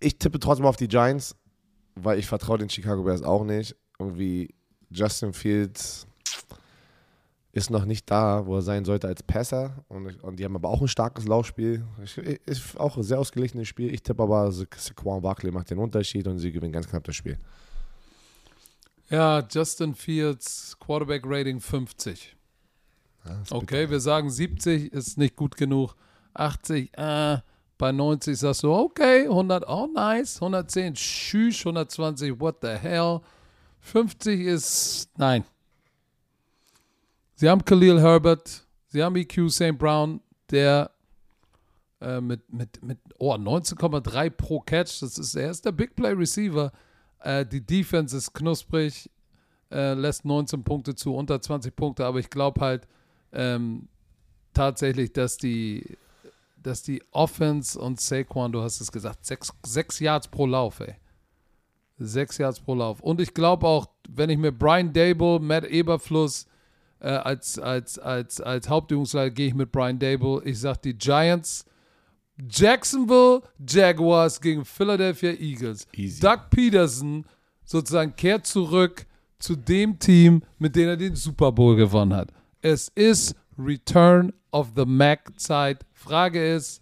ich 0.00 0.18
tippe 0.18 0.40
trotzdem 0.40 0.66
auf 0.66 0.76
die 0.76 0.88
Giants, 0.88 1.36
weil 1.94 2.18
ich 2.18 2.26
vertraue 2.26 2.58
den 2.58 2.70
Chicago 2.70 3.02
Bears 3.02 3.22
auch 3.22 3.44
nicht. 3.44 3.76
Irgendwie 3.98 4.54
Justin 4.90 5.32
Fields 5.34 6.06
ist 7.52 7.68
noch 7.70 7.84
nicht 7.84 8.10
da, 8.10 8.46
wo 8.46 8.56
er 8.56 8.62
sein 8.62 8.84
sollte 8.84 9.08
als 9.08 9.22
Passer. 9.22 9.84
Und, 9.88 10.22
und 10.24 10.36
die 10.38 10.44
haben 10.44 10.56
aber 10.56 10.70
auch 10.70 10.80
ein 10.80 10.88
starkes 10.88 11.26
Laufspiel. 11.26 11.84
Ich, 12.02 12.16
ist 12.16 12.78
auch 12.80 12.96
ein 12.96 13.02
sehr 13.02 13.18
ausgeglichenes 13.18 13.68
Spiel. 13.68 13.92
Ich 13.92 14.02
tippe 14.02 14.22
aber, 14.22 14.50
Sa- 14.50 14.64
Saquon 14.76 15.20
Barkley 15.20 15.50
macht 15.50 15.70
den 15.70 15.78
Unterschied 15.78 16.26
und 16.26 16.38
sie 16.38 16.50
gewinnen 16.50 16.72
ganz 16.72 16.88
knapp 16.88 17.04
das 17.04 17.14
Spiel. 17.16 17.38
Ja, 19.10 19.46
Justin 19.50 19.94
Fields, 19.94 20.76
Quarterback 20.80 21.22
Rating 21.26 21.60
50. 21.60 22.34
Ja, 23.26 23.42
Okay, 23.50 23.90
wir 23.90 24.00
sagen 24.00 24.30
70 24.30 24.92
ist 24.92 25.18
nicht 25.18 25.36
gut 25.36 25.56
genug. 25.56 25.94
80, 26.34 26.96
äh, 26.96 27.38
bei 27.76 27.92
90 27.92 28.38
sagst 28.38 28.62
du, 28.62 28.72
okay, 28.72 29.24
100, 29.24 29.68
oh 29.68 29.86
nice, 29.92 30.36
110, 30.36 30.94
tschüss, 30.94 31.58
120, 31.60 32.40
what 32.40 32.56
the 32.62 32.68
hell. 32.68 33.20
50 33.80 34.40
ist, 34.40 35.10
nein. 35.18 35.44
Sie 37.42 37.50
haben 37.50 37.64
Khalil 37.64 38.00
Herbert, 38.00 38.64
sie 38.86 39.02
haben 39.02 39.16
EQ 39.16 39.50
St. 39.50 39.76
Brown, 39.76 40.20
der 40.52 40.92
äh, 42.00 42.20
mit, 42.20 42.40
mit, 42.52 42.80
mit 42.84 42.98
oh, 43.18 43.34
19,3 43.34 44.30
pro 44.30 44.60
Catch, 44.60 45.02
das 45.02 45.18
ist, 45.18 45.34
er 45.34 45.50
ist 45.50 45.64
der 45.64 45.72
Big 45.72 45.96
Play 45.96 46.12
Receiver. 46.12 46.70
Äh, 47.18 47.44
die 47.44 47.60
Defense 47.60 48.16
ist 48.16 48.32
knusprig, 48.32 49.10
äh, 49.72 49.94
lässt 49.94 50.24
19 50.24 50.62
Punkte 50.62 50.94
zu, 50.94 51.16
unter 51.16 51.42
20 51.42 51.74
Punkte, 51.74 52.06
aber 52.06 52.20
ich 52.20 52.30
glaube 52.30 52.60
halt 52.60 52.86
ähm, 53.32 53.88
tatsächlich, 54.54 55.12
dass 55.12 55.36
die, 55.36 55.98
dass 56.62 56.84
die 56.84 57.02
Offense 57.10 57.76
und 57.76 58.00
Saquon, 58.00 58.52
du 58.52 58.62
hast 58.62 58.80
es 58.80 58.92
gesagt, 58.92 59.26
sechs, 59.26 59.52
sechs 59.66 59.98
Yards 59.98 60.28
pro 60.28 60.46
Lauf, 60.46 60.78
ey. 60.78 60.94
Sechs 61.98 62.38
Yards 62.38 62.60
pro 62.60 62.76
Lauf. 62.76 63.00
Und 63.00 63.20
ich 63.20 63.34
glaube 63.34 63.66
auch, 63.66 63.88
wenn 64.08 64.30
ich 64.30 64.38
mir 64.38 64.52
Brian 64.52 64.92
Dable, 64.92 65.40
Matt 65.40 65.64
Eberfluss 65.64 66.46
äh, 67.02 67.08
als, 67.08 67.58
als, 67.58 67.98
als, 67.98 68.40
als 68.40 68.68
Hauptübungsleiter 68.68 69.30
gehe 69.30 69.48
ich 69.48 69.54
mit 69.54 69.72
Brian 69.72 69.98
Dable. 69.98 70.40
Ich 70.44 70.60
sage 70.60 70.78
die 70.84 70.94
Giants, 70.94 71.64
Jacksonville 72.48 73.42
Jaguars 73.58 74.40
gegen 74.40 74.64
Philadelphia 74.64 75.32
Eagles. 75.32 75.86
Easy. 75.92 76.20
Doug 76.20 76.48
Peterson 76.50 77.26
sozusagen 77.64 78.14
kehrt 78.14 78.46
zurück 78.46 79.06
zu 79.38 79.56
dem 79.56 79.98
Team, 79.98 80.42
mit 80.58 80.76
dem 80.76 80.88
er 80.88 80.96
den 80.96 81.16
Super 81.16 81.50
Bowl 81.50 81.74
gewonnen 81.76 82.14
hat. 82.14 82.32
Es 82.60 82.88
ist 82.94 83.34
Return 83.58 84.32
of 84.52 84.72
the 84.76 84.84
Mac 84.86 85.32
Zeit. 85.40 85.84
Frage 85.92 86.54
ist, 86.54 86.80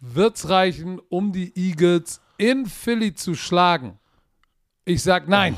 wird's 0.00 0.48
reichen, 0.48 1.00
um 1.08 1.32
die 1.32 1.56
Eagles 1.56 2.20
in 2.36 2.66
Philly 2.66 3.14
zu 3.14 3.36
schlagen? 3.36 3.98
Ich 4.84 5.02
sag 5.02 5.28
nein. 5.28 5.56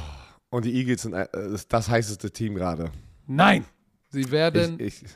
Und 0.51 0.67
die 0.67 0.75
Eagles 0.75 1.03
sind 1.03 1.15
äh, 1.15 1.27
das 1.69 1.89
heißeste 1.89 2.31
Team 2.31 2.55
gerade. 2.55 2.93
Nein. 3.27 3.64
Sie 4.11 4.31
werden, 4.31 4.79
Ich, 4.81 5.03
ich, 5.03 5.09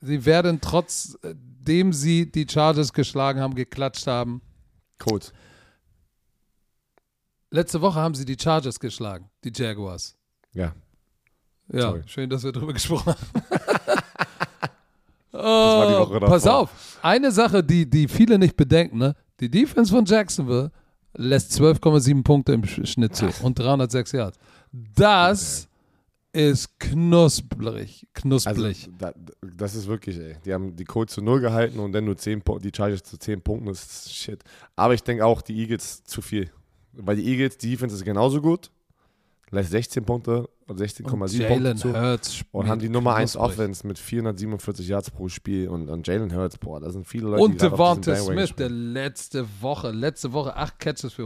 sie 0.00 0.24
werden 0.24 0.60
trotzdem 0.60 1.92
sie 1.92 2.30
die 2.30 2.46
Chargers 2.48 2.92
geschlagen 2.92 3.40
haben, 3.40 3.54
geklatscht 3.54 4.06
haben. 4.06 4.40
Coach. 4.98 5.26
Letzte 7.50 7.80
Woche 7.80 8.00
haben 8.00 8.14
sie 8.14 8.24
die 8.24 8.36
Chargers 8.40 8.78
geschlagen, 8.80 9.30
die 9.44 9.52
Jaguars. 9.54 10.16
Ja. 10.52 10.74
Ja, 11.72 11.80
Sorry. 11.80 12.02
schön, 12.06 12.30
dass 12.30 12.44
wir 12.44 12.52
drüber 12.52 12.72
gesprochen 12.72 13.14
haben. 13.14 13.42
war 15.32 15.86
die 15.88 15.94
Oh, 15.94 15.98
Woche 16.08 16.20
pass 16.20 16.44
davor. 16.44 16.60
auf, 16.62 16.98
eine 17.02 17.30
Sache, 17.32 17.62
die, 17.62 17.88
die 17.88 18.08
viele 18.08 18.38
nicht 18.38 18.56
bedenken, 18.56 18.98
ne? 18.98 19.14
die 19.40 19.50
Defense 19.50 19.90
von 19.92 20.04
Jacksonville 20.04 20.70
lässt 21.14 21.52
12,7 21.60 22.22
Punkte 22.22 22.52
im 22.52 22.62
Sch- 22.62 22.86
Schnitt 22.86 23.16
zu 23.16 23.26
und 23.42 23.58
306 23.58 24.12
Yards. 24.12 24.38
Das 24.72 25.68
ist 26.36 26.78
knusprig, 26.78 28.06
Also, 28.14 28.28
knusprig. 28.28 28.88
da, 28.98 29.12
das 29.56 29.74
ist 29.74 29.86
wirklich, 29.86 30.18
ey. 30.18 30.36
Die 30.44 30.52
haben 30.52 30.76
die 30.76 30.84
Colts 30.84 31.14
zu 31.14 31.22
null 31.22 31.40
gehalten 31.40 31.78
und 31.78 31.92
dann 31.92 32.04
nur 32.04 32.16
10 32.16 32.42
Punkte, 32.42 32.70
die 32.70 32.76
Chargers 32.76 33.02
zu 33.02 33.18
10 33.18 33.40
Punkten, 33.42 33.68
ist 33.68 34.12
shit. 34.12 34.42
Aber 34.76 34.94
ich 34.94 35.02
denke 35.02 35.24
auch, 35.24 35.42
die 35.42 35.58
Eagles 35.58 36.04
zu 36.04 36.20
viel. 36.22 36.50
Weil 36.92 37.16
die 37.16 37.26
Eagles, 37.26 37.58
die 37.58 37.70
Defense 37.70 37.96
ist 37.96 38.04
genauso 38.04 38.40
gut. 38.40 38.70
Lässt 39.50 39.70
16 39.70 40.04
Punkte 40.04 40.48
und 40.66 40.80
und 40.80 40.80
16,7 40.80 41.06
Punkte 41.08 41.36
Jalen 41.38 41.76
zu. 41.76 41.94
Hurts 41.94 42.44
Und 42.50 42.66
haben 42.68 42.80
die 42.80 42.88
Nummer 42.88 43.14
1 43.14 43.32
knusprig. 43.34 43.52
Offense 43.52 43.86
mit 43.86 43.98
447 43.98 44.88
Yards 44.88 45.10
pro 45.12 45.28
Spiel 45.28 45.68
und, 45.68 45.88
und 45.88 46.06
Jalen 46.06 46.34
Hurts, 46.34 46.58
boah, 46.58 46.80
da 46.80 46.90
sind 46.90 47.06
viele 47.06 47.28
Leute, 47.28 47.42
Und 47.44 47.52
die 47.52 47.58
Devonta 47.58 48.16
Smith, 48.16 48.54
der 48.56 48.70
letzte 48.70 49.46
Woche, 49.60 49.92
letzte 49.92 50.32
Woche 50.32 50.56
acht 50.56 50.80
Catches 50.80 51.12
für 51.12 51.24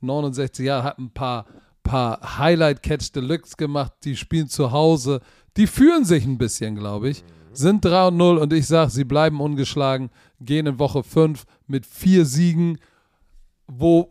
169 0.00 0.64
Jahre, 0.64 0.84
hat 0.84 0.98
ein 0.98 1.10
paar, 1.10 1.44
paar 1.82 2.38
Highlight-Catch 2.38 3.12
Deluxe 3.12 3.56
gemacht. 3.56 3.92
Die 4.04 4.16
spielen 4.16 4.48
zu 4.48 4.72
Hause. 4.72 5.20
Die 5.56 5.66
fühlen 5.66 6.04
sich 6.04 6.24
ein 6.24 6.38
bisschen, 6.38 6.76
glaube 6.76 7.10
ich. 7.10 7.24
Sind 7.52 7.84
3 7.84 8.08
und 8.08 8.16
0 8.16 8.38
und 8.38 8.52
ich 8.52 8.66
sage, 8.66 8.90
sie 8.90 9.04
bleiben 9.04 9.40
ungeschlagen, 9.40 10.10
gehen 10.40 10.66
in 10.66 10.78
Woche 10.78 11.02
5 11.02 11.44
mit 11.66 11.84
vier 11.84 12.24
Siegen. 12.24 12.78
Wo, 13.68 14.08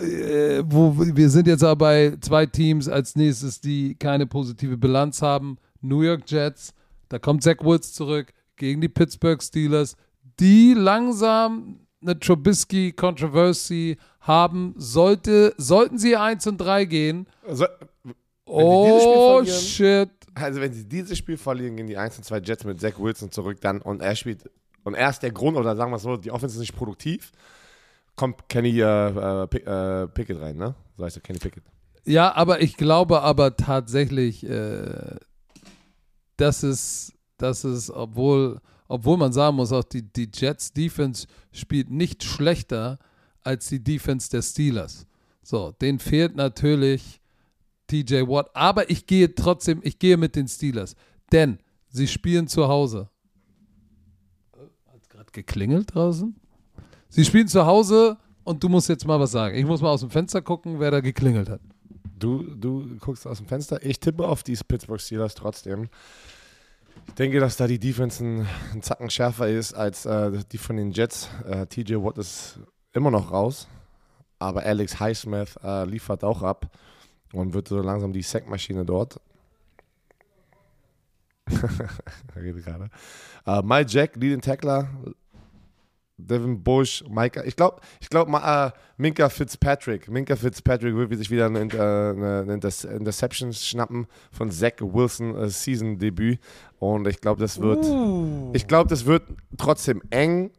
äh, 0.00 0.62
wo 0.66 0.94
wir 0.96 1.30
sind 1.30 1.46
jetzt 1.46 1.62
aber 1.62 1.76
bei 1.76 2.16
zwei 2.20 2.46
Teams 2.46 2.88
als 2.88 3.16
nächstes, 3.16 3.60
die 3.60 3.94
keine 3.96 4.26
positive 4.26 4.76
Bilanz 4.76 5.22
haben. 5.22 5.58
New 5.80 6.02
York 6.02 6.22
Jets, 6.26 6.72
da 7.08 7.18
kommt 7.18 7.42
Zach 7.42 7.58
Woods 7.62 7.92
zurück 7.92 8.32
gegen 8.56 8.80
die 8.80 8.88
Pittsburgh 8.88 9.42
Steelers, 9.42 9.96
die 10.40 10.74
langsam 10.74 11.80
eine 12.04 12.18
Trubisky-Controversy 12.18 13.96
haben. 14.20 14.74
Sollte, 14.76 15.54
sollten 15.56 15.98
sie 15.98 16.16
1 16.16 16.46
und 16.46 16.58
3 16.58 16.84
gehen. 16.84 17.26
Also, 17.46 17.66
Oh, 18.46 19.42
shit. 19.44 20.10
also 20.34 20.60
wenn 20.60 20.72
sie 20.72 20.86
dieses 20.86 21.16
Spiel 21.16 21.38
verlieren, 21.38 21.76
gehen 21.76 21.86
die 21.86 21.96
1 21.96 22.18
und 22.18 22.24
2 22.24 22.38
Jets 22.40 22.64
mit 22.64 22.78
Zach 22.80 22.98
Wilson 22.98 23.30
zurück 23.30 23.58
dann 23.62 23.80
und 23.80 24.02
er 24.02 24.14
spielt 24.14 24.50
und 24.84 24.94
er 24.94 25.08
ist 25.08 25.20
der 25.22 25.32
Grund, 25.32 25.56
oder 25.56 25.74
sagen 25.76 25.90
wir 25.90 25.96
es 25.96 26.02
so, 26.02 26.18
die 26.18 26.30
Offense 26.30 26.56
ist 26.56 26.60
nicht 26.60 26.76
produktiv, 26.76 27.32
kommt 28.16 28.48
Kenny 28.50 28.80
äh, 28.80 28.84
äh, 28.84 29.44
äh, 29.44 30.08
Pickett 30.08 30.40
rein, 30.40 30.56
ne? 30.56 30.74
So 30.98 31.04
heißt 31.04 31.16
er, 31.16 31.22
Kenny 31.22 31.38
Pickett. 31.38 31.62
Ja, 32.04 32.34
aber 32.34 32.60
ich 32.60 32.76
glaube 32.76 33.22
aber 33.22 33.56
tatsächlich, 33.56 34.44
äh, 34.46 35.16
dass 36.36 36.62
es, 36.62 37.14
dass 37.38 37.64
es, 37.64 37.90
obwohl, 37.90 38.60
obwohl 38.94 39.16
man 39.16 39.32
sagen 39.32 39.56
muss, 39.56 39.72
auch 39.72 39.82
die, 39.82 40.02
die 40.02 40.30
Jets 40.32 40.72
Defense 40.72 41.26
spielt 41.50 41.90
nicht 41.90 42.22
schlechter 42.22 43.00
als 43.42 43.66
die 43.66 43.82
Defense 43.82 44.30
der 44.30 44.40
Steelers. 44.40 45.04
So, 45.42 45.72
denen 45.72 45.98
fehlt 45.98 46.36
natürlich 46.36 47.20
TJ 47.88 48.22
Watt, 48.28 48.50
aber 48.54 48.88
ich 48.88 49.06
gehe 49.06 49.34
trotzdem, 49.34 49.80
ich 49.82 49.98
gehe 49.98 50.16
mit 50.16 50.36
den 50.36 50.46
Steelers, 50.46 50.94
denn 51.32 51.58
sie 51.88 52.06
spielen 52.06 52.46
zu 52.46 52.68
Hause. 52.68 53.08
Hat 54.86 55.10
gerade 55.10 55.32
geklingelt 55.32 55.92
draußen? 55.92 56.36
Sie 57.08 57.24
spielen 57.24 57.48
zu 57.48 57.66
Hause 57.66 58.16
und 58.44 58.62
du 58.62 58.68
musst 58.68 58.88
jetzt 58.88 59.08
mal 59.08 59.18
was 59.18 59.32
sagen. 59.32 59.56
Ich 59.56 59.66
muss 59.66 59.82
mal 59.82 59.90
aus 59.90 60.02
dem 60.02 60.10
Fenster 60.10 60.40
gucken, 60.40 60.78
wer 60.78 60.92
da 60.92 61.00
geklingelt 61.00 61.48
hat. 61.48 61.60
Du, 62.16 62.44
du 62.54 62.96
guckst 63.00 63.26
aus 63.26 63.38
dem 63.38 63.48
Fenster. 63.48 63.84
Ich 63.84 63.98
tippe 63.98 64.24
auf 64.24 64.44
die 64.44 64.54
Pittsburgh 64.54 65.00
Steelers 65.00 65.34
trotzdem. 65.34 65.88
Ich 67.08 67.14
denke, 67.14 67.38
dass 67.40 67.56
da 67.56 67.66
die 67.66 67.78
Defense 67.78 68.24
ein, 68.24 68.46
ein 68.72 68.82
Zacken 68.82 69.08
schärfer 69.10 69.48
ist 69.48 69.72
als 69.74 70.04
äh, 70.04 70.32
die 70.50 70.58
von 70.58 70.76
den 70.76 70.90
Jets. 70.90 71.28
Äh, 71.46 71.66
TJ 71.66 71.94
Watt 71.96 72.18
ist 72.18 72.58
immer 72.92 73.10
noch 73.10 73.30
raus. 73.30 73.68
aber 74.38 74.62
Alex 74.64 75.00
Highsmith 75.00 75.56
äh, 75.62 75.84
liefert 75.84 76.24
auch 76.24 76.42
ab 76.42 76.70
und 77.32 77.54
wird 77.54 77.68
so 77.68 77.80
langsam 77.80 78.12
die 78.12 78.22
Sackmaschine 78.22 78.84
dort. 78.84 79.20
Rede 82.36 82.60
gerade. 82.60 82.90
Äh, 83.46 83.62
Mike 83.62 83.90
Jack, 83.90 84.16
Leading 84.16 84.40
Tackler. 84.40 84.88
Devin 86.16 86.62
Bush, 86.62 87.04
Micah. 87.08 87.44
Ich 87.44 87.56
glaube, 87.56 87.80
ich 88.00 88.08
glaub, 88.08 88.28
äh, 88.28 88.70
Minka 88.96 89.28
Fitzpatrick. 89.28 90.08
Minka 90.08 90.36
Fitzpatrick 90.36 90.94
wird 90.94 91.16
sich 91.16 91.30
wieder 91.30 91.46
eine, 91.46 91.60
eine, 91.60 92.42
eine 92.42 92.52
Interception 92.52 93.52
schnappen 93.52 94.06
von 94.30 94.50
Zach 94.50 94.74
Wilson 94.80 95.36
äh, 95.36 95.48
Season-Debüt. 95.48 96.38
Und 96.78 97.08
ich 97.08 97.20
glaube, 97.20 97.40
das 97.40 97.60
wird. 97.60 97.84
Uh. 97.84 98.50
Ich 98.52 98.66
glaube, 98.66 98.88
das 98.88 99.06
wird 99.06 99.24
trotzdem 99.56 100.02
eng. 100.10 100.50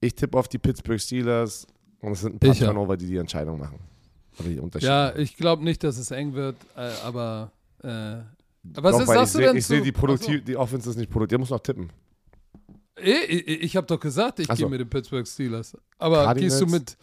Ich 0.00 0.14
tippe 0.14 0.38
auf 0.38 0.48
die 0.48 0.58
Pittsburgh 0.58 1.00
Steelers 1.00 1.66
und 2.00 2.12
es 2.12 2.20
sind 2.20 2.36
ein 2.36 2.38
paar 2.38 2.50
ich 2.50 2.58
Turnover, 2.58 2.96
die 2.96 3.06
die 3.06 3.16
Entscheidung 3.16 3.58
machen. 3.58 3.80
ja, 4.78 5.16
ich 5.16 5.36
glaube 5.36 5.64
nicht, 5.64 5.82
dass 5.82 5.98
es 5.98 6.10
eng 6.10 6.34
wird, 6.34 6.56
äh, 6.76 6.90
aber. 7.04 7.50
Äh, 7.82 8.18
was 8.74 8.92
Doch, 8.92 9.00
ist, 9.00 9.06
sagst 9.06 9.34
du 9.34 9.38
denn? 9.38 9.56
Ich 9.56 9.66
sehe, 9.66 9.80
die, 9.80 9.92
Produktiv 9.92 10.44
die 10.44 10.56
Offense 10.56 10.90
ist 10.90 10.96
nicht 10.96 11.10
produktiv. 11.10 11.30
Der 11.30 11.38
muss 11.38 11.50
noch 11.50 11.60
tippen. 11.60 11.90
Ich, 13.02 13.48
ich, 13.62 13.76
habe 13.76 13.86
doch 13.86 14.00
gesagt, 14.00 14.40
ich 14.40 14.46
so. 14.46 14.54
gehe 14.54 14.68
mit 14.68 14.80
den 14.80 14.88
Pittsburgh 14.88 15.26
Steelers. 15.26 15.76
Aber 15.98 16.24
Cardinals? 16.24 16.58
gehst 16.58 16.60
du 16.60 16.66
mit. 16.74 16.96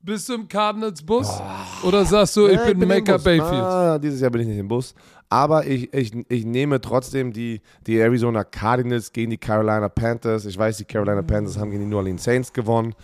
Bist 0.00 0.28
du 0.28 0.34
im 0.34 0.46
Cardinals-Bus? 0.46 1.28
Oh. 1.28 1.88
Oder 1.88 2.04
sagst 2.04 2.36
du, 2.36 2.46
ich 2.46 2.60
bin, 2.60 2.78
bin 2.78 2.88
Maker 2.88 3.18
Bayfield? 3.18 3.52
Ah, 3.52 3.98
dieses 3.98 4.20
Jahr 4.20 4.30
bin 4.30 4.42
ich 4.42 4.46
nicht 4.46 4.58
im 4.58 4.68
Bus. 4.68 4.94
Aber 5.28 5.66
ich, 5.66 5.92
ich, 5.92 6.12
ich 6.28 6.44
nehme 6.44 6.80
trotzdem 6.80 7.32
die, 7.32 7.60
die 7.86 7.98
Arizona 7.98 8.44
Cardinals 8.44 9.12
gegen 9.12 9.30
die 9.30 9.38
Carolina 9.38 9.88
Panthers. 9.88 10.46
Ich 10.46 10.56
weiß, 10.56 10.78
die 10.78 10.84
Carolina 10.84 11.22
Panthers 11.22 11.58
haben 11.58 11.70
gegen 11.70 11.82
die 11.82 11.88
New 11.88 11.96
Orleans 11.96 12.22
Saints 12.22 12.52
gewonnen. 12.52 12.94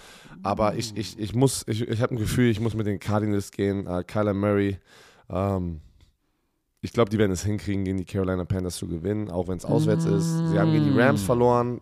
Aber 0.43 0.77
ich, 0.77 0.97
ich, 0.97 1.19
ich 1.19 1.35
muss, 1.35 1.65
ich, 1.67 1.87
ich 1.87 2.01
habe 2.01 2.15
ein 2.15 2.19
Gefühl, 2.19 2.51
ich 2.51 2.61
muss 2.61 2.75
mit 2.75 2.87
den 2.87 3.01
Cardinals 3.01 3.51
gehen. 3.51 3.87
Uh, 3.89 4.03
Kyler 4.07 4.35
Murray. 4.35 4.79
Ähm, 5.29 5.81
ich 6.81 6.93
glaube, 6.93 7.11
die 7.11 7.19
werden 7.19 7.33
es 7.33 7.45
hinkriegen, 7.45 7.85
gegen 7.85 7.99
die 7.99 8.05
Carolina 8.05 8.45
Panthers 8.45 8.77
zu 8.77 8.87
gewinnen, 8.87 9.31
auch 9.31 9.49
wenn 9.49 9.57
es 9.57 9.65
auswärts 9.65 10.05
ist. 10.05 10.51
Sie 10.51 10.59
haben 10.59 10.71
gegen 10.71 10.85
die 10.85 11.01
Rams 11.01 11.23
verloren. 11.23 11.81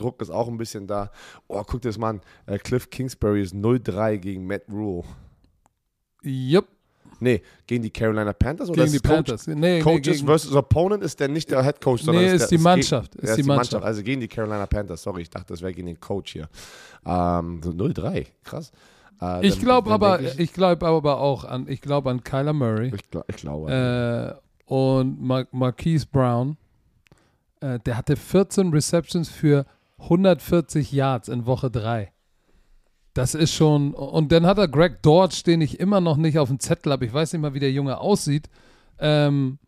Druck 0.00 0.20
ist 0.22 0.30
auch 0.30 0.48
ein 0.48 0.56
bisschen 0.56 0.86
da. 0.86 1.10
Oh, 1.48 1.62
guck 1.66 1.82
dir 1.82 1.88
das 1.88 1.98
mal 1.98 2.10
an. 2.10 2.20
Äh, 2.46 2.58
Cliff 2.58 2.90
Kingsbury 2.90 3.42
ist 3.42 3.54
0-3 3.54 4.18
gegen 4.18 4.46
Matt 4.46 4.62
Rule. 4.70 5.04
Yep. 6.24 6.66
Nee, 7.20 7.42
gegen 7.66 7.82
die 7.82 7.90
Carolina 7.90 8.32
Panthers 8.32 8.70
oder 8.70 8.84
gegen 8.84 8.94
die 8.94 9.00
Coach, 9.00 9.14
Panthers. 9.14 9.46
Nee, 9.46 9.80
Coaches 9.80 10.22
nee, 10.22 10.26
versus 10.26 10.54
Opponent 10.54 11.02
ist 11.02 11.20
der 11.20 11.28
nicht 11.28 11.50
der 11.50 11.62
Head 11.62 11.80
Coach, 11.80 12.02
sondern 12.02 12.24
nee, 12.24 12.30
ist, 12.30 12.42
ist, 12.42 12.50
der, 12.50 12.58
die 12.58 12.64
Mannschaft. 12.64 13.14
Ist, 13.16 13.30
ist 13.30 13.36
die 13.36 13.42
Mannschaft. 13.42 13.72
Mannschaft. 13.72 13.84
Also 13.84 14.02
gegen 14.02 14.20
die 14.22 14.28
Carolina 14.28 14.66
Panthers. 14.66 15.02
Sorry, 15.02 15.22
ich 15.22 15.30
dachte, 15.30 15.52
das 15.52 15.60
wäre 15.60 15.72
gegen 15.72 15.86
den 15.86 16.00
Coach 16.00 16.32
hier. 16.32 16.48
Ähm, 17.04 17.60
so 17.62 17.70
0-3, 17.70 18.26
krass. 18.42 18.72
Äh, 19.20 19.46
ich 19.46 19.60
glaube 19.60 19.90
aber, 19.90 20.20
ich, 20.20 20.38
ich 20.38 20.52
glaube 20.52 20.86
aber 20.86 21.20
auch 21.20 21.44
an, 21.44 21.66
ich 21.68 21.82
glaube 21.82 22.10
an 22.10 22.24
Kyler 22.24 22.54
Murray. 22.54 22.92
Ich, 22.94 23.10
glaub, 23.10 23.24
ich 23.28 23.36
glaube. 23.36 24.38
Äh, 24.68 24.72
und 24.72 25.20
Mar 25.20 25.46
Marquise 25.50 26.06
Brown. 26.10 26.56
Äh, 27.60 27.78
der 27.80 27.98
hatte 27.98 28.16
14 28.16 28.70
Receptions 28.70 29.28
für 29.28 29.66
140 30.02 30.92
Yards 30.92 31.28
in 31.28 31.46
Woche 31.46 31.70
3. 31.70 32.12
Das 33.14 33.34
ist 33.34 33.52
schon. 33.54 33.92
Und 33.92 34.32
dann 34.32 34.46
hat 34.46 34.58
er 34.58 34.68
Greg 34.68 35.02
Dodge, 35.02 35.42
den 35.44 35.60
ich 35.60 35.80
immer 35.80 36.00
noch 36.00 36.16
nicht 36.16 36.38
auf 36.38 36.48
dem 36.48 36.60
Zettel 36.60 36.92
habe. 36.92 37.04
Ich 37.04 37.12
weiß 37.12 37.32
nicht 37.32 37.42
mal, 37.42 37.54
wie 37.54 37.60
der 37.60 37.72
Junge 37.72 37.98
aussieht. 37.98 38.48
Ähm, 38.98 39.58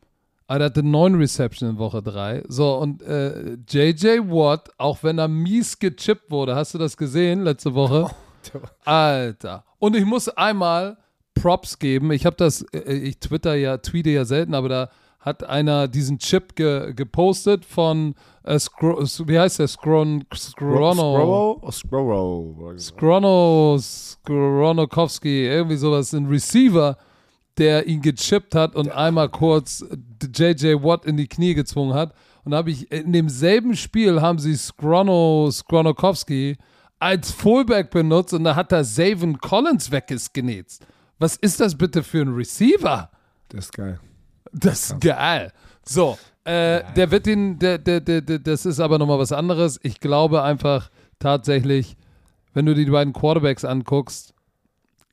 aber 0.47 0.61
er 0.61 0.67
hatte 0.67 0.83
neun 0.83 1.15
Reception 1.15 1.71
in 1.71 1.79
Woche 1.79 2.03
3. 2.03 2.45
So, 2.49 2.77
und 2.77 3.03
äh, 3.03 3.57
JJ 3.69 4.29
Watt, 4.29 4.71
auch 4.79 5.03
wenn 5.03 5.19
er 5.19 5.29
mies 5.29 5.79
gechippt 5.79 6.31
wurde, 6.31 6.55
hast 6.55 6.75
du 6.75 6.79
das 6.79 6.97
gesehen 6.97 7.43
letzte 7.43 7.75
Woche? 7.75 8.11
Alter. 8.85 9.65
Und 9.79 9.97
ich 9.97 10.05
muss 10.05 10.29
einmal 10.29 10.99
Props 11.35 11.79
geben. 11.79 12.13
Ich 12.13 12.27
habe 12.27 12.37
das, 12.37 12.63
äh, 12.73 12.93
ich 12.93 13.19
twitter 13.19 13.55
ja, 13.55 13.79
tweete 13.79 14.11
ja 14.11 14.25
selten, 14.25 14.55
aber 14.55 14.69
da 14.69 14.91
hat 15.23 15.45
einer 15.45 15.87
diesen 15.87 16.19
Chip 16.19 16.57
ge, 16.57 16.93
gepostet 16.95 17.65
von 17.65 18.15
äh, 18.43 18.59
Scro 18.59 18.99
wie 19.27 19.39
heißt 19.39 19.61
der? 19.61 19.69
Scron 19.69 20.25
Scrono. 20.35 21.63
Scrono. 21.71 22.75
Scrono. 22.77 23.79
Skronokowski, 23.79 25.47
irgendwie 25.47 25.77
sowas, 25.77 26.13
ein 26.13 26.27
Receiver, 26.27 26.97
der 27.57 27.87
ihn 27.87 28.03
gechippt 28.03 28.57
hat 28.57 28.75
und 28.75 28.91
einmal 28.91 29.29
kurz 29.29 29.85
JJ 30.37 30.83
Watt 30.83 31.05
in 31.07 31.17
die 31.17 31.29
Knie 31.29 31.55
gezwungen 31.55 31.95
hat. 31.95 32.15
Und 32.45 32.55
habe 32.55 32.73
ich 32.73 32.91
in 32.91 33.13
demselben 33.13 33.77
Spiel 33.77 34.21
haben 34.21 34.41
sie 34.41 34.57
Skrono 34.57 35.49
Skronokowski 35.53 36.57
als 36.99 37.31
Fullback 37.31 37.91
benutzt 37.91 38.35
und 38.35 38.43
da 38.43 38.57
hat 38.57 38.73
er 38.73 38.83
Savin 38.83 39.39
Collins 39.39 39.93
weggesgenetzt. 39.93 40.85
Was 41.21 41.37
ist 41.37 41.61
das 41.61 41.77
bitte 41.79 42.03
für 42.03 42.23
ein 42.23 42.35
Receiver? 42.35 43.11
Das 43.49 43.67
ist 43.67 43.73
geil. 43.73 44.01
Das 44.53 44.91
ist 44.91 45.01
geil. 45.01 45.53
So, 45.85 46.19
äh, 46.45 46.83
der 46.95 47.11
wird 47.11 47.27
ihn, 47.27 47.59
der, 47.59 47.79
der, 47.79 48.01
der, 48.01 48.21
der, 48.21 48.39
das 48.39 48.67
ist 48.67 48.81
aber 48.81 48.99
nochmal 48.99 49.19
was 49.19 49.33
anderes. 49.33 49.79
Ich 49.83 50.01
glaube 50.01 50.43
einfach 50.43 50.91
tatsächlich, 51.19 51.97
wenn 52.53 52.67
du 52.67 52.75
die 52.75 52.87
beiden 52.87 53.13
Quarterbacks 53.13 53.65
anguckst, 53.65 54.35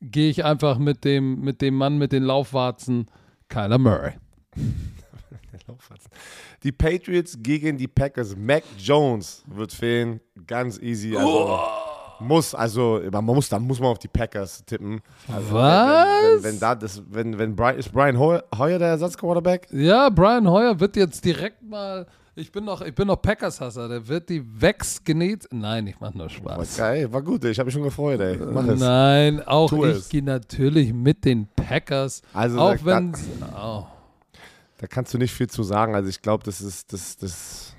gehe 0.02 0.30
ich 0.30 0.44
einfach 0.44 0.78
mit 0.78 1.04
dem, 1.04 1.40
mit 1.40 1.60
dem 1.62 1.74
Mann 1.74 1.98
mit 1.98 2.12
den 2.12 2.22
Laufwarzen, 2.22 3.06
Kyler 3.48 3.78
Murray. 3.78 4.14
die 6.62 6.72
Patriots 6.72 7.38
gegen 7.40 7.78
die 7.78 7.88
Packers. 7.88 8.36
Mac 8.36 8.64
Jones 8.78 9.44
wird 9.46 9.72
fehlen. 9.72 10.20
Ganz 10.46 10.78
easy. 10.78 11.16
Also. 11.16 11.48
Oh 11.48 11.89
muss, 12.20 12.54
also 12.54 13.00
man 13.10 13.24
muss, 13.24 13.48
da 13.48 13.58
muss 13.58 13.80
man 13.80 13.90
auf 13.90 13.98
die 13.98 14.08
Packers 14.08 14.64
tippen. 14.64 15.00
Also, 15.32 15.54
Was? 15.54 16.06
Wenn, 16.06 16.34
wenn, 16.34 16.44
wenn, 16.44 16.60
da 16.60 16.74
das, 16.74 17.02
wenn, 17.08 17.38
wenn 17.38 17.56
Brian, 17.56 17.76
ist 17.76 17.92
Brian 17.92 18.18
Hoyer, 18.18 18.42
der 18.78 18.88
Ersatzquarterback? 18.88 19.68
Ja, 19.72 20.08
Brian 20.08 20.48
Hoyer 20.48 20.78
wird 20.78 20.96
jetzt 20.96 21.24
direkt 21.24 21.62
mal. 21.62 22.06
Ich 22.36 22.52
bin 22.52 22.64
noch, 22.64 22.80
ich 22.80 22.94
bin 22.94 23.08
noch 23.08 23.20
Packers-Hasser. 23.20 23.88
Der 23.88 24.06
wird 24.06 24.28
die 24.28 24.42
weggenäht. 24.42 25.48
Nein, 25.50 25.88
ich 25.88 25.98
mach 26.00 26.14
nur 26.14 26.30
Spaß. 26.30 26.78
War 26.78 26.86
geil, 26.86 27.12
war 27.12 27.22
gut. 27.22 27.44
Ich 27.44 27.58
habe 27.58 27.66
mich 27.66 27.74
schon 27.74 27.82
gefreut, 27.82 28.20
ey. 28.20 28.38
Mach 28.38 28.66
es. 28.66 28.80
Nein, 28.80 29.42
auch 29.46 29.68
tu 29.68 29.84
ich 29.84 30.08
gehe 30.08 30.22
natürlich 30.22 30.92
mit 30.92 31.24
den 31.24 31.48
Packers. 31.54 32.22
Also 32.32 32.58
auch 32.60 32.76
wenn. 32.84 33.14
Oh. 33.54 33.84
Da 34.78 34.86
kannst 34.86 35.12
du 35.12 35.18
nicht 35.18 35.34
viel 35.34 35.48
zu 35.48 35.62
sagen. 35.62 35.94
Also 35.94 36.08
ich 36.08 36.22
glaube, 36.22 36.42
das 36.44 36.62
ist 36.62 36.92
das, 36.92 37.16
das. 37.18 37.74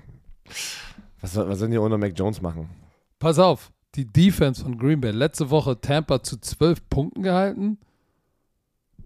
Was, 1.22 1.36
was 1.36 1.60
sollen 1.60 1.72
die 1.72 1.78
ohne 1.80 1.98
Mac 1.98 2.14
Jones 2.16 2.42
machen? 2.42 2.70
Pass 3.18 3.40
auf, 3.40 3.72
die 3.96 4.06
Defense 4.06 4.64
von 4.64 4.78
Green 4.78 5.02
Bay. 5.02 5.12
Letzte 5.12 5.50
Woche 5.50 5.80
Tampa 5.80 6.24
zu 6.24 6.38
12 6.38 6.90
Punkten 6.90 7.24
gehalten. 7.24 7.78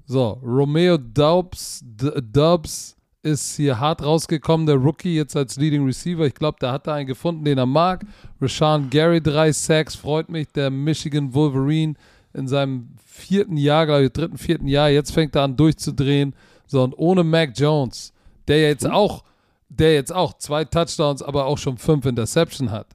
So, 0.05 0.39
Romeo 0.43 0.97
Dubs, 0.97 1.83
Dubs 1.83 2.95
ist 3.23 3.55
hier 3.55 3.79
hart 3.79 4.03
rausgekommen, 4.03 4.67
der 4.67 4.75
Rookie 4.75 5.15
jetzt 5.15 5.35
als 5.35 5.57
Leading 5.57 5.83
Receiver. 5.83 6.27
Ich 6.27 6.35
glaube, 6.35 6.57
da 6.59 6.71
hat 6.71 6.85
er 6.85 6.93
einen 6.93 7.07
gefunden, 7.07 7.43
den 7.43 7.57
er 7.57 7.65
mag. 7.65 8.05
Rashawn 8.39 8.91
Gary, 8.91 9.19
drei 9.19 9.51
Sacks, 9.51 9.95
freut 9.95 10.29
mich. 10.29 10.47
Der 10.51 10.69
Michigan 10.69 11.33
Wolverine 11.33 11.95
in 12.33 12.47
seinem 12.47 12.89
vierten 13.03 13.57
Jahr, 13.57 13.87
glaube 13.87 14.05
ich, 14.05 14.11
dritten, 14.11 14.37
vierten 14.37 14.67
Jahr. 14.67 14.89
Jetzt 14.89 15.11
fängt 15.11 15.35
er 15.35 15.43
an 15.43 15.57
durchzudrehen. 15.57 16.35
So, 16.67 16.83
und 16.83 16.93
ohne 16.97 17.23
Mac 17.23 17.53
Jones, 17.55 18.13
der 18.47 18.61
jetzt 18.61 18.85
auch, 18.85 19.23
der 19.69 19.95
jetzt 19.95 20.13
auch 20.13 20.37
zwei 20.37 20.63
Touchdowns, 20.63 21.23
aber 21.23 21.45
auch 21.45 21.57
schon 21.57 21.79
fünf 21.79 22.05
Interception 22.05 22.69
hat. 22.69 22.87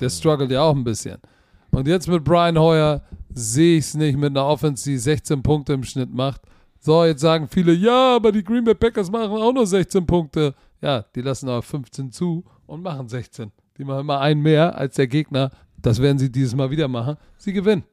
Der 0.00 0.10
struggelt 0.10 0.50
ja 0.50 0.62
auch 0.62 0.74
ein 0.74 0.84
bisschen. 0.84 1.18
Und 1.70 1.88
jetzt 1.88 2.08
mit 2.08 2.22
Brian 2.22 2.58
Hoyer 2.58 3.02
sehe 3.32 3.78
ich 3.78 3.86
es 3.86 3.94
nicht 3.94 4.18
mit 4.18 4.30
einer 4.30 4.46
Offense, 4.46 4.88
die 4.88 4.98
16 4.98 5.42
Punkte 5.42 5.72
im 5.72 5.84
Schnitt 5.84 6.12
macht. 6.12 6.42
So, 6.78 7.04
jetzt 7.04 7.20
sagen 7.20 7.48
viele, 7.48 7.72
ja, 7.72 8.16
aber 8.16 8.32
die 8.32 8.44
Green 8.44 8.64
Bay 8.64 8.74
Packers 8.74 9.10
machen 9.10 9.30
auch 9.30 9.52
nur 9.52 9.66
16 9.66 10.04
Punkte. 10.04 10.54
Ja, 10.80 11.04
die 11.14 11.22
lassen 11.22 11.48
aber 11.48 11.62
15 11.62 12.10
zu 12.10 12.44
und 12.66 12.82
machen 12.82 13.08
16. 13.08 13.52
Die 13.78 13.84
machen 13.84 14.00
immer 14.00 14.20
einen 14.20 14.42
mehr 14.42 14.76
als 14.76 14.96
der 14.96 15.06
Gegner. 15.06 15.50
Das 15.80 16.02
werden 16.02 16.18
sie 16.18 16.30
dieses 16.30 16.54
Mal 16.54 16.70
wieder 16.70 16.88
machen. 16.88 17.16
Sie 17.38 17.52
gewinnen. 17.52 17.84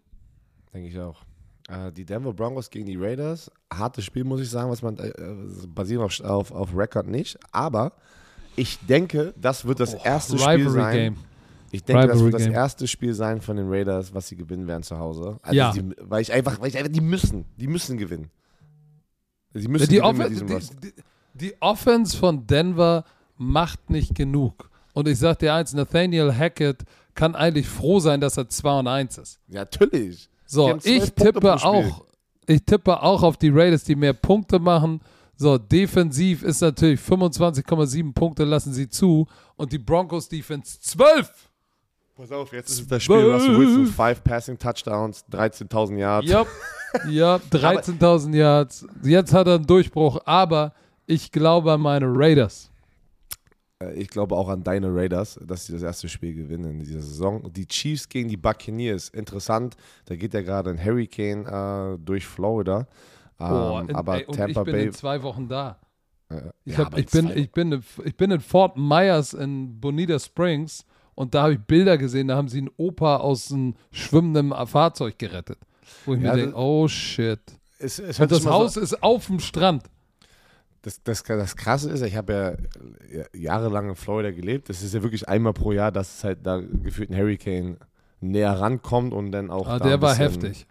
Denke 0.73 0.89
ich 0.89 0.99
auch. 0.99 1.21
Äh, 1.69 1.91
die 1.91 2.03
Denver 2.03 2.33
Broncos 2.33 2.69
gegen 2.69 2.85
die 2.85 2.97
Raiders. 2.97 3.51
Hartes 3.71 4.05
Spiel, 4.05 4.23
muss 4.23 4.41
ich 4.41 4.49
sagen, 4.49 4.69
was 4.69 4.81
man 4.81 4.97
äh, 4.97 5.13
basiert 5.67 6.01
auf, 6.01 6.19
auf, 6.21 6.51
auf 6.51 6.75
Record 6.75 7.07
nicht. 7.07 7.37
Aber 7.51 7.93
ich 8.55 8.79
denke, 8.79 9.33
das 9.39 9.65
wird 9.65 9.79
das 9.79 9.95
oh, 9.95 10.01
erste 10.03 10.37
Spiel 10.37 10.69
sein. 10.69 10.93
Game. 10.95 11.17
Ich 11.71 11.83
denke, 11.83 12.07
das 12.07 12.19
wird 12.23 12.33
das 12.33 12.47
erste 12.47 12.87
Spiel 12.87 13.13
sein 13.13 13.41
von 13.41 13.57
den 13.57 13.67
Raiders, 13.69 14.13
was 14.13 14.27
sie 14.27 14.35
gewinnen 14.35 14.67
werden 14.67 14.83
zu 14.83 14.97
Hause. 14.97 15.37
Also 15.41 15.55
ja. 15.55 15.71
Die, 15.71 15.83
weil 15.99 16.21
ich 16.21 16.31
einfach, 16.31 16.59
weil 16.59 16.69
ich 16.69 16.77
einfach, 16.77 16.91
die 16.91 17.01
müssen, 17.01 17.45
die 17.57 17.67
müssen 17.67 17.97
gewinnen. 17.97 18.29
Sie 19.53 19.67
müssen 19.67 19.89
die 19.89 19.97
gewinnen 19.97 20.17
mit 20.17 20.29
diesem 20.29 20.47
die, 20.47 20.87
die, 20.87 20.93
die 21.33 21.61
Offense 21.61 22.17
von 22.17 22.45
Denver 22.47 23.03
macht 23.37 23.89
nicht 23.89 24.15
genug. 24.15 24.69
Und 24.93 25.07
ich 25.07 25.17
sag 25.19 25.39
dir 25.39 25.53
eins, 25.53 25.73
Nathaniel 25.73 26.33
Hackett 26.33 26.83
kann 27.13 27.35
eigentlich 27.35 27.67
froh 27.67 27.99
sein, 27.99 28.21
dass 28.21 28.37
er 28.37 28.49
2 28.49 28.79
und 28.79 28.87
1 28.87 29.17
ist. 29.17 29.39
Ja, 29.47 29.61
natürlich. 29.61 30.29
So, 30.45 30.77
ich 30.83 31.13
tippe 31.13 31.53
auch, 31.63 32.05
ich 32.47 32.63
tippe 32.63 33.01
auch 33.01 33.21
auf 33.23 33.37
die 33.37 33.49
Raiders, 33.49 33.83
die 33.83 33.95
mehr 33.95 34.13
Punkte 34.13 34.57
machen. 34.57 35.01
So, 35.35 35.57
defensiv 35.57 36.43
ist 36.43 36.61
natürlich 36.61 36.99
25,7 36.99 38.13
Punkte 38.13 38.43
lassen 38.43 38.73
sie 38.73 38.89
zu 38.89 39.27
und 39.55 39.71
die 39.71 39.77
Broncos 39.77 40.27
Defense 40.27 40.79
12. 40.81 41.48
Pass 42.19 42.33
auf, 42.33 42.51
jetzt 42.51 42.69
ist 42.69 42.91
das 42.91 43.01
Spiel 43.01 43.31
Russell 43.31 43.57
Wilson, 43.57 43.85
5 43.87 44.23
Passing 44.25 44.57
Touchdowns, 44.59 45.23
13.000 45.31 45.97
Yards. 45.97 46.27
Ja, 46.27 46.45
ja 47.09 47.35
13.000 47.51 48.35
Yards. 48.35 48.85
Jetzt 49.03 49.33
hat 49.33 49.47
er 49.47 49.55
einen 49.55 49.65
Durchbruch, 49.65 50.19
aber 50.25 50.73
ich 51.05 51.31
glaube 51.31 51.71
an 51.71 51.79
meine 51.79 52.07
Raiders. 52.09 52.71
Äh, 53.81 53.93
Ich 53.93 54.09
glaube 54.09 54.35
auch 54.35 54.49
an 54.49 54.65
deine 54.65 54.93
Raiders, 54.93 55.39
dass 55.47 55.65
sie 55.65 55.71
das 55.71 55.81
erste 55.81 56.09
Spiel 56.09 56.33
gewinnen 56.33 56.71
in 56.71 56.79
dieser 56.79 56.99
Saison. 57.01 57.53
Die 57.53 57.65
Chiefs 57.65 58.09
gegen 58.09 58.27
die 58.27 58.35
Buccaneers, 58.35 59.07
interessant. 59.07 59.77
Da 60.03 60.17
geht 60.17 60.33
ja 60.33 60.41
gerade 60.41 60.71
ein 60.71 60.83
Hurricane 60.83 61.45
äh, 61.45 61.97
durch 61.99 62.27
Florida. 62.27 62.79
Ähm, 63.39 63.47
Boah, 63.47 63.81
in, 63.87 63.95
aber 63.95 64.17
ey, 64.17 64.25
und 64.25 64.35
Tampa 64.35 64.59
ich 64.59 64.65
bin 64.65 64.73
Bay. 64.73 64.85
in 64.87 64.91
zwei 64.91 65.23
Wochen 65.23 65.47
da. 65.47 65.79
äh, 66.27 66.41
Ich, 66.65 66.73
ja, 66.77 66.83
hab, 66.83 66.97
ich, 66.97 67.13
in 67.13 67.27
bin, 67.27 67.37
ich, 67.37 67.51
bin 67.53 67.71
in, 67.71 67.83
ich 68.03 68.17
bin 68.17 68.31
in 68.31 68.41
Fort 68.41 68.75
Myers 68.75 69.33
in 69.33 69.79
Bonita 69.79 70.19
Springs 70.19 70.83
und 71.19 71.35
da 71.35 71.43
habe 71.43 71.53
ich 71.53 71.59
Bilder 71.59 71.97
gesehen, 71.97 72.29
da 72.29 72.37
haben 72.37 72.47
sie 72.47 72.59
einen 72.59 72.69
Opa 72.77 73.17
aus 73.17 73.51
einem 73.51 73.75
schwimmenden 73.91 74.53
Fahrzeug 74.65 75.19
gerettet. 75.19 75.59
Wo 76.05 76.13
ich 76.13 76.21
Ja, 76.21 76.31
mir 76.31 76.37
denke, 76.37 76.51
das- 76.53 76.59
oh 76.61 76.87
shit. 76.87 77.39
es, 77.77 77.99
es 77.99 78.19
Und 78.19 78.31
das 78.31 78.43
mal 78.43 78.51
so- 78.51 78.57
Haus 78.57 78.77
ist 78.77 79.03
auf 79.03 79.25
dem 79.27 79.39
Strand. 79.39 79.83
Das, 80.81 81.03
das, 81.03 81.23
das 81.23 81.57
Krasse 81.57 81.89
ist, 81.89 82.01
ich 82.03 82.15
habe 82.15 82.31
ja 83.11 83.19
ja 83.19 83.25
jahrelang 83.33 83.89
in 83.89 83.95
Florida 83.95 84.31
gelebt. 84.31 84.69
Es 84.69 84.81
ist 84.81 84.93
ja 84.93 85.03
wirklich 85.03 85.27
einmal 85.27 85.51
pro 85.51 85.73
Jahr, 85.73 85.91
dass 85.91 86.15
es 86.19 86.23
halt 86.23 86.39
da 86.45 86.61
gefühlt 86.61 87.09
ein 87.09 87.17
Hurricane 87.17 87.77
näher 88.21 88.53
rankommt 88.57 89.13
und 89.13 89.33
dann 89.33 89.51
auch. 89.51 89.67
Ah, 89.67 89.77
da 89.79 89.87
der 89.89 90.01
war 90.01 90.15
heftig. 90.15 90.65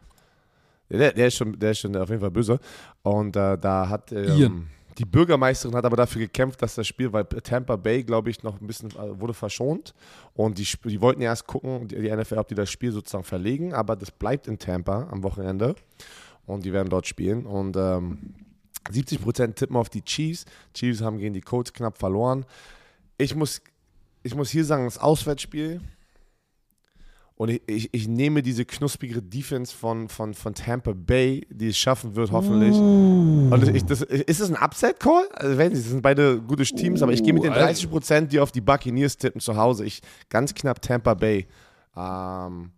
Der, 0.89 1.13
der, 1.13 1.27
ist 1.27 1.35
schon, 1.37 1.59
der 1.59 1.73
ist 1.73 1.81
schon 1.81 1.95
auf 1.95 2.09
jeden 2.09 2.23
Fall 2.23 2.31
böse. 2.31 2.59
Und 3.03 3.37
äh, 3.37 3.59
da 3.59 3.91
hat 3.91 4.11
Ian. 4.13 4.69
Die 4.99 5.05
Bürgermeisterin 5.05 5.77
hat 5.77 5.85
aber 5.85 5.97
dafür 5.97 6.23
gekämpft, 6.23 6.61
dass 6.61 6.75
das 6.75 6.87
Spiel, 6.87 7.13
weil 7.13 7.25
Tampa 7.25 7.77
Bay, 7.77 8.03
glaube 8.03 8.31
ich, 8.31 8.43
noch 8.43 8.61
ein 8.61 8.67
bisschen 8.67 8.91
äh, 8.91 9.21
wurde 9.21 9.33
verschont. 9.33 9.95
Und 10.35 10.59
die, 10.59 10.67
die 10.85 11.01
wollten 11.01 11.23
ja 11.23 11.31
erst 11.31 11.47
gucken, 11.47 11.87
die, 11.87 12.01
die 12.01 12.11
NFL, 12.11 12.39
ob 12.39 12.49
die 12.49 12.57
das 12.57 12.69
Spiel 12.69 12.91
sozusagen 12.91 13.25
verlegen. 13.25 13.75
Aber 13.75 13.95
das 13.95 14.11
bleibt 14.11 14.49
in 14.49 14.59
Tampa 14.59 15.09
am 15.11 15.23
Wochenende. 15.23 15.77
Und 16.47 16.65
die 16.65 16.73
werden 16.73 16.89
dort 16.89 17.07
spielen. 17.07 17.47
Und 17.47 17.77
ähm, 17.77 18.35
70% 18.91 19.55
tippen 19.55 19.77
auf 19.77 19.89
die 19.89 20.03
Chiefs. 20.03 20.47
Chiefs 20.75 21.01
haben 21.01 21.19
gegen 21.19 21.35
die 21.35 21.43
Colts 21.43 21.73
knapp 21.73 21.97
verloren. 21.97 22.45
Ich 23.19 23.35
muss, 23.37 23.63
ich 24.25 24.35
muss 24.35 24.51
hier 24.51 24.65
sagen, 24.65 24.85
das 24.85 24.99
Auswärtsspiel. 24.99 25.81
Und 27.39 27.51
ich, 27.51 27.63
ich, 27.67 27.89
ich 27.93 28.09
nehme 28.09 28.43
diese 28.43 28.65
knusprige 28.65 29.23
Defense 29.23 29.73
von, 29.73 30.09
von, 30.09 30.35
von 30.35 30.55
Tampa 30.55 30.93
Bay, 30.93 31.47
die 31.49 31.69
es 31.69 31.79
schaffen 31.79 32.17
wird, 32.17 32.33
hoffentlich. 32.33 32.75
Und 32.75 33.77
ich, 33.77 33.85
das, 33.85 34.03
ist 34.03 34.41
es 34.41 34.51
ein 34.51 34.57
Upset-Call? 34.57 35.29
Also, 35.35 35.57
wenn 35.57 35.71
das 35.71 35.85
sind 35.85 36.03
beide 36.03 36.41
gute 36.41 36.65
Teams, 36.65 37.01
aber 37.01 37.13
ich 37.13 37.23
gehe 37.23 37.33
mit 37.33 37.45
den 37.45 37.53
Uh, 37.53 37.55
also- 37.55 37.87
30%, 37.87 38.23
die 38.27 38.41
auf 38.41 38.51
die 38.51 38.61
Buccaneers 38.61 39.19
tippen 39.19 39.41
zu 39.41 39.57
Hause. 39.57 39.85
Ich 39.85 40.01
ganz 40.29 40.53
knapp 40.53 40.83
Tampa 40.83 41.15
Bay. 41.15 41.47
Ähm, 41.97 42.73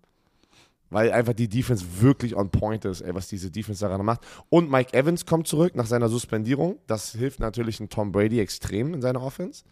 weil 0.91 1.11
einfach 1.11 1.33
die 1.33 1.49
Defense 1.49 1.83
wirklich 2.01 2.37
on 2.37 2.51
point 2.51 2.85
ist, 2.85 3.01
ey, 3.01 3.15
was 3.15 3.29
diese 3.29 3.51
Defense 3.51 3.81
daran 3.81 4.05
macht. 4.05 4.21
Und 4.51 4.71
Mike 4.71 4.93
Evans 4.93 5.25
kommt 5.25 5.49
zurück 5.49 5.75
nach 5.75 5.87
seiner 5.87 6.11
Suspendierung. 6.11 6.79
Das 6.87 7.13
hilft 7.13 7.41
natürlich 7.41 7.81
einem 7.81 7.89
Tom 7.89 8.13
Brady 8.13 8.41
extrem 8.41 8.93
in 8.93 9.01
seiner 9.01 9.23
Offense. 9.23 9.65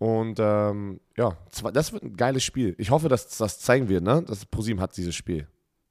Und 0.00 0.38
ähm, 0.40 0.98
ja, 1.18 1.36
das 1.74 1.92
wird 1.92 2.02
ein 2.02 2.16
geiles 2.16 2.42
Spiel. 2.42 2.74
Ich 2.78 2.90
hoffe, 2.90 3.10
dass 3.10 3.36
das 3.36 3.58
zeigen 3.58 3.90
wird, 3.90 4.02
ne? 4.02 4.24
Das 4.26 4.46
ProSieben 4.46 4.80
hat 4.80 4.96
dieses 4.96 5.14
Spiel. 5.14 5.46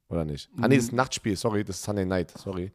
Oder 0.08 0.24
nicht? 0.24 0.50
Ah, 0.60 0.66
nee, 0.66 0.74
das 0.74 0.86
ist 0.86 0.92
ein 0.92 0.96
Nachtspiel, 0.96 1.36
sorry, 1.36 1.62
das 1.62 1.76
ist 1.76 1.84
Sunday 1.84 2.04
Night, 2.04 2.32
sorry. 2.36 2.72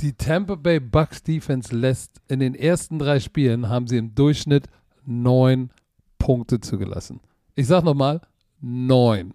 Die 0.00 0.12
Tampa 0.14 0.56
Bay 0.56 0.80
Bucks 0.80 1.22
Defense 1.22 1.72
lässt 1.72 2.20
in 2.26 2.40
den 2.40 2.56
ersten 2.56 2.98
drei 2.98 3.20
Spielen 3.20 3.68
haben 3.68 3.86
sie 3.86 3.98
im 3.98 4.16
Durchschnitt 4.16 4.66
neun 5.04 5.70
Punkte 6.18 6.58
zugelassen. 6.60 7.20
Ich 7.54 7.68
sag 7.68 7.84
nochmal, 7.84 8.20
neun. 8.60 9.34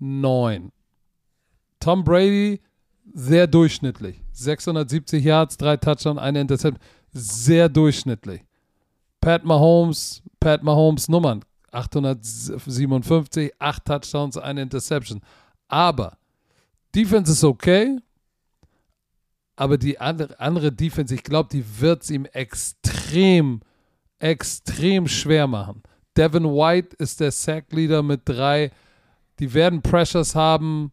Neun. 0.00 0.72
Tom 1.78 2.02
Brady, 2.02 2.60
sehr 3.14 3.46
durchschnittlich. 3.46 4.20
670 4.32 5.22
Yards, 5.22 5.56
drei 5.56 5.76
Touchdowns, 5.76 6.18
eine 6.18 6.40
Interception. 6.40 6.82
Sehr 7.12 7.68
durchschnittlich. 7.68 8.42
Pat 9.20 9.44
Mahomes, 9.44 10.22
Pat 10.40 10.62
Mahomes 10.62 11.08
Nummern. 11.08 11.44
857, 11.70 13.52
acht 13.58 13.84
Touchdowns, 13.84 14.36
eine 14.36 14.62
Interception. 14.62 15.20
Aber 15.68 16.16
Defense 16.94 17.32
ist 17.32 17.44
okay, 17.44 17.98
aber 19.56 19.76
die 19.76 20.00
andere, 20.00 20.38
andere 20.40 20.72
Defense, 20.72 21.14
ich 21.14 21.22
glaube, 21.22 21.48
die 21.50 21.64
wird 21.80 22.02
es 22.02 22.10
ihm 22.10 22.24
extrem, 22.26 23.60
extrem 24.18 25.08
schwer 25.08 25.46
machen. 25.46 25.82
Devin 26.16 26.44
White 26.44 26.96
ist 26.98 27.20
der 27.20 27.32
Sack-Leader 27.32 28.02
mit 28.02 28.22
drei. 28.24 28.70
Die 29.38 29.52
werden 29.52 29.82
Pressures 29.82 30.34
haben. 30.34 30.92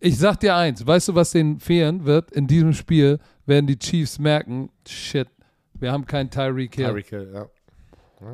Ich 0.00 0.18
sag 0.18 0.40
dir 0.40 0.56
eins, 0.56 0.86
weißt 0.86 1.08
du, 1.08 1.14
was 1.14 1.30
denen 1.30 1.60
fehlen 1.60 2.04
wird? 2.04 2.30
In 2.32 2.46
diesem 2.46 2.72
Spiel 2.72 3.18
werden 3.46 3.66
die 3.66 3.78
Chiefs 3.78 4.18
merken, 4.18 4.70
shit, 4.88 5.28
wir 5.80 5.92
haben 5.92 6.06
keinen 6.06 6.30
Tyreek 6.30 6.74
Hill. 6.74 6.86
Tyreek 6.86 7.08
Hill, 7.08 7.30
ja. 7.34 7.46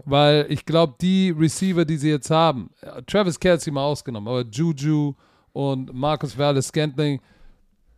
Weil 0.05 0.47
ich 0.49 0.67
glaube, 0.67 0.95
die 1.01 1.31
Receiver, 1.31 1.85
die 1.85 1.97
sie 1.97 2.11
jetzt 2.11 2.31
haben, 2.31 2.71
Travis 3.07 3.39
Kelsey 3.39 3.73
mal 3.73 3.85
ausgenommen, 3.85 4.29
aber 4.29 4.45
Juju 4.51 5.15
und 5.53 5.95
Marcus 5.95 6.37
Wallace 6.37 6.69
Scantling, 6.69 7.21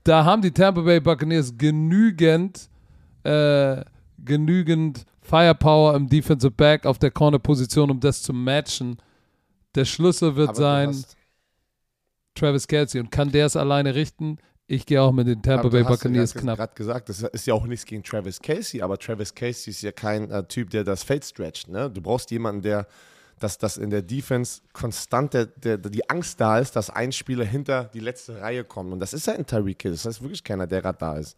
da 0.05 0.25
haben 0.25 0.43
die 0.43 0.51
Tampa 0.51 0.83
Bay 0.83 1.01
Buccaneers 1.01 1.57
genügend, 1.57 2.69
äh, 3.25 3.83
genügend 4.23 5.07
Firepower 5.23 5.95
im 5.95 6.09
Defensive 6.09 6.51
Back 6.51 6.87
auf 6.87 6.99
der 6.99 7.11
Corner-Position, 7.11 7.91
um 7.91 8.01
das 8.01 8.23
zu 8.23 8.33
matchen. 8.33 8.99
Der 9.75 9.85
Schlüssel 9.85 10.37
wird 10.37 10.51
Aber 10.51 10.57
sein 10.59 11.05
Travis 12.35 12.67
Kelsey. 12.67 13.01
Und 13.01 13.11
kann 13.11 13.31
der 13.31 13.47
es 13.47 13.57
alleine 13.57 13.95
richten? 13.95 14.39
Ich 14.71 14.85
gehe 14.85 15.01
auch 15.01 15.13
mit 15.13 15.27
den 15.27 15.41
Tampa 15.41 15.69
Bay 15.69 15.83
Buccaneers 15.83 16.35
knapp. 16.35 16.59
gerade 16.59 16.75
gesagt, 16.75 17.09
das 17.09 17.23
ist 17.23 17.47
ja 17.47 17.55
auch 17.55 17.65
nichts 17.65 17.87
gegen 17.87 18.03
Travis 18.03 18.39
Casey, 18.41 18.83
aber 18.83 18.99
Travis 18.99 19.35
Casey 19.35 19.71
ist 19.71 19.81
ja 19.81 19.93
kein 19.93 20.31
äh, 20.31 20.45
Typ, 20.45 20.69
der 20.71 20.85
das 20.85 21.03
Feld 21.03 21.25
stretcht. 21.25 21.69
Ne? 21.69 21.89
Du 21.91 22.03
brauchst 22.03 22.31
jemanden, 22.31 22.61
der, 22.61 22.87
dass 23.41 23.57
das 23.57 23.79
in 23.79 23.89
der 23.89 24.03
Defense 24.03 24.61
konstant 24.75 25.33
der, 25.33 25.47
der, 25.47 25.79
die 25.79 26.09
Angst 26.11 26.39
da 26.39 26.59
ist, 26.59 26.77
dass 26.77 26.91
ein 26.91 27.13
Spieler 27.13 27.47
hinter 27.47 27.85
die 27.95 28.01
letzte 28.01 28.43
Reihe 28.43 28.63
kommt. 28.63 28.93
Und 28.93 29.01
das 29.01 29.15
ist 29.15 29.27
ja 29.27 29.33
ein 29.33 29.47
Tyreek 29.47 29.81
Hill. 29.81 29.93
Das 29.93 30.05
ist 30.05 30.21
wirklich 30.21 30.45
keiner, 30.45 30.67
der 30.67 30.83
gerade 30.83 30.99
da 30.99 31.17
ist. 31.17 31.35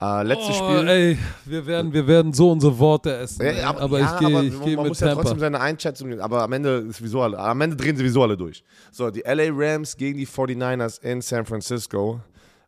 Äh, 0.00 0.24
letztes 0.24 0.56
Oh, 0.60 0.70
Spiel. 0.72 0.88
ey, 0.88 1.18
wir 1.44 1.66
werden, 1.66 1.92
wir 1.92 2.08
werden 2.08 2.32
so 2.32 2.50
unsere 2.50 2.76
Worte 2.80 3.14
essen. 3.16 3.42
Ey. 3.42 3.60
aber, 3.62 3.82
aber 3.82 4.00
ja, 4.00 4.12
ich 4.14 4.18
gehe 4.18 4.36
aber 4.36 4.44
ich 4.44 4.52
man 4.58 4.68
mit 4.68 4.76
muss 4.88 4.98
ja 4.98 5.06
Tampa. 5.06 5.22
trotzdem 5.22 5.38
seine 5.38 5.60
Einschätzung, 5.60 6.18
aber 6.18 6.42
am 6.42 6.52
Ende, 6.52 6.78
ist 6.88 6.96
sowieso 6.98 7.22
alle, 7.22 7.38
am 7.38 7.60
Ende 7.60 7.76
drehen 7.76 7.96
sowieso 7.96 8.24
alle 8.24 8.36
durch. 8.36 8.64
So, 8.90 9.10
die 9.12 9.20
LA 9.20 9.50
Rams 9.52 9.96
gegen 9.96 10.18
die 10.18 10.26
49ers 10.26 11.00
in 11.02 11.20
San 11.20 11.46
Francisco. 11.46 12.20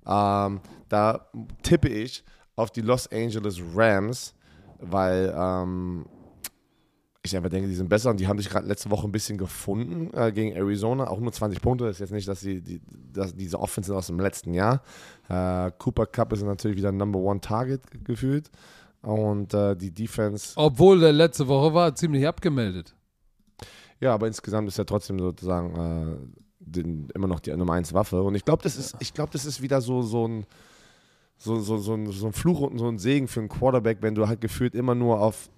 Ähm, 0.06 0.60
da 0.88 1.26
tippe 1.62 1.88
ich 1.88 2.24
auf 2.54 2.70
die 2.70 2.80
Los 2.80 3.10
Angeles 3.10 3.60
Rams, 3.74 4.34
weil 4.80 5.34
ähm, 5.36 6.06
ich 7.22 7.36
einfach 7.36 7.50
denke, 7.50 7.68
die 7.68 7.74
sind 7.74 7.88
besser 7.88 8.10
und 8.10 8.20
die 8.20 8.28
haben 8.28 8.38
sich 8.38 8.48
gerade 8.48 8.68
letzte 8.68 8.88
Woche 8.90 9.06
ein 9.08 9.10
bisschen 9.12 9.36
gefunden 9.36 10.10
äh, 10.16 10.30
gegen 10.30 10.52
Arizona. 10.54 11.08
Auch 11.08 11.18
nur 11.18 11.32
20 11.32 11.60
Punkte. 11.60 11.84
Das 11.84 11.96
ist 11.96 12.00
jetzt 12.00 12.12
nicht, 12.12 12.28
dass, 12.28 12.40
sie, 12.40 12.62
die, 12.62 12.80
dass 13.12 13.34
diese 13.34 13.58
Offense 13.58 13.88
sind 13.88 13.96
aus 13.96 14.06
dem 14.06 14.20
letzten 14.20 14.54
Jahr. 14.54 14.82
Äh, 15.28 15.72
Cooper 15.78 16.06
Cup 16.06 16.32
ist 16.32 16.42
natürlich 16.44 16.76
wieder 16.76 16.92
Number 16.92 17.18
One 17.18 17.40
Target 17.40 17.90
ge- 17.90 18.00
gefühlt. 18.04 18.50
Und 19.02 19.54
äh, 19.54 19.74
die 19.76 19.92
Defense 19.92 20.52
Obwohl 20.56 21.00
der 21.00 21.12
letzte 21.12 21.48
Woche 21.48 21.74
war 21.74 21.94
ziemlich 21.94 22.26
abgemeldet. 22.26 22.94
Ja, 24.00 24.14
aber 24.14 24.26
insgesamt 24.28 24.68
ist 24.68 24.78
er 24.78 24.86
trotzdem 24.86 25.18
sozusagen 25.18 25.74
äh, 25.74 26.40
den, 26.66 27.08
immer 27.14 27.26
noch 27.26 27.40
die 27.40 27.54
Nummer 27.56 27.74
1 27.74 27.94
Waffe. 27.94 28.22
Und 28.22 28.34
ich 28.34 28.44
glaube, 28.44 28.62
das 28.62 28.76
ist, 28.76 28.96
ich 29.00 29.14
glaube, 29.14 29.32
das 29.32 29.44
ist 29.46 29.62
wieder 29.62 29.80
so, 29.80 30.02
so 30.02 30.26
ein 30.26 30.46
so, 31.38 31.60
so, 31.60 31.76
so, 31.78 31.94
ein, 31.94 32.10
so 32.10 32.26
ein 32.26 32.32
Fluch 32.32 32.60
und 32.60 32.78
so 32.78 32.88
ein 32.88 32.98
Segen 32.98 33.28
für 33.28 33.40
einen 33.40 33.48
Quarterback, 33.48 33.98
wenn 34.00 34.14
du 34.14 34.26
halt 34.26 34.40
gefühlt 34.40 34.74
immer 34.74 34.94
nur 34.94 35.20
auf 35.20 35.50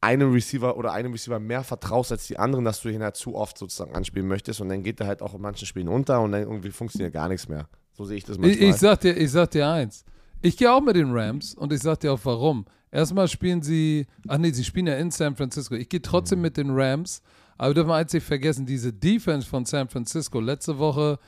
einen 0.00 0.30
Receiver 0.32 0.76
oder 0.76 0.92
einem 0.92 1.12
Receiver 1.12 1.40
mehr 1.40 1.64
vertraust 1.64 2.12
als 2.12 2.26
die 2.26 2.38
anderen, 2.38 2.64
dass 2.64 2.82
du 2.82 2.90
ihn 2.90 3.02
halt 3.02 3.16
zu 3.16 3.34
oft 3.34 3.56
sozusagen 3.58 3.94
anspielen 3.94 4.28
möchtest 4.28 4.60
und 4.60 4.68
dann 4.68 4.82
geht 4.82 5.00
er 5.00 5.06
halt 5.06 5.22
auch 5.22 5.34
in 5.34 5.40
manchen 5.40 5.66
Spielen 5.66 5.88
unter 5.88 6.20
und 6.20 6.32
dann 6.32 6.42
irgendwie 6.42 6.70
funktioniert 6.70 7.12
gar 7.12 7.28
nichts 7.28 7.48
mehr. 7.48 7.68
So 7.92 8.04
sehe 8.04 8.18
ich 8.18 8.24
das 8.24 8.36
Ich, 8.36 8.42
manchmal. 8.42 8.68
ich, 8.68 8.76
sag 8.76 9.00
dir, 9.00 9.16
ich 9.16 9.30
sag 9.30 9.50
dir 9.50 9.66
eins. 9.66 10.04
Ich 10.42 10.56
gehe 10.56 10.70
auch 10.70 10.82
mit 10.82 10.96
den 10.96 11.10
Rams 11.10 11.54
und 11.54 11.72
ich 11.72 11.80
sag 11.80 12.00
dir 12.00 12.12
auch 12.12 12.20
warum. 12.24 12.66
Erstmal 12.90 13.26
spielen 13.26 13.62
sie, 13.62 14.06
ach 14.28 14.38
nee, 14.38 14.50
sie 14.50 14.64
spielen 14.64 14.86
ja 14.86 14.96
in 14.96 15.10
San 15.10 15.34
Francisco. 15.34 15.74
Ich 15.74 15.88
gehe 15.88 16.02
trotzdem 16.02 16.40
mit 16.40 16.56
den 16.56 16.70
Rams, 16.70 17.22
aber 17.58 17.70
wir 17.70 17.74
dürfen 17.74 17.92
eins 17.92 18.12
nicht 18.12 18.26
vergessen, 18.26 18.66
diese 18.66 18.92
Defense 18.92 19.46
von 19.46 19.64
San 19.64 19.88
Francisco 19.88 20.40
letzte 20.40 20.78
Woche, 20.78 21.18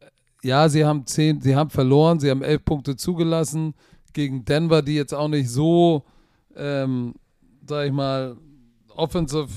äh, 0.00 0.06
ja, 0.46 0.68
sie 0.68 0.84
haben 0.84 1.06
zehn, 1.06 1.40
sie 1.40 1.56
haben 1.56 1.70
verloren, 1.70 2.20
sie 2.20 2.30
haben 2.30 2.42
elf 2.42 2.64
Punkte 2.64 2.96
zugelassen 2.96 3.74
gegen 4.12 4.44
Denver, 4.44 4.82
die 4.82 4.94
jetzt 4.94 5.14
auch 5.14 5.28
nicht 5.28 5.48
so, 5.48 6.04
ähm, 6.56 7.14
sag 7.66 7.86
ich 7.86 7.92
mal, 7.92 8.36
offensive 8.88 9.48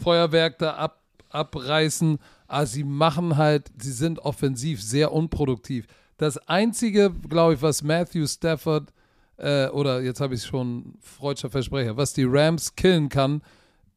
Feuerwerk 0.00 0.58
da 0.58 0.74
ab, 0.74 1.02
abreißen, 1.30 2.18
aber 2.46 2.66
sie 2.66 2.84
machen 2.84 3.36
halt, 3.36 3.70
sie 3.78 3.92
sind 3.92 4.18
offensiv 4.20 4.82
sehr 4.82 5.12
unproduktiv. 5.12 5.86
Das 6.18 6.38
Einzige, 6.48 7.10
glaube 7.28 7.54
ich, 7.54 7.62
was 7.62 7.82
Matthew 7.82 8.26
Stafford, 8.26 8.92
äh, 9.38 9.68
oder 9.68 10.02
jetzt 10.02 10.20
habe 10.20 10.34
ich 10.34 10.44
schon 10.44 10.94
freudscher 11.00 11.50
Versprecher, 11.50 11.96
was 11.96 12.12
die 12.12 12.24
Rams 12.24 12.76
killen 12.76 13.08
kann, 13.08 13.42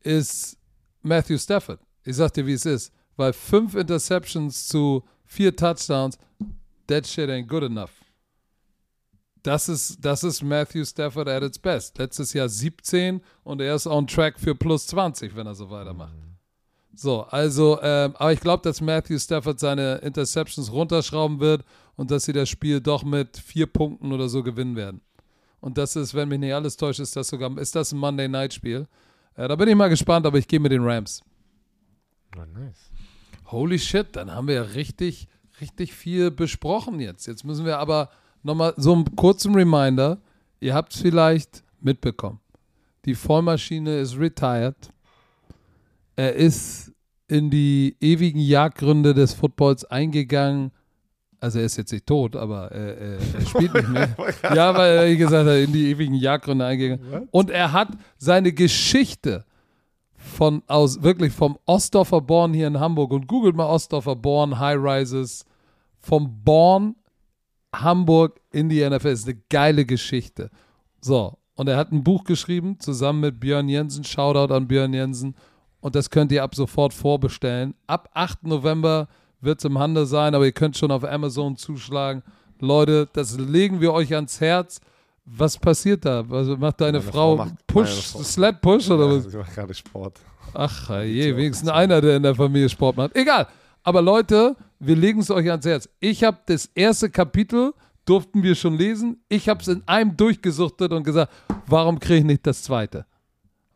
ist 0.02 0.55
Matthew 1.06 1.38
Stafford. 1.38 1.80
Ich 2.03 2.15
sag 2.15 2.34
dir, 2.34 2.45
wie 2.45 2.53
es 2.53 2.65
ist. 2.65 2.91
Weil 3.15 3.32
fünf 3.32 3.76
Interceptions 3.76 4.68
zu 4.68 5.03
vier 5.23 5.56
Touchdowns, 5.56 6.18
that 6.88 7.07
shit 7.07 7.30
ain't 7.30 7.48
good 7.48 7.64
enough. 7.64 7.91
Das 9.44 9.69
ist, 9.69 10.03
das 10.03 10.23
ist 10.23 10.41
Matthew 10.41 10.86
Stafford 10.86 11.30
at 11.30 11.44
its 11.44 11.60
best. 11.60 11.98
Letztes 11.99 12.34
Jahr 12.34 12.49
17 12.49 13.22
und 13.44 13.61
er 13.61 13.76
ist 13.76 13.86
on 13.86 14.07
track 14.07 14.40
für 14.40 14.56
plus 14.56 14.88
20, 14.88 15.36
wenn 15.36 15.45
er 15.45 15.53
so 15.53 15.69
weitermacht. 15.69 16.14
So, 16.95 17.23
also, 17.23 17.80
ähm, 17.82 18.15
aber 18.15 18.34
ich 18.34 18.40
glaube, 18.40 18.64
dass 18.64 18.82
Matthew 18.82 19.19
Stafford 19.19 19.60
seine 19.60 19.98
Interceptions 19.98 20.72
runterschrauben 20.72 21.40
wird 21.40 21.64
und 21.95 22.10
dass 22.10 22.23
sie 22.23 22.34
das 22.34 22.49
Spiel 22.49 22.82
doch 22.82 23.03
mit 23.03 23.38
vier 23.38 23.68
Punkten 23.68 24.11
oder 24.11 24.30
so 24.30 24.41
gewinnen 24.41 24.76
werden. 24.76 25.02
Und 25.60 25.77
das 25.77 25.95
ist, 25.95 26.14
wenn 26.15 26.30
mich 26.30 26.40
nicht 26.40 26.53
alles 26.53 26.77
täuscht, 26.77 26.99
ist 26.99 27.15
das 27.15 27.27
sogar, 27.27 27.56
ist 27.57 27.76
das 27.76 27.91
ein 27.91 27.99
Monday 27.99 28.27
Night 28.27 28.53
Spiel. 28.53 28.88
Äh, 29.36 29.48
da 29.48 29.56
bin 29.56 29.68
ich 29.68 29.76
mal 29.76 29.90
gespannt, 29.90 30.26
aber 30.26 30.38
ich 30.38 30.48
gehe 30.48 30.60
mit 30.60 30.72
den 30.72 30.84
Rams. 30.84 31.22
Na, 32.36 32.45
nice. 32.45 32.91
Holy 33.48 33.78
shit, 33.78 34.16
dann 34.16 34.32
haben 34.32 34.48
wir 34.48 34.56
ja 34.56 34.62
richtig, 34.64 35.28
richtig 35.62 35.94
viel 35.94 36.32
besprochen 36.32 36.99
jetzt. 36.99 37.28
Jetzt 37.28 37.44
müssen 37.44 37.66
wir 37.66 37.78
aber 37.78 38.10
nochmal 38.44 38.74
so 38.78 38.94
einen 38.94 39.16
kurzen 39.16 39.53
Reminder. 39.53 40.20
Ihr 40.60 40.74
habt 40.74 40.94
es 40.94 41.02
vielleicht 41.02 41.64
mitbekommen. 41.80 42.40
Die 43.06 43.16
Vollmaschine 43.16 43.99
ist 43.99 44.18
retired. 44.18 44.90
Er 46.16 46.34
ist 46.34 46.91
in 47.28 47.49
die 47.49 47.98
ewigen 47.99 48.40
Jagdgründe 48.40 49.14
des 49.14 49.34
Footballs 49.34 49.86
eingegangen. 49.86 50.72
Also 51.46 51.60
er 51.60 51.66
ist 51.66 51.78
jetzt 51.78 51.92
nicht 51.92 52.08
tot, 52.08 52.36
aber 52.36 52.72
er, 52.72 52.98
er, 52.98 53.18
er 53.20 53.46
spielt 53.46 53.74
nicht 53.76 53.88
mehr. 53.88 54.16
ja, 54.56 54.76
weil 54.76 54.98
er 54.98 55.08
wie 55.12 55.18
gesagt 55.18 55.48
in 55.48 55.72
die 55.72 55.92
ewigen 55.92 56.16
Jagdgründe 56.16 56.66
eingegangen. 56.66 57.28
Und 57.30 57.52
er 57.52 57.72
hat 57.72 57.90
seine 58.18 58.52
Geschichte 58.52 59.46
von 60.16 60.64
aus 60.66 61.04
wirklich 61.04 61.34
vom 61.34 61.60
Ostdorfer 61.68 62.22
Born 62.22 62.56
hier 62.56 62.66
in 62.66 62.80
Hamburg 62.80 63.12
und 63.12 63.28
googelt 63.28 63.56
mal 63.56 63.68
Ostdorfer 63.68 64.16
Born 64.16 64.58
High 64.58 64.80
Rises 64.80 65.46
vom 66.00 66.44
Born 66.44 66.96
Hamburg 67.76 68.42
in 68.52 68.68
die 68.68 68.84
NFL 68.90 69.10
ist 69.10 69.28
eine 69.28 69.38
geile 69.52 69.86
Geschichte. 69.86 70.50
So, 71.00 71.38
und 71.54 71.70
er 71.70 71.78
hat 71.78 71.92
ein 71.92 72.04
Buch 72.04 72.24
geschrieben 72.24 72.80
zusammen 72.80 73.20
mit 73.20 73.40
Björn 73.40 73.70
Jensen. 73.70 74.04
Shoutout 74.04 74.52
an 74.52 74.68
Björn 74.68 74.96
Jensen. 74.96 75.36
Und 75.80 75.94
das 75.94 76.10
könnt 76.10 76.32
ihr 76.32 76.42
ab 76.42 76.56
sofort 76.56 76.92
vorbestellen. 76.92 77.76
Ab 77.86 78.10
8. 78.16 78.48
November 78.48 79.08
wird 79.46 79.60
es 79.60 79.66
im 79.66 79.78
Handel 79.80 80.06
sein, 80.06 80.36
aber 80.36 80.46
ihr 80.46 80.52
könnt 80.52 80.78
schon 80.78 80.92
auf 80.92 81.04
Amazon 81.04 81.56
zuschlagen. 81.58 82.24
Leute, 82.60 83.08
das 83.14 83.38
legen 83.38 83.82
wir 83.82 83.94
euch 83.94 84.14
ans 84.14 84.40
Herz. 84.42 84.80
Was 85.26 85.58
passiert 85.58 86.06
da? 86.06 86.24
Also 86.30 86.56
macht 86.58 86.82
deine 86.82 87.00
Meine 87.00 87.12
Frau, 87.12 87.36
Frau 87.38 87.46
macht- 87.46 87.68
Push, 87.68 88.12
Frau- 88.12 88.22
Slap 88.24 88.62
Push 88.62 88.90
oder 88.92 89.06
Ja, 89.08 89.16
was? 89.18 89.32
sie 89.32 89.38
macht 89.38 89.56
gerade 89.56 89.74
Sport. 89.74 90.20
Ach 90.54 90.90
je, 91.04 91.36
wenigstens 91.36 91.70
einer, 91.70 92.00
der 92.02 92.18
in 92.18 92.24
der 92.24 92.36
Familie 92.36 92.70
Sport 92.70 92.96
macht. 92.98 93.16
Egal. 93.16 93.48
Aber 93.84 94.02
Leute, 94.02 94.56
wir 94.80 94.96
legen 94.96 95.20
es 95.20 95.32
euch 95.32 95.50
ans 95.50 95.66
Herz. 95.66 95.90
Ich 96.00 96.24
habe 96.24 96.38
das 96.46 96.70
erste 96.76 97.10
Kapitel, 97.10 97.74
durften 98.06 98.44
wir 98.44 98.54
schon 98.56 98.78
lesen. 98.78 99.18
Ich 99.28 99.50
habe 99.50 99.62
es 99.62 99.68
in 99.68 99.82
einem 99.88 100.16
durchgesuchtet 100.16 100.92
und 100.92 101.04
gesagt, 101.04 101.32
warum 101.68 102.00
kriege 102.00 102.20
ich 102.20 102.24
nicht 102.26 102.46
das 102.48 102.62
zweite? 102.64 103.06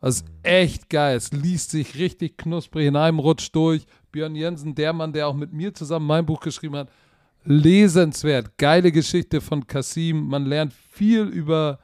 Das 0.00 0.16
ist 0.16 0.24
echt 0.44 0.88
geil. 0.88 1.16
Es 1.16 1.32
liest 1.32 1.72
sich 1.72 1.96
richtig 1.98 2.38
knusprig 2.38 2.86
in 2.86 2.96
einem 2.96 3.18
Rutsch 3.18 3.50
durch. 3.52 3.84
Björn 4.12 4.34
Jensen, 4.34 4.74
der 4.74 4.92
Mann, 4.92 5.12
der 5.12 5.28
auch 5.28 5.34
mit 5.34 5.52
mir 5.52 5.72
zusammen 5.74 6.06
mein 6.06 6.26
Buch 6.26 6.40
geschrieben 6.40 6.76
hat. 6.76 6.88
Lesenswert. 7.44 8.56
Geile 8.58 8.92
Geschichte 8.92 9.40
von 9.40 9.66
Kasim. 9.66 10.26
Man 10.28 10.46
lernt 10.46 10.72
viel 10.72 11.22
über 11.24 11.78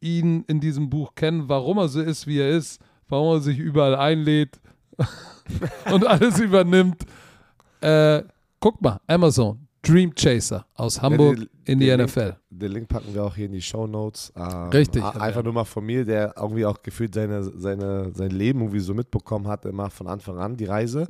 ihn 0.00 0.44
in 0.46 0.60
diesem 0.60 0.88
Buch 0.90 1.14
kennen, 1.14 1.48
warum 1.48 1.78
er 1.78 1.88
so 1.88 2.00
ist, 2.00 2.26
wie 2.26 2.38
er 2.38 2.50
ist, 2.50 2.80
warum 3.08 3.36
er 3.36 3.40
sich 3.40 3.58
überall 3.58 3.94
einlädt 3.96 4.58
und 5.92 6.06
alles 6.06 6.38
übernimmt. 6.38 7.04
Äh, 7.80 8.22
guck 8.60 8.80
mal, 8.82 9.00
Amazon, 9.06 9.66
Dream 9.82 10.14
Chaser 10.14 10.66
aus 10.74 11.00
Hamburg 11.00 11.36
den- 11.36 11.48
in 11.64 11.78
die 11.78 11.86
Link- 11.90 12.02
NFL. 12.04 12.36
Den 12.50 12.72
Link 12.72 12.88
packen 12.88 13.14
wir 13.14 13.24
auch 13.24 13.34
hier 13.34 13.46
in 13.46 13.52
die 13.52 13.62
Show 13.62 13.86
Notes. 13.86 14.32
Ähm, 14.36 14.68
Richtig. 14.70 15.02
Einfach 15.02 15.42
nur 15.42 15.52
mal 15.52 15.64
von 15.64 15.84
mir, 15.84 16.04
der 16.04 16.34
irgendwie 16.36 16.66
auch 16.66 16.82
gefühlt 16.82 17.14
seine, 17.14 17.42
seine, 17.42 18.10
sein 18.12 18.30
Leben 18.30 18.60
irgendwie 18.60 18.80
so 18.80 18.92
mitbekommen 18.92 19.46
hat, 19.48 19.64
immer 19.64 19.88
von 19.88 20.06
Anfang 20.08 20.38
an, 20.38 20.56
die 20.56 20.66
Reise. 20.66 21.08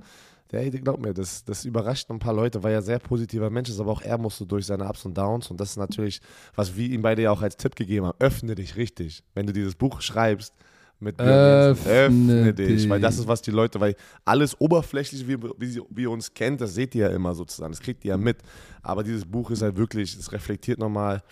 Der, 0.53 0.69
glaub 0.71 1.01
mir, 1.01 1.15
das, 1.15 1.45
das 1.45 1.65
überrascht 1.65 2.11
ein 2.11 2.19
paar 2.19 2.35
Leute, 2.35 2.63
weil 2.63 2.73
er 2.73 2.83
sehr 2.83 2.99
positiver 2.99 3.51
Mensch 3.51 3.69
ist, 3.69 3.81
aber 3.81 3.93
auch 3.93 4.03
er 4.03 4.19
musste 4.19 4.47
durch 4.47 4.67
seine 4.67 4.89
Ups 4.89 5.05
und 5.05 5.17
Downs. 5.17 5.51
Und 5.51 5.61
das 5.61 5.71
ist 5.71 5.77
natürlich, 5.77 6.21
was 6.55 6.77
wir 6.77 6.89
ihm 6.89 7.03
beide 7.03 7.23
ja 7.23 7.31
auch 7.31 7.43
als 7.43 7.57
Tipp 7.57 7.77
gegeben 7.77 8.07
haben. 8.07 8.17
Öffne 8.19 8.55
dich 8.55 8.77
richtig. 8.77 9.23
Wenn 9.35 9.47
du 9.47 9.53
dieses 9.53 9.75
Buch 9.75 10.01
schreibst, 10.01 10.55
mit 11.01 11.19
Öffne 11.19 11.91
öffne 11.91 12.55
dich. 12.55 12.89
Weil 12.89 13.01
das 13.01 13.15
dich. 13.15 13.23
ist, 13.23 13.29
was 13.29 13.43
die 13.43 13.51
Leute, 13.51 13.81
weil 13.81 13.95
alles 14.25 14.61
oberflächlich, 14.61 15.27
wie, 15.27 15.41
wie, 15.59 15.81
wie 15.89 16.03
ihr 16.03 16.11
uns 16.11 16.35
kennt, 16.35 16.61
das 16.61 16.75
seht 16.75 16.95
ihr 16.95 17.09
ja 17.09 17.15
immer 17.15 17.35
sozusagen. 17.35 17.73
Das 17.73 17.81
kriegt 17.81 18.05
ihr 18.05 18.11
ja 18.11 18.17
mit. 18.17 18.39
Aber 18.83 19.03
dieses 19.03 19.25
Buch 19.25 19.51
ist 19.51 19.63
halt 19.63 19.77
wirklich, 19.77 20.15
es 20.17 20.31
reflektiert 20.31 20.79
nochmal 20.79 21.23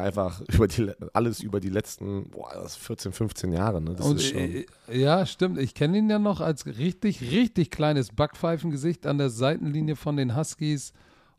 einfach 0.00 0.40
über 0.52 0.68
die, 0.68 0.90
alles 1.12 1.40
über 1.40 1.60
die 1.60 1.68
letzten 1.70 2.30
boah, 2.30 2.50
das 2.54 2.72
ist 2.76 2.84
14, 2.86 3.12
15 3.12 3.52
Jahre. 3.52 3.80
Ne? 3.80 3.94
Das 3.94 4.06
Und, 4.06 4.16
ist 4.16 4.28
schon. 4.28 4.38
äh, 4.40 4.64
ja, 4.90 5.24
stimmt. 5.26 5.58
Ich 5.58 5.74
kenne 5.74 5.98
ihn 5.98 6.08
ja 6.10 6.18
noch 6.18 6.40
als 6.40 6.66
richtig, 6.66 7.20
richtig 7.32 7.70
kleines 7.70 8.10
Backpfeifengesicht 8.10 9.06
an 9.06 9.18
der 9.18 9.30
Seitenlinie 9.30 9.96
von 9.96 10.16
den 10.16 10.36
Huskies. 10.36 10.92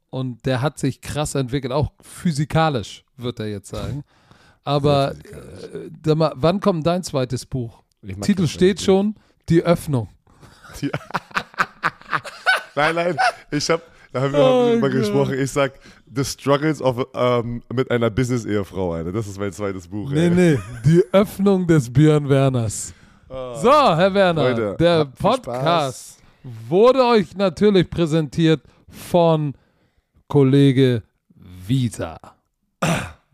Und 0.09 0.45
der 0.45 0.61
hat 0.61 0.77
sich 0.77 1.01
krass 1.01 1.33
entwickelt, 1.35 1.73
auch 1.73 1.91
physikalisch, 2.01 3.03
wird 3.17 3.39
er 3.39 3.47
jetzt 3.47 3.69
sagen. 3.69 4.03
Aber 4.63 5.13
äh, 6.05 6.15
mal, 6.15 6.33
wann 6.35 6.59
kommt 6.59 6.85
dein 6.85 7.03
zweites 7.03 7.45
Buch? 7.45 7.81
Titel 8.21 8.47
steht 8.47 8.79
irgendwie. 8.79 8.83
schon, 8.85 9.15
die 9.49 9.63
Öffnung. 9.63 10.09
Nein, 12.75 12.95
nein, 12.95 13.17
ich 13.51 13.69
habe, 13.69 13.83
da 14.11 14.21
haben 14.21 14.33
wir 14.33 14.39
Oh 14.39 14.79
Gott. 14.79 14.91
gesprochen. 14.91 15.33
Ich 15.37 15.51
sag, 15.51 15.73
The 16.15 16.23
Struggles 16.23 16.81
of, 16.81 17.07
ähm, 17.13 17.63
mit 17.73 17.89
einer 17.89 18.09
Business-Ehefrau, 18.09 18.93
Alter. 18.93 19.11
Das 19.11 19.27
ist 19.27 19.39
mein 19.39 19.51
zweites 19.51 19.87
Buch. 19.87 20.11
Nee, 20.11 20.27
ey. 20.27 20.29
nee, 20.29 20.59
die 20.85 21.03
Öffnung 21.11 21.65
des 21.65 21.91
Björn 21.91 22.29
Werners. 22.29 22.93
So, 23.27 23.71
Herr 23.71 24.13
Werner, 24.13 24.49
Leute, 24.49 24.75
der 24.79 25.05
Podcast 25.05 26.19
wurde 26.69 27.03
euch 27.03 27.35
natürlich 27.35 27.89
präsentiert 27.89 28.61
von 28.87 29.55
Kollege 30.27 31.01
Visa. 31.67 32.19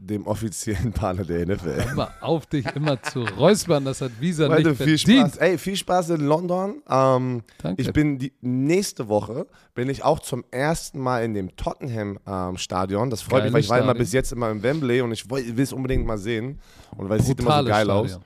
Dem 0.01 0.25
offiziellen 0.27 0.93
Partner 0.93 1.25
der 1.25 1.45
NFL. 1.45 1.83
Hör 1.83 1.95
mal 1.95 2.13
auf, 2.21 2.45
dich 2.45 2.65
immer 2.73 3.01
zu 3.03 3.23
räuspern, 3.37 3.83
das 3.83 3.99
hat 3.99 4.11
Visa 4.19 4.47
Leute, 4.47 4.69
nicht 4.69 4.81
viel 4.81 4.97
verdient. 4.97 5.33
Spaß. 5.33 5.37
Ey, 5.41 5.57
viel 5.57 5.75
Spaß 5.75 6.09
in 6.11 6.21
London. 6.21 6.81
Ähm, 6.89 7.43
Danke. 7.61 7.81
ich 7.81 7.91
bin 7.91 8.17
die 8.17 8.31
nächste 8.41 9.09
Woche 9.09 9.45
bin 9.75 9.89
ich 9.89 10.03
auch 10.03 10.19
zum 10.19 10.43
ersten 10.51 10.99
Mal 10.99 11.23
in 11.23 11.33
dem 11.33 11.55
Tottenham 11.57 12.17
ähm, 12.25 12.57
Stadion. 12.57 13.09
Das 13.09 13.21
freut 13.21 13.43
Geiles 13.43 13.45
mich, 13.45 13.53
weil 13.53 13.59
ich 13.61 13.69
war 13.69 13.77
immer 13.77 13.85
Stadion. 13.87 14.03
bis 14.03 14.13
jetzt 14.13 14.31
immer 14.31 14.49
im 14.49 14.63
Wembley 14.63 15.01
und 15.01 15.11
ich 15.11 15.29
will 15.29 15.59
es 15.59 15.73
unbedingt 15.73 16.05
mal 16.05 16.17
sehen. 16.17 16.59
Und 16.95 17.09
weil 17.09 17.19
es 17.19 17.25
sieht 17.25 17.39
immer 17.39 17.59
so 17.59 17.67
geil 17.69 17.85
Stadion. 17.85 18.05
aus. 18.05 18.19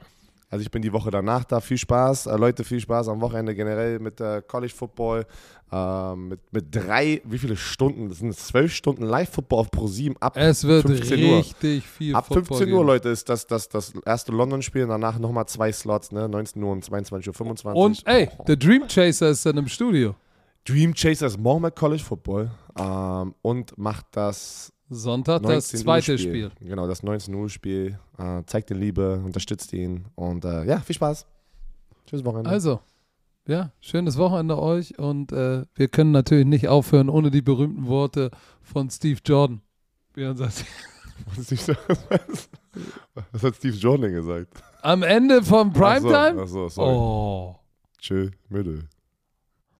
Also 0.53 0.61
ich 0.61 0.69
bin 0.69 0.83
die 0.83 0.93
Woche 0.93 1.09
danach 1.09 1.45
da. 1.45 1.59
Viel 1.59 1.79
Spaß. 1.79 2.27
Äh, 2.27 2.37
Leute, 2.37 2.63
viel 2.63 2.79
Spaß 2.79 3.07
am 3.07 3.19
Wochenende 3.21 3.55
generell 3.55 3.97
mit 3.97 4.21
äh, 4.21 4.39
College 4.47 4.71
Football. 4.71 5.25
Ähm, 5.71 6.27
mit, 6.27 6.41
mit 6.51 6.75
drei, 6.75 7.23
wie 7.25 7.39
viele 7.39 7.55
Stunden? 7.55 8.07
Das 8.09 8.19
sind 8.19 8.35
zwölf 8.35 8.71
Stunden 8.71 9.01
Live-Football 9.03 9.61
auf 9.61 9.71
ProSieben 9.71 10.15
ab 10.21 10.37
Es 10.37 10.63
wird 10.63 10.85
15 10.85 11.23
Uhr. 11.23 11.37
richtig 11.39 11.87
viel 11.87 12.13
Ab 12.13 12.27
Football 12.27 12.57
15 12.57 12.67
Uhr, 12.71 12.77
geben. 12.77 12.87
Leute, 12.87 13.09
ist 13.09 13.27
das 13.29 13.47
das, 13.47 13.67
das 13.67 13.93
erste 14.05 14.31
London-Spiel. 14.31 14.85
Danach 14.85 15.17
nochmal 15.17 15.47
zwei 15.47 15.71
Slots, 15.71 16.11
ne? 16.11 16.29
19 16.29 16.61
Uhr 16.61 16.71
und 16.71 16.85
22.25 16.85 17.65
Uhr. 17.65 17.75
Und 17.75 18.03
ey, 18.05 18.29
der 18.47 18.55
Dream 18.55 18.83
Chaser 18.87 19.29
ist 19.29 19.47
dann 19.47 19.57
im 19.57 19.67
Studio. 19.67 20.13
Dream 20.65 20.93
Chasers 20.93 21.37
morgen 21.37 21.63
mit 21.63 21.75
College 21.75 22.03
Football 22.03 22.51
ähm, 22.79 23.33
und 23.41 23.75
macht 23.77 24.05
das 24.11 24.72
Sonntag 24.89 25.41
19 25.41 25.55
das 25.55 25.69
zweite 25.69 26.11
Uhr 26.13 26.17
Spiel. 26.17 26.51
Genau, 26.59 26.87
das 26.87 27.03
19 27.03 27.33
Uhr 27.33 27.49
Spiel. 27.49 27.99
Äh, 28.17 28.43
zeigt 28.45 28.69
dir 28.69 28.75
Liebe, 28.75 29.21
unterstützt 29.23 29.73
ihn 29.73 30.05
und 30.15 30.45
äh, 30.45 30.65
ja, 30.65 30.79
viel 30.79 30.95
Spaß. 30.95 31.25
Tschüss, 32.05 32.23
Wochenende. 32.23 32.49
Also, 32.49 32.79
ja, 33.47 33.71
schönes 33.81 34.17
Wochenende 34.17 34.59
euch 34.59 34.97
und 34.99 35.31
äh, 35.31 35.65
wir 35.75 35.87
können 35.87 36.11
natürlich 36.11 36.45
nicht 36.45 36.67
aufhören 36.67 37.09
ohne 37.09 37.31
die 37.31 37.41
berühmten 37.41 37.87
Worte 37.87 38.31
von 38.61 38.89
Steve 38.89 39.19
Jordan. 39.25 39.61
Wie 40.13 40.23
er 40.23 40.35
sagt, 40.35 40.65
Was, 43.31 43.43
hat 43.43 43.55
Steve 43.55 43.75
Jordan 43.77 44.01
denn 44.03 44.13
gesagt? 44.13 44.63
am 44.81 45.03
Ende 45.03 45.43
vom 45.43 45.69
Ach 45.69 45.75
so, 45.75 45.79
Primetime? 45.81 46.41
Ach 46.41 46.47
so, 46.47 46.69
sorry. 46.69 46.95
Oh. 46.95 47.55
Tschö, 47.99 48.29
müde. 48.49 48.87